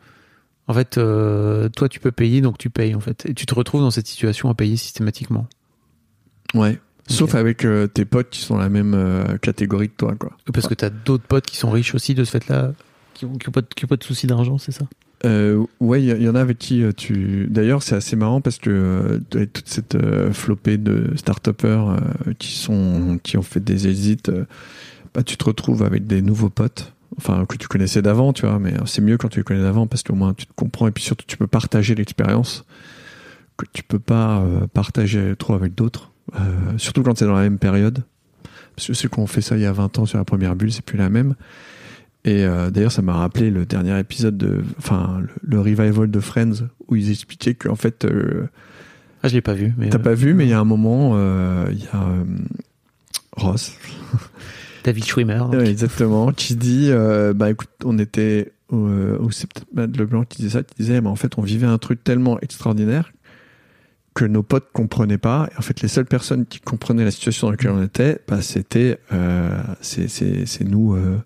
en 0.67 0.73
fait, 0.73 0.97
euh, 0.97 1.69
toi 1.69 1.87
tu 1.87 1.99
peux 1.99 2.11
payer, 2.11 2.41
donc 2.41 2.57
tu 2.57 2.71
payes 2.71 2.95
en 2.95 2.99
fait, 2.99 3.27
et 3.27 3.33
tu 3.35 3.45
te 3.45 3.53
retrouves 3.53 3.81
dans 3.81 3.91
cette 3.91 4.07
situation 4.07 4.49
à 4.49 4.55
payer 4.55 4.75
systématiquement. 4.75 5.47
Ouais. 6.55 6.79
Sauf 7.09 7.35
avec 7.35 7.65
euh, 7.65 7.87
tes 7.87 8.05
potes 8.05 8.29
qui 8.29 8.39
sont 8.41 8.55
dans 8.55 8.61
la 8.61 8.69
même 8.69 8.93
euh, 8.93 9.37
catégorie 9.37 9.89
que 9.89 9.95
toi, 9.97 10.15
quoi. 10.15 10.31
Parce 10.53 10.67
que 10.67 10.73
t'as 10.75 10.89
d'autres 10.89 11.23
potes 11.25 11.45
qui 11.45 11.57
sont 11.57 11.71
riches 11.71 11.95
aussi 11.95 12.13
de 12.15 12.23
ce 12.23 12.31
fait-là, 12.31 12.73
qui 13.13 13.25
ont, 13.25 13.33
qui 13.33 13.49
ont 13.49 13.51
pas, 13.51 13.61
de- 13.61 13.87
pas 13.87 13.95
soucis 14.01 14.27
d'argent, 14.27 14.57
c'est 14.57 14.71
ça? 14.71 14.85
Euh, 15.25 15.65
ouais, 15.81 16.01
il 16.01 16.05
y, 16.17 16.23
y 16.23 16.29
en 16.29 16.35
a 16.35 16.39
avec 16.39 16.57
qui 16.59 16.81
euh, 16.81 16.91
tu. 16.95 17.47
D'ailleurs, 17.49 17.83
c'est 17.83 17.95
assez 17.95 18.15
marrant 18.15 18.39
parce 18.41 18.57
que 18.57 19.21
toute 19.31 19.67
cette 19.67 19.97
flopée 20.31 20.77
de 20.77 21.11
start-upers 21.17 21.89
euh, 21.89 22.33
qui 22.37 22.53
sont 22.53 23.19
qui 23.21 23.37
ont 23.37 23.41
fait 23.41 23.59
des 23.59 23.87
exits, 23.89 24.17
euh, 24.29 24.45
bah 25.13 25.23
tu 25.23 25.35
te 25.35 25.43
retrouves 25.43 25.83
avec 25.83 26.07
des 26.07 26.21
nouveaux 26.21 26.49
potes, 26.49 26.93
enfin 27.17 27.45
que 27.45 27.57
tu 27.57 27.67
connaissais 27.67 28.01
d'avant, 28.01 28.31
tu 28.31 28.45
vois. 28.45 28.59
Mais 28.59 28.73
c'est 28.85 29.01
mieux 29.01 29.17
quand 29.17 29.27
tu 29.27 29.39
les 29.39 29.43
connais 29.43 29.63
d'avant 29.63 29.87
parce 29.87 30.03
qu'au 30.03 30.15
moins 30.15 30.33
tu 30.33 30.45
te 30.45 30.53
comprends 30.55 30.87
et 30.87 30.91
puis 30.91 31.03
surtout 31.03 31.25
tu 31.27 31.35
peux 31.35 31.47
partager 31.47 31.95
l'expérience 31.95 32.63
que 33.57 33.65
tu 33.73 33.83
peux 33.83 33.99
pas 33.99 34.41
partager 34.73 35.33
trop 35.37 35.53
avec 35.53 35.75
d'autres, 35.75 36.11
euh, 36.35 36.77
surtout 36.77 37.03
quand 37.03 37.17
c'est 37.17 37.25
dans 37.25 37.35
la 37.35 37.43
même 37.43 37.59
période. 37.59 38.03
Parce 38.75 38.87
que 38.87 38.93
ceux 38.93 39.09
qui 39.09 39.19
ont 39.19 39.27
fait 39.27 39.41
ça 39.41 39.57
il 39.57 39.61
y 39.61 39.65
a 39.65 39.71
20 39.73 39.99
ans 39.99 40.05
sur 40.05 40.17
la 40.17 40.25
première 40.25 40.55
bulle, 40.55 40.71
c'est 40.71 40.83
plus 40.85 40.97
la 40.97 41.09
même. 41.09 41.35
Et 42.25 42.43
euh, 42.45 42.69
d'ailleurs, 42.69 42.91
ça 42.91 43.01
m'a 43.01 43.13
rappelé 43.13 43.49
le 43.49 43.65
dernier 43.65 43.97
épisode 43.99 44.37
de, 44.37 44.61
enfin, 44.77 45.21
le, 45.21 45.29
le 45.41 45.59
revival 45.61 46.09
de 46.11 46.19
Friends 46.19 46.67
où 46.87 46.95
ils 46.95 47.11
expliquaient 47.11 47.55
qu'en 47.55 47.75
fait, 47.75 48.05
euh, 48.05 48.47
Ah, 49.23 49.27
je 49.27 49.33
l'ai 49.35 49.41
pas 49.41 49.53
vu. 49.53 49.73
T'as 49.89 49.99
pas 49.99 50.13
vu, 50.13 50.33
mais 50.33 50.45
il 50.45 50.49
y 50.49 50.53
a 50.53 50.59
un 50.59 50.65
moment, 50.65 51.17
il 51.69 51.79
y 51.79 51.87
a 51.93 52.05
Ross, 53.33 53.73
David 54.83 55.05
Schwimmer. 55.05 55.37
donc. 55.39 55.53
Ouais, 55.53 55.69
exactement, 55.69 56.31
qui 56.31 56.55
dit, 56.55 56.91
bah 57.35 57.49
écoute, 57.49 57.69
on 57.85 57.97
était, 57.97 58.51
au, 58.69 59.29
c'est 59.31 59.51
peut-être 59.51 59.67
Matt 59.73 59.95
Leblanc 59.97 60.23
qui 60.23 60.43
disait 60.43 60.57
ça, 60.59 60.63
qui 60.63 60.75
disait, 60.77 60.99
mais 61.01 61.07
en 61.09 61.15
fait, 61.15 61.37
on 61.37 61.41
vivait 61.41 61.67
un 61.67 61.77
truc 61.77 62.03
tellement 62.03 62.39
extraordinaire 62.41 63.11
que 64.19 64.25
nos 64.25 64.43
potes 64.43 64.67
comprenaient 64.73 65.17
pas. 65.17 65.49
En 65.57 65.61
fait, 65.61 65.81
les 65.81 65.87
seules 65.87 66.05
personnes 66.05 66.45
qui 66.45 66.59
comprenaient 66.59 67.05
la 67.05 67.11
situation 67.11 67.47
dans 67.47 67.51
laquelle 67.51 67.71
on 67.71 67.81
était, 67.83 68.19
bah, 68.27 68.41
c'était, 68.41 68.99
euh, 69.13 69.57
c'est, 69.79 70.63
nous, 70.65 70.93
euh, 70.95 71.17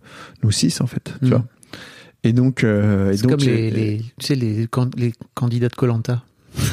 nous 0.43 0.51
six 0.51 0.79
en 0.79 0.85
fait, 0.85 1.13
tu 1.19 1.25
Mm. 1.25 1.29
vois. 1.29 1.45
Et 2.23 2.33
donc, 2.33 2.63
euh, 2.63 3.11
et 3.11 3.17
C'est 3.17 3.23
donc, 3.23 3.31
comme 3.31 3.47
les, 3.47 4.01
tu 4.19 4.25
sais, 4.27 4.35
les, 4.35 4.67
can- 4.67 4.91
les 4.95 5.13
candidats 5.33 5.69
de 5.69 5.75
Colanta. 5.75 6.23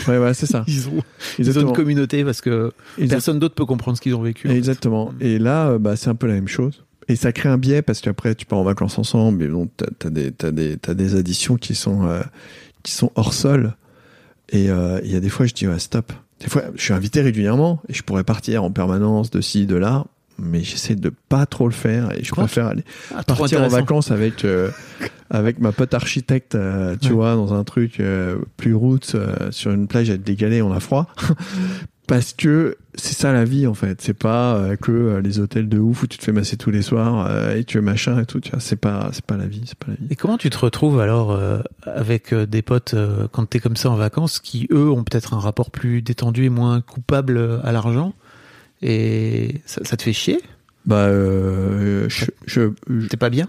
ouais, 0.08 0.18
ouais, 0.18 0.34
c'est 0.34 0.44
ça. 0.46 0.62
Ils 0.68 0.88
ont, 0.88 0.92
ils 0.92 0.96
ont 0.96 1.02
Exactement. 1.38 1.68
une 1.70 1.74
communauté 1.76 2.22
parce 2.24 2.42
que 2.42 2.70
personne 3.08 3.38
d'autre 3.38 3.54
peut 3.54 3.64
comprendre 3.66 3.96
ce 3.96 4.02
qu'ils 4.02 4.14
ont 4.14 4.20
vécu. 4.22 4.46
en 4.46 4.50
fait. 4.50 4.56
Exactement. 4.58 5.12
Et 5.20 5.38
là, 5.38 5.68
euh, 5.70 5.78
bah, 5.78 5.96
c'est 5.96 6.10
un 6.10 6.14
peu 6.14 6.26
la 6.26 6.34
même 6.34 6.48
chose. 6.48 6.84
Et 7.08 7.16
ça 7.16 7.32
crée 7.32 7.48
un 7.48 7.56
biais 7.58 7.80
parce 7.82 8.00
qu'après, 8.02 8.34
tu 8.34 8.44
pars 8.46 8.58
en 8.58 8.62
vacances 8.64 8.98
ensemble, 8.98 9.38
mais 9.38 9.48
bon, 9.48 9.68
t'as, 9.74 9.86
t'as 9.98 10.10
des, 10.10 10.30
des, 10.52 10.76
des 10.94 11.14
additions 11.16 11.56
qui 11.56 11.74
sont, 11.74 12.04
euh, 12.06 12.20
qui 12.82 12.92
sont 12.92 13.10
hors 13.16 13.32
sol. 13.32 13.74
Et 14.50 14.70
euh, 14.70 15.00
il 15.04 15.12
y 15.12 15.16
a 15.16 15.20
des 15.20 15.28
fois, 15.28 15.46
je 15.46 15.54
dis, 15.54 15.66
ouais, 15.66 15.78
stop. 15.78 16.12
Des 16.40 16.48
fois, 16.48 16.62
je 16.74 16.82
suis 16.82 16.92
invité 16.92 17.20
régulièrement 17.20 17.80
et 17.88 17.94
je 17.94 18.02
pourrais 18.02 18.24
partir 18.24 18.64
en 18.64 18.70
permanence 18.70 19.30
de 19.30 19.40
ci, 19.40 19.66
de 19.66 19.76
là, 19.76 20.06
mais 20.38 20.62
j'essaie 20.62 20.94
de 20.94 21.12
pas 21.28 21.44
trop 21.46 21.66
le 21.66 21.72
faire 21.74 22.16
et 22.18 22.24
je 22.24 22.30
Quoi 22.32 22.44
préfère 22.44 22.66
aller 22.66 22.82
Ah, 23.14 23.22
partir 23.22 23.62
en 23.62 23.68
vacances 23.68 24.10
avec 24.10 24.44
euh, 24.44 24.70
avec 25.30 25.60
ma 25.60 25.70
pote 25.70 25.92
architecte, 25.94 26.54
euh, 26.54 26.96
tu 27.00 27.08
Ouais. 27.08 27.14
vois, 27.14 27.34
dans 27.34 27.52
un 27.52 27.62
truc 27.62 28.00
euh, 28.00 28.38
plus 28.56 28.74
roots 28.74 29.14
euh, 29.14 29.50
sur 29.50 29.70
une 29.70 29.86
plage 29.86 30.08
avec 30.08 30.22
des 30.22 30.34
galets, 30.34 30.62
on 30.62 30.72
a 30.72 30.80
froid. 30.80 31.06
Parce 32.10 32.32
que 32.32 32.76
c'est 32.96 33.14
ça 33.14 33.32
la 33.32 33.44
vie 33.44 33.68
en 33.68 33.74
fait. 33.74 34.00
C'est 34.02 34.18
pas 34.18 34.56
euh, 34.56 34.74
que 34.74 34.90
euh, 34.90 35.20
les 35.20 35.38
hôtels 35.38 35.68
de 35.68 35.78
ouf 35.78 36.02
où 36.02 36.06
tu 36.08 36.18
te 36.18 36.24
fais 36.24 36.32
masser 36.32 36.56
tous 36.56 36.72
les 36.72 36.82
soirs 36.82 37.24
euh, 37.30 37.54
et 37.54 37.62
tu 37.62 37.78
es 37.78 37.80
machin 37.80 38.18
et 38.20 38.26
tout. 38.26 38.40
Tu 38.40 38.50
vois, 38.50 38.58
c'est 38.58 38.74
pas 38.74 39.10
c'est 39.12 39.24
pas 39.24 39.36
la 39.36 39.46
vie, 39.46 39.62
c'est 39.64 39.78
pas 39.78 39.86
la 39.90 39.94
vie. 39.94 40.08
Et 40.10 40.16
comment 40.16 40.36
tu 40.36 40.50
te 40.50 40.58
retrouves 40.58 40.98
alors 40.98 41.40
avec 41.84 42.34
des 42.34 42.62
potes 42.62 42.96
quand 43.30 43.46
t'es 43.46 43.60
comme 43.60 43.76
ça 43.76 43.90
en 43.90 43.94
vacances 43.94 44.40
qui 44.40 44.66
eux 44.72 44.90
ont 44.90 45.04
peut-être 45.04 45.34
un 45.34 45.38
rapport 45.38 45.70
plus 45.70 46.02
détendu 46.02 46.46
et 46.46 46.48
moins 46.48 46.80
coupable 46.80 47.60
à 47.62 47.70
l'argent? 47.70 48.12
Et 48.82 49.60
ça, 49.64 49.84
ça 49.84 49.96
te 49.96 50.02
fait 50.02 50.12
chier? 50.12 50.40
Bah, 50.86 51.12
je, 51.12 52.08
je, 52.08 52.70
je, 52.88 53.06
T'es 53.06 53.18
pas 53.18 53.30
bien? 53.30 53.46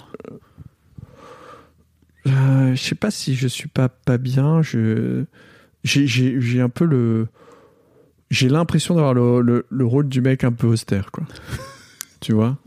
Je 2.28 2.76
sais 2.76 2.94
pas 2.94 3.10
si 3.10 3.34
je 3.34 3.48
suis 3.48 3.70
pas 3.70 3.90
pas 3.90 4.20
bien. 4.20 4.62
Je 4.62 5.24
j'ai- 5.84 6.06
j'ai 6.06 6.40
j'ai 6.40 6.62
un 6.62 6.70
peu 6.70 6.86
le. 6.86 7.28
J'ai 8.32 8.50
l'impression 8.50 8.96
d'avoir 8.96 9.14
le, 9.14 9.42
le, 9.42 9.66
le 9.70 9.86
rôle 9.86 10.08
du 10.10 10.22
mec 10.22 10.44
un 10.44 10.52
peu 10.54 10.66
austère, 10.66 11.12
quoi. 11.12 11.26
tu 12.22 12.34
vois? 12.34 12.58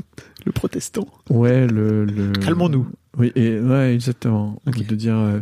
Le 0.47 0.53
protestant. 0.53 1.09
Ouais, 1.31 1.67
le. 1.67 2.05
le- 2.05 2.33
Calmons-nous. 2.33 2.87
Oui, 3.17 3.33
et, 3.35 3.59
ouais, 3.59 3.95
exactement. 3.95 4.61
Ok. 4.67 4.87
De 4.87 4.95
dire, 4.95 5.17
euh, 5.17 5.41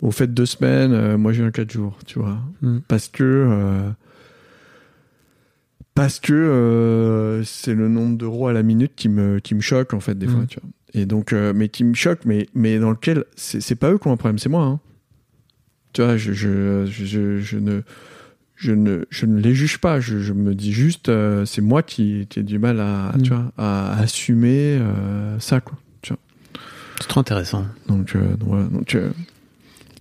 vous 0.00 0.10
faites 0.10 0.34
deux 0.34 0.46
semaines, 0.46 0.92
euh, 0.92 1.16
moi 1.16 1.32
j'ai 1.32 1.44
un 1.44 1.50
quatre 1.52 1.70
jours, 1.70 1.96
tu 2.06 2.18
vois. 2.18 2.38
Mm. 2.60 2.78
Parce 2.88 3.08
que. 3.08 3.22
euh, 3.22 3.88
parce 5.94 6.18
que 6.20 6.32
euh, 6.32 7.44
c'est 7.44 7.74
le 7.74 7.88
nombre 7.88 8.16
d'euros 8.16 8.48
à 8.48 8.52
la 8.52 8.62
minute 8.62 8.92
qui 8.96 9.08
me, 9.08 9.38
qui 9.40 9.54
me 9.54 9.60
choque, 9.60 9.92
en 9.94 10.00
fait, 10.00 10.16
des 10.18 10.26
Mm. 10.26 10.30
fois, 10.30 10.46
tu 10.46 10.58
vois. 10.60 10.70
Et 10.94 11.06
donc, 11.06 11.32
mais 11.32 11.68
qui 11.68 11.84
me 11.84 11.94
choque, 11.94 12.20
mais, 12.26 12.46
mais 12.54 12.78
dans 12.78 12.90
lequel. 12.90 13.24
C'est 13.36 13.76
pas 13.76 13.90
eux 13.92 13.98
qui 13.98 14.08
ont 14.08 14.12
un 14.12 14.16
problème, 14.16 14.38
c'est 14.38 14.48
moi, 14.50 14.64
hein. 14.64 14.80
Tu 15.92 16.02
vois, 16.02 16.16
je, 16.16 16.32
je, 16.32 16.84
je 17.38 17.58
ne. 17.58 17.82
Je 18.64 18.70
ne, 18.70 19.04
je 19.10 19.26
ne 19.26 19.40
les 19.40 19.56
juge 19.56 19.78
pas, 19.78 19.98
je, 19.98 20.20
je 20.20 20.32
me 20.32 20.54
dis 20.54 20.72
juste, 20.72 21.08
euh, 21.08 21.44
c'est 21.44 21.60
moi 21.60 21.82
qui, 21.82 22.28
qui 22.30 22.38
ai 22.38 22.42
du 22.44 22.60
mal 22.60 22.78
à, 22.78 23.12
Mm. 23.18 23.22
tu 23.22 23.30
vois, 23.30 23.50
à 23.58 23.98
assumer 23.98 24.78
euh, 24.80 25.36
ça, 25.40 25.60
quoi. 25.60 25.76
C'est 27.00 27.08
trop 27.08 27.18
intéressant. 27.18 27.66
Donc, 27.88 28.14
euh, 28.14 28.20
donc 28.36 28.48
voilà. 28.48 28.64
Donc, 28.66 28.96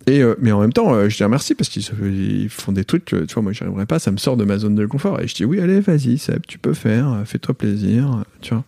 et 0.06 0.22
mais 0.40 0.52
en 0.52 0.60
même 0.62 0.74
temps, 0.74 1.10
je 1.10 1.18
dis 1.18 1.24
merci 1.28 1.56
parce 1.56 1.68
qu'ils 1.70 2.50
font 2.50 2.72
des 2.72 2.84
trucs, 2.86 3.06
que, 3.06 3.26
tu 3.26 3.34
vois, 3.34 3.42
moi 3.42 3.86
pas, 3.88 3.98
ça 3.98 4.12
me 4.12 4.18
sort 4.18 4.38
de 4.38 4.44
ma 4.44 4.60
zone 4.60 4.76
de 4.76 4.86
confort. 4.86 5.20
Et 5.20 5.28
je 5.28 5.34
dis 5.34 5.44
oui, 5.44 5.60
allez, 5.60 5.80
vas-y, 5.80 6.20
Seb, 6.20 6.46
tu 6.48 6.60
peux 6.60 6.76
faire, 6.76 7.24
fais-toi 7.26 7.56
plaisir, 7.56 8.24
tu 8.42 8.54
vois. 8.54 8.64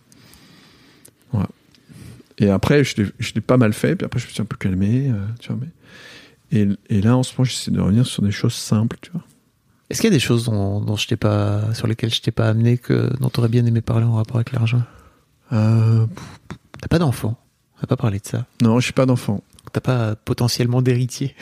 Voilà. 1.30 1.48
Et 2.38 2.50
après, 2.50 2.82
je 2.82 2.94
l'ai- 3.02 3.40
pas 3.40 3.56
mal 3.58 3.72
fait, 3.72 3.94
puis 3.94 4.04
après, 4.04 4.18
je 4.18 4.26
me 4.26 4.32
suis 4.32 4.42
un 4.42 4.46
peu 4.46 4.56
calmé, 4.56 5.12
tu 5.38 5.52
vois. 5.52 5.58
Mais... 6.50 6.58
Et, 6.60 6.68
et 6.88 7.00
là, 7.02 7.16
en 7.16 7.22
ce 7.22 7.32
moment, 7.34 7.44
j'essaie 7.44 7.70
de 7.70 7.80
revenir 7.80 8.04
sur 8.06 8.22
des 8.24 8.32
choses 8.32 8.54
simples, 8.54 8.96
tu 9.00 9.12
vois. 9.12 9.22
Est-ce 9.94 10.00
qu'il 10.00 10.10
y 10.10 10.12
a 10.12 10.16
des 10.16 10.18
choses 10.18 10.46
dont, 10.46 10.80
dont 10.80 10.96
je 10.96 11.06
t'ai 11.06 11.14
pas, 11.14 11.72
sur 11.72 11.86
lesquelles 11.86 12.12
je 12.12 12.20
t'ai 12.20 12.32
pas 12.32 12.48
amené 12.48 12.78
que, 12.78 13.16
dont 13.20 13.28
t'aurais 13.30 13.46
bien 13.48 13.64
aimé 13.64 13.80
parler 13.80 14.04
en 14.04 14.14
rapport 14.14 14.34
avec 14.34 14.50
l'argent? 14.50 14.82
Euh, 15.52 16.04
T'as 16.80 16.88
pas 16.88 16.98
d'enfant. 16.98 17.38
On 17.76 17.80
va 17.82 17.86
pas 17.86 17.96
parler 17.96 18.18
de 18.18 18.26
ça. 18.26 18.44
non, 18.60 18.80
je 18.80 18.86
suis 18.86 18.92
pas 18.92 19.06
d'enfant. 19.06 19.44
T'as 19.72 19.80
pas 19.80 20.16
potentiellement 20.16 20.82
d'héritier 20.82 21.36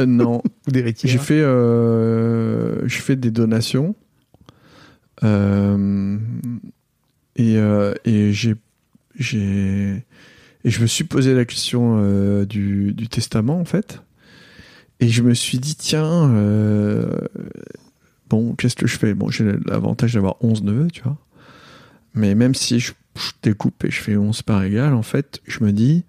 Euh, 0.00 0.06
non, 0.06 0.40
ou 0.66 0.70
d'héritier. 0.70 1.10
J'ai 1.10 1.18
fait, 1.18 1.42
euh, 1.42 2.88
j'ai 2.88 3.00
fait 3.00 3.16
des 3.16 3.30
donations. 3.30 3.94
Euh, 5.22 6.16
et 7.36 7.56
et 8.06 8.32
j'ai, 8.32 8.54
j'ai, 9.18 10.02
et 10.64 10.70
je 10.70 10.80
me 10.80 10.86
suis 10.86 11.04
posé 11.04 11.34
la 11.34 11.44
question 11.44 12.42
du, 12.44 12.94
du 12.94 13.06
testament, 13.08 13.60
en 13.60 13.66
fait. 13.66 14.00
Et 15.00 15.08
je 15.08 15.22
me 15.22 15.34
suis 15.34 15.58
dit, 15.58 15.76
tiens, 15.76 16.32
bon, 18.28 18.54
qu'est-ce 18.54 18.76
que 18.76 18.86
je 18.86 18.98
fais? 18.98 19.14
Bon, 19.14 19.30
j'ai 19.30 19.44
l'avantage 19.66 20.14
d'avoir 20.14 20.36
11 20.42 20.62
neveux, 20.62 20.90
tu 20.90 21.02
vois. 21.02 21.16
Mais 22.14 22.34
même 22.34 22.54
si 22.54 22.80
je, 22.80 22.92
je 23.16 23.30
découpe 23.42 23.84
et 23.84 23.90
je 23.90 24.00
fais 24.00 24.16
11 24.16 24.42
par 24.42 24.62
égal, 24.62 24.94
en 24.94 25.02
fait, 25.02 25.40
je 25.46 25.62
me 25.64 25.72
dis, 25.72 26.04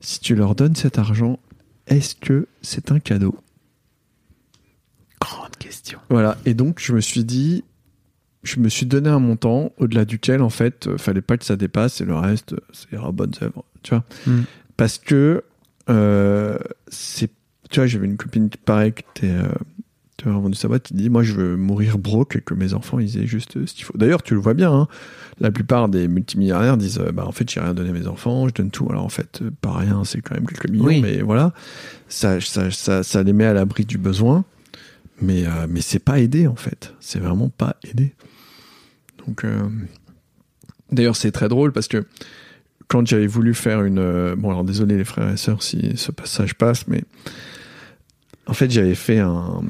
si 0.00 0.20
tu 0.20 0.34
leur 0.34 0.54
donnes 0.54 0.76
cet 0.76 0.98
argent, 0.98 1.38
est-ce 1.86 2.14
que 2.14 2.46
c'est 2.62 2.92
un 2.92 3.00
cadeau? 3.00 3.36
Grande 5.20 5.56
question. 5.56 5.98
Voilà, 6.10 6.36
et 6.44 6.54
donc 6.54 6.80
je 6.80 6.92
me 6.92 7.00
suis 7.00 7.24
dit, 7.24 7.64
je 8.42 8.60
me 8.60 8.68
suis 8.68 8.86
donné 8.86 9.08
un 9.08 9.18
montant 9.18 9.72
au-delà 9.78 10.04
duquel, 10.04 10.42
en 10.42 10.50
fait, 10.50 10.86
euh, 10.86 10.98
fallait 10.98 11.22
pas 11.22 11.36
que 11.36 11.44
ça 11.44 11.56
dépasse 11.56 12.00
et 12.00 12.04
le 12.04 12.14
reste, 12.14 12.52
euh, 12.52 12.60
c'est 12.72 12.92
ira 12.92 13.10
bonnes 13.10 13.34
œuvres, 13.42 13.64
tu 13.82 13.94
vois. 13.94 14.04
Mm. 14.26 14.42
Parce 14.76 14.98
que, 14.98 15.42
euh, 15.90 16.58
c'est, 16.88 17.30
tu 17.70 17.80
vois, 17.80 17.86
j'avais 17.86 18.06
une 18.06 18.16
copine 18.16 18.48
qui 18.48 18.58
qui 18.58 19.04
était, 19.10 19.32
euh, 19.32 19.48
tu 20.18 20.28
vois, 20.28 20.34
vendu 20.38 20.56
sa 20.56 20.68
boîte, 20.68 20.82
qui 20.82 20.94
dit, 20.94 21.08
moi 21.08 21.22
je 21.22 21.32
veux 21.32 21.56
mourir 21.56 21.96
broke 21.96 22.36
et 22.36 22.40
que 22.40 22.52
mes 22.52 22.74
enfants, 22.74 22.98
ils 22.98 23.16
aient 23.18 23.26
juste 23.26 23.56
euh, 23.56 23.66
ce 23.66 23.72
qu'il 23.74 23.84
faut. 23.84 23.96
D'ailleurs, 23.96 24.22
tu 24.22 24.34
le 24.34 24.40
vois 24.40 24.52
bien, 24.54 24.72
hein, 24.72 24.88
la 25.40 25.50
plupart 25.50 25.88
des 25.88 26.08
multimilliardaires 26.08 26.76
disent, 26.76 26.98
euh, 26.98 27.12
bah 27.12 27.24
en 27.24 27.32
fait, 27.32 27.48
j'ai 27.48 27.60
rien 27.60 27.72
donné 27.72 27.90
à 27.90 27.92
mes 27.92 28.06
enfants, 28.08 28.46
je 28.48 28.52
donne 28.54 28.70
tout. 28.70 28.86
Alors 28.90 29.04
en 29.04 29.08
fait, 29.08 29.40
euh, 29.42 29.50
pas 29.60 29.72
rien, 29.72 30.02
c'est 30.04 30.20
quand 30.20 30.34
même 30.34 30.46
quelques 30.46 30.68
millions, 30.68 30.84
Oui. 30.86 31.00
mais 31.00 31.22
voilà, 31.22 31.54
ça, 32.08 32.40
ça, 32.40 32.70
ça, 32.70 33.02
ça 33.02 33.22
les 33.22 33.32
met 33.32 33.44
à 33.46 33.52
l'abri 33.54 33.84
du 33.84 33.96
besoin. 33.96 34.44
Mais, 35.20 35.46
euh, 35.46 35.66
mais 35.68 35.80
c'est 35.80 35.98
pas 35.98 36.20
aidé 36.20 36.46
en 36.46 36.54
fait. 36.56 36.94
C'est 37.00 37.18
vraiment 37.18 37.48
pas 37.48 37.76
aidé. 37.88 38.12
Donc, 39.26 39.44
euh, 39.44 39.62
d'ailleurs, 40.92 41.16
c'est 41.16 41.32
très 41.32 41.48
drôle 41.48 41.72
parce 41.72 41.88
que 41.88 42.04
quand 42.86 43.06
j'avais 43.06 43.26
voulu 43.26 43.52
faire 43.54 43.82
une. 43.82 44.34
bon, 44.36 44.50
alors 44.50 44.64
désolé 44.64 44.96
les 44.96 45.04
frères 45.04 45.28
et 45.32 45.36
sœurs 45.36 45.62
si 45.62 45.96
ce 45.96 46.10
passage 46.12 46.54
passe, 46.54 46.86
mais 46.88 47.02
en 48.46 48.52
fait, 48.54 48.70
j'avais 48.70 48.94
fait 48.94 49.18
un. 49.18 49.62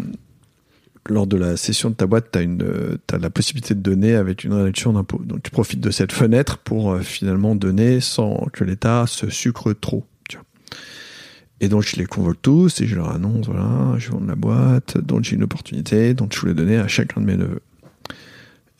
Lors 1.09 1.27
de 1.27 1.39
la 1.39 1.57
session 1.57 1.89
de 1.89 1.95
ta 1.95 2.07
boîte, 2.07 2.31
tu 2.33 2.39
as, 2.39 3.19
la 3.19 3.31
possibilité 3.31 3.75
de 3.75 3.81
donner 3.81 4.15
avec 4.15 4.45
une 4.45 4.53
réduction 4.53 4.93
d'impôt. 4.93 5.23
Donc, 5.25 5.43
tu 5.43 5.51
profites 5.51 5.81
de 5.81 5.91
cette 5.91 6.13
fenêtre 6.13 6.59
pour 6.59 6.93
euh, 6.93 7.01
finalement 7.01 7.55
donner 7.55 8.01
sans 8.01 8.47
que 8.53 8.65
l'État 8.65 9.07
se 9.07 9.31
sucre 9.31 9.73
trop. 9.73 10.05
Et 11.61 11.69
donc, 11.69 11.83
je 11.83 11.97
les 11.97 12.07
convoque 12.07 12.41
tous 12.41 12.81
et 12.81 12.87
je 12.87 12.95
leur 12.95 13.11
annonce 13.11 13.47
voilà, 13.47 13.99
je 13.99 14.11
vends 14.11 14.21
la 14.21 14.37
boîte, 14.37 14.99
donc 14.99 15.25
j'ai 15.25 15.35
une 15.35 15.43
opportunité, 15.43 16.15
donc 16.15 16.33
je 16.33 16.41
voulais 16.41 16.55
donner 16.55 16.77
à 16.77 16.87
chacun 16.87 17.21
de 17.21 17.27
mes 17.27 17.37
neveux. 17.37 17.63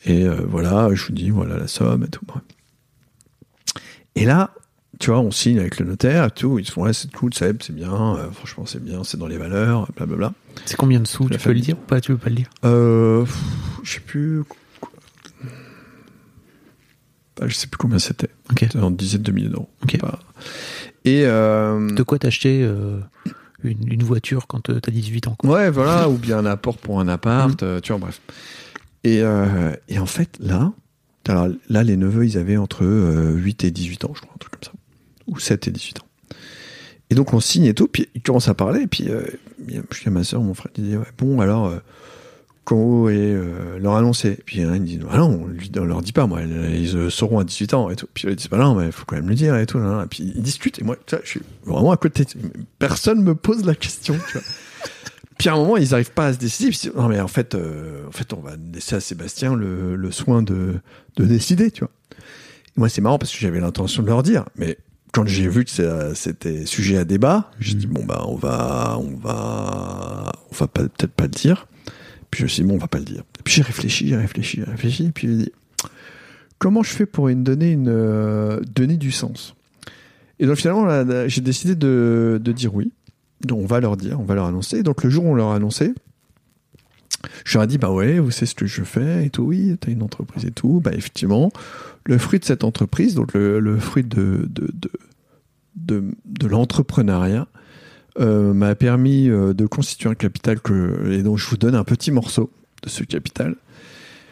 Et 0.05 0.25
euh, 0.25 0.45
voilà, 0.47 0.89
je 0.93 1.05
vous 1.05 1.11
dis, 1.11 1.29
voilà 1.29 1.57
la 1.57 1.67
somme 1.67 2.03
et 2.03 2.07
tout. 2.07 2.25
Et 4.15 4.25
là, 4.25 4.53
tu 4.99 5.11
vois, 5.11 5.19
on 5.19 5.31
signe 5.31 5.59
avec 5.59 5.79
le 5.79 5.85
notaire 5.85 6.25
et 6.25 6.31
tout. 6.31 6.59
Ils 6.59 6.65
se 6.65 6.71
font, 6.71 6.83
ouais, 6.83 6.93
c'est 6.93 7.11
cool, 7.11 7.33
c'est 7.33 7.71
bien, 7.71 8.15
euh, 8.15 8.31
franchement, 8.31 8.65
c'est 8.65 8.83
bien, 8.83 9.03
c'est 9.03 9.17
dans 9.17 9.27
les 9.27 9.37
valeurs, 9.37 9.91
blablabla. 9.95 10.33
C'est 10.65 10.75
combien 10.77 10.99
de 10.99 11.07
sous 11.07 11.29
Tu 11.29 11.37
peux 11.37 11.51
le 11.53 11.59
dire 11.59 11.77
ou 11.77 11.85
pas 11.85 11.99
Tu 12.01 12.11
veux 12.11 12.17
pas 12.17 12.29
le 12.29 12.35
dire 12.35 12.49
Euh, 12.65 13.25
je 13.83 13.93
sais 13.93 13.99
plus. 13.99 14.43
Ah, 17.41 17.47
je 17.47 17.55
sais 17.55 17.67
plus 17.67 17.77
combien 17.77 17.99
c'était. 17.99 18.29
Ok. 18.51 18.59
C'était 18.61 18.79
en 18.79 18.91
dizaines 18.91 19.21
de 19.21 19.31
milliers 19.31 19.49
d'euros. 19.49 19.69
Et. 21.05 21.23
euh, 21.25 21.89
De 21.91 22.03
quoi 22.03 22.19
t'acheter 22.19 22.61
euh, 22.63 22.99
une, 23.63 23.91
une 23.91 24.03
voiture 24.03 24.47
quand 24.47 24.69
euh, 24.69 24.79
t'as 24.79 24.91
18 24.91 25.27
ans 25.27 25.35
quoi. 25.37 25.49
Ouais, 25.49 25.69
voilà, 25.71 26.09
ou 26.09 26.17
bien 26.17 26.37
un 26.39 26.45
apport 26.45 26.77
pour 26.77 26.99
un 26.99 27.07
appart, 27.07 27.61
euh, 27.63 27.79
tu 27.79 27.91
vois, 27.93 27.99
bref. 27.99 28.21
Et, 29.05 29.21
euh, 29.21 29.71
et 29.87 29.99
en 29.99 30.05
fait, 30.05 30.37
là, 30.41 30.73
alors 31.27 31.47
là, 31.69 31.83
les 31.83 31.95
neveux, 31.95 32.25
ils 32.25 32.37
avaient 32.37 32.57
entre 32.57 32.83
euh, 32.83 33.33
8 33.35 33.63
et 33.63 33.71
18 33.71 34.03
ans, 34.05 34.11
je 34.15 34.21
crois, 34.21 34.33
un 34.35 34.37
truc 34.37 34.53
comme 34.53 34.63
ça. 34.63 34.71
Ou 35.27 35.39
7 35.39 35.67
et 35.69 35.71
18 35.71 35.99
ans. 36.01 36.05
Et 37.09 37.15
donc, 37.15 37.33
on 37.33 37.39
signe 37.39 37.65
et 37.65 37.73
tout, 37.73 37.87
puis 37.87 38.07
ils 38.15 38.21
commencent 38.21 38.49
à 38.49 38.53
parler, 38.53 38.81
et 38.81 38.87
puis 38.87 39.09
euh, 39.09 39.23
il 39.67 39.81
je 39.91 40.01
dis 40.01 40.07
à 40.07 40.11
ma 40.11 40.23
soeur, 40.23 40.41
mon 40.41 40.53
frère, 40.53 40.71
il 40.77 40.83
dit, 40.83 40.95
ouais, 40.97 41.05
bon, 41.17 41.41
alors, 41.41 41.65
euh, 41.67 41.77
comment 42.65 43.09
est 43.09 43.15
euh, 43.17 43.79
leur 43.79 43.95
annoncer 43.95 44.37
Puis 44.45 44.59
il 44.61 44.83
dit, 44.83 44.99
ah 45.09 45.17
non, 45.17 45.41
on, 45.43 45.47
lui- 45.47 45.71
on 45.79 45.85
leur 45.85 46.01
dit 46.03 46.11
pas, 46.13 46.27
moi, 46.27 46.41
ils 46.43 46.95
euh, 46.95 47.09
sauront 47.09 47.39
à 47.39 47.43
18 47.43 47.73
ans 47.73 47.89
et 47.89 47.95
tout. 47.95 48.05
Puis 48.13 48.27
ils 48.27 48.35
disent, 48.35 48.49
bah 48.49 48.57
non, 48.57 48.75
mais 48.75 48.85
il 48.87 48.91
faut 48.91 49.05
quand 49.05 49.15
même 49.15 49.27
le 49.27 49.33
dire 49.33 49.55
et 49.57 49.65
tout. 49.65 49.79
là, 49.79 49.85
là. 49.97 50.07
Puis 50.07 50.31
ils 50.35 50.41
discutent, 50.43 50.79
et 50.79 50.83
moi, 50.83 50.95
tu 51.07 51.15
vois, 51.15 51.23
je 51.23 51.29
suis 51.29 51.41
vraiment 51.65 51.91
à 51.91 51.97
côté. 51.97 52.25
Personne 52.77 53.23
me 53.23 53.33
pose 53.33 53.65
la 53.65 53.73
question, 53.75 54.15
tu 54.27 54.33
vois. 54.33 54.43
Puis 55.39 55.47
à 55.49 55.53
un 55.53 55.55
moment, 55.55 55.77
ils 55.77 55.89
n'arrivent 55.91 56.11
pas 56.11 56.27
à 56.27 56.33
se 56.33 56.37
décider. 56.37 56.69
Puis 56.69 56.91
non, 56.95 57.07
mais 57.07 57.19
en 57.21 57.27
fait, 57.29 57.55
euh, 57.55 58.05
en 58.07 58.11
fait, 58.11 58.33
on 58.33 58.41
va 58.41 58.51
laisser 58.73 58.95
à 58.97 58.99
Sébastien 58.99 59.55
le, 59.55 59.95
le 59.95 60.11
soin 60.11 60.41
de, 60.43 60.75
de 61.15 61.23
décider, 61.25 61.71
tu 61.71 61.79
vois. 61.79 61.91
Moi, 62.75 62.87
c'est 62.89 63.01
marrant 63.01 63.17
parce 63.17 63.31
que 63.31 63.39
j'avais 63.39 63.59
l'intention 63.61 64.03
de 64.03 64.07
leur 64.07 64.21
dire, 64.21 64.43
mais 64.57 64.77
quand 65.11 65.25
j'ai 65.25 65.47
vu 65.47 65.65
que 65.65 66.13
c'était 66.13 66.65
sujet 66.65 66.97
à 66.97 67.05
débat, 67.05 67.51
j'ai 67.59 67.73
dit 67.75 67.87
bon 67.87 68.05
bah 68.05 68.23
on 68.27 68.35
va, 68.35 68.97
on 68.99 69.15
va, 69.15 70.31
on 70.51 70.55
va 70.55 70.67
peut-être 70.67 71.13
pas 71.13 71.23
le 71.23 71.29
dire. 71.29 71.67
Puis 72.31 72.39
je 72.39 72.43
me 72.43 72.47
suis 72.47 72.63
dit 72.63 72.69
bon, 72.69 72.75
on 72.75 72.79
va 72.79 72.87
pas 72.87 72.99
le 72.99 73.05
dire. 73.05 73.23
Puis 73.43 73.55
j'ai 73.55 73.61
réfléchi, 73.63 74.07
j'ai 74.07 74.15
réfléchi, 74.15 74.57
j'ai 74.57 74.71
réfléchi. 74.71 75.11
Puis 75.13 75.27
j'ai 75.27 75.35
dit 75.35 75.51
comment 76.59 76.83
je 76.83 76.91
fais 76.91 77.05
pour 77.05 77.29
une 77.29 77.43
donner 77.43 77.71
une 77.71 77.89
euh, 77.89 78.59
donner 78.61 78.97
du 78.97 79.11
sens? 79.11 79.55
Et 80.39 80.45
donc 80.45 80.57
finalement, 80.57 81.27
j'ai 81.27 81.41
décidé 81.41 81.75
de, 81.75 82.39
de 82.41 82.51
dire 82.51 82.73
oui. 82.73 82.91
Donc 83.41 83.59
on 83.59 83.65
va 83.65 83.79
leur 83.79 83.97
dire, 83.97 84.19
on 84.19 84.25
va 84.25 84.35
leur 84.35 84.45
annoncer. 84.45 84.77
Et 84.77 84.83
donc 84.83 85.03
le 85.03 85.09
jour 85.09 85.25
où 85.25 85.31
on 85.31 85.35
leur 85.35 85.49
a 85.49 85.55
annoncé, 85.55 85.93
je 87.45 87.57
leur 87.57 87.63
ai 87.63 87.67
dit 87.67 87.77
bah 87.77 87.91
ouais, 87.91 88.19
vous 88.19 88.31
savez 88.31 88.45
ce 88.45 88.55
que 88.55 88.65
je 88.65 88.83
fais 88.83 89.25
et 89.25 89.29
tout. 89.29 89.43
Oui, 89.43 89.75
t'as 89.79 89.91
une 89.91 90.03
entreprise 90.03 90.45
et 90.45 90.51
tout. 90.51 90.79
Bah 90.83 90.91
effectivement, 90.93 91.51
le 92.05 92.17
fruit 92.17 92.39
de 92.39 92.45
cette 92.45 92.63
entreprise, 92.63 93.15
donc 93.15 93.33
le, 93.33 93.77
fruit 93.79 94.03
de 94.03 94.47
de 94.49 94.71
de 95.75 96.03
de, 96.25 96.47
l'entrepreneuriat, 96.47 97.47
euh, 98.19 98.53
m'a 98.53 98.75
permis 98.75 99.29
euh, 99.29 99.53
de 99.53 99.65
constituer 99.65 100.09
un 100.09 100.15
capital 100.15 100.59
que 100.59 101.11
et 101.11 101.23
donc 101.23 101.37
je 101.37 101.47
vous 101.47 101.57
donne 101.57 101.75
un 101.75 101.83
petit 101.83 102.11
morceau 102.11 102.51
de 102.83 102.89
ce 102.89 103.03
capital. 103.03 103.55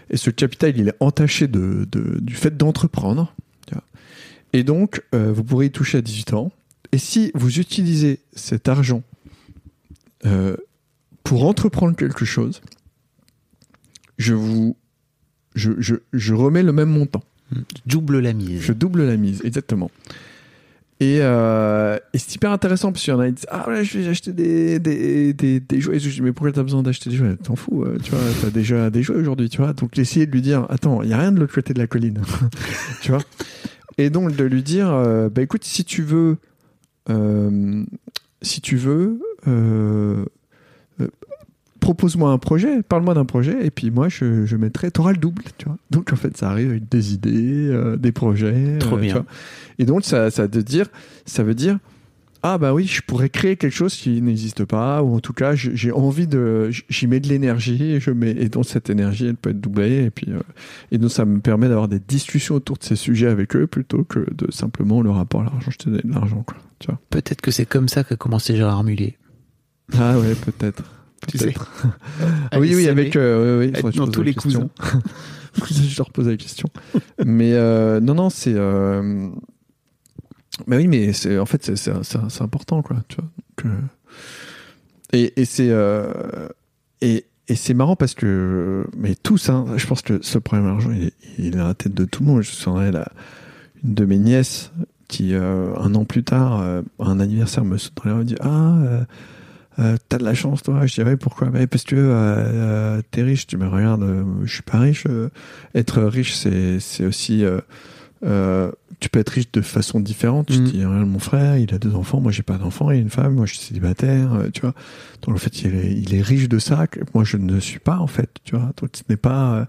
Et 0.10 0.16
ce 0.16 0.30
capital, 0.30 0.78
il 0.78 0.88
est 0.88 0.96
entaché 1.02 1.48
de, 1.48 1.86
du 1.92 2.34
fait 2.34 2.56
d'entreprendre. 2.56 3.34
Et 4.54 4.64
donc, 4.64 5.04
euh, 5.14 5.34
vous 5.34 5.44
pourrez 5.44 5.66
y 5.66 5.72
toucher 5.72 5.98
à 5.98 6.02
18 6.02 6.32
ans. 6.34 6.54
Et 6.94 6.98
si 6.98 7.32
vous 7.36 7.60
utilisez 7.60 8.22
cet 8.34 8.70
argent 8.70 9.04
pour 11.28 11.46
entreprendre 11.46 11.94
quelque 11.98 12.24
chose, 12.24 12.62
je 14.18 14.34
vous, 14.34 14.78
je, 15.56 15.74
je, 15.78 15.96
je 16.14 16.34
remets 16.34 16.64
le 16.64 16.72
même 16.72 16.88
montant. 16.88 17.22
Double 17.86 18.20
la 18.20 18.32
mise. 18.32 18.62
Je 18.62 18.72
double 18.72 19.04
la 19.04 19.18
mise, 19.18 19.42
exactement. 19.44 19.92
Et, 21.02 21.20
euh, 21.20 21.98
et 22.14 22.18
c'est 22.18 22.36
hyper 22.36 22.52
intéressant 22.52 22.94
parce 22.94 23.04
qu'il 23.04 23.14
y 23.14 23.18
en 23.18 23.20
a 23.20 23.28
qui 23.28 23.34
disent 23.34 23.46
Ah 23.50 23.68
ouais, 23.68 23.84
je 23.84 24.00
vais 24.00 24.08
acheter 24.08 24.32
des, 24.32 24.80
des, 24.80 25.34
des, 25.34 25.60
des 25.60 25.82
jouets. 25.82 25.98
Et 25.98 26.00
je 26.00 26.10
dis 26.10 26.22
Mais 26.22 26.32
pourquoi 26.32 26.54
t'as 26.54 26.64
besoin 26.64 26.82
d'acheter 26.82 27.10
des 27.10 27.18
jouets? 27.18 27.36
T'en 27.36 27.58
fous, 27.58 27.84
euh, 27.84 27.98
tu 28.02 28.12
vois, 28.12 28.22
t'as 28.42 28.50
déjà 28.50 28.90
des 28.90 29.04
jouets 29.04 29.18
aujourd'hui, 29.18 29.50
tu 29.50 29.58
vois. 29.58 29.74
Donc 29.74 30.00
essayer 30.00 30.28
de 30.28 30.32
lui 30.32 30.42
dire 30.42 30.66
Attends, 30.70 31.04
il 31.04 31.10
y 31.10 31.14
a 31.14 31.18
rien 31.18 31.34
de 31.34 31.42
l'autre 31.42 31.54
côté 31.54 31.74
de 31.74 31.80
la 31.80 31.88
colline, 31.88 32.22
tu 33.02 33.12
vois? 33.12 33.22
Et 33.98 34.10
donc 34.10 34.34
de 34.34 34.46
lui 34.46 34.64
dire 34.64 34.90
euh, 34.94 35.28
Bah 35.28 35.42
écoute, 35.42 35.66
si 35.66 35.84
tu 35.84 36.04
veux, 36.04 36.38
euh, 37.10 37.84
si 38.42 38.62
tu 38.62 38.78
veux, 38.78 39.20
propose-moi 41.80 42.32
un 42.32 42.38
projet, 42.38 42.82
parle-moi 42.84 43.14
d'un 43.14 43.26
projet, 43.26 43.66
et 43.66 43.72
puis 43.72 43.92
moi 43.92 44.10
je, 44.10 44.46
je 44.46 44.56
mettrai, 44.58 44.92
t'auras 44.92 45.12
le 45.12 45.18
double, 45.18 45.44
tu 45.58 45.66
vois. 45.66 45.78
Donc 45.92 46.12
en 46.14 46.16
fait, 46.16 46.36
ça 46.38 46.50
arrive 46.50 46.70
avec 46.72 46.90
des 46.90 47.14
idées, 47.14 47.70
euh, 47.70 47.98
des 47.98 48.12
projets. 48.12 48.78
Trop 48.80 48.98
euh, 48.98 49.02
tu 49.02 49.12
vois. 49.12 49.26
Et 49.80 49.86
donc 49.86 50.04
ça, 50.04 50.32
ça 50.32 50.48
veut 50.48 50.64
dire, 50.64 50.88
ça 51.26 51.44
veut 51.44 51.56
dire, 51.56 51.80
ah 52.44 52.58
bah 52.58 52.74
oui, 52.74 52.86
je 52.86 53.02
pourrais 53.02 53.30
créer 53.30 53.58
quelque 53.58 53.74
chose 53.74 53.96
qui 53.96 54.22
n'existe 54.22 54.66
pas, 54.66 55.02
ou 55.02 55.16
en 55.16 55.20
tout 55.20 55.34
cas, 55.34 55.56
j'ai 55.56 55.92
envie 55.92 56.28
de, 56.28 56.70
j'y 56.90 57.08
mets 57.08 57.20
de 57.20 57.28
l'énergie, 57.28 57.94
et 57.94 58.00
je 58.00 58.12
mets, 58.12 58.32
et 58.32 58.50
donc 58.50 58.66
cette 58.66 58.90
énergie, 58.90 59.28
elle 59.28 59.36
peut 59.36 59.50
être 59.50 59.60
doublée, 59.60 60.06
et 60.06 60.10
puis, 60.12 60.32
euh, 60.32 60.40
et 60.92 60.98
donc 60.98 61.12
ça 61.12 61.26
me 61.26 61.40
permet 61.40 61.68
d'avoir 61.68 61.88
des 61.88 62.00
discussions 62.00 62.56
autour 62.56 62.78
de 62.78 62.84
ces 62.84 62.96
sujets 62.96 63.28
avec 63.28 63.56
eux, 63.56 63.68
plutôt 63.68 64.04
que 64.04 64.26
de 64.34 64.52
simplement 64.52 65.02
le 65.02 65.10
rapport 65.10 65.42
à 65.42 65.46
l'argent, 65.46 65.72
je 65.72 65.78
te 65.78 65.90
donne 65.90 66.02
de 66.04 66.14
l'argent, 66.14 66.44
quoi, 66.46 66.58
tu 66.80 66.88
vois. 66.88 67.00
Peut-être 67.10 67.42
que 67.42 67.52
c'est 67.52 67.66
comme 67.66 67.88
ça 67.88 68.04
qu'a 68.04 68.16
commencé 68.16 68.56
Gérard 68.56 68.84
Mullier. 68.84 69.18
Ah 69.98 70.20
ouais, 70.20 70.36
peut-être. 70.36 70.84
Tu 71.28 71.38
sais. 71.38 71.54
Ah 72.52 72.60
oui, 72.60 72.74
oui, 72.76 72.88
avec, 72.88 73.16
euh, 73.16 73.60
oui, 73.60 73.66
oui, 73.68 73.72
que 73.74 73.98
dans 73.98 74.06
pose 74.06 74.14
tous 74.14 74.24
les 74.24 74.34
question. 74.34 74.70
je 75.66 75.98
leur 75.98 76.12
pose 76.12 76.28
la 76.28 76.38
question. 76.38 76.70
mais 77.26 77.54
euh, 77.54 78.00
non, 78.00 78.16
non, 78.16 78.30
c'est. 78.30 78.54
Euh... 78.56 79.30
Bah 80.66 80.78
oui, 80.78 80.88
mais 80.88 81.14
c'est 81.14 81.38
en 81.38 81.46
fait 81.46 81.76
c'est 81.76 82.42
important 82.42 82.82
quoi. 82.82 82.98
Tu 83.08 83.18
vois. 83.18 83.72
Euh, 83.72 83.82
Et, 85.14 85.34
et 85.40 85.46
c'est 85.46 85.70
euh, 85.70 86.48
et, 87.02 87.26
et 87.48 87.56
c'est 87.56 87.74
marrant 87.76 87.96
parce 87.96 88.16
que 88.16 88.86
mais 88.98 89.16
tous, 89.16 89.50
hein, 89.50 89.66
je 89.76 89.86
pense 89.86 90.02
que 90.02 90.20
ce 90.22 90.40
problème 90.40 90.68
d'argent 90.68 90.92
il 90.92 91.04
est, 91.06 91.14
il 91.38 91.46
est 91.48 91.52
dans 91.52 91.68
la 91.68 91.76
tête 91.76 91.94
de 91.94 92.06
tout 92.06 92.24
le 92.24 92.30
monde. 92.30 92.42
Je 92.42 92.50
me 92.50 92.54
souviendrai 92.56 92.92
la 92.92 93.12
une 93.84 93.94
de 93.94 94.06
mes 94.06 94.18
nièces 94.18 94.72
qui 95.08 95.34
euh, 95.34 95.76
un 95.78 95.94
an 95.94 96.06
plus 96.06 96.24
tard 96.24 96.60
euh, 96.60 96.82
à 97.00 97.06
un 97.06 97.20
anniversaire 97.20 97.64
me 97.64 97.78
saute 97.78 97.94
dans 98.04 98.04
les 98.06 98.12
mains 98.12 98.18
et 98.18 98.24
me 98.24 98.26
dit 98.26 98.36
ah 98.42 99.06
euh, 99.80 99.96
t'as 100.10 100.18
de 100.18 100.24
la 100.24 100.34
chance 100.34 100.64
toi 100.64 100.86
je 100.86 100.94
dirais 100.96 101.18
pourquoi? 101.18 101.50
Mais 101.52 101.68
parce 101.68 101.84
que 101.84 101.96
euh, 101.96 102.10
euh, 102.10 103.02
t'es 103.12 103.22
riche 103.24 103.46
tu 103.48 103.58
me 103.58 103.68
regardes 103.68 104.04
euh, 104.04 104.24
je 104.44 104.54
suis 104.54 104.64
pas 104.64 104.80
riche 104.80 105.06
être 105.76 106.02
riche 106.04 106.34
c'est 106.36 106.80
c'est 106.80 107.06
aussi 107.06 107.44
euh, 108.24 108.72
tu 109.00 109.10
peux 109.10 109.20
être 109.20 109.30
riche 109.30 109.52
de 109.52 109.62
façon 109.62 110.00
différente. 110.00 110.48
Tu 110.48 110.58
Mhm. 110.60 110.66
dis 110.66 110.84
mon 110.86 111.20
frère 111.20 111.58
il 111.58 111.72
a 111.74 111.78
deux 111.78 111.94
enfants 111.94 112.20
moi 112.20 112.32
j'ai 112.32 112.42
pas 112.42 112.58
d'enfants 112.58 112.90
il 112.90 112.98
a 112.98 113.00
une 113.02 113.12
femme 113.12 113.36
moi 113.36 113.46
je 113.46 113.54
suis 113.54 113.64
célibataire 113.68 114.30
tu 114.54 114.62
vois. 114.62 114.74
Donc 115.22 115.36
en 115.36 115.38
fait 115.38 115.62
il 115.62 115.76
est, 115.76 115.92
il 115.94 116.16
est 116.16 116.22
riche 116.22 116.50
de 116.50 116.58
ça 116.58 116.88
que 116.88 117.00
moi 117.14 117.24
je 117.24 117.38
ne 117.38 117.60
suis 117.60 117.80
pas 117.80 117.98
en 118.00 118.08
fait 118.08 118.30
tu 118.44 118.56
vois. 118.56 118.72
Donc 118.82 118.90
ce 118.94 119.04
n'est 119.10 119.18
pas 119.18 119.68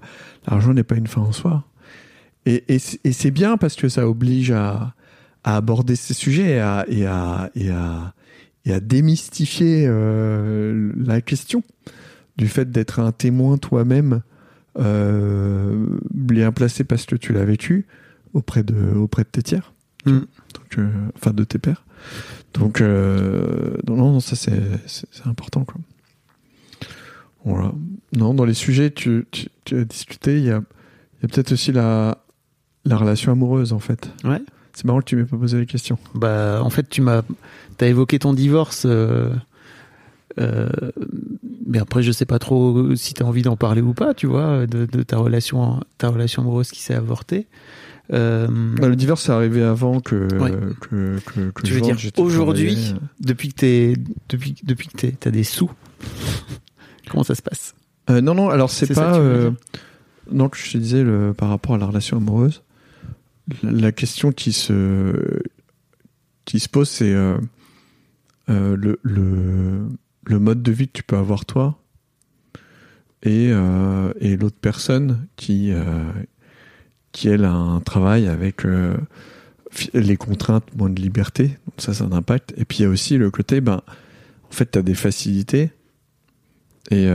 l'argent 0.49 0.73
n'est 0.73 0.83
pas 0.85 0.97
une 0.97 1.07
fin 1.07 1.21
en 1.21 1.33
soi. 1.33 1.65
Et, 2.47 2.65
et, 2.75 2.79
c'est- 2.79 3.01
et 3.05 3.13
c'est 3.13 3.31
bien 3.31 3.59
parce 3.59 3.75
que 3.77 3.91
ça 3.91 4.09
oblige 4.09 4.51
à, 4.53 4.95
à 5.45 5.57
aborder 5.57 5.97
ces 5.97 6.15
sujets 6.15 6.53
et 6.53 6.61
à, 6.61 6.87
et 6.89 7.05
à, 7.05 7.51
et 7.55 7.71
à, 7.71 8.15
et 8.69 8.73
à 8.73 8.81
démystifier 8.81 9.85
euh, 9.89 10.93
la 10.97 11.21
question 11.21 11.63
du 12.37 12.47
fait 12.49 12.71
d'être 12.71 13.01
un 13.01 13.11
témoin 13.13 13.57
toi-même 13.59 14.21
euh, 14.79 15.87
bien 16.13 16.53
placé 16.53 16.85
parce 16.85 17.05
que 17.07 17.17
tu 17.17 17.33
l'as 17.33 17.45
vécu 17.45 17.87
auprès 18.35 18.63
de, 18.63 18.95
auprès 18.95 19.25
de 19.25 19.29
tes 19.29 19.43
tiers, 19.43 19.73
Mm. 20.07 20.11
donc, 20.55 20.79
euh, 20.79 20.89
enfin 21.17 21.33
de 21.33 21.43
tes 21.45 21.59
pères. 21.59 21.85
Donc, 22.55 22.81
non, 22.81 23.97
non, 23.97 24.21
ça 24.21 24.37
c'est 24.37 24.61
c'est- 24.87 25.07
c'est 25.11 25.27
important. 25.27 25.65
Quoi. 25.65 25.81
Voilà. 27.45 27.73
Non, 28.17 28.35
dans 28.35 28.45
les 28.45 28.55
sujets, 28.55 28.91
tu, 28.91 29.27
tu, 29.31 29.49
tu 29.65 29.77
as 29.79 29.85
discuté, 29.85 30.39
il 30.39 30.45
y 30.45 30.51
a, 30.51 30.63
y 31.23 31.25
a 31.25 31.29
peut-être 31.29 31.53
aussi 31.53 31.73
la, 31.73 32.19
la 32.85 32.97
relation 32.97 33.33
amoureuse 33.33 33.73
en 33.73 33.79
fait. 33.81 34.11
Ouais. 34.25 34.41
C'est 34.75 34.85
marrant 34.85 35.01
que 35.01 35.07
tu 35.07 35.17
m'aies 35.17 35.25
pas 35.25 35.37
posé 35.37 35.59
la 35.59 35.67
question. 35.67 35.99
Bah, 36.15 36.61
en 36.63 36.71
fait, 36.71 36.89
tu 36.89 37.01
m'as, 37.01 37.23
t'as 37.79 37.87
évoqué 37.89 38.19
ton 38.19 38.35
divorce. 38.35 38.85
euh, 38.87 39.31
euh, 40.39 40.69
mais 41.67 41.79
après, 41.79 42.03
je 42.03 42.13
sais 42.13 42.25
pas 42.27 42.39
trop 42.39 42.95
si 42.95 43.15
t'as 43.15 43.25
envie 43.25 43.43
d'en 43.43 43.57
parler 43.57 43.81
ou 43.83 43.93
pas, 43.95 44.15
tu 44.15 44.27
vois, 44.27 44.67
de, 44.67 44.87
de 44.87 45.03
ta 45.03 45.17
relation, 45.19 45.81
ta 45.99 46.09
relation 46.09 46.43
amoureuse 46.43 46.71
qui 46.71 46.81
s'est 46.83 46.95
avortée. 46.95 47.47
Euh, 48.13 48.47
Bah, 48.81 48.89
le 48.89 48.97
divorce 48.97 49.29
est 49.29 49.33
arrivé 49.33 49.63
avant 49.63 50.01
que, 50.01 50.29
Ouais. 50.39 50.53
que, 50.81 51.19
que, 51.27 51.51
que 51.51 51.63
tu 51.63 51.73
veux 51.73 51.81
dire 51.81 51.97
aujourd'hui, 52.17 52.95
depuis 53.21 53.49
que 53.51 53.55
t'es, 53.55 53.95
depuis, 54.29 54.55
depuis 54.65 54.89
que 54.89 54.97
t'es, 54.97 55.13
t'as 55.13 55.31
des 55.31 55.45
sous, 55.45 55.71
comment 57.11 57.25
ça 57.25 57.35
se 57.35 57.43
passe? 57.43 57.75
Euh, 58.11 58.21
non, 58.23 58.35
non, 58.35 58.49
alors 58.49 58.71
c'est 58.71 58.87
ça 58.87 58.95
pas. 58.95 59.11
que 59.13 59.17
tu 59.17 59.21
veux 59.23 59.47
euh, 59.47 59.51
donc, 60.33 60.57
je 60.57 60.73
te 60.73 60.79
disais, 60.79 61.03
le, 61.03 61.35
par 61.37 61.49
rapport 61.49 61.75
à 61.75 61.79
la 61.79 61.87
relation 61.87 62.17
amoureuse, 62.19 62.63
la, 63.63 63.71
la 63.73 63.93
question 63.93 64.31
qui 64.33 64.53
se, 64.53 65.41
qui 66.45 66.61
se 66.61 66.69
pose, 66.69 66.89
c'est 66.89 67.13
euh, 68.51 68.77
le, 68.77 68.99
le, 69.03 69.89
le 70.25 70.39
mode 70.39 70.63
de 70.63 70.73
vie 70.73 70.87
que 70.87 70.93
tu 70.93 71.03
peux 71.03 71.17
avoir 71.17 71.45
toi 71.45 71.79
et, 73.23 73.51
euh, 73.51 74.13
et 74.21 74.39
l'autre 74.39 74.57
personne 74.59 75.27
qui, 75.37 75.71
euh, 75.71 76.05
qui, 77.13 77.29
elle, 77.29 77.45
a 77.45 77.53
un 77.53 77.81
travail 77.81 78.27
avec 78.27 78.63
les 79.93 80.17
contraintes, 80.17 80.65
moins 80.77 80.89
de 80.89 81.01
liberté. 81.01 81.49
Donc, 81.49 81.75
ça, 81.77 81.93
c'est 81.93 82.05
un 82.05 82.13
impact. 82.13 82.55
Et 82.57 82.65
puis, 82.65 82.79
il 82.79 82.83
y 82.83 82.85
a 82.87 82.89
aussi 82.89 83.19
le 83.19 83.31
côté, 83.31 83.61
ben, 83.61 83.83
en 84.49 84.53
fait, 84.53 84.71
tu 84.71 84.79
as 84.79 84.83
des 84.83 84.95
facilités. 84.95 85.71
Et, 86.91 87.07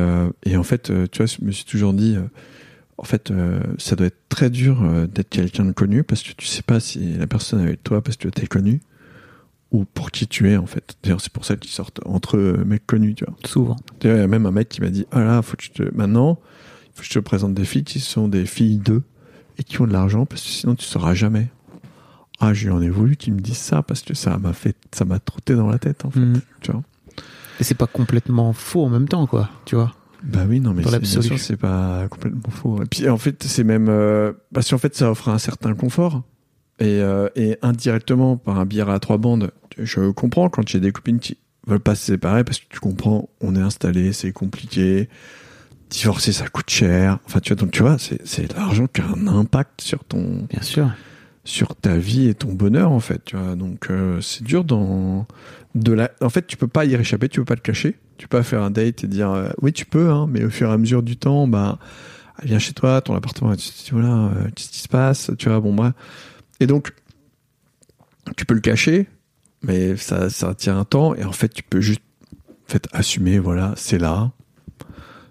et 0.44 0.56
en 0.56 0.64
fait, 0.64 0.92
tu 1.12 1.18
vois, 1.18 1.26
je 1.26 1.44
me 1.44 1.52
suis 1.52 1.66
toujours 1.66 1.94
dit, 1.94 2.16
en 2.98 3.04
fait, 3.06 3.34
ça 3.80 3.96
doit 3.96 4.08
être 4.08 4.30
très 4.30 4.52
dur 4.52 5.08
d'être 5.08 5.30
quelqu'un 5.30 5.66
de 5.66 5.72
connu 5.72 6.04
parce 6.04 6.22
que 6.22 6.34
tu 6.34 6.46
sais 6.46 6.62
pas 6.62 6.80
si 6.80 7.14
la 7.14 7.26
personne 7.26 7.62
est 7.62 7.64
avec 7.64 7.84
toi 7.84 8.04
parce 8.04 8.18
que 8.18 8.28
t'es 8.28 8.46
connu 8.46 8.82
ou 9.74 9.86
pour 9.86 10.12
qui 10.12 10.28
tu 10.28 10.50
es, 10.50 10.56
en 10.56 10.68
fait. 10.68 10.96
D'ailleurs, 11.04 11.20
c'est 11.20 11.34
pour 11.34 11.46
ça 11.46 11.58
qu'ils 11.58 11.72
sortent 11.72 12.00
entre 12.06 12.38
mecs 12.38 12.86
connus, 12.86 13.16
tu 13.16 13.26
vois. 13.26 13.36
Souvent. 13.44 13.76
D'ailleurs, 14.00 14.18
il 14.18 14.22
y 14.22 14.24
a 14.24 14.28
même 14.28 14.46
un 14.46 14.52
mec 14.52 14.70
qui 14.70 14.82
m'a 14.82 14.90
dit, 14.90 15.06
ah 15.12 15.24
là, 15.24 15.42
faut 15.42 15.58
que 15.58 15.68
te, 15.68 15.96
maintenant, 15.96 16.40
faut 16.94 17.02
que 17.02 17.08
je 17.08 17.14
te 17.14 17.20
présente 17.20 17.56
des 17.56 17.66
filles 17.66 17.84
qui 17.84 18.00
sont 18.00 18.28
des 18.28 18.46
filles 18.46 18.78
d'eux 18.78 19.04
et 19.58 19.64
qui 19.64 19.82
ont 19.82 19.88
de 19.88 19.94
l'argent 19.94 20.26
parce 20.26 20.42
que 20.44 20.48
sinon 20.48 20.76
tu 20.76 20.86
sauras 20.86 21.16
jamais. 21.16 21.50
Ah, 22.40 22.54
je 22.54 22.66
lui 22.66 22.72
en 22.72 22.82
ai 22.82 22.90
voulu 22.90 23.16
qu'il 23.16 23.34
me 23.34 23.40
dise 23.40 23.58
ça 23.58 23.82
parce 23.82 24.02
que 24.02 24.14
ça 24.14 24.38
m'a 24.38 24.54
fait, 24.54 24.76
ça 24.92 25.06
m'a 25.06 25.20
trotté 25.20 25.56
dans 25.56 25.68
la 25.68 25.80
tête, 25.80 26.06
en 26.06 26.12
fait. 26.12 26.20
Mhm. 26.20 26.42
Tu 26.62 26.72
vois. 26.72 26.84
Et 27.60 27.64
c'est 27.64 27.76
pas 27.76 27.88
complètement 27.88 28.54
faux 28.54 28.86
en 28.86 28.90
même 28.90 29.08
temps, 29.08 29.26
quoi, 29.26 29.50
tu 29.66 29.76
vois. 29.76 29.94
Bah 30.24 30.46
oui, 30.48 30.60
non, 30.60 30.74
mais 30.74 30.84
c'est 31.38 31.58
pas 31.58 32.08
complètement 32.10 32.50
faux. 32.50 32.82
Et 32.82 32.86
puis 32.86 33.10
en 33.10 33.18
fait, 33.18 33.44
c'est 33.44 33.64
même 33.64 33.88
euh, 33.90 34.34
parce 34.54 34.70
qu'en 34.70 34.78
fait, 34.78 34.96
ça 34.96 35.12
offre 35.12 35.30
un 35.30 35.38
certain 35.38 35.74
confort 35.74 36.24
et, 36.80 37.00
euh, 37.02 37.30
et 37.36 37.58
indirectement 37.62 38.38
par 38.38 38.60
un 38.60 38.66
bière 38.66 38.90
à 38.90 39.00
trois 39.00 39.18
bandes. 39.18 39.52
Je 39.78 40.12
comprends 40.12 40.50
quand 40.50 40.68
j'ai 40.68 40.80
des 40.80 40.92
copines 40.92 41.20
qui 41.20 41.38
veulent 41.68 41.80
pas 41.80 41.96
se 41.96 42.06
séparer 42.06 42.44
parce 42.44 42.60
que 42.60 42.66
tu 42.70 42.80
comprends, 42.80 43.30
on 43.42 43.56
est 43.56 43.62
installé, 43.62 44.14
c'est 44.14 44.32
compliqué. 44.32 45.10
Divorcer, 45.90 46.32
ça 46.32 46.48
coûte 46.48 46.70
cher. 46.70 47.20
Enfin, 47.26 47.40
tu 47.40 47.54
vois, 47.54 47.62
donc 47.62 47.72
tu 47.72 47.82
vois, 47.84 47.98
c'est 48.00 48.54
l'argent 48.56 48.88
qui 48.88 49.02
a 49.02 49.06
un 49.06 49.28
impact 49.28 49.82
sur 49.82 50.04
ton 50.04 50.48
Bien 50.50 50.62
sûr. 50.62 50.90
sur 51.44 51.76
ta 51.76 51.98
vie 51.98 52.28
et 52.30 52.34
ton 52.34 52.52
bonheur 52.54 52.92
en 52.92 53.00
fait 53.02 53.24
tu 53.26 53.36
vois 53.36 53.56
donc 53.56 53.92
euh, 53.92 54.22
c'est 54.22 54.44
dur 54.44 54.64
dans 54.64 55.28
de 55.76 55.92
la 55.92 56.10
en 56.22 56.30
fait 56.30 56.48
tu 56.48 56.56
peux 56.56 56.70
pas 56.70 56.86
y 56.86 56.96
réchapper 56.96 57.28
tu 57.28 57.42
peux 57.42 57.46
pas 57.46 57.56
le 57.56 57.60
cacher 57.60 57.98
tu 58.18 58.28
peux 58.30 58.38
pas 58.38 58.44
faire 58.44 58.62
un 58.64 58.72
date 58.72 59.04
et 59.04 59.08
dire 59.08 59.30
euh, 59.32 59.50
oui 59.62 59.74
tu 59.74 59.86
peux 59.86 60.10
hein, 60.10 60.26
mais 60.30 60.46
au 60.46 60.50
fur 60.50 60.70
et 60.70 60.72
à 60.72 60.78
mesure 60.78 61.04
du 61.04 61.18
temps 61.18 61.46
bah 61.48 61.80
vient 62.44 62.60
chez 62.60 62.72
toi 62.74 63.02
ton 63.02 63.14
appartement 63.14 63.54
tu 63.58 63.70
dis 63.70 63.90
voilà 63.92 64.32
qu'est-ce 64.56 64.70
qui 64.70 64.80
se 64.80 64.88
passe 64.88 65.32
tu 65.38 65.50
vois 65.50 65.60
bon 65.60 65.74
bref 65.74 65.92
et 66.64 66.68
donc 66.68 66.94
tu 68.38 68.46
peux 68.46 68.54
le 68.56 68.62
cacher 68.62 69.08
mais 69.62 69.96
ça 69.98 70.30
ça 70.30 70.56
tient 70.56 70.78
un 70.80 70.86
temps 70.86 71.14
et 71.16 71.24
en 71.24 71.32
fait 71.34 71.50
tu 71.50 71.62
peux 71.64 71.82
juste 71.82 72.02
en 72.68 72.72
fait 72.72 72.88
assumer 72.94 73.38
voilà 73.40 73.74
c'est 73.78 73.98
là 74.00 74.32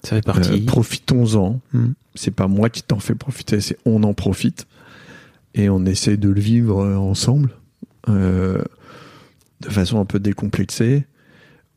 Ça 0.05 0.17
fait 0.17 0.23
partie. 0.25 0.63
euh, 0.63 0.67
profitons-en 0.67 1.61
Hmm. 1.73 1.93
c'est 2.15 2.31
pas 2.31 2.49
moi 2.49 2.69
qui 2.71 2.83
t'en 2.83 3.01
fais 3.01 3.15
profiter, 3.15 3.61
c'est 3.61 3.79
on 3.85 4.03
en 4.03 4.15
profite 4.15 4.67
et 5.55 5.69
on 5.71 5.85
essaie 5.87 6.17
de 6.17 6.29
le 6.29 6.41
vivre 6.41 6.81
euh, 6.83 6.97
ensemble 6.97 7.51
euh, 8.09 8.63
de 9.61 9.69
façon 9.71 10.01
un 10.01 10.05
peu 10.05 10.19
décomplexée, 10.19 11.05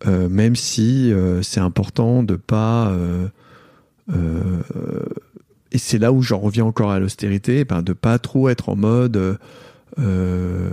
euh, 0.07 0.27
même 0.30 0.56
si 0.56 1.14
c'est 1.44 1.60
important 1.61 2.23
de 2.23 2.36
pas 2.36 2.91
et 5.76 5.77
c'est 5.77 5.97
là 5.97 6.14
où 6.14 6.22
j'en 6.22 6.39
reviens 6.39 6.64
encore 6.64 6.89
à 6.89 6.99
l'austérité, 6.99 7.65
ben 7.65 7.81
de 7.81 7.91
pas 7.91 8.18
trop 8.18 8.47
être 8.47 8.69
en 8.69 8.77
mode 8.77 9.18
euh, 9.18 9.35
euh, 9.99 10.69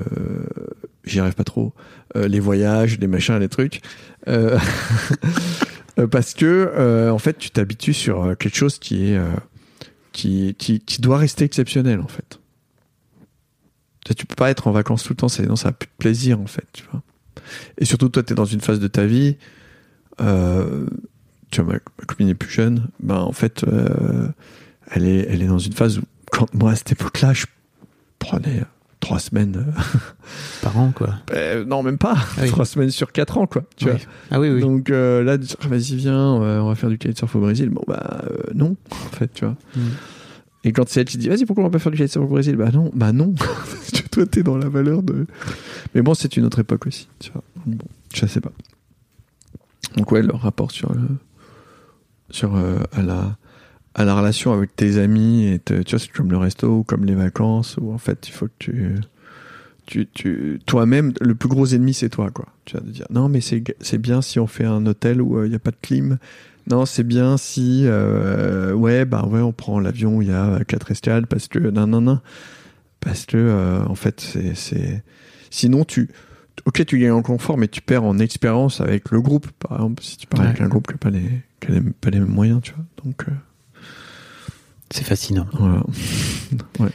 j'y 1.03 1.19
arrive 1.19 1.35
pas 1.35 1.43
trop 1.43 1.73
euh, 2.15 2.29
les 2.29 2.39
voyages, 2.39 3.01
les 3.01 3.09
machins, 3.09 3.37
les 3.37 3.49
trucs. 3.49 3.83
Parce 6.11 6.35
que 6.35 7.11
en 7.11 7.19
fait 7.19 7.37
tu 7.37 7.51
t'habitues 7.51 7.95
sur 7.95 8.37
quelque 8.39 8.55
chose 8.55 8.79
qui 8.79 9.07
est 9.07 9.21
qui, 10.13 10.55
qui, 10.55 11.01
doit 11.01 11.19
rester 11.19 11.45
exceptionnel 11.45 11.99
en 11.99 12.07
fait 12.07 12.39
Tu 14.15 14.25
peux 14.25 14.37
pas 14.37 14.51
être 14.51 14.69
en 14.69 14.73
vacances 14.73 15.03
tout 15.03 15.15
le 15.15 15.17
temps, 15.17 15.29
sinon 15.29 15.57
ça 15.57 15.71
a 15.71 15.73
plus 15.73 15.89
de 15.89 15.99
plaisir 15.99 16.41
en 16.41 16.47
fait, 16.47 16.67
tu 16.73 16.85
vois. 16.93 17.03
Et 17.79 17.85
surtout, 17.85 18.09
toi, 18.09 18.23
tu 18.23 18.35
es 18.35 18.37
dans 18.37 18.45
une 18.45 18.61
phase 18.61 18.79
de 18.79 18.87
ta 18.87 19.05
vie. 19.05 19.37
tu 20.19 20.25
vois, 20.25 21.65
ma, 21.65 21.73
ma 21.73 22.05
copine 22.07 22.29
est 22.29 22.35
plus 22.35 22.51
jeune. 22.53 22.87
Ben, 23.01 23.19
en 23.19 23.33
fait, 23.33 23.65
elle, 24.91 25.07
est, 25.07 25.27
elle 25.29 25.43
est 25.43 25.47
dans 25.47 25.59
une 25.59 25.73
phase 25.73 25.99
où, 25.99 26.03
quand 26.31 26.53
moi, 26.55 26.73
à 26.73 26.77
cette 26.77 26.93
époque-là, 26.93 27.33
je 27.33 27.47
prenais 28.19 28.61
euh, 28.61 28.65
trois 29.01 29.19
semaines. 29.19 29.57
euh, 29.69 29.81
Par 30.63 30.79
an, 30.79 30.93
quoi. 30.95 31.15
ben, 31.29 31.67
non, 31.67 31.83
même 31.83 31.99
pas. 31.99 32.15
Ah 32.17 32.43
oui. 32.43 32.49
Trois 32.49 32.65
semaines 32.65 32.91
sur 32.91 33.13
quatre 33.13 33.39
ans, 33.39 33.47
quoi. 33.47 33.65
Tu 33.77 33.85
Oui. 33.87 33.91
vois. 33.93 34.01
Ah 34.31 34.41
oui, 34.41 34.49
oui. 34.51 34.61
Donc 34.61 34.91
euh, 34.91 35.23
là, 35.23 35.37
vas-y, 35.69 35.97
viens, 35.97 36.41
euh, 36.43 36.61
on 36.61 36.69
va 36.69 36.75
faire 36.75 36.91
du 36.91 36.99
kitesurf 36.99 37.35
au 37.37 37.41
Brésil. 37.41 37.69
Bon, 37.71 37.83
bah, 37.87 38.23
euh, 38.31 38.37
non, 38.55 38.77
en 38.91 39.17
fait, 39.17 39.31
tu 39.33 39.45
vois. 39.45 39.57
Mm. 39.77 39.81
Et 40.65 40.73
quand 40.73 40.89
c'est 40.89 41.01
elle 41.01 41.07
qui 41.07 41.19
dit, 41.19 41.29
vas-y, 41.29 41.45
pourquoi 41.45 41.65
on 41.65 41.67
va 41.67 41.73
pas 41.73 41.79
faire 41.81 41.91
du 41.93 41.99
kitesurf 41.99 42.25
au 42.25 42.29
Brésil? 42.29 42.55
Bah 42.57 42.71
non, 42.73 42.91
bah 42.95 43.13
non. 43.13 43.35
Toi, 44.13 44.27
t'es 44.27 44.43
dans 44.43 44.57
la 44.59 44.69
valeur 44.69 45.03
de. 45.03 45.27
Mais 45.95 46.03
bon, 46.03 46.15
c'est 46.15 46.37
une 46.37 46.45
autre 46.45 46.59
époque 46.61 46.87
aussi, 46.87 47.09
tu 47.19 47.33
vois. 47.33 47.43
Bon, 47.67 47.85
je 48.15 48.27
sais 48.27 48.41
pas. 48.41 48.53
Donc, 49.97 50.13
ouais, 50.13 50.23
leur 50.23 50.41
rapport 50.41 50.71
sur, 50.71 50.93
le- 50.93 51.01
sur 52.31 52.55
euh, 52.57 52.79
à, 52.93 53.03
la, 53.03 53.37
à 53.95 54.05
la 54.05 54.15
relation 54.15 54.53
avec 54.53 54.75
tes 54.77 54.99
amis, 54.99 55.47
et 55.47 55.59
te- 55.59 55.83
tu 55.83 55.91
vois, 55.91 55.99
c'est 55.99 56.11
comme 56.13 56.31
le 56.31 56.37
resto 56.39 56.79
ou 56.79 56.83
comme 56.83 57.05
les 57.05 57.15
vacances, 57.15 57.77
où 57.81 57.93
en 57.93 57.99
fait, 57.99 58.29
il 58.29 58.33
faut 58.33 58.47
que 58.47 58.53
tu. 58.59 58.95
Tu, 59.85 60.07
tu, 60.15 60.61
toi-même, 60.65 61.13
le 61.21 61.35
plus 61.35 61.49
gros 61.49 61.67
ennemi, 61.67 61.93
c'est 61.93 62.09
toi, 62.09 62.31
quoi. 62.31 62.47
Tu 62.65 62.75
vas 62.77 62.81
te 62.81 62.87
dire, 62.87 63.05
non, 63.11 63.29
mais 63.29 63.41
c'est, 63.41 63.99
bien 63.99 64.23
si 64.23 64.39
on 64.39 64.47
fait 64.47 64.65
un 64.65 64.87
hôtel 64.87 65.21
où 65.21 65.43
il 65.45 65.51
n'y 65.51 65.57
a 65.57 65.59
pas 65.59 65.73
de 65.73 65.77
clim. 65.83 66.19
Non, 66.71 66.87
c'est 66.87 67.03
bien 67.03 67.37
si, 67.37 67.83
euh, 67.87 68.73
ouais, 68.75 69.05
bah 69.05 69.27
ouais, 69.27 69.41
on 69.41 69.53
prend 69.53 69.81
l'avion 69.81 70.19
où 70.19 70.23
il 70.23 70.29
y 70.29 70.33
a 70.33 70.61
quatre 70.69 70.93
escales 70.93 71.27
parce 71.27 71.49
que, 71.49 71.59
non, 71.59 71.89
non, 71.89 72.01
non. 72.01 72.21
Parce 73.01 73.27
que, 73.27 73.37
euh, 73.37 73.85
en 73.87 73.97
fait, 73.97 74.21
c'est, 74.55 75.03
sinon 75.51 75.85
tu, 75.85 76.09
ok, 76.65 76.87
tu 76.87 77.01
gagnes 77.01 77.11
en 77.11 77.23
confort, 77.23 77.59
mais 77.59 77.67
tu 77.67 77.81
perds 77.83 78.05
en 78.05 78.21
expérience 78.21 78.81
avec 78.81 79.11
le 79.11 79.21
groupe. 79.21 79.49
Par 79.59 79.73
exemple, 79.79 80.05
si 80.05 80.17
tu 80.17 80.29
pars 80.29 80.41
avec 80.43 80.61
un 80.61 80.69
groupe 80.69 80.87
qui 80.87 80.93
n'a 80.93 80.99
pas 80.99 81.11
les, 81.11 81.41
qui 81.61 81.67
a 81.67 81.71
les- 81.75 81.81
pas 81.91 82.11
les 82.11 82.21
mêmes 82.21 82.29
moyens, 82.29 82.61
tu 82.63 82.73
vois. 82.73 82.85
Donc, 83.05 83.25
euh, 83.29 83.33
C'est 84.93 85.05
fascinant. 85.05 85.47
voilà. 85.53 85.83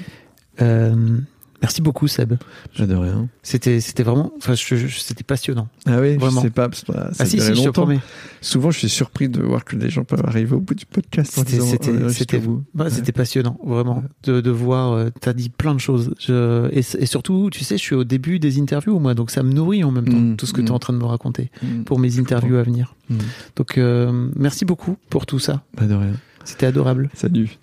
Euh, 0.61 1.19
merci 1.61 1.83
beaucoup, 1.83 2.07
Seb. 2.07 2.33
J'adore 2.73 3.03
rien. 3.03 3.27
C'était, 3.43 3.79
c'était 3.79 4.01
vraiment, 4.01 4.31
enfin, 4.37 4.55
je- 4.55 4.75
je- 4.75 4.99
c'était 4.99 5.23
passionnant. 5.23 5.67
Ah 5.85 5.99
oui, 6.01 6.17
Vraiment. 6.17 6.41
je 6.41 6.47
sais 6.47 6.51
pas, 6.51 6.67
que 6.67 6.75
ça 6.77 7.11
ah 7.19 7.25
si, 7.25 7.39
si, 7.39 7.45
je 7.45 7.51
te 7.51 7.57
longtemps. 7.57 7.71
promets. 7.83 7.99
Souvent, 8.41 8.71
je 8.71 8.79
suis 8.79 8.89
surpris 8.89 9.29
de 9.29 9.39
voir 9.43 9.63
que 9.65 9.75
les 9.75 9.89
gens 9.91 10.03
peuvent 10.03 10.25
arriver 10.25 10.55
au 10.55 10.59
bout 10.59 10.73
du 10.73 10.87
podcast. 10.87 11.33
C'était, 11.35 11.59
c'était, 11.59 11.91
oh, 12.03 12.09
c'était, 12.09 12.41
bah, 12.73 12.85
Ouais. 12.85 13.11
passionnant, 13.11 13.59
vraiment, 13.63 14.03
de, 14.23 14.41
de 14.41 14.49
voir. 14.49 14.93
euh, 14.93 15.09
T'as 15.21 15.33
dit 15.33 15.49
plein 15.49 15.75
de 15.75 15.79
choses. 15.79 16.11
Je, 16.19 16.69
et, 16.71 16.79
et 16.79 17.05
surtout, 17.05 17.49
tu 17.51 17.63
sais, 17.63 17.77
je 17.77 17.83
suis 17.83 17.93
au 17.95 18.03
début 18.03 18.39
des 18.39 18.59
interviews, 18.59 18.97
moi, 18.97 19.13
donc 19.13 19.29
ça 19.29 19.43
me 19.43 19.51
nourrit 19.53 19.83
en 19.83 19.91
même 19.91 20.05
temps 20.09 20.17
Mm, 20.17 20.37
tout 20.37 20.47
ce 20.47 20.53
que 20.53 20.61
mm. 20.61 20.65
tu 20.65 20.71
es 20.71 20.73
en 20.73 20.79
train 20.79 20.93
de 20.93 20.97
me 20.99 21.05
raconter 21.05 21.51
Mm. 21.61 21.83
pour 21.83 21.99
mes 21.99 22.17
interviews 22.19 22.55
à 22.55 22.63
venir. 22.63 22.95
Mm. 23.11 23.17
Donc, 23.57 23.77
euh, 23.77 24.29
merci 24.35 24.65
beaucoup 24.65 24.97
pour 25.11 25.27
tout 25.27 25.37
ça. 25.37 25.61
Bah, 25.75 25.85
de 25.85 25.93
rien. 25.93 26.13
C'était 26.45 26.65
adorable. 26.65 27.11
Salut. 27.13 27.59